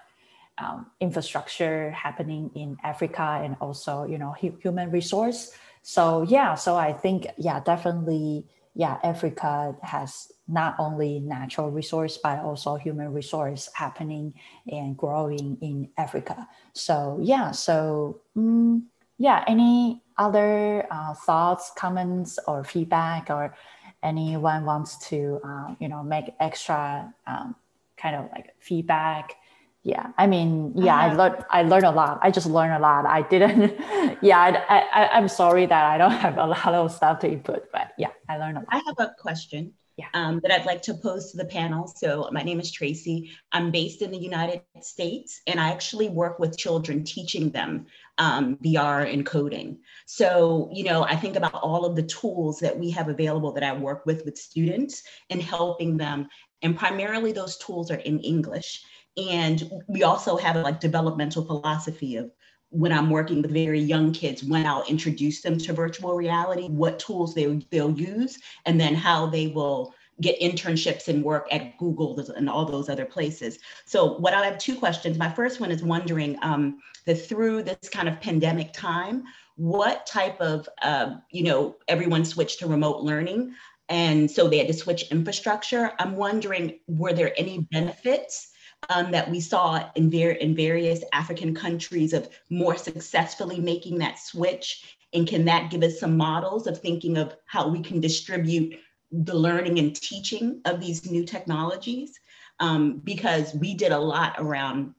um, 0.59 0.85
infrastructure 0.99 1.91
happening 1.91 2.51
in 2.55 2.77
africa 2.83 3.41
and 3.43 3.55
also 3.61 4.03
you 4.05 4.17
know 4.17 4.33
human 4.61 4.91
resource 4.91 5.53
so 5.81 6.23
yeah 6.23 6.55
so 6.55 6.75
i 6.75 6.91
think 6.91 7.27
yeah 7.37 7.59
definitely 7.59 8.45
yeah 8.75 8.97
africa 9.03 9.75
has 9.81 10.31
not 10.49 10.75
only 10.79 11.19
natural 11.19 11.69
resource 11.69 12.17
but 12.17 12.39
also 12.39 12.75
human 12.75 13.13
resource 13.13 13.69
happening 13.73 14.33
and 14.67 14.97
growing 14.97 15.57
in 15.61 15.87
Africa. 15.97 16.47
So 16.73 17.19
yeah, 17.21 17.51
so 17.51 18.21
mm, 18.35 18.81
yeah, 19.19 19.43
any 19.47 20.01
other 20.17 20.87
uh, 20.89 21.13
thoughts, 21.13 21.71
comments, 21.77 22.39
or 22.47 22.63
feedback, 22.63 23.29
or 23.29 23.55
anyone 24.01 24.65
wants 24.65 24.97
to 25.09 25.39
uh, 25.45 25.75
you 25.79 25.87
know 25.87 26.03
make 26.03 26.33
extra 26.39 27.13
um, 27.27 27.55
kind 27.95 28.15
of 28.15 28.25
like 28.31 28.55
feedback 28.59 29.35
yeah 29.83 30.07
i 30.17 30.27
mean 30.27 30.73
yeah 30.75 30.95
i, 30.95 31.07
I 31.07 31.13
learned 31.13 31.45
i 31.49 31.63
learned 31.63 31.85
a 31.85 31.91
lot 31.91 32.19
i 32.21 32.31
just 32.31 32.47
learned 32.47 32.73
a 32.73 32.79
lot 32.79 33.05
i 33.05 33.21
didn't 33.21 33.79
yeah 34.21 34.39
I, 34.69 34.79
I 34.79 35.07
i'm 35.13 35.27
sorry 35.27 35.65
that 35.65 35.85
i 35.85 35.97
don't 35.97 36.11
have 36.25 36.37
a 36.37 36.47
lot 36.47 36.73
of 36.73 36.91
stuff 36.91 37.19
to 37.19 37.31
input 37.31 37.71
but 37.71 37.91
yeah 37.97 38.11
i 38.27 38.37
learned 38.37 38.57
a 38.57 38.59
lot 38.61 38.67
i 38.71 38.81
have 38.85 38.95
a 38.99 39.15
question 39.19 39.73
yeah. 39.99 40.07
um, 40.13 40.39
that 40.43 40.51
I'd 40.51 40.65
like 40.65 40.81
to 40.83 40.93
pose 40.93 41.31
to 41.31 41.37
the 41.37 41.45
panel. 41.45 41.85
So, 41.87 42.29
my 42.31 42.41
name 42.41 42.59
is 42.59 42.71
Tracy. 42.71 43.31
I'm 43.51 43.69
based 43.69 44.01
in 44.01 44.11
the 44.11 44.17
United 44.17 44.61
States, 44.81 45.41
and 45.45 45.59
I 45.59 45.71
actually 45.71 46.07
work 46.07 46.39
with 46.39 46.57
children, 46.57 47.03
teaching 47.03 47.49
them 47.49 47.85
um, 48.17 48.55
VR 48.63 49.11
and 49.11 49.25
coding. 49.25 49.79
So, 50.05 50.69
you 50.71 50.85
know, 50.85 51.03
I 51.03 51.17
think 51.17 51.35
about 51.35 51.55
all 51.55 51.85
of 51.85 51.97
the 51.97 52.03
tools 52.03 52.59
that 52.59 52.79
we 52.79 52.89
have 52.91 53.09
available 53.09 53.51
that 53.53 53.63
I 53.63 53.73
work 53.73 54.05
with 54.05 54.23
with 54.23 54.37
students 54.37 55.03
and 55.29 55.41
helping 55.41 55.97
them. 55.97 56.29
And 56.61 56.77
primarily, 56.77 57.33
those 57.33 57.57
tools 57.57 57.91
are 57.91 57.95
in 57.95 58.19
English. 58.21 58.81
And 59.17 59.69
we 59.87 60.03
also 60.03 60.37
have 60.37 60.55
like 60.57 60.79
developmental 60.79 61.45
philosophy 61.45 62.15
of 62.15 62.31
when 62.69 62.91
I'm 62.91 63.09
working 63.09 63.41
with 63.41 63.51
very 63.51 63.79
young 63.79 64.11
kids, 64.13 64.43
when 64.43 64.65
I'll 64.65 64.85
introduce 64.85 65.41
them 65.41 65.57
to 65.57 65.73
virtual 65.73 66.15
reality, 66.15 66.67
what 66.67 66.99
tools 66.99 67.33
they, 67.33 67.45
they'll 67.71 67.91
use, 67.91 68.37
and 68.65 68.79
then 68.79 68.93
how 68.93 69.25
they 69.25 69.47
will 69.47 69.93
get 70.21 70.39
internships 70.39 71.07
and 71.07 71.23
work 71.23 71.47
at 71.51 71.77
Google 71.77 72.19
and 72.35 72.49
all 72.49 72.65
those 72.65 72.89
other 72.89 73.05
places. 73.05 73.59
So 73.85 74.17
what 74.17 74.33
I 74.33 74.45
have 74.45 74.57
two 74.57 74.75
questions. 74.75 75.17
My 75.17 75.31
first 75.31 75.59
one 75.59 75.71
is 75.71 75.81
wondering 75.81 76.37
um, 76.41 76.79
that 77.05 77.15
through 77.15 77.63
this 77.63 77.89
kind 77.89 78.09
of 78.09 78.19
pandemic 78.19 78.73
time, 78.73 79.23
what 79.55 80.05
type 80.05 80.39
of, 80.41 80.67
uh, 80.81 81.15
you 81.31 81.43
know, 81.43 81.75
everyone 81.87 82.25
switched 82.25 82.59
to 82.59 82.67
remote 82.67 83.01
learning. 83.01 83.55
And 83.87 84.29
so 84.29 84.47
they 84.47 84.57
had 84.57 84.67
to 84.67 84.73
switch 84.73 85.09
infrastructure. 85.09 85.93
I'm 85.99 86.15
wondering, 86.15 86.79
were 86.87 87.13
there 87.13 87.33
any 87.37 87.59
benefits 87.71 88.51
um, 88.87 89.11
that 89.11 89.29
we 89.29 89.39
saw 89.39 89.89
in, 89.95 90.09
ver- 90.09 90.31
in 90.31 90.55
various 90.55 91.03
African 91.11 91.53
countries 91.53 92.13
of 92.13 92.29
more 92.49 92.77
successfully 92.77 93.59
making 93.59 93.97
that 93.99 94.19
switch? 94.19 94.97
And 95.13 95.27
can 95.27 95.45
that 95.45 95.71
give 95.71 95.83
us 95.83 95.99
some 95.99 96.15
models 96.15 96.67
of 96.67 96.79
thinking 96.79 97.17
of 97.17 97.35
how 97.45 97.67
we 97.67 97.81
can 97.81 97.99
distribute 97.99 98.79
the 99.11 99.33
learning 99.33 99.79
and 99.79 99.95
teaching 99.95 100.61
of 100.65 100.79
these 100.79 101.09
new 101.09 101.25
technologies? 101.25 102.19
Um, 102.59 102.97
because 103.03 103.53
we 103.53 103.73
did 103.73 103.91
a 103.91 103.99
lot 103.99 104.35
around 104.37 104.93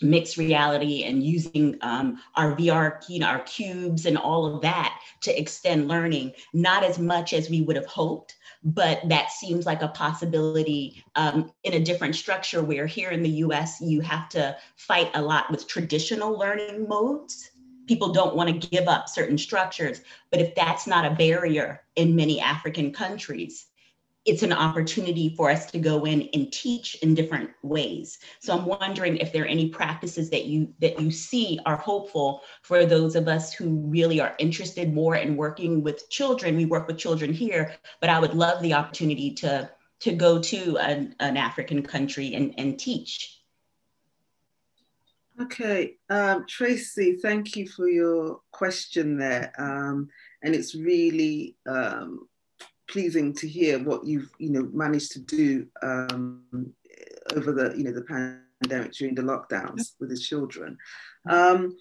mixed 0.00 0.36
reality 0.36 1.04
and 1.04 1.22
using 1.22 1.76
um, 1.82 2.18
our 2.36 2.56
VR, 2.56 3.02
you 3.08 3.20
know, 3.20 3.26
our 3.26 3.40
cubes 3.40 4.06
and 4.06 4.16
all 4.16 4.46
of 4.46 4.62
that 4.62 4.98
to 5.22 5.38
extend 5.38 5.88
learning, 5.88 6.32
not 6.52 6.84
as 6.84 6.98
much 6.98 7.32
as 7.32 7.50
we 7.50 7.62
would 7.62 7.76
have 7.76 7.86
hoped, 7.86 8.36
but 8.64 9.00
that 9.08 9.30
seems 9.30 9.66
like 9.66 9.82
a 9.82 9.88
possibility 9.88 11.02
um, 11.16 11.52
in 11.64 11.74
a 11.74 11.80
different 11.80 12.14
structure 12.14 12.62
where 12.62 12.86
here 12.86 13.10
in 13.10 13.22
the 13.22 13.30
US, 13.30 13.80
you 13.80 14.00
have 14.00 14.28
to 14.30 14.56
fight 14.76 15.10
a 15.14 15.22
lot 15.22 15.50
with 15.50 15.66
traditional 15.66 16.38
learning 16.38 16.88
modes. 16.88 17.50
People 17.88 18.12
don't 18.12 18.36
want 18.36 18.48
to 18.48 18.68
give 18.68 18.86
up 18.86 19.08
certain 19.08 19.36
structures, 19.36 20.02
but 20.30 20.40
if 20.40 20.54
that's 20.54 20.86
not 20.86 21.04
a 21.04 21.14
barrier 21.14 21.82
in 21.96 22.14
many 22.14 22.40
African 22.40 22.92
countries, 22.92 23.66
it's 24.24 24.42
an 24.44 24.52
opportunity 24.52 25.34
for 25.36 25.50
us 25.50 25.70
to 25.70 25.78
go 25.78 26.04
in 26.04 26.28
and 26.32 26.52
teach 26.52 26.94
in 26.96 27.14
different 27.14 27.50
ways. 27.62 28.18
So 28.40 28.56
I'm 28.56 28.66
wondering 28.66 29.16
if 29.16 29.32
there 29.32 29.42
are 29.42 29.46
any 29.46 29.68
practices 29.68 30.30
that 30.30 30.44
you 30.44 30.72
that 30.80 31.00
you 31.00 31.10
see 31.10 31.58
are 31.66 31.76
hopeful 31.76 32.42
for 32.62 32.86
those 32.86 33.16
of 33.16 33.26
us 33.26 33.52
who 33.52 33.80
really 33.86 34.20
are 34.20 34.34
interested 34.38 34.94
more 34.94 35.16
in 35.16 35.36
working 35.36 35.82
with 35.82 36.08
children. 36.08 36.56
We 36.56 36.66
work 36.66 36.86
with 36.86 36.98
children 36.98 37.32
here, 37.32 37.74
but 38.00 38.10
I 38.10 38.20
would 38.20 38.34
love 38.34 38.62
the 38.62 38.74
opportunity 38.74 39.34
to 39.34 39.68
to 40.00 40.12
go 40.12 40.40
to 40.40 40.78
an, 40.78 41.14
an 41.20 41.36
African 41.36 41.82
country 41.82 42.34
and, 42.34 42.54
and 42.58 42.78
teach. 42.78 43.40
Okay, 45.40 45.96
um, 46.10 46.44
Tracy, 46.48 47.16
thank 47.22 47.56
you 47.56 47.66
for 47.68 47.88
your 47.88 48.40
question 48.50 49.16
there. 49.16 49.52
Um, 49.56 50.08
and 50.42 50.54
it's 50.54 50.74
really 50.74 51.56
um, 51.66 52.28
pleasing 52.88 53.34
to 53.34 53.48
hear 53.48 53.78
what 53.78 54.04
you've 54.04 54.30
you 54.38 54.50
know 54.50 54.68
managed 54.72 55.12
to 55.12 55.20
do 55.20 55.66
um, 55.82 56.72
over 57.34 57.52
the 57.52 57.74
you 57.76 57.84
know 57.84 57.92
the 57.92 58.02
pandemic 58.02 58.92
during 58.92 59.14
the 59.14 59.22
lockdowns 59.22 59.92
with 59.98 60.10
the 60.10 60.16
children. 60.16 60.76
Um, 61.28 61.76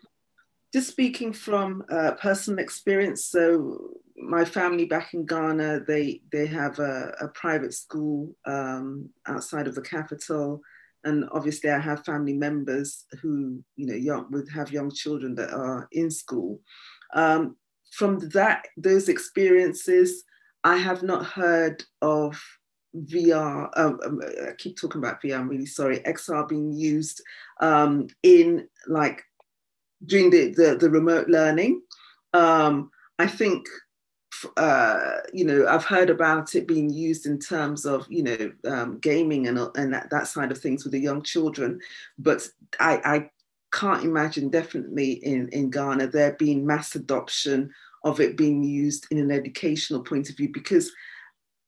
just 0.74 0.88
speaking 0.88 1.34
from 1.34 1.84
uh, 1.90 2.12
personal 2.12 2.60
experience, 2.60 3.26
so 3.26 3.92
my 4.16 4.46
family 4.46 4.86
back 4.86 5.14
in 5.14 5.26
Ghana, 5.26 5.82
they 5.88 6.22
they 6.32 6.46
have 6.48 6.80
a, 6.80 7.14
a 7.20 7.28
private 7.30 7.74
school 7.74 8.36
um, 8.46 9.10
outside 9.28 9.68
of 9.68 9.76
the 9.76 9.82
capital, 9.82 10.62
and 11.04 11.26
obviously 11.32 11.70
I 11.70 11.80
have 11.80 12.06
family 12.06 12.34
members 12.34 13.06
who 13.22 13.62
you 13.76 13.88
know 13.88 13.96
young 13.96 14.32
would 14.32 14.50
have 14.50 14.72
young 14.72 14.92
children 14.92 15.36
that 15.36 15.52
are 15.52 15.88
in 15.92 16.10
school. 16.10 16.60
Um, 17.14 17.58
from 17.92 18.20
that 18.30 18.66
those 18.78 19.10
experiences, 19.10 20.24
I 20.64 20.78
have 20.78 21.04
not 21.04 21.26
heard 21.26 21.84
of 22.02 22.42
VR. 22.96 23.70
Um, 23.76 24.00
um, 24.06 24.22
I 24.48 24.52
keep 24.58 24.78
talking 24.78 25.00
about 25.00 25.22
VR. 25.22 25.40
I'm 25.40 25.50
really 25.50 25.66
sorry. 25.66 26.00
XR 26.00 26.48
being 26.48 26.72
used 26.72 27.22
um, 27.60 28.08
in 28.24 28.68
like 28.88 29.24
during 30.06 30.30
the 30.30 30.54
the, 30.54 30.76
the 30.76 30.90
remote 30.90 31.28
learning. 31.28 31.82
Um, 32.34 32.92
I 33.20 33.28
think 33.28 33.66
uh, 34.58 35.18
you 35.34 35.46
know 35.46 35.68
I've 35.68 35.86
heard 35.86 36.10
about 36.10 36.56
it 36.56 36.68
being 36.68 36.90
used 36.90 37.26
in 37.26 37.40
terms 37.40 37.86
of 37.86 38.06
you 38.10 38.24
know 38.24 38.52
um, 38.66 39.00
gaming 39.00 39.48
and 39.48 39.58
and 39.76 39.94
that, 39.94 40.10
that 40.12 40.28
side 40.28 40.52
of 40.52 40.58
things 40.58 40.84
with 40.84 40.94
the 40.94 41.00
young 41.00 41.22
children, 41.22 41.80
but 42.18 42.48
I, 42.80 43.02
I 43.06 43.30
can't 43.72 44.04
imagine 44.04 44.50
definitely 44.50 45.14
in 45.14 45.48
in 45.50 45.70
Ghana 45.70 46.08
there 46.08 46.34
being 46.34 46.66
mass 46.66 46.96
adoption 46.96 47.72
of 48.04 48.20
it 48.20 48.38
being 48.38 48.64
used 48.64 49.08
in 49.12 49.18
an 49.18 49.32
educational 49.32 50.02
point 50.02 50.30
of 50.30 50.38
view 50.38 50.50
because 50.54 50.92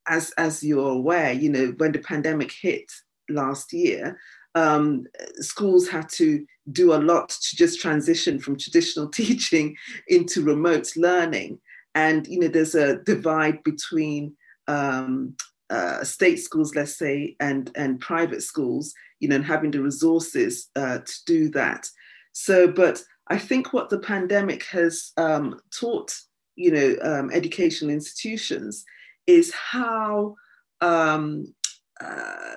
as 0.08 0.32
as 0.38 0.64
you're 0.64 0.90
aware 0.90 1.32
you 1.32 1.50
know 1.50 1.74
when 1.78 1.92
the 1.92 2.00
pandemic 2.00 2.52
hit 2.52 2.92
last 3.30 3.72
year 3.72 4.18
um, 4.56 5.06
schools 5.40 5.88
had 5.88 6.10
to 6.10 6.46
do 6.72 6.94
a 6.94 6.96
lot 6.96 7.30
to 7.30 7.56
just 7.56 7.82
transition 7.82 8.40
from 8.40 8.58
traditional 8.58 9.08
teaching 9.10 9.76
into 10.08 10.44
remote 10.44 10.92
learning. 10.96 11.60
And 11.96 12.26
you 12.28 12.40
know 12.40 12.48
there's 12.48 12.76
a 12.76 12.98
divide 12.98 13.64
between 13.64 14.36
um, 14.68 15.36
uh, 15.70 16.04
state 16.04 16.38
schools 16.38 16.76
let's 16.76 16.98
say 16.98 17.36
and 17.40 17.72
and 17.76 18.00
private 18.00 18.44
schools 18.44 18.94
you 19.20 19.28
know 19.28 19.36
and 19.36 19.46
having 19.46 19.72
the 19.72 19.82
resources 19.82 20.70
uh, 20.76 21.00
to 21.00 21.14
do 21.26 21.50
that. 21.50 21.88
So 22.32 22.68
but 22.68 23.04
I 23.28 23.38
think 23.38 23.74
what 23.74 23.90
the 23.90 24.00
pandemic 24.00 24.66
has 24.66 25.12
um, 25.18 25.60
taught, 25.72 26.14
you 26.56 26.72
know, 26.72 26.96
um, 27.02 27.32
educational 27.32 27.92
institutions 27.92 28.84
is 29.28 29.54
how 29.54 30.36
um, 30.82 31.54
uh, 32.02 32.56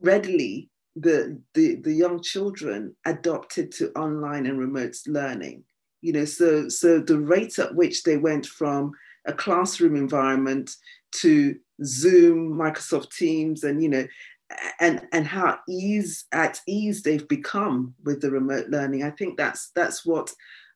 readily 0.00 0.68
the, 0.96 1.40
the, 1.54 1.76
the 1.76 1.92
young 1.92 2.22
children 2.22 2.94
adopted 3.06 3.70
to 3.72 3.92
online 3.92 4.46
and 4.46 4.58
remote 4.58 4.96
learning. 5.06 5.64
You 6.02 6.14
know, 6.14 6.24
so, 6.24 6.68
so 6.68 6.98
the 6.98 7.18
rate 7.18 7.58
at 7.58 7.74
which 7.74 8.02
they 8.02 8.16
went 8.16 8.46
from 8.46 8.92
a 9.26 9.32
classroom 9.32 9.96
environment 9.96 10.70
to 11.12 11.56
Zoom, 11.84 12.54
Microsoft 12.54 13.14
Teams, 13.16 13.64
and 13.64 13.82
you 13.82 13.88
know, 13.88 14.06
and 14.80 15.06
and 15.12 15.26
how 15.26 15.58
ease 15.68 16.24
at 16.32 16.60
ease 16.66 17.02
they've 17.02 17.28
become 17.28 17.94
with 18.04 18.20
the 18.20 18.30
remote 18.30 18.68
learning. 18.68 19.02
I 19.02 19.10
think 19.10 19.36
that's 19.36 19.70
that's 19.74 20.04
what 20.04 20.32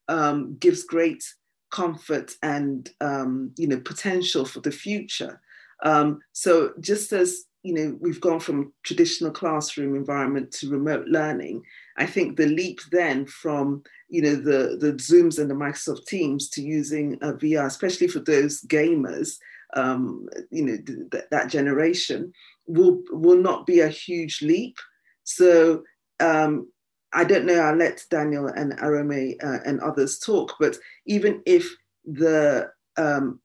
um, 0.09 0.56
gives 0.59 0.84
great 0.84 1.24
comfort 1.70 2.32
and 2.42 2.90
um, 3.01 3.51
you 3.56 3.66
know 3.66 3.80
potential 3.80 4.44
for 4.44 4.60
the 4.60 4.70
future. 4.70 5.40
Um, 5.82 6.20
so 6.32 6.72
just 6.80 7.12
as 7.12 7.44
you 7.62 7.74
know 7.74 7.98
we've 8.01 8.20
gone 8.20 8.40
from 8.40 8.72
traditional 8.82 9.30
classroom 9.30 9.96
environment 9.96 10.52
to 10.52 10.70
remote 10.70 11.06
learning, 11.06 11.62
I 11.96 12.06
think 12.06 12.36
the 12.36 12.46
leap 12.46 12.80
then 12.92 13.26
from 13.26 13.82
you 14.09 14.22
know 14.22 14.36
the 14.36 14.76
the 14.78 14.92
Zooms 14.94 15.38
and 15.38 15.51
the 15.51 15.55
Microsoft 15.55 16.06
Teams 16.06 16.48
to 16.51 16.62
using 16.62 17.14
a 17.22 17.32
VR, 17.32 17.66
especially 17.66 18.09
for 18.09 18.20
those 18.20 18.60
gamers, 18.62 19.36
um, 19.74 20.28
you 20.51 20.64
know 20.64 20.76
th- 21.10 21.24
that 21.30 21.48
generation 21.48 22.32
will 22.66 23.03
will 23.11 23.39
not 23.39 23.66
be 23.66 23.81
a 23.81 23.89
huge 23.89 24.43
leap. 24.43 24.77
So 25.24 25.82
um, 26.20 26.69
I 27.12 27.24
don't 27.24 27.47
know. 27.47 27.61
I'll 27.61 27.77
let 27.77 28.05
Daniel 28.11 28.49
and 28.49 28.73
Arome 28.78 29.36
uh, 29.43 29.59
and 29.65 29.81
others 29.81 30.19
talk. 30.19 30.55
But 30.59 30.77
even 31.07 31.43
if 31.47 31.69
the 32.05 32.70
um, 32.97 33.41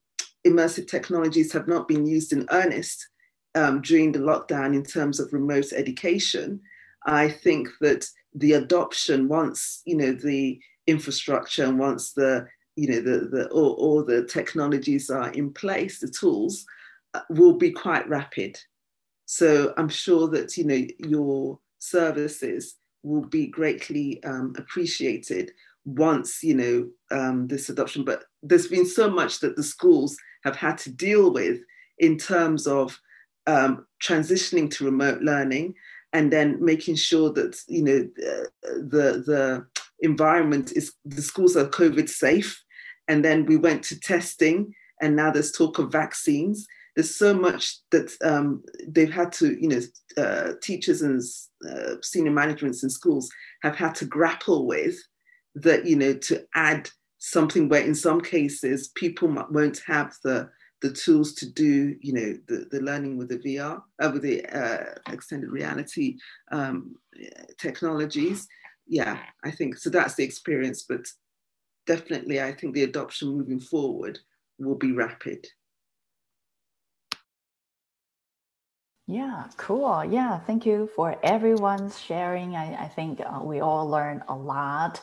immersive 0.46 0.88
technologies 0.88 1.52
have 1.54 1.68
not 1.68 1.88
been 1.88 2.06
used 2.06 2.34
in 2.34 2.48
earnest 2.52 3.08
um, 3.56 3.82
during 3.82 4.12
the 4.12 4.20
lockdown 4.20 4.76
in 4.76 4.84
terms 4.84 5.20
of 5.20 5.34
remote 5.34 5.72
education, 5.74 6.62
I 7.06 7.30
think 7.30 7.70
that 7.82 8.06
the 8.34 8.54
adoption 8.54 9.28
once 9.28 9.82
you 9.86 9.98
know 9.98 10.12
the 10.12 10.60
infrastructure 10.88 11.64
and 11.64 11.80
once 11.80 12.14
the 12.14 12.48
you 12.76 12.88
know 12.88 13.02
the 13.02 13.28
the 13.28 13.50
all, 13.50 13.74
all 13.74 14.04
the 14.04 14.26
technologies 14.26 15.10
are 15.10 15.32
in 15.32 15.52
place, 15.54 16.00
the 16.00 16.08
tools 16.08 16.66
uh, 17.14 17.22
will 17.30 17.54
be 17.54 17.72
quite 17.72 18.08
rapid. 18.10 18.60
So 19.32 19.76
I'm 19.78 19.90
sure 19.90 20.28
that 20.30 20.58
you 20.58 20.64
know 20.64 20.88
your 20.98 21.60
services 21.78 22.78
will 23.04 23.26
be 23.26 23.46
greatly 23.46 24.24
um, 24.24 24.56
appreciated 24.58 25.52
once 25.86 26.42
you 26.42 26.56
know 26.56 26.90
um, 27.12 27.48
this 27.48 27.70
adoption. 27.70 28.04
But 28.04 28.24
there's 28.42 28.66
been 28.66 28.88
so 28.88 29.08
much 29.08 29.40
that 29.42 29.56
the 29.56 29.62
schools 29.62 30.18
have 30.44 30.56
had 30.56 30.80
to 30.80 30.92
deal 30.92 31.32
with 31.32 31.60
in 32.00 32.18
terms 32.18 32.66
of 32.66 33.00
um, 33.46 33.86
transitioning 34.04 34.68
to 34.72 34.86
remote 34.86 35.22
learning 35.22 35.76
and 36.12 36.34
then 36.34 36.58
making 36.60 36.96
sure 36.96 37.32
that 37.34 37.56
you 37.68 37.84
know 37.84 38.10
the 38.64 39.24
the 39.28 39.68
environment 40.00 40.72
is 40.72 40.94
the 41.06 41.22
schools 41.22 41.56
are 41.56 41.70
COVID 41.70 42.10
safe. 42.10 42.64
And 43.08 43.24
then 43.24 43.46
we 43.46 43.58
went 43.58 43.84
to 43.84 44.00
testing, 44.00 44.74
and 45.00 45.16
now 45.16 45.30
there's 45.30 45.52
talk 45.52 45.78
of 45.78 45.92
vaccines. 45.92 46.66
There's 47.00 47.16
so 47.16 47.34
much 47.34 47.78
that 47.92 48.12
um, 48.24 48.62
they've 48.88 49.12
had 49.12 49.32
to, 49.34 49.58
you 49.60 49.70
know, 49.70 49.82
uh, 50.18 50.54
teachers 50.62 51.02
and 51.02 51.22
uh, 51.70 51.96
senior 52.02 52.32
managements 52.32 52.84
in 52.84 52.90
schools 52.90 53.30
have 53.64 53.76
had 53.76 53.96
to 53.96 54.06
grapple 54.06 54.68
with 54.68 54.98
that, 55.56 55.86
you 55.86 55.96
know, 55.96 56.14
to 56.14 56.46
add 56.56 56.90
something 57.20 57.70
where 57.70 57.84
in 57.84 57.96
some 57.96 58.22
cases 58.22 58.90
people 58.96 59.34
won't 59.50 59.82
have 59.86 60.14
the 60.24 60.50
the 60.82 60.92
tools 60.92 61.34
to 61.34 61.46
do, 61.52 61.96
you 62.00 62.14
know, 62.14 62.34
the, 62.48 62.66
the 62.72 62.80
learning 62.80 63.18
with 63.18 63.28
the 63.28 63.40
VR, 63.40 63.82
uh, 64.02 64.10
with 64.14 64.22
the 64.22 64.46
uh, 64.46 64.86
extended 65.12 65.50
reality 65.50 66.16
um, 66.54 66.96
technologies 67.58 68.48
yeah, 68.90 69.20
I 69.44 69.52
think 69.52 69.78
so. 69.78 69.92
That's 69.92 70.16
the 70.16 70.24
experience, 70.24 70.84
but 70.90 71.06
definitely, 71.86 72.42
I 72.42 72.52
think 72.52 72.74
the 72.74 72.84
adoption 72.84 73.30
moving 73.30 73.60
forward 73.60 74.20
will 74.58 74.76
be 74.76 74.92
rapid. 74.92 75.48
Yeah, 79.10 79.46
cool. 79.58 80.06
Yeah, 80.06 80.38
thank 80.38 80.68
you 80.68 80.88
for 80.96 81.18
everyone's 81.24 82.00
sharing. 82.00 82.56
I, 82.56 82.84
I 82.84 82.88
think 82.88 83.20
uh, 83.22 83.40
we 83.42 83.60
all 83.60 83.90
learned 83.90 84.22
a 84.28 84.36
lot, 84.36 85.02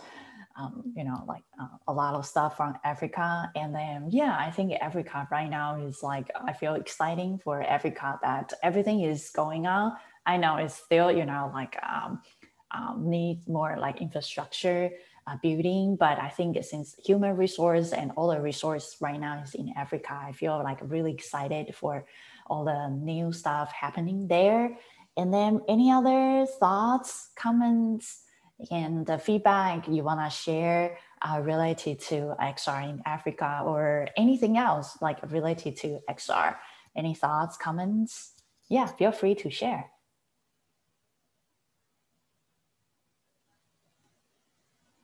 um, 0.57 0.93
you 0.97 1.03
know, 1.03 1.25
like 1.27 1.43
uh, 1.61 1.67
a 1.89 1.93
lot 1.93 2.15
of 2.15 2.25
stuff 2.25 2.57
from 2.57 2.79
Africa. 2.85 3.51
And 3.57 3.75
then, 3.75 4.07
yeah, 4.09 4.37
I 4.39 4.53
think 4.53 4.75
Africa 4.75 5.27
right 5.33 5.51
now 5.51 5.75
is 5.81 6.05
like, 6.05 6.31
I 6.41 6.53
feel 6.53 6.75
exciting 6.75 7.41
for 7.43 7.61
Africa 7.65 8.17
that 8.23 8.53
everything 8.63 9.01
is 9.01 9.29
going 9.31 9.67
on. 9.67 9.95
I 10.25 10.37
know 10.37 10.55
it's 10.59 10.77
still, 10.77 11.11
you 11.11 11.27
know, 11.27 11.51
like 11.53 11.77
um, 11.83 12.23
um, 12.71 13.11
need 13.11 13.49
more 13.49 13.77
like 13.77 14.01
infrastructure 14.01 14.89
uh, 15.27 15.37
building. 15.43 15.97
But 15.99 16.21
I 16.21 16.29
think 16.29 16.63
since 16.63 16.95
human 17.05 17.37
resource 17.37 17.93
and 17.93 18.13
all 18.17 18.29
the 18.29 18.41
resource 18.41 18.99
right 19.01 19.19
now 19.19 19.43
is 19.43 19.55
in 19.55 19.73
Africa, 19.77 20.17
I 20.29 20.31
feel 20.31 20.63
like 20.63 20.79
really 20.83 21.13
excited 21.13 21.75
for 21.75 22.07
all 22.49 22.65
the 22.65 22.89
new 22.89 23.33
stuff 23.33 23.73
happening 23.73 24.29
there. 24.29 24.77
And 25.17 25.33
then 25.33 25.61
any 25.69 25.91
other 25.91 26.47
thoughts, 26.61 27.31
comments, 27.37 28.23
and 28.71 29.07
the 29.07 29.19
feedback 29.19 29.89
you 29.89 30.03
want 30.03 30.21
to 30.21 30.35
share 30.35 30.99
uh, 31.23 31.41
related 31.41 32.01
to 32.01 32.35
XR 32.41 32.91
in 32.91 33.03
Africa 33.05 33.63
or 33.65 34.09
anything 34.17 34.57
else 34.59 34.99
like 35.01 35.19
related 35.31 35.77
to 35.79 36.01
XR? 36.09 36.57
Any 36.95 37.15
thoughts, 37.15 37.57
comments? 37.57 38.33
Yeah, 38.69 38.87
feel 38.87 39.13
free 39.13 39.35
to 39.37 39.51
share. 39.51 39.91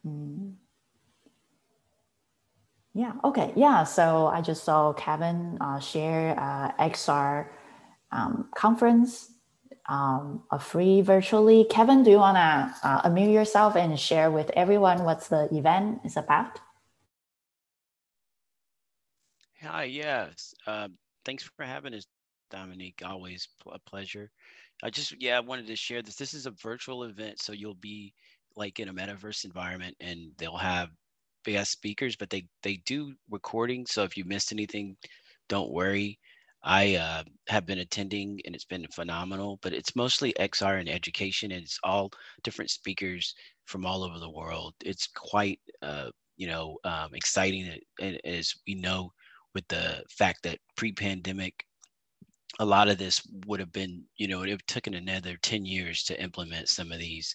Mm. 0.06 0.51
Yeah, 2.94 3.12
okay. 3.24 3.52
Yeah, 3.56 3.84
so 3.84 4.26
I 4.26 4.42
just 4.42 4.64
saw 4.64 4.92
Kevin 4.92 5.56
uh, 5.60 5.80
share 5.80 6.38
uh, 6.38 6.72
XR 6.78 7.46
um, 8.10 8.50
conference 8.54 9.30
um, 9.88 10.42
a 10.50 10.58
free 10.58 11.00
virtually. 11.00 11.64
Kevin, 11.70 12.02
do 12.02 12.10
you 12.10 12.18
want 12.18 12.36
to 12.36 12.86
uh, 12.86 13.02
unmute 13.08 13.32
yourself 13.32 13.76
and 13.76 13.98
share 13.98 14.30
with 14.30 14.50
everyone 14.50 15.04
what's 15.04 15.28
the 15.28 15.48
event 15.54 16.00
is 16.04 16.16
about? 16.18 16.60
Hi, 19.62 19.84
yes. 19.84 20.54
Uh, 20.66 20.88
thanks 21.24 21.44
for 21.56 21.64
having 21.64 21.94
us, 21.94 22.04
Dominique. 22.50 23.00
Always 23.04 23.48
a 23.72 23.78
pleasure. 23.88 24.30
I 24.82 24.90
just, 24.90 25.14
yeah, 25.20 25.36
I 25.38 25.40
wanted 25.40 25.66
to 25.68 25.76
share 25.76 26.02
this. 26.02 26.16
This 26.16 26.34
is 26.34 26.46
a 26.46 26.50
virtual 26.50 27.04
event, 27.04 27.40
so 27.40 27.52
you'll 27.52 27.74
be 27.74 28.12
like 28.56 28.80
in 28.80 28.88
a 28.88 28.94
metaverse 28.94 29.44
environment 29.44 29.96
and 30.00 30.32
they'll 30.36 30.56
have 30.56 30.90
guest 31.44 31.72
speakers, 31.72 32.16
but 32.16 32.30
they 32.30 32.46
they 32.62 32.76
do 32.86 33.14
recording. 33.30 33.86
So 33.86 34.04
if 34.04 34.16
you 34.16 34.24
missed 34.24 34.52
anything, 34.52 34.96
don't 35.48 35.72
worry. 35.72 36.18
I 36.64 36.94
uh, 36.94 37.24
have 37.48 37.66
been 37.66 37.80
attending 37.80 38.40
and 38.44 38.54
it's 38.54 38.64
been 38.64 38.86
phenomenal, 38.94 39.58
but 39.62 39.72
it's 39.72 39.96
mostly 39.96 40.32
XR 40.38 40.78
and 40.78 40.88
education, 40.88 41.50
and 41.50 41.62
it's 41.64 41.78
all 41.82 42.10
different 42.44 42.70
speakers 42.70 43.34
from 43.64 43.84
all 43.84 44.04
over 44.04 44.18
the 44.18 44.30
world. 44.30 44.74
It's 44.84 45.08
quite, 45.08 45.58
uh, 45.82 46.10
you 46.36 46.46
know, 46.46 46.78
um, 46.84 47.14
exciting 47.14 47.78
as 48.24 48.54
we 48.66 48.74
know 48.74 49.12
with 49.54 49.66
the 49.68 50.04
fact 50.08 50.44
that 50.44 50.58
pre-pandemic, 50.76 51.64
a 52.60 52.64
lot 52.64 52.88
of 52.88 52.98
this 52.98 53.22
would 53.46 53.58
have 53.60 53.72
been, 53.72 54.04
you 54.16 54.28
know, 54.28 54.42
it 54.42 54.62
took 54.68 54.86
another 54.86 55.36
10 55.42 55.66
years 55.66 56.04
to 56.04 56.22
implement 56.22 56.68
some 56.68 56.92
of 56.92 56.98
these 56.98 57.34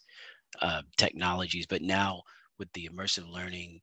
uh, 0.62 0.82
technologies, 0.96 1.66
but 1.66 1.82
now 1.82 2.22
with 2.60 2.72
the 2.74 2.90
immersive 2.92 3.30
learning 3.30 3.82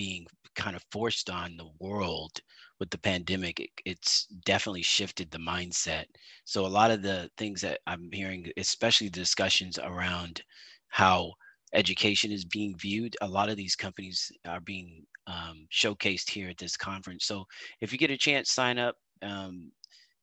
being 0.00 0.26
kind 0.54 0.74
of 0.74 0.82
forced 0.90 1.28
on 1.28 1.58
the 1.58 1.68
world 1.78 2.32
with 2.78 2.88
the 2.88 2.98
pandemic, 3.10 3.60
it, 3.60 3.70
it's 3.84 4.24
definitely 4.46 4.80
shifted 4.82 5.30
the 5.30 5.38
mindset. 5.52 6.06
So 6.46 6.64
a 6.64 6.76
lot 6.78 6.90
of 6.90 7.02
the 7.02 7.28
things 7.36 7.60
that 7.60 7.80
I'm 7.86 8.08
hearing, 8.10 8.50
especially 8.56 9.08
the 9.08 9.20
discussions 9.20 9.78
around 9.78 10.42
how 10.88 11.32
education 11.74 12.32
is 12.32 12.46
being 12.46 12.74
viewed, 12.78 13.14
a 13.20 13.28
lot 13.28 13.50
of 13.50 13.58
these 13.58 13.76
companies 13.76 14.32
are 14.48 14.62
being 14.62 15.04
um, 15.26 15.66
showcased 15.70 16.30
here 16.30 16.48
at 16.48 16.56
this 16.56 16.78
conference. 16.78 17.26
So 17.26 17.44
if 17.82 17.92
you 17.92 17.98
get 17.98 18.10
a 18.10 18.16
chance, 18.16 18.50
sign 18.50 18.78
up. 18.78 18.96
Um, 19.20 19.70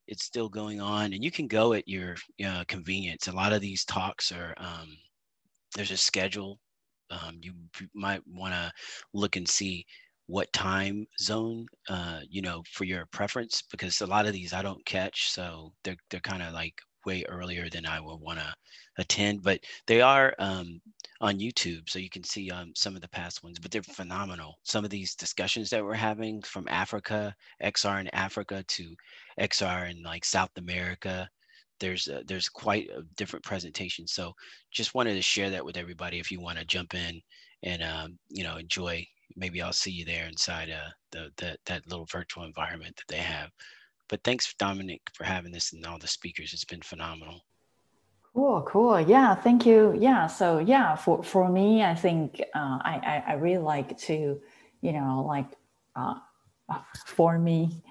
it's 0.08 0.24
still 0.24 0.50
going 0.50 0.82
on, 0.82 1.14
and 1.14 1.24
you 1.24 1.32
can 1.32 1.48
go 1.48 1.74
at 1.74 1.88
your 1.88 2.16
uh, 2.44 2.64
convenience. 2.68 3.28
A 3.28 3.32
lot 3.42 3.54
of 3.54 3.62
these 3.62 3.86
talks 3.86 4.32
are 4.32 4.56
um, 4.58 4.90
there's 5.76 5.92
a 5.92 5.98
schedule. 5.98 6.58
Um, 7.10 7.40
you 7.42 7.54
might 7.94 8.22
want 8.28 8.54
to 8.54 8.72
look 9.14 9.36
and 9.36 9.48
see 9.48 9.86
what 10.28 10.52
time 10.52 11.08
zone 11.22 11.66
uh, 11.90 12.20
you 12.30 12.42
know 12.42 12.62
for 12.72 12.84
your 12.84 13.06
preference 13.08 13.64
because 13.72 14.02
a 14.02 14.08
lot 14.08 14.26
of 14.26 14.34
these 14.34 14.54
I 14.54 14.62
don't 14.62 14.86
catch, 14.86 15.32
so 15.32 15.74
they're 15.84 15.98
they're 16.10 16.20
kind 16.20 16.44
of 16.44 16.54
like 16.54 16.76
way 17.06 17.24
earlier 17.30 17.70
than 17.70 17.86
I 17.86 18.00
would 18.02 18.20
want 18.20 18.40
to 18.40 18.54
attend. 18.98 19.42
But 19.42 19.62
they 19.88 20.02
are 20.02 20.36
um, 20.40 20.82
on 21.22 21.40
YouTube, 21.40 21.90
so 21.90 22.00
you 22.00 22.10
can 22.10 22.24
see 22.24 22.52
um, 22.52 22.74
some 22.76 22.96
of 22.96 23.02
the 23.02 23.08
past 23.08 23.44
ones. 23.44 23.58
But 23.60 23.72
they're 23.72 23.82
phenomenal. 23.82 24.56
Some 24.64 24.84
of 24.84 24.92
these 24.92 25.16
discussions 25.16 25.70
that 25.70 25.84
we're 25.84 25.94
having 25.94 26.42
from 26.42 26.68
Africa, 26.70 27.34
XR 27.64 28.02
in 28.02 28.10
Africa 28.14 28.64
to 28.68 28.96
XR 29.40 29.90
in 29.90 30.04
like 30.04 30.26
South 30.26 30.52
America, 30.58 31.30
there's 31.80 32.08
a, 32.08 32.24
there's 32.26 32.50
quite 32.50 32.90
a 32.90 33.04
different 33.16 33.46
presentation. 33.46 34.08
So 34.08 34.34
just 34.72 34.96
wanted 34.96 35.16
to 35.16 35.22
share 35.22 35.50
that 35.52 35.66
with 35.66 35.78
everybody. 35.78 36.20
If 36.20 36.32
you 36.32 36.40
want 36.40 36.58
to 36.58 36.66
jump 36.66 36.94
in 36.94 37.22
and 37.64 37.84
um, 37.84 38.20
you 38.30 38.44
know 38.44 38.58
enjoy, 38.58 39.06
maybe 39.36 39.62
I'll 39.62 39.74
see 39.74 39.92
you 39.92 40.06
there 40.06 40.28
inside 40.28 40.70
uh, 40.70 40.90
the, 41.12 41.32
the 41.38 41.58
that 41.66 41.88
little 41.88 42.06
virtual 42.06 42.44
environment 42.44 42.96
that 42.98 43.14
they 43.14 43.22
have. 43.22 43.50
But 44.10 44.24
thanks, 44.24 44.54
Dominic, 44.58 45.02
for 45.14 45.26
having 45.26 45.52
this 45.52 45.74
and 45.74 45.86
all 45.86 46.00
the 46.00 46.08
speakers. 46.08 46.54
It's 46.54 46.66
been 46.66 46.82
phenomenal. 46.82 47.42
Cool, 48.34 48.62
cool. 48.68 49.02
Yeah, 49.02 49.34
thank 49.36 49.66
you. 49.66 49.96
Yeah, 49.98 50.28
so 50.28 50.60
yeah, 50.60 50.96
for 50.96 51.24
for 51.24 51.50
me, 51.50 51.84
I 51.84 51.96
think 51.96 52.40
uh, 52.54 52.78
I, 52.84 53.24
I, 53.28 53.32
I 53.32 53.34
really 53.34 53.64
like 53.64 53.98
to, 54.00 54.40
you 54.82 54.92
know, 54.92 55.26
like 55.28 55.48
uh, 55.96 56.16
for 57.06 57.40
me, 57.40 57.84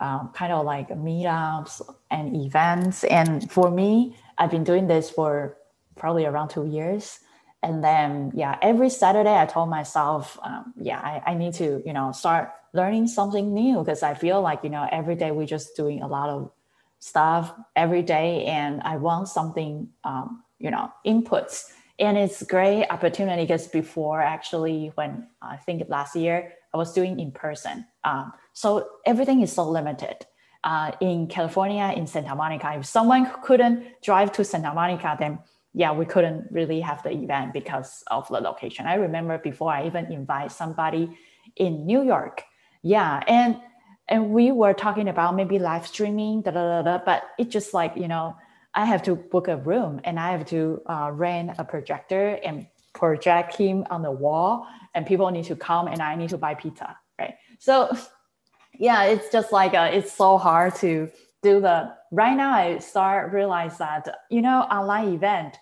um, 0.00 0.30
kind 0.34 0.52
of 0.52 0.64
like 0.64 0.88
meetups 0.88 1.80
and 2.10 2.36
events. 2.36 3.04
And 3.04 3.50
for 3.50 3.70
me, 3.70 4.16
I've 4.38 4.50
been 4.50 4.64
doing 4.64 4.86
this 4.86 5.10
for 5.10 5.56
probably 5.96 6.26
around 6.26 6.48
two 6.48 6.66
years. 6.66 7.20
And 7.62 7.82
then, 7.82 8.30
yeah, 8.34 8.58
every 8.60 8.90
Saturday 8.90 9.34
I 9.34 9.46
told 9.46 9.70
myself, 9.70 10.38
um, 10.42 10.74
yeah, 10.76 10.98
I, 10.98 11.30
I 11.30 11.34
need 11.34 11.54
to, 11.54 11.82
you 11.86 11.92
know, 11.92 12.12
start 12.12 12.50
learning 12.74 13.06
something 13.06 13.54
new 13.54 13.78
because 13.78 14.02
I 14.02 14.14
feel 14.14 14.42
like, 14.42 14.64
you 14.64 14.70
know, 14.70 14.86
every 14.92 15.14
day 15.14 15.30
we're 15.30 15.46
just 15.46 15.74
doing 15.74 16.02
a 16.02 16.06
lot 16.06 16.28
of 16.28 16.50
stuff 16.98 17.54
every 17.74 18.02
day. 18.02 18.44
And 18.44 18.82
I 18.82 18.96
want 18.96 19.28
something, 19.28 19.88
um, 20.04 20.42
you 20.58 20.70
know, 20.70 20.92
inputs. 21.06 21.70
And 21.98 22.18
it's 22.18 22.42
great 22.42 22.86
opportunity 22.90 23.44
because 23.44 23.68
before 23.68 24.20
actually, 24.20 24.90
when 24.96 25.28
I 25.40 25.56
think 25.56 25.84
last 25.88 26.16
year, 26.16 26.52
I 26.74 26.76
was 26.76 26.92
doing 26.92 27.20
in 27.20 27.30
person. 27.30 27.86
Um, 28.02 28.32
so 28.52 28.88
everything 29.06 29.40
is 29.40 29.52
so 29.52 29.70
limited. 29.70 30.26
Uh, 30.64 30.92
in 31.00 31.28
California, 31.28 31.92
in 31.94 32.06
Santa 32.06 32.34
Monica, 32.34 32.74
if 32.76 32.86
someone 32.86 33.30
couldn't 33.42 33.84
drive 34.02 34.32
to 34.32 34.44
Santa 34.44 34.74
Monica, 34.74 35.14
then 35.18 35.38
yeah, 35.72 35.92
we 35.92 36.06
couldn't 36.06 36.46
really 36.50 36.80
have 36.80 37.02
the 37.02 37.10
event 37.10 37.52
because 37.52 38.02
of 38.10 38.26
the 38.28 38.40
location. 38.40 38.86
I 38.86 38.94
remember 38.94 39.38
before 39.38 39.72
I 39.72 39.86
even 39.86 40.10
invite 40.10 40.52
somebody 40.52 41.16
in 41.56 41.84
New 41.84 42.02
York. 42.02 42.42
Yeah, 42.82 43.22
and 43.28 43.60
and 44.08 44.30
we 44.30 44.52
were 44.52 44.74
talking 44.74 45.08
about 45.08 45.34
maybe 45.34 45.58
live 45.58 45.86
streaming, 45.86 46.42
da, 46.42 46.50
da, 46.50 46.82
da, 46.82 46.82
da, 46.82 47.04
but 47.04 47.24
it 47.38 47.50
just 47.50 47.74
like 47.74 47.96
you 47.96 48.08
know 48.08 48.36
I 48.74 48.84
have 48.86 49.02
to 49.04 49.16
book 49.16 49.48
a 49.48 49.56
room 49.56 50.00
and 50.04 50.18
I 50.18 50.32
have 50.32 50.46
to 50.46 50.80
uh, 50.86 51.10
rent 51.12 51.52
a 51.58 51.64
projector 51.64 52.38
and 52.44 52.66
project 52.94 53.56
him 53.56 53.84
on 53.90 54.02
the 54.02 54.10
wall 54.10 54.66
and 54.94 55.06
people 55.06 55.30
need 55.30 55.44
to 55.46 55.56
come 55.56 55.86
and 55.88 56.00
I 56.00 56.14
need 56.14 56.30
to 56.30 56.38
buy 56.38 56.54
pizza, 56.54 56.96
right? 57.18 57.34
So 57.58 57.94
yeah, 58.78 59.04
it's 59.04 59.30
just 59.30 59.52
like 59.52 59.74
uh, 59.74 59.90
it's 59.92 60.12
so 60.12 60.38
hard 60.38 60.74
to 60.76 61.10
do 61.42 61.60
the 61.60 61.94
right 62.10 62.36
now. 62.36 62.52
I 62.52 62.78
start 62.78 63.32
realize 63.32 63.78
that 63.78 64.08
you 64.30 64.42
know 64.42 64.60
online 64.62 65.14
event. 65.14 65.58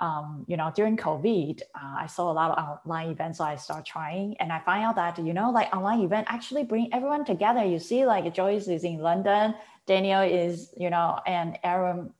Um, 0.00 0.44
you 0.48 0.56
know, 0.56 0.72
during 0.74 0.96
COVID, 0.96 1.60
uh, 1.76 1.94
I 2.00 2.06
saw 2.08 2.28
a 2.28 2.34
lot 2.34 2.58
of 2.58 2.80
online 2.84 3.10
events, 3.10 3.38
so 3.38 3.44
I 3.44 3.54
start 3.54 3.86
trying, 3.86 4.36
and 4.40 4.52
I 4.52 4.58
find 4.58 4.82
out 4.82 4.96
that 4.96 5.24
you 5.24 5.32
know, 5.32 5.50
like 5.52 5.72
online 5.74 6.00
event 6.00 6.26
actually 6.28 6.64
bring 6.64 6.92
everyone 6.92 7.24
together. 7.24 7.64
You 7.64 7.78
see, 7.78 8.04
like 8.04 8.34
Joyce 8.34 8.66
is 8.66 8.82
in 8.82 8.98
London, 8.98 9.54
Daniel 9.86 10.22
is, 10.22 10.72
you 10.76 10.90
know, 10.90 11.20
and 11.26 11.58
Aaron, 11.62 12.12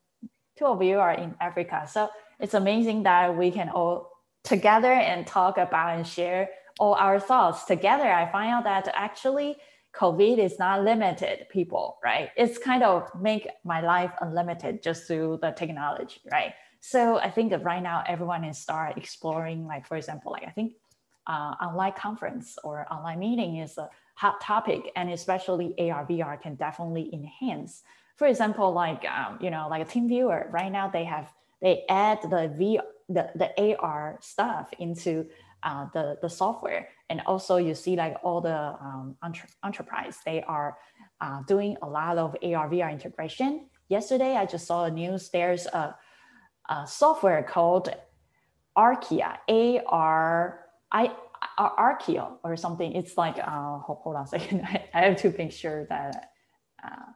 two 0.56 0.66
of 0.66 0.82
you 0.82 0.98
are 0.98 1.12
in 1.12 1.35
Africa. 1.40 1.89
So 1.90 2.10
it's 2.39 2.55
amazing 2.55 3.05
that 3.05 3.36
we 3.36 3.51
can 3.51 3.68
all 3.70 4.10
together 4.45 4.93
and 4.93 5.27
talk 5.27 5.59
about 5.59 5.97
and 5.97 6.07
share 6.07 6.51
all 6.79 6.95
our 6.95 7.19
thoughts 7.19 7.65
together. 7.65 8.11
I 8.11 8.31
find 8.31 8.51
out 8.53 8.65
that 8.65 8.93
actually 8.95 9.57
COVID 9.95 10.39
is 10.39 10.59
not 10.59 10.83
limited 10.83 11.47
people, 11.51 11.99
right? 12.03 12.31
It's 12.37 12.59
kind 12.59 12.83
of 12.83 13.09
make 13.21 13.49
my 13.65 13.81
life 13.81 14.11
unlimited 14.21 14.83
just 14.83 15.07
through 15.07 15.39
the 15.41 15.53
technology, 15.53 16.21
right? 16.31 16.53
So 16.81 17.19
I 17.19 17.31
think 17.31 17.51
that 17.51 17.65
right 17.65 17.83
now 17.83 18.05
everyone 18.07 18.45
is 18.45 18.59
start 18.59 18.99
exploring, 18.99 19.66
like 19.66 19.87
for 19.87 19.97
example, 19.97 20.33
like 20.33 20.45
I 20.47 20.51
think 20.51 20.75
uh, 21.27 21.55
online 21.62 21.93
conference 21.97 22.59
or 22.62 22.87
online 22.93 23.21
meeting 23.21 23.57
is 23.59 23.79
a 23.79 23.89
hot 24.16 24.41
topic, 24.41 24.93
and 24.95 25.11
especially 25.11 25.75
AR 25.79 26.05
VR 26.07 26.41
can 26.41 26.57
definitely 26.57 27.09
enhance. 27.15 27.83
For 28.16 28.27
example, 28.27 28.73
like 28.73 29.05
um, 29.07 29.39
you 29.41 29.51
know, 29.51 29.69
like 29.71 29.83
a 29.83 29.91
TeamViewer. 29.91 30.53
Right 30.53 30.71
now 30.71 30.89
they 30.89 31.05
have 31.05 31.33
they 31.62 31.85
add 31.89 32.19
the 32.23 32.53
V 32.57 32.81
the, 33.09 33.31
the 33.35 33.76
AR 33.76 34.18
stuff 34.20 34.70
into 34.78 35.26
uh, 35.62 35.86
the, 35.93 36.16
the 36.22 36.28
software. 36.28 36.89
And 37.10 37.22
also 37.26 37.56
you 37.56 37.74
see 37.74 37.97
like 37.97 38.16
all 38.22 38.40
the 38.40 38.56
um, 38.56 39.16
entre- 39.22 39.48
enterprise, 39.64 40.18
they 40.24 40.43
are 40.43 40.78
uh, 41.20 41.43
doing 41.47 41.76
a 41.82 41.89
lot 41.89 42.18
of 42.18 42.36
AR, 42.43 42.68
VR 42.68 42.93
integration. 42.93 43.68
Yesterday, 43.89 44.36
I 44.36 44.47
just 44.47 44.66
saw 44.66 44.85
a 44.85 44.90
news, 44.90 45.31
there's 45.31 45.66
a, 45.66 45.97
a 46.68 46.86
software 46.86 47.43
called 47.43 47.94
Arkia, 48.76 49.36
A-R, 49.48 50.60
I, 50.93 51.12
Arkio 51.59 52.39
or 52.43 52.56
something. 52.56 52.93
It's 52.93 53.16
like, 53.16 53.39
uh, 53.39 53.78
hold, 53.78 53.98
hold 54.02 54.16
on 54.16 54.24
a 54.24 54.26
second. 54.26 54.62
I, 54.94 55.01
have 55.01 55.16
to 55.16 55.35
make 55.36 55.52
sure 55.52 55.86
that 55.89 56.31
uh. 56.82 57.12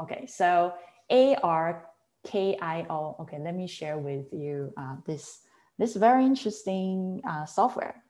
Okay, 0.00 0.26
so 0.28 0.72
A 1.10 1.34
R 1.42 1.88
K 2.24 2.56
I 2.60 2.86
O. 2.88 3.16
Okay, 3.20 3.38
let 3.38 3.54
me 3.54 3.66
share 3.66 3.98
with 3.98 4.32
you 4.32 4.72
uh, 4.76 4.96
this 5.06 5.40
this 5.78 5.96
very 5.96 6.24
interesting 6.24 7.20
uh, 7.28 7.44
software. 7.44 8.02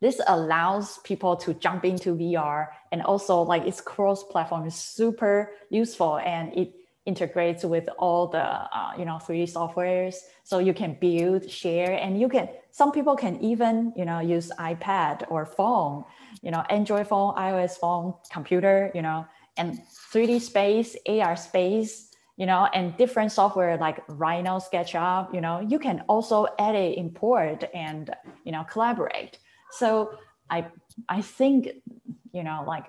This 0.00 0.20
allows 0.26 0.98
people 0.98 1.36
to 1.36 1.54
jump 1.54 1.84
into 1.84 2.16
VR 2.16 2.68
and 2.90 3.02
also 3.02 3.42
like 3.42 3.66
its 3.66 3.80
cross-platform 3.80 4.66
is 4.66 4.74
super 4.74 5.52
useful 5.70 6.18
and 6.18 6.52
it 6.56 6.74
integrates 7.04 7.64
with 7.64 7.88
all 7.98 8.28
the 8.28 8.42
uh, 8.42 8.92
you 8.98 9.04
know 9.04 9.18
3D 9.22 9.52
softwares. 9.52 10.16
So 10.44 10.58
you 10.58 10.74
can 10.74 10.96
build, 11.00 11.48
share, 11.50 11.92
and 11.92 12.20
you 12.20 12.28
can 12.28 12.48
some 12.70 12.90
people 12.92 13.16
can 13.16 13.42
even 13.42 13.92
you 13.96 14.04
know 14.04 14.20
use 14.20 14.50
iPad 14.58 15.24
or 15.28 15.46
phone, 15.46 16.04
you 16.42 16.50
know 16.50 16.64
Android 16.70 17.06
phone, 17.08 17.34
iOS 17.34 17.78
phone, 17.78 18.14
computer, 18.32 18.90
you 18.94 19.02
know, 19.02 19.26
and 19.56 19.80
3D 20.12 20.40
space, 20.40 20.96
AR 21.06 21.36
space 21.36 22.11
you 22.42 22.46
know, 22.46 22.68
and 22.74 22.96
different 22.96 23.30
software 23.30 23.76
like 23.76 24.02
Rhino, 24.08 24.58
SketchUp, 24.58 25.32
you 25.32 25.40
know, 25.40 25.60
you 25.60 25.78
can 25.78 26.02
also 26.08 26.48
edit, 26.58 26.98
import, 26.98 27.62
and 27.72 28.10
you 28.44 28.50
know, 28.50 28.64
collaborate. 28.64 29.38
So 29.70 30.18
I 30.50 30.66
I 31.08 31.20
think 31.22 31.68
you 32.32 32.42
know, 32.42 32.64
like 32.66 32.86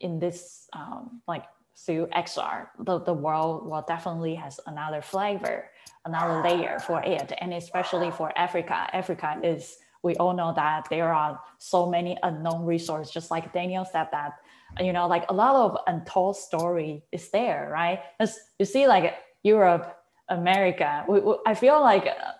in 0.00 0.18
this 0.18 0.66
um, 0.72 1.22
like 1.28 1.44
through 1.76 2.08
XR, 2.16 2.66
the, 2.80 2.98
the 2.98 3.12
world 3.12 3.70
will 3.70 3.84
definitely 3.86 4.34
has 4.34 4.58
another 4.66 5.00
flavor, 5.00 5.70
another 6.04 6.42
layer 6.42 6.80
for 6.80 7.00
it, 7.04 7.32
and 7.40 7.54
especially 7.54 8.10
for 8.10 8.36
Africa. 8.36 8.90
Africa 8.92 9.38
is 9.40 9.76
we 10.02 10.16
all 10.16 10.34
know 10.34 10.52
that 10.56 10.88
there 10.90 11.14
are 11.14 11.40
so 11.58 11.88
many 11.88 12.18
unknown 12.24 12.64
resources, 12.64 13.14
just 13.14 13.30
like 13.30 13.52
Daniel 13.52 13.84
said 13.84 14.08
that 14.10 14.32
you 14.80 14.92
know, 14.92 15.06
like 15.06 15.24
a 15.30 15.34
lot 15.34 15.54
of 15.56 15.78
untold 15.86 16.36
story 16.36 17.02
is 17.12 17.30
there, 17.30 17.68
right? 17.72 18.00
As 18.20 18.38
you 18.58 18.66
see, 18.66 18.86
like 18.86 19.14
Europe, 19.42 19.96
America, 20.28 21.04
we, 21.08 21.20
we, 21.20 21.34
I 21.46 21.54
feel 21.54 21.80
like 21.80 22.06
uh, 22.06 22.32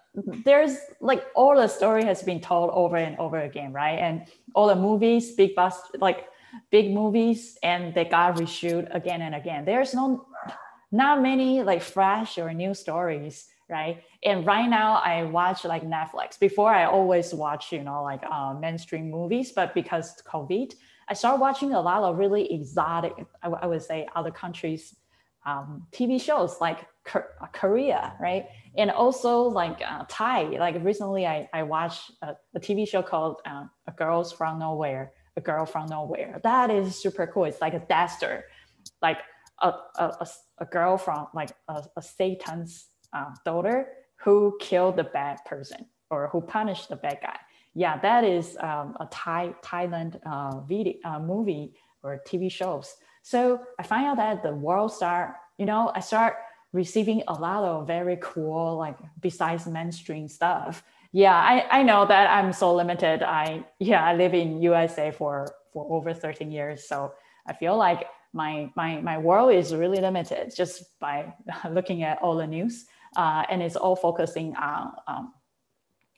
there's 0.45 0.77
like 1.01 1.25
all 1.35 1.57
the 1.57 1.69
story 1.69 2.05
has 2.05 2.23
been 2.23 2.41
told 2.41 2.71
over 2.71 2.97
and 2.97 3.19
over 3.19 3.41
again, 3.41 3.73
right? 3.73 3.99
And 3.99 4.27
all 4.55 4.67
the 4.67 4.77
movies, 4.77 5.33
big 5.33 5.55
bust, 5.55 5.97
like 6.01 6.29
big 6.71 6.93
movies, 6.93 7.59
and 7.63 7.95
they 7.95 8.05
got 8.05 8.37
reshoot 8.37 8.95
again 8.95 9.23
and 9.23 9.35
again. 9.35 9.65
There's 9.65 9.95
no, 9.95 10.27
not 10.91 11.23
many 11.23 11.63
like 11.63 11.83
fresh 11.83 12.39
or 12.39 12.53
new 12.53 12.75
stories, 12.75 13.49
right? 13.69 14.03
And 14.25 14.47
right 14.47 14.69
now 14.69 14.95
I 15.05 15.25
watch 15.25 15.65
like 15.65 15.83
Netflix. 15.85 16.39
Before 16.39 16.73
I 16.73 16.85
always 16.85 17.35
watch, 17.35 17.73
you 17.73 17.83
know, 17.83 18.03
like 18.03 18.23
uh, 18.31 18.55
mainstream 18.55 19.11
movies, 19.11 19.53
but 19.53 19.75
because 19.75 20.15
COVID, 20.27 20.75
I 21.09 21.15
started 21.15 21.41
watching 21.41 21.73
a 21.73 21.81
lot 21.81 22.03
of 22.03 22.19
really 22.19 22.53
exotic, 22.53 23.13
I, 23.43 23.67
would 23.67 23.83
say, 23.83 24.09
other 24.17 24.31
countries' 24.31 24.95
um, 25.45 25.87
TV 25.93 26.21
shows 26.21 26.61
like 26.61 26.87
Korea, 27.53 28.15
right? 28.21 28.47
And 28.77 28.91
also 28.91 29.43
like 29.43 29.81
uh, 29.87 30.05
Thai. 30.09 30.57
Like 30.59 30.83
recently, 30.83 31.27
I, 31.27 31.49
I 31.53 31.63
watched 31.63 32.11
a, 32.23 32.35
a 32.55 32.61
TV 32.61 32.89
show 32.89 33.03
called 33.03 33.41
uh, 33.47 33.65
A 33.87 33.93
Girls 33.93 34.33
from 34.33 34.59
Nowhere, 34.59 35.13
A 35.37 35.41
Girl 35.41 35.65
from 35.65 35.87
Nowhere. 35.87 36.41
That 36.43 36.71
is 36.71 36.97
super 36.97 37.27
cool. 37.29 37.45
It's 37.45 37.61
like 37.61 37.75
a 37.75 37.81
Dexter, 37.81 38.45
like 39.01 39.19
a, 39.63 39.73
a, 39.97 40.27
a 40.59 40.65
girl 40.67 40.99
from 40.99 41.29
like 41.33 41.51
a, 41.69 41.85
a 41.97 42.03
Satan's 42.03 42.87
uh, 43.13 43.31
daughter 43.45 43.89
who 44.17 44.57
killed 44.61 44.97
the 44.97 45.05
bad 45.05 45.39
person 45.47 45.87
or 46.11 46.29
who 46.29 46.41
punished 46.41 46.89
the 46.89 46.97
bad 46.97 47.19
guy 47.23 47.39
yeah, 47.77 47.99
that 47.99 48.25
is 48.25 48.57
um, 48.61 48.97
a 48.99 49.07
Thai 49.11 49.55
Thailand 49.63 50.19
uh, 50.25 50.61
video 50.61 50.95
uh, 51.05 51.21
movie 51.21 51.75
or 52.03 52.23
TV 52.27 52.51
shows. 52.51 52.97
So 53.21 53.61
I 53.79 53.83
find 53.83 54.07
out 54.07 54.17
that 54.17 54.43
the 54.43 54.55
world 54.55 54.93
start, 54.93 55.35
you 55.59 55.67
know, 55.67 55.93
I 55.95 56.01
start 56.01 56.37
receiving 56.73 57.23
a 57.29 57.35
lot 57.35 57.65
of 57.65 57.87
very 57.87 58.17
cool, 58.23 58.79
like 58.79 58.97
besides 59.21 59.67
mainstream 59.67 60.27
stuff. 60.27 60.83
Yeah, 61.13 61.35
I, 61.37 61.81
I 61.81 61.83
know 61.83 62.07
that 62.07 62.31
I'm 62.31 62.51
so 62.55 62.75
limited. 62.75 63.23
I 63.23 63.67
yeah, 63.79 64.03
I 64.03 64.15
live 64.15 64.33
in 64.33 64.63
USA 64.63 65.11
for 65.11 65.47
for 65.75 65.87
over 65.93 66.15
13 66.15 66.51
years, 66.51 66.89
so 66.89 67.13
I 67.47 67.53
feel 67.53 67.77
like 67.77 68.07
my 68.33 68.71
my 68.75 69.03
my 69.03 69.19
world 69.19 69.53
is 69.53 69.75
really 69.75 70.01
limited 70.01 70.55
just 70.57 70.99
by 70.99 71.35
looking 71.71 72.05
at 72.05 72.23
all 72.23 72.37
the 72.37 72.47
news, 72.47 72.87
uh, 73.17 73.45
and 73.51 73.61
it's 73.63 73.77
all 73.77 73.97
focusing 73.97 74.57
on 74.57 74.93
um, 75.07 75.35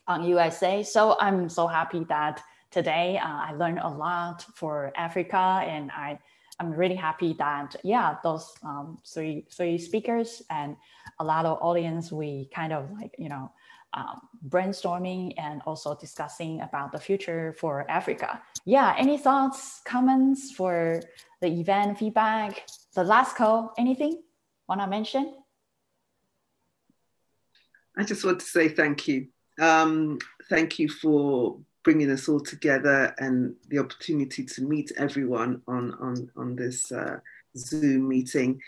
on 0.08 0.24
USA. 0.24 0.82
So 0.82 1.16
I'm 1.20 1.48
so 1.48 1.66
happy 1.66 2.04
that 2.08 2.42
today 2.70 3.18
uh, 3.22 3.28
I 3.28 3.52
learned 3.52 3.78
a 3.80 3.88
lot 3.88 4.44
for 4.54 4.90
Africa, 4.96 5.62
and 5.64 5.90
I 5.92 6.18
I'm 6.58 6.72
really 6.72 6.96
happy 6.96 7.34
that 7.38 7.76
yeah 7.84 8.16
those 8.24 8.52
um, 8.64 8.98
three 9.06 9.46
three 9.52 9.78
speakers 9.78 10.42
and 10.50 10.76
a 11.20 11.24
lot 11.24 11.46
of 11.46 11.58
audience 11.62 12.10
we 12.10 12.50
kind 12.52 12.72
of 12.72 12.90
like 12.90 13.14
you 13.18 13.28
know 13.28 13.52
um, 13.94 14.20
brainstorming 14.48 15.34
and 15.38 15.62
also 15.66 15.94
discussing 15.94 16.60
about 16.62 16.92
the 16.92 16.98
future 16.98 17.54
for 17.58 17.90
Africa. 17.90 18.40
Yeah, 18.64 18.94
any 18.98 19.16
thoughts, 19.16 19.80
comments 19.86 20.52
for 20.52 21.00
the 21.40 21.48
event 21.48 21.98
feedback? 21.98 22.66
The 22.94 23.04
last 23.04 23.36
call, 23.36 23.72
anything 23.78 24.22
want 24.68 24.80
to 24.82 24.86
mention? 24.86 25.34
I 27.96 28.04
just 28.04 28.24
want 28.24 28.40
to 28.40 28.46
say 28.46 28.68
thank 28.68 29.08
you 29.08 29.28
um, 29.58 30.18
thank 30.48 30.78
you 30.78 30.88
for 30.88 31.58
bringing 31.84 32.10
us 32.10 32.28
all 32.28 32.40
together 32.40 33.14
and 33.18 33.54
the 33.68 33.78
opportunity 33.78 34.44
to 34.44 34.62
meet 34.62 34.92
everyone 34.96 35.62
on 35.68 35.94
on 36.00 36.30
on 36.36 36.56
this 36.56 36.92
uh, 36.92 37.18
Zoom 37.56 38.08
meeting. 38.08 38.60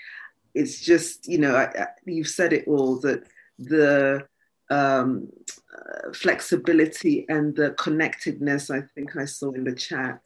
It's 0.54 0.80
just 0.80 1.28
you 1.28 1.38
know 1.38 1.54
I, 1.54 1.64
I, 1.64 1.86
you've 2.06 2.28
said 2.28 2.52
it 2.52 2.66
all 2.66 2.98
that 3.00 3.24
the 3.58 4.26
um, 4.70 5.28
uh, 5.76 6.12
flexibility 6.12 7.26
and 7.28 7.54
the 7.56 7.70
connectedness 7.72 8.70
I 8.70 8.82
think 8.94 9.16
I 9.16 9.24
saw 9.24 9.50
in 9.52 9.64
the 9.64 9.74
chat 9.74 10.20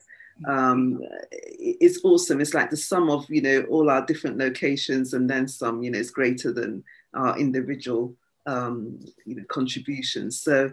um, 0.47 0.99
it's 1.39 2.03
awesome. 2.03 2.41
It's 2.41 2.53
like 2.53 2.69
the 2.69 2.77
sum 2.77 3.09
of 3.09 3.25
you 3.29 3.41
know 3.41 3.61
all 3.69 3.89
our 3.89 4.05
different 4.05 4.37
locations 4.37 5.13
and 5.13 5.29
then 5.29 5.47
some. 5.47 5.81
You 5.81 5.91
know, 5.91 5.99
it's 5.99 6.09
greater 6.09 6.51
than 6.51 6.83
our 7.13 7.37
individual 7.37 8.13
um, 8.45 8.99
you 9.25 9.35
know, 9.35 9.43
contributions. 9.49 10.39
So 10.41 10.71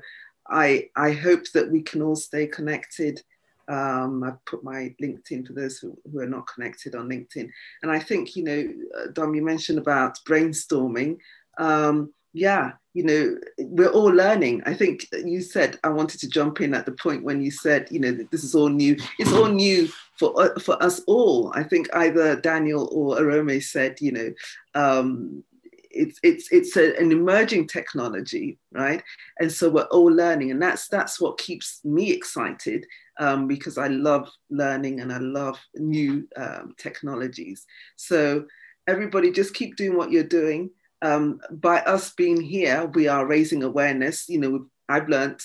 I, 0.48 0.88
I 0.96 1.12
hope 1.12 1.50
that 1.52 1.70
we 1.70 1.82
can 1.82 2.02
all 2.02 2.16
stay 2.16 2.46
connected. 2.46 3.22
Um, 3.68 4.24
I've 4.24 4.44
put 4.44 4.64
my 4.64 4.94
LinkedIn 5.00 5.46
for 5.46 5.52
those 5.52 5.78
who, 5.78 5.96
who, 6.10 6.18
are 6.18 6.26
not 6.26 6.48
connected 6.52 6.94
on 6.94 7.08
LinkedIn. 7.08 7.48
And 7.82 7.90
I 7.92 7.98
think, 7.98 8.36
you 8.36 8.44
know, 8.44 8.72
uh, 8.98 9.06
Dom, 9.12 9.34
you 9.34 9.42
mentioned 9.42 9.78
about 9.78 10.18
brainstorming. 10.26 11.18
um, 11.58 12.12
yeah, 12.34 12.72
you 12.94 13.04
know, 13.04 13.36
we're 13.58 13.90
all 13.90 14.10
learning. 14.10 14.62
I 14.64 14.74
think 14.74 15.06
you 15.12 15.42
said 15.42 15.78
I 15.84 15.90
wanted 15.90 16.20
to 16.20 16.28
jump 16.28 16.60
in 16.60 16.74
at 16.74 16.86
the 16.86 16.92
point 16.92 17.24
when 17.24 17.42
you 17.42 17.50
said, 17.50 17.88
you 17.90 18.00
know, 18.00 18.12
this 18.30 18.44
is 18.44 18.54
all 18.54 18.68
new. 18.68 18.96
It's 19.18 19.32
all 19.32 19.48
new 19.48 19.88
for 20.18 20.32
uh, 20.40 20.58
for 20.58 20.82
us 20.82 21.00
all. 21.06 21.52
I 21.54 21.62
think 21.62 21.88
either 21.94 22.36
Daniel 22.36 22.88
or 22.92 23.18
Arome 23.18 23.62
said, 23.62 24.00
you 24.00 24.12
know, 24.12 24.32
um, 24.74 25.44
it's 25.92 26.18
it's 26.22 26.50
it's 26.52 26.76
a, 26.76 26.96
an 26.98 27.12
emerging 27.12 27.68
technology, 27.68 28.58
right? 28.72 29.02
And 29.40 29.50
so 29.50 29.70
we're 29.70 29.82
all 29.84 30.12
learning, 30.12 30.50
and 30.50 30.62
that's 30.62 30.88
that's 30.88 31.20
what 31.20 31.38
keeps 31.38 31.80
me 31.84 32.10
excited 32.10 32.86
um, 33.18 33.46
because 33.46 33.78
I 33.78 33.88
love 33.88 34.28
learning 34.50 35.00
and 35.00 35.12
I 35.12 35.18
love 35.18 35.58
new 35.74 36.28
um, 36.36 36.74
technologies. 36.78 37.66
So 37.96 38.44
everybody, 38.86 39.30
just 39.30 39.54
keep 39.54 39.76
doing 39.76 39.96
what 39.96 40.10
you're 40.10 40.24
doing 40.24 40.70
um, 41.02 41.40
by 41.50 41.80
us 41.80 42.12
being 42.14 42.40
here, 42.40 42.86
we 42.94 43.08
are 43.08 43.26
raising 43.26 43.64
awareness. 43.64 44.28
You 44.28 44.38
know, 44.38 44.66
I've 44.88 45.08
learned, 45.08 45.40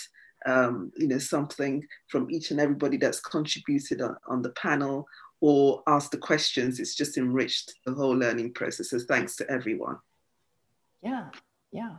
um, 0.45 0.91
you 0.95 1.07
know, 1.07 1.17
something 1.17 1.85
from 2.09 2.29
each 2.29 2.51
and 2.51 2.59
everybody 2.59 2.97
that's 2.97 3.19
contributed 3.19 4.01
on, 4.01 4.15
on, 4.27 4.41
the 4.43 4.51
panel 4.51 5.07
or 5.41 5.81
asked 5.87 6.11
the 6.11 6.19
questions. 6.19 6.79
It's 6.79 6.95
just 6.95 7.17
enriched 7.17 7.73
the 7.85 7.93
whole 7.93 8.15
learning 8.15 8.53
process. 8.53 8.91
So 8.91 8.99
thanks 8.99 9.35
to 9.37 9.49
everyone. 9.49 9.97
Yeah, 11.01 11.29
yeah. 11.71 11.95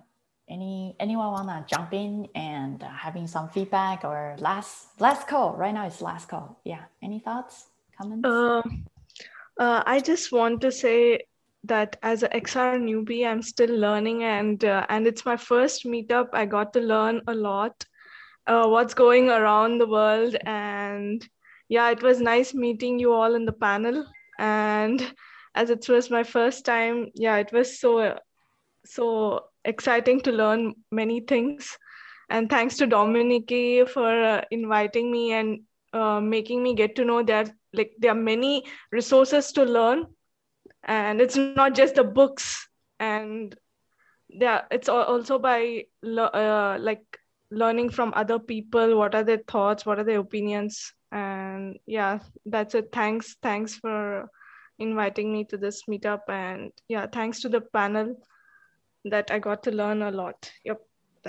Any 0.49 0.97
anyone 0.99 1.33
wanna 1.33 1.65
jump 1.69 1.93
in 1.93 2.27
and 2.35 2.83
uh, 2.83 2.89
having 2.89 3.27
some 3.27 3.49
feedback 3.51 4.05
or 4.05 4.37
last 4.39 5.01
last 5.01 5.29
call? 5.29 5.55
Right 5.55 5.75
now 5.75 5.87
it's 5.87 6.01
last 6.01 6.29
call. 6.29 6.59
Yeah. 6.65 6.85
Any 7.03 7.21
thoughts, 7.21 7.67
comments? 7.97 8.27
Uh, 8.27 8.63
uh, 9.59 9.83
I 9.87 10.01
just 10.01 10.33
want 10.33 10.61
to 10.63 10.73
say 10.73 11.21
that 11.65 11.97
as 12.03 12.23
an 12.23 12.31
XR 12.31 12.79
newbie, 12.79 13.27
I'm 13.27 13.43
still 13.43 13.77
learning, 13.77 14.25
and 14.25 14.65
uh, 14.65 14.87
and 14.89 15.07
it's 15.07 15.27
my 15.27 15.37
first 15.37 15.85
meetup. 15.85 16.29
I 16.33 16.47
got 16.47 16.73
to 16.75 16.81
learn 16.81 17.21
a 17.27 17.35
lot, 17.35 17.85
uh, 18.47 18.67
what's 18.69 18.95
going 18.95 19.29
around 19.29 19.79
the 19.79 19.89
world, 19.89 20.37
and 20.47 21.29
yeah, 21.69 21.91
it 21.91 22.03
was 22.03 22.21
nice 22.21 22.55
meeting 22.55 22.99
you 22.99 23.13
all 23.13 23.35
in 23.35 23.45
the 23.45 23.53
panel. 23.53 24.07
And 24.39 25.13
as 25.55 25.71
it 25.71 25.89
was 25.89 26.11
my 26.11 26.23
first 26.23 26.65
time, 26.65 27.09
yeah, 27.15 27.37
it 27.37 27.53
was 27.53 27.81
so 27.81 28.19
so 28.89 29.45
exciting 29.65 30.21
to 30.23 30.33
learn 30.33 30.75
many 30.91 31.21
things. 31.21 31.77
And 32.31 32.51
thanks 32.51 32.77
to 32.79 32.87
Dominique 32.87 33.89
for 33.89 34.25
uh, 34.25 34.45
inviting 34.51 35.11
me 35.11 35.33
and 35.33 35.61
uh, 35.93 36.21
making 36.21 36.63
me 36.63 36.75
get 36.75 36.97
to 36.97 37.05
know 37.05 37.23
that 37.23 37.51
like 37.73 37.93
there 37.99 38.13
are 38.13 38.15
many 38.15 38.65
resources 38.93 39.53
to 39.53 39.65
learn. 39.65 40.07
And 40.85 41.21
it's 41.21 41.37
not 41.37 41.75
just 41.75 41.95
the 41.95 42.05
books. 42.05 42.69
And 43.01 43.57
yeah 44.29 44.63
it's 44.71 44.89
also 44.89 45.39
by 45.39 45.85
uh, 46.05 46.77
like 46.79 47.19
learning 47.51 47.89
from 47.89 48.13
other 48.15 48.39
people 48.39 48.99
what 48.99 49.15
are 49.15 49.25
their 49.25 49.43
thoughts 49.49 49.87
what 49.87 49.99
are 49.99 50.05
their 50.05 50.21
opinions. 50.21 50.93
And 51.11 51.79
yeah 51.87 52.19
that's 52.45 52.75
it. 52.75 52.91
Thanks 52.93 53.37
thanks 53.43 53.77
for 53.77 54.29
inviting 54.79 55.33
me 55.33 55.45
to 55.45 55.57
this 55.57 55.85
meetup. 55.89 56.29
And 56.29 56.73
yeah 56.89 57.07
thanks 57.07 57.41
to 57.41 57.49
the 57.49 57.63
panel 57.63 58.17
that 59.05 59.31
i 59.31 59.39
got 59.39 59.63
to 59.63 59.71
learn 59.71 60.03
a 60.03 60.11
lot 60.11 60.51
yep 60.65 60.81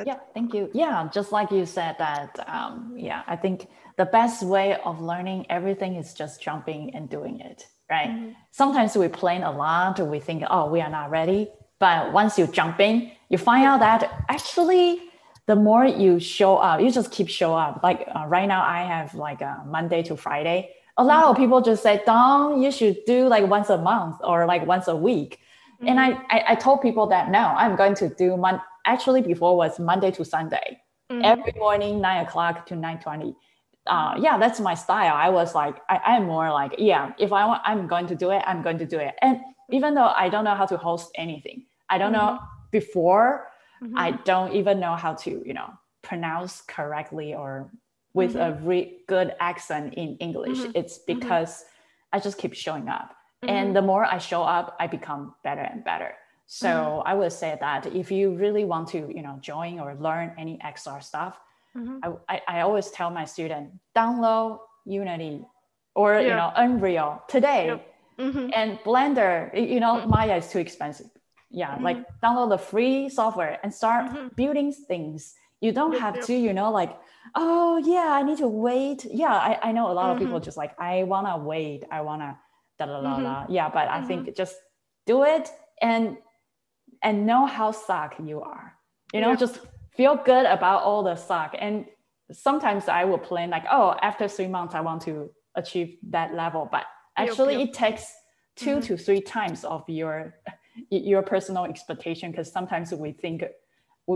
yeah 0.06 0.20
thank 0.34 0.54
you 0.54 0.70
yeah 0.74 1.10
just 1.12 1.32
like 1.32 1.52
you 1.52 1.66
said 1.66 1.96
that 2.00 2.40
um, 2.48 2.94
yeah 2.98 3.24
i 3.28 3.36
think 3.36 3.68
the 3.98 4.06
best 4.06 4.44
way 4.44 4.78
of 4.86 5.02
learning 5.02 5.46
everything 5.50 5.96
is 5.96 6.14
just 6.14 6.42
jumping 6.42 6.96
and 6.96 7.10
doing 7.10 7.40
it 7.42 7.66
right? 7.90 8.10
Mm-hmm. 8.10 8.32
Sometimes 8.52 8.96
we 8.96 9.08
plan 9.08 9.44
a 9.44 9.52
lot, 9.52 10.00
we 10.00 10.20
think, 10.20 10.44
oh, 10.50 10.70
we 10.70 10.82
are 10.82 10.90
not 10.90 11.10
ready. 11.10 11.50
But 11.80 12.14
once 12.14 12.38
you 12.38 12.48
jump 12.48 12.80
in, 12.80 13.12
you 13.30 13.38
find 13.38 13.66
out 13.66 13.80
that 13.80 14.26
actually 14.28 15.02
the 15.48 15.56
more 15.56 15.86
you 15.86 16.20
show 16.20 16.58
up, 16.58 16.82
you 16.82 16.92
just 16.92 17.12
keep 17.12 17.28
show 17.28 17.56
up. 17.56 17.82
Like 17.82 18.08
uh, 18.16 18.26
right 18.28 18.48
now, 18.48 18.64
I 18.64 18.84
have 18.84 19.16
like 19.16 19.42
a 19.42 19.64
Monday 19.66 20.04
to 20.04 20.16
Friday. 20.16 20.72
A 20.98 21.04
lot 21.04 21.24
of 21.24 21.34
mm-hmm. 21.34 21.44
people 21.44 21.62
just 21.62 21.82
say, 21.82 22.02
Dong, 22.06 22.62
you 22.62 22.72
should 22.72 22.98
do 23.06 23.28
like 23.28 23.48
once 23.48 23.70
a 23.70 23.78
month 23.78 24.18
or 24.24 24.46
like 24.46 24.66
once 24.68 24.88
a 24.88 24.96
week. 24.96 25.40
Mm-hmm. 25.82 25.88
And 25.88 26.00
I, 26.00 26.10
I, 26.30 26.44
I, 26.50 26.56
told 26.56 26.82
people 26.82 27.08
that 27.08 27.32
no, 27.32 27.40
I'm 27.40 27.76
going 27.76 27.96
to 27.96 28.10
do 28.10 28.36
mon- 28.36 28.62
actually 28.86 29.22
before 29.22 29.56
was 29.56 29.80
Monday 29.80 30.12
to 30.12 30.26
Sunday, 30.26 30.78
mm-hmm. 31.10 31.24
every 31.24 31.54
morning, 31.56 32.02
nine 32.02 32.26
o'clock 32.26 32.66
to 32.68 32.76
920 32.76 33.36
uh, 33.90 34.16
yeah, 34.20 34.38
that's 34.38 34.60
my 34.60 34.76
style. 34.76 35.14
I 35.16 35.30
was 35.30 35.56
like, 35.56 35.78
I, 35.90 36.18
am 36.18 36.26
more 36.26 36.52
like, 36.52 36.76
yeah, 36.78 37.12
if 37.18 37.34
I 37.34 37.46
want, 37.46 37.62
I'm 37.66 37.88
going 37.88 38.08
to 38.08 38.16
do 38.16 38.30
it, 38.32 38.44
I'm 38.46 38.62
going 38.62 38.78
to 38.78 38.86
do 38.86 39.00
it. 39.00 39.16
And 39.22 39.40
even 39.72 39.96
though 39.96 40.14
I 40.16 40.30
don't 40.30 40.44
know 40.44 40.56
how 40.56 40.66
to 40.68 40.78
host 40.78 41.12
anything, 41.16 41.66
I 41.90 41.98
don't 41.98 42.14
mm-hmm. 42.14 42.36
know 42.36 42.40
before, 42.72 43.48
mm-hmm. 43.82 43.98
I 43.98 44.12
don't 44.12 44.54
even 44.54 44.80
know 44.80 44.96
how 44.96 45.14
to, 45.16 45.44
you 45.46 45.54
know, 45.54 45.74
pronounce 46.04 46.62
correctly 46.62 47.34
or 47.34 47.72
with 48.14 48.36
mm-hmm. 48.36 48.64
a 48.64 48.66
really 48.66 48.98
good 49.08 49.36
accent 49.40 49.96
in 49.96 50.18
English. 50.18 50.60
Mm-hmm. 50.60 50.72
It's 50.76 51.00
mm-hmm. 51.00 51.20
because 51.20 51.66
I 52.14 52.20
just 52.20 52.38
keep 52.38 52.54
showing 52.54 52.90
up. 52.90 53.16
And 53.44 53.68
mm-hmm. 53.68 53.74
the 53.74 53.82
more 53.82 54.06
I 54.06 54.18
show 54.18 54.44
up, 54.44 54.76
I 54.80 54.88
become 54.88 55.36
better 55.44 55.62
and 55.62 55.84
better. 55.84 56.14
So 56.46 57.04
I 57.06 57.14
would 57.14 57.32
say 57.32 57.58
that 57.60 57.86
if 57.96 58.12
you 58.12 58.36
really 58.36 58.66
want 58.66 58.90
to, 58.90 58.98
you 59.16 59.22
know, 59.22 59.38
join 59.40 59.80
or 59.80 59.96
learn 59.96 60.34
any 60.38 60.58
XR 60.64 61.02
stuff, 61.04 61.40
Mm-hmm. 61.78 62.16
I, 62.28 62.42
I 62.48 62.62
always 62.62 62.90
tell 62.90 63.10
my 63.10 63.26
student 63.26 63.72
download 63.96 64.60
Unity 64.86 65.46
or 65.94 66.16
yeah. 66.16 66.22
you 66.22 66.30
know 66.30 66.52
Unreal 66.56 67.24
today, 67.28 67.68
yep. 67.68 67.94
mm-hmm. 68.18 68.50
and 68.54 68.80
Blender. 68.80 69.54
You 69.54 69.80
know 69.80 69.98
mm-hmm. 69.98 70.10
Maya 70.10 70.38
is 70.38 70.50
too 70.50 70.60
expensive. 70.60 71.08
Yeah, 71.52 71.78
like 71.82 71.98
mm-hmm. 71.98 72.26
download 72.26 72.50
the 72.50 72.58
free 72.58 73.10
software 73.10 73.60
and 73.64 73.74
start 73.74 74.06
mm-hmm. 74.08 74.28
building 74.36 74.74
things. 74.74 75.36
You 75.62 75.72
don't 75.72 75.94
yep, 75.94 76.02
have 76.02 76.26
to, 76.26 76.34
you 76.34 76.54
know, 76.54 76.72
like 76.72 76.98
oh 77.36 77.78
yeah, 77.78 78.10
I 78.14 78.24
need 78.24 78.40
to 78.40 78.48
wait. 78.48 79.06
Yeah, 79.06 79.34
I, 79.34 79.60
I 79.62 79.72
know 79.72 79.92
a 79.92 79.94
lot 79.94 80.12
of 80.12 80.18
people 80.18 80.36
mm-hmm. 80.36 80.46
just 80.46 80.58
like 80.58 80.74
I 80.80 81.04
wanna 81.04 81.38
wait. 81.38 81.84
I 81.92 82.02
wanna 82.02 82.38
da 82.80 82.86
da 82.86 83.02
da 83.02 83.20
da. 83.20 83.46
Yeah, 83.50 83.70
but 83.70 83.88
I 83.88 84.02
think 84.02 84.36
just 84.36 84.56
do 85.06 85.24
it 85.24 85.50
and 85.82 86.18
and 87.04 87.26
know 87.26 87.46
how 87.46 87.72
suck 87.72 88.16
you 88.24 88.42
are. 88.42 88.74
You 89.14 89.22
know, 89.22 89.36
just 89.36 89.60
feel 89.96 90.16
good 90.16 90.46
about 90.46 90.84
all 90.84 91.04
the 91.04 91.16
suck. 91.16 91.56
And 91.60 91.86
sometimes 92.32 92.88
I 92.88 93.06
will 93.06 93.18
plan 93.18 93.50
like, 93.50 93.66
oh, 93.72 93.96
after 94.02 94.28
three 94.28 94.48
months, 94.48 94.76
I 94.76 94.82
want 94.82 95.02
to 95.04 95.30
achieve 95.56 95.98
that 96.10 96.36
level. 96.36 96.70
But 96.72 96.86
actually, 97.18 97.54
yep, 97.54 97.60
yep. 97.60 97.70
it 97.70 97.74
takes 97.74 98.06
2 98.58 98.70
mm-hmm. 98.70 98.80
to 98.82 98.98
three 98.98 99.22
times 99.22 99.64
of 99.64 99.84
your 99.88 100.36
your 100.90 101.22
personal 101.22 101.66
expectation 101.66 102.32
because 102.32 102.52
sometimes 102.52 102.94
we 102.94 103.12
think 103.12 103.44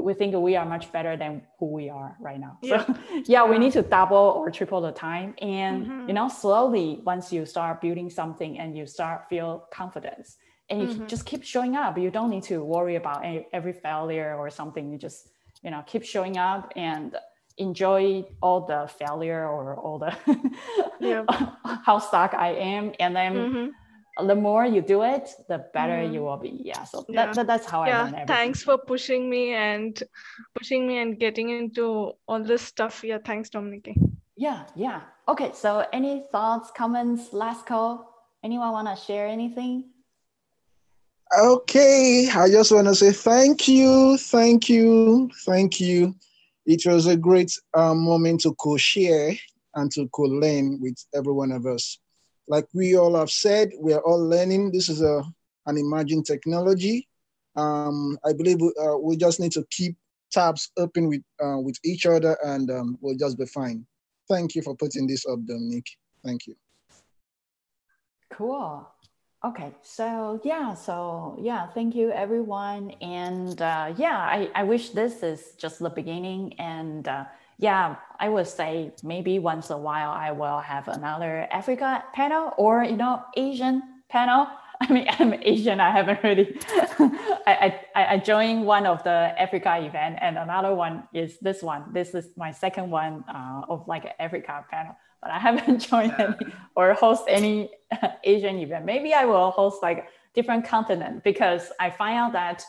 we, 0.02 0.14
think 0.14 0.36
we 0.36 0.56
are 0.56 0.66
much 0.66 0.92
better 0.92 1.16
than 1.16 1.42
who 1.60 1.68
we 1.68 1.90
are 1.90 2.16
right 2.20 2.40
now. 2.40 2.58
Yeah. 2.62 2.86
So 2.86 2.96
yeah, 3.26 3.46
we 3.46 3.58
need 3.60 3.74
to 3.74 3.84
double 3.84 4.18
or 4.18 4.50
triple 4.50 4.82
the 4.82 4.92
time. 4.92 5.36
And 5.40 5.86
mm-hmm. 5.86 6.08
you 6.08 6.14
know, 6.14 6.30
slowly 6.30 7.02
once 7.06 7.32
you 7.32 7.46
start 7.46 7.82
building 7.82 8.10
something 8.10 8.60
and 8.60 8.76
you 8.78 8.88
start 8.88 9.30
feel 9.30 9.66
confidence 9.72 10.38
and 10.70 10.82
you 10.82 10.88
mm-hmm. 10.88 11.06
just 11.08 11.26
keep 11.26 11.44
showing 11.44 11.76
up, 11.76 11.98
you 11.98 12.10
don't 12.10 12.30
need 12.30 12.44
to 12.44 12.64
worry 12.64 12.96
about 12.96 13.24
any, 13.24 13.46
every 13.54 13.74
failure 13.74 14.36
or 14.36 14.50
something. 14.50 14.92
You 14.92 14.98
just 14.98 15.30
you 15.62 15.70
know 15.70 15.84
keep 15.86 16.04
showing 16.04 16.38
up 16.38 16.74
and 16.76 17.16
enjoy 17.58 18.26
all 18.42 18.66
the 18.66 18.90
failure 18.98 19.48
or 19.48 19.76
all 19.76 20.00
the 20.00 20.16
yeah. 21.00 21.24
how 21.86 22.00
stuck 22.00 22.34
I 22.34 22.54
am. 22.54 22.94
And 23.00 23.16
then 23.16 23.34
mm-hmm. 23.34 23.68
The 24.20 24.36
more 24.36 24.66
you 24.66 24.82
do 24.82 25.04
it, 25.04 25.30
the 25.50 25.66
better 25.74 25.94
mm-hmm. 25.94 26.14
you 26.14 26.22
will 26.22 26.38
be. 26.38 26.62
Yeah. 26.64 26.84
So 26.84 27.06
yeah. 27.10 27.26
That, 27.26 27.36
that, 27.36 27.48
that's 27.48 27.66
how 27.66 27.86
yeah. 27.86 28.06
I 28.06 28.12
learn 28.12 28.28
Thanks 28.28 28.64
for 28.64 28.78
pushing 28.78 29.30
me 29.30 29.54
and 29.54 30.02
pushing 30.56 30.88
me 30.88 31.00
and 31.00 31.20
getting 31.20 31.50
into 31.50 32.14
all 32.28 32.44
this 32.44 32.62
stuff. 32.62 33.04
Yeah. 33.04 33.18
Thanks, 33.24 33.50
Dominique. 33.50 33.98
Yeah. 34.36 34.66
Yeah. 34.76 35.02
Okay. 35.28 35.52
So 35.54 35.86
any 35.92 36.24
thoughts, 36.32 36.72
comments, 36.76 37.34
last 37.34 37.66
call? 37.66 38.10
Anyone 38.44 38.72
want 38.72 38.88
to 38.88 39.04
share 39.04 39.28
anything? 39.28 39.86
Okay, 41.36 42.30
I 42.30 42.48
just 42.48 42.72
want 42.72 42.88
to 42.88 42.94
say 42.94 43.12
thank 43.12 43.68
you, 43.68 44.18
thank 44.18 44.70
you, 44.70 45.32
thank 45.46 45.80
you. 45.80 46.14
It 46.68 46.86
was 46.86 47.08
a 47.08 47.18
great 47.18 47.52
um, 47.74 48.02
moment 48.04 48.42
to 48.42 48.54
co-share 48.54 49.32
and 49.74 49.92
to 49.94 50.08
co-learn 50.10 50.80
with 50.80 50.96
every 51.16 51.34
one 51.34 51.52
of 51.52 51.66
us. 51.66 51.98
Like 52.48 52.68
we 52.74 52.98
all 52.98 53.16
have 53.16 53.30
said, 53.30 53.72
we 53.80 53.94
are 53.94 54.02
all 54.02 54.24
learning. 54.24 54.72
This 54.72 54.90
is 54.90 55.02
a 55.02 55.24
an 55.66 55.78
emerging 55.78 56.24
technology. 56.24 57.08
Um, 57.56 58.18
I 58.26 58.34
believe 58.34 58.58
uh, 58.62 58.98
we 58.98 59.16
just 59.16 59.40
need 59.40 59.52
to 59.54 59.66
keep 59.70 59.96
tabs 60.32 60.72
open 60.78 61.08
with 61.08 61.22
uh, 61.44 61.60
with 61.60 61.78
each 61.86 62.06
other, 62.06 62.38
and 62.44 62.70
um, 62.72 62.98
we'll 63.02 63.18
just 63.18 63.38
be 63.38 63.46
fine. 63.46 63.86
Thank 64.30 64.56
you 64.56 64.62
for 64.62 64.76
putting 64.76 65.08
this 65.08 65.26
up, 65.26 65.46
Dominique. 65.46 65.98
Thank 66.26 66.48
you. 66.48 66.56
Cool. 68.32 68.88
Okay, 69.46 69.74
so 69.82 70.40
yeah, 70.46 70.74
so 70.74 71.38
yeah, 71.42 71.68
thank 71.68 71.96
you 71.96 72.12
everyone. 72.12 72.92
And 73.02 73.62
uh, 73.62 73.94
yeah, 73.98 74.18
I, 74.18 74.50
I 74.56 74.64
wish 74.64 74.92
this 74.92 75.22
is 75.22 75.52
just 75.58 75.80
the 75.80 75.90
beginning. 75.90 76.54
And 76.60 77.06
uh, 77.06 77.26
yeah, 77.58 77.96
I 78.20 78.30
would 78.30 78.48
say 78.48 78.92
maybe 79.04 79.40
once 79.40 79.70
a 79.70 79.78
while 79.78 80.12
I 80.12 80.32
will 80.32 80.60
have 80.60 80.88
another 80.88 81.48
Africa 81.52 82.04
panel 82.14 82.54
or, 82.58 82.84
you 82.84 82.98
know, 82.98 83.22
Asian 83.36 83.82
panel. 84.10 84.48
I 84.82 84.92
mean, 84.92 85.08
I'm 85.08 85.34
Asian. 85.44 85.80
I 85.80 85.92
haven't 85.92 86.22
really. 86.24 86.58
I, 87.48 87.80
I 87.96 88.06
I 88.16 88.18
joined 88.18 88.66
one 88.66 88.86
of 88.86 89.02
the 89.04 89.34
Africa 89.40 89.78
event, 89.80 90.18
and 90.20 90.38
another 90.38 90.76
one 90.76 91.04
is 91.14 91.40
this 91.40 91.64
one. 91.64 91.86
This 91.94 92.14
is 92.14 92.32
my 92.36 92.52
second 92.52 92.90
one 92.90 93.24
uh, 93.30 93.62
of 93.70 93.88
like 93.88 94.04
an 94.04 94.12
Africa 94.20 94.66
panel, 94.70 94.96
but 95.22 95.32
I 95.32 95.40
haven't 95.48 95.88
joined 95.88 96.16
any 96.20 96.36
or 96.76 96.94
host 96.96 97.24
any 97.30 97.72
Asian 98.26 98.58
event. 98.58 98.84
Maybe 98.84 99.14
I 99.14 99.24
will 99.24 99.52
host 99.52 99.82
like 99.82 100.08
different 100.34 100.66
continent 100.66 101.24
because 101.24 101.72
I 101.80 101.90
find 101.90 102.18
out 102.18 102.34
that 102.34 102.66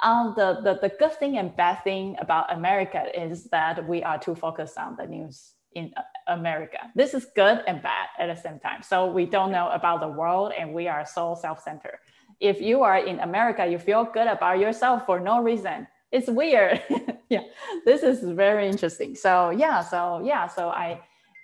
um, 0.00 0.34
the, 0.36 0.60
the 0.62 0.88
the 0.88 0.94
good 0.98 1.12
thing 1.14 1.38
and 1.38 1.54
bad 1.56 1.82
thing 1.84 2.16
about 2.20 2.52
America 2.52 3.04
is 3.14 3.44
that 3.50 3.86
we 3.86 4.02
are 4.02 4.18
too 4.18 4.34
focused 4.34 4.78
on 4.78 4.96
the 4.96 5.06
news 5.06 5.54
in 5.74 5.92
America. 6.26 6.78
This 6.94 7.14
is 7.14 7.26
good 7.36 7.62
and 7.66 7.82
bad 7.82 8.08
at 8.18 8.34
the 8.34 8.40
same 8.40 8.58
time. 8.58 8.82
So 8.82 9.06
we 9.10 9.26
don't 9.26 9.52
know 9.52 9.68
about 9.70 10.00
the 10.00 10.08
world 10.08 10.52
and 10.58 10.72
we 10.74 10.88
are 10.88 11.06
so 11.06 11.36
self-centered. 11.40 11.98
If 12.40 12.60
you 12.60 12.82
are 12.82 12.98
in 12.98 13.20
America, 13.20 13.66
you 13.66 13.78
feel 13.78 14.04
good 14.04 14.26
about 14.26 14.58
yourself 14.58 15.06
for 15.06 15.20
no 15.20 15.42
reason. 15.42 15.86
It's 16.10 16.28
weird. 16.28 16.82
yeah, 17.28 17.42
this 17.84 18.02
is 18.02 18.22
very 18.22 18.68
interesting. 18.68 19.14
So 19.14 19.50
yeah, 19.50 19.82
so 19.82 20.22
yeah, 20.24 20.48
so 20.48 20.70
I 20.70 21.00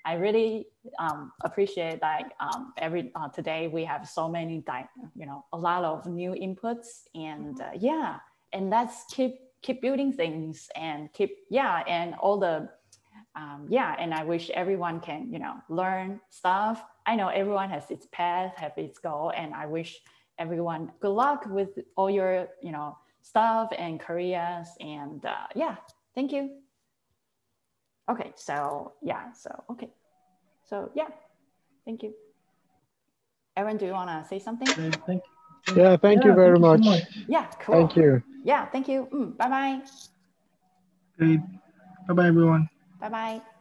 I 0.07 0.15
really 0.15 0.69
um, 0.99 1.33
appreciate 1.43 2.01
like 2.01 2.27
um, 2.41 2.73
every 2.79 3.11
uh, 3.15 3.29
today 3.29 3.67
we 3.67 3.85
have 3.85 4.09
so 4.09 4.29
many 4.29 4.65
you 5.15 5.27
know 5.27 5.45
a 5.53 5.59
lot 5.59 5.85
of 5.85 6.07
new 6.07 6.31
inputs 6.31 7.05
and 7.15 7.61
uh, 7.61 7.71
yeah 7.79 8.19
and 8.53 8.71
let's 8.71 9.05
keep 9.11 9.35
keep 9.63 9.83
building 9.83 10.13
things 10.13 10.69
and 10.77 11.13
keep 11.13 11.37
yeah 11.51 11.83
and 11.89 12.15
all 12.15 12.39
the 12.39 12.69
um, 13.37 13.67
yeah, 13.69 13.95
and 13.99 14.15
I 14.15 14.25
wish 14.25 14.49
everyone 14.51 15.01
can, 15.01 15.31
you 15.31 15.39
know, 15.39 15.57
learn 15.69 16.21
stuff. 16.31 16.83
I 17.05 17.17
know 17.17 17.29
everyone 17.29 17.69
has 17.71 17.91
its 17.91 18.07
path, 18.11 18.57
have 18.57 18.73
its 18.77 18.99
goal, 18.99 19.31
and 19.37 19.55
I 19.55 19.67
wish 19.67 20.01
everyone 20.39 20.91
good 21.01 21.11
luck 21.11 21.45
with 21.47 21.79
all 21.97 22.11
your, 22.11 22.49
you 22.63 22.73
know, 22.73 22.97
stuff 23.23 23.71
and 23.77 24.01
careers. 24.01 24.69
And 24.81 25.25
uh, 25.25 25.47
yeah, 25.55 25.77
thank 26.15 26.33
you. 26.33 26.66
Okay, 28.09 28.33
so 28.37 28.93
yeah, 29.03 29.33
so 29.33 29.51
okay, 29.71 29.91
so 30.65 30.91
yeah, 30.95 31.09
thank 31.85 32.03
you. 32.03 32.15
Aaron, 33.57 33.77
do 33.77 33.87
you 33.87 33.93
want 33.93 34.11
to 34.11 34.29
say 34.29 34.39
something? 34.39 34.69
thank 35.07 35.23
you. 35.67 35.75
Yeah, 35.75 35.97
thank 35.97 36.25
yeah, 36.25 36.31
you 36.31 36.35
very 36.35 36.61
thank 36.61 36.85
much. 36.85 37.03
You 37.15 37.25
yeah, 37.29 37.47
cool. 37.61 37.75
Thank 37.75 37.97
you. 37.97 38.23
Yeah, 38.45 38.67
thank 38.67 38.87
you. 38.87 39.09
Mm, 39.13 39.37
bye 39.37 39.49
bye. 39.49 39.81
Great. 41.19 41.41
Bye 42.07 42.15
bye, 42.15 42.27
everyone. 42.29 42.69
Bye 43.01 43.09
bye. 43.09 43.43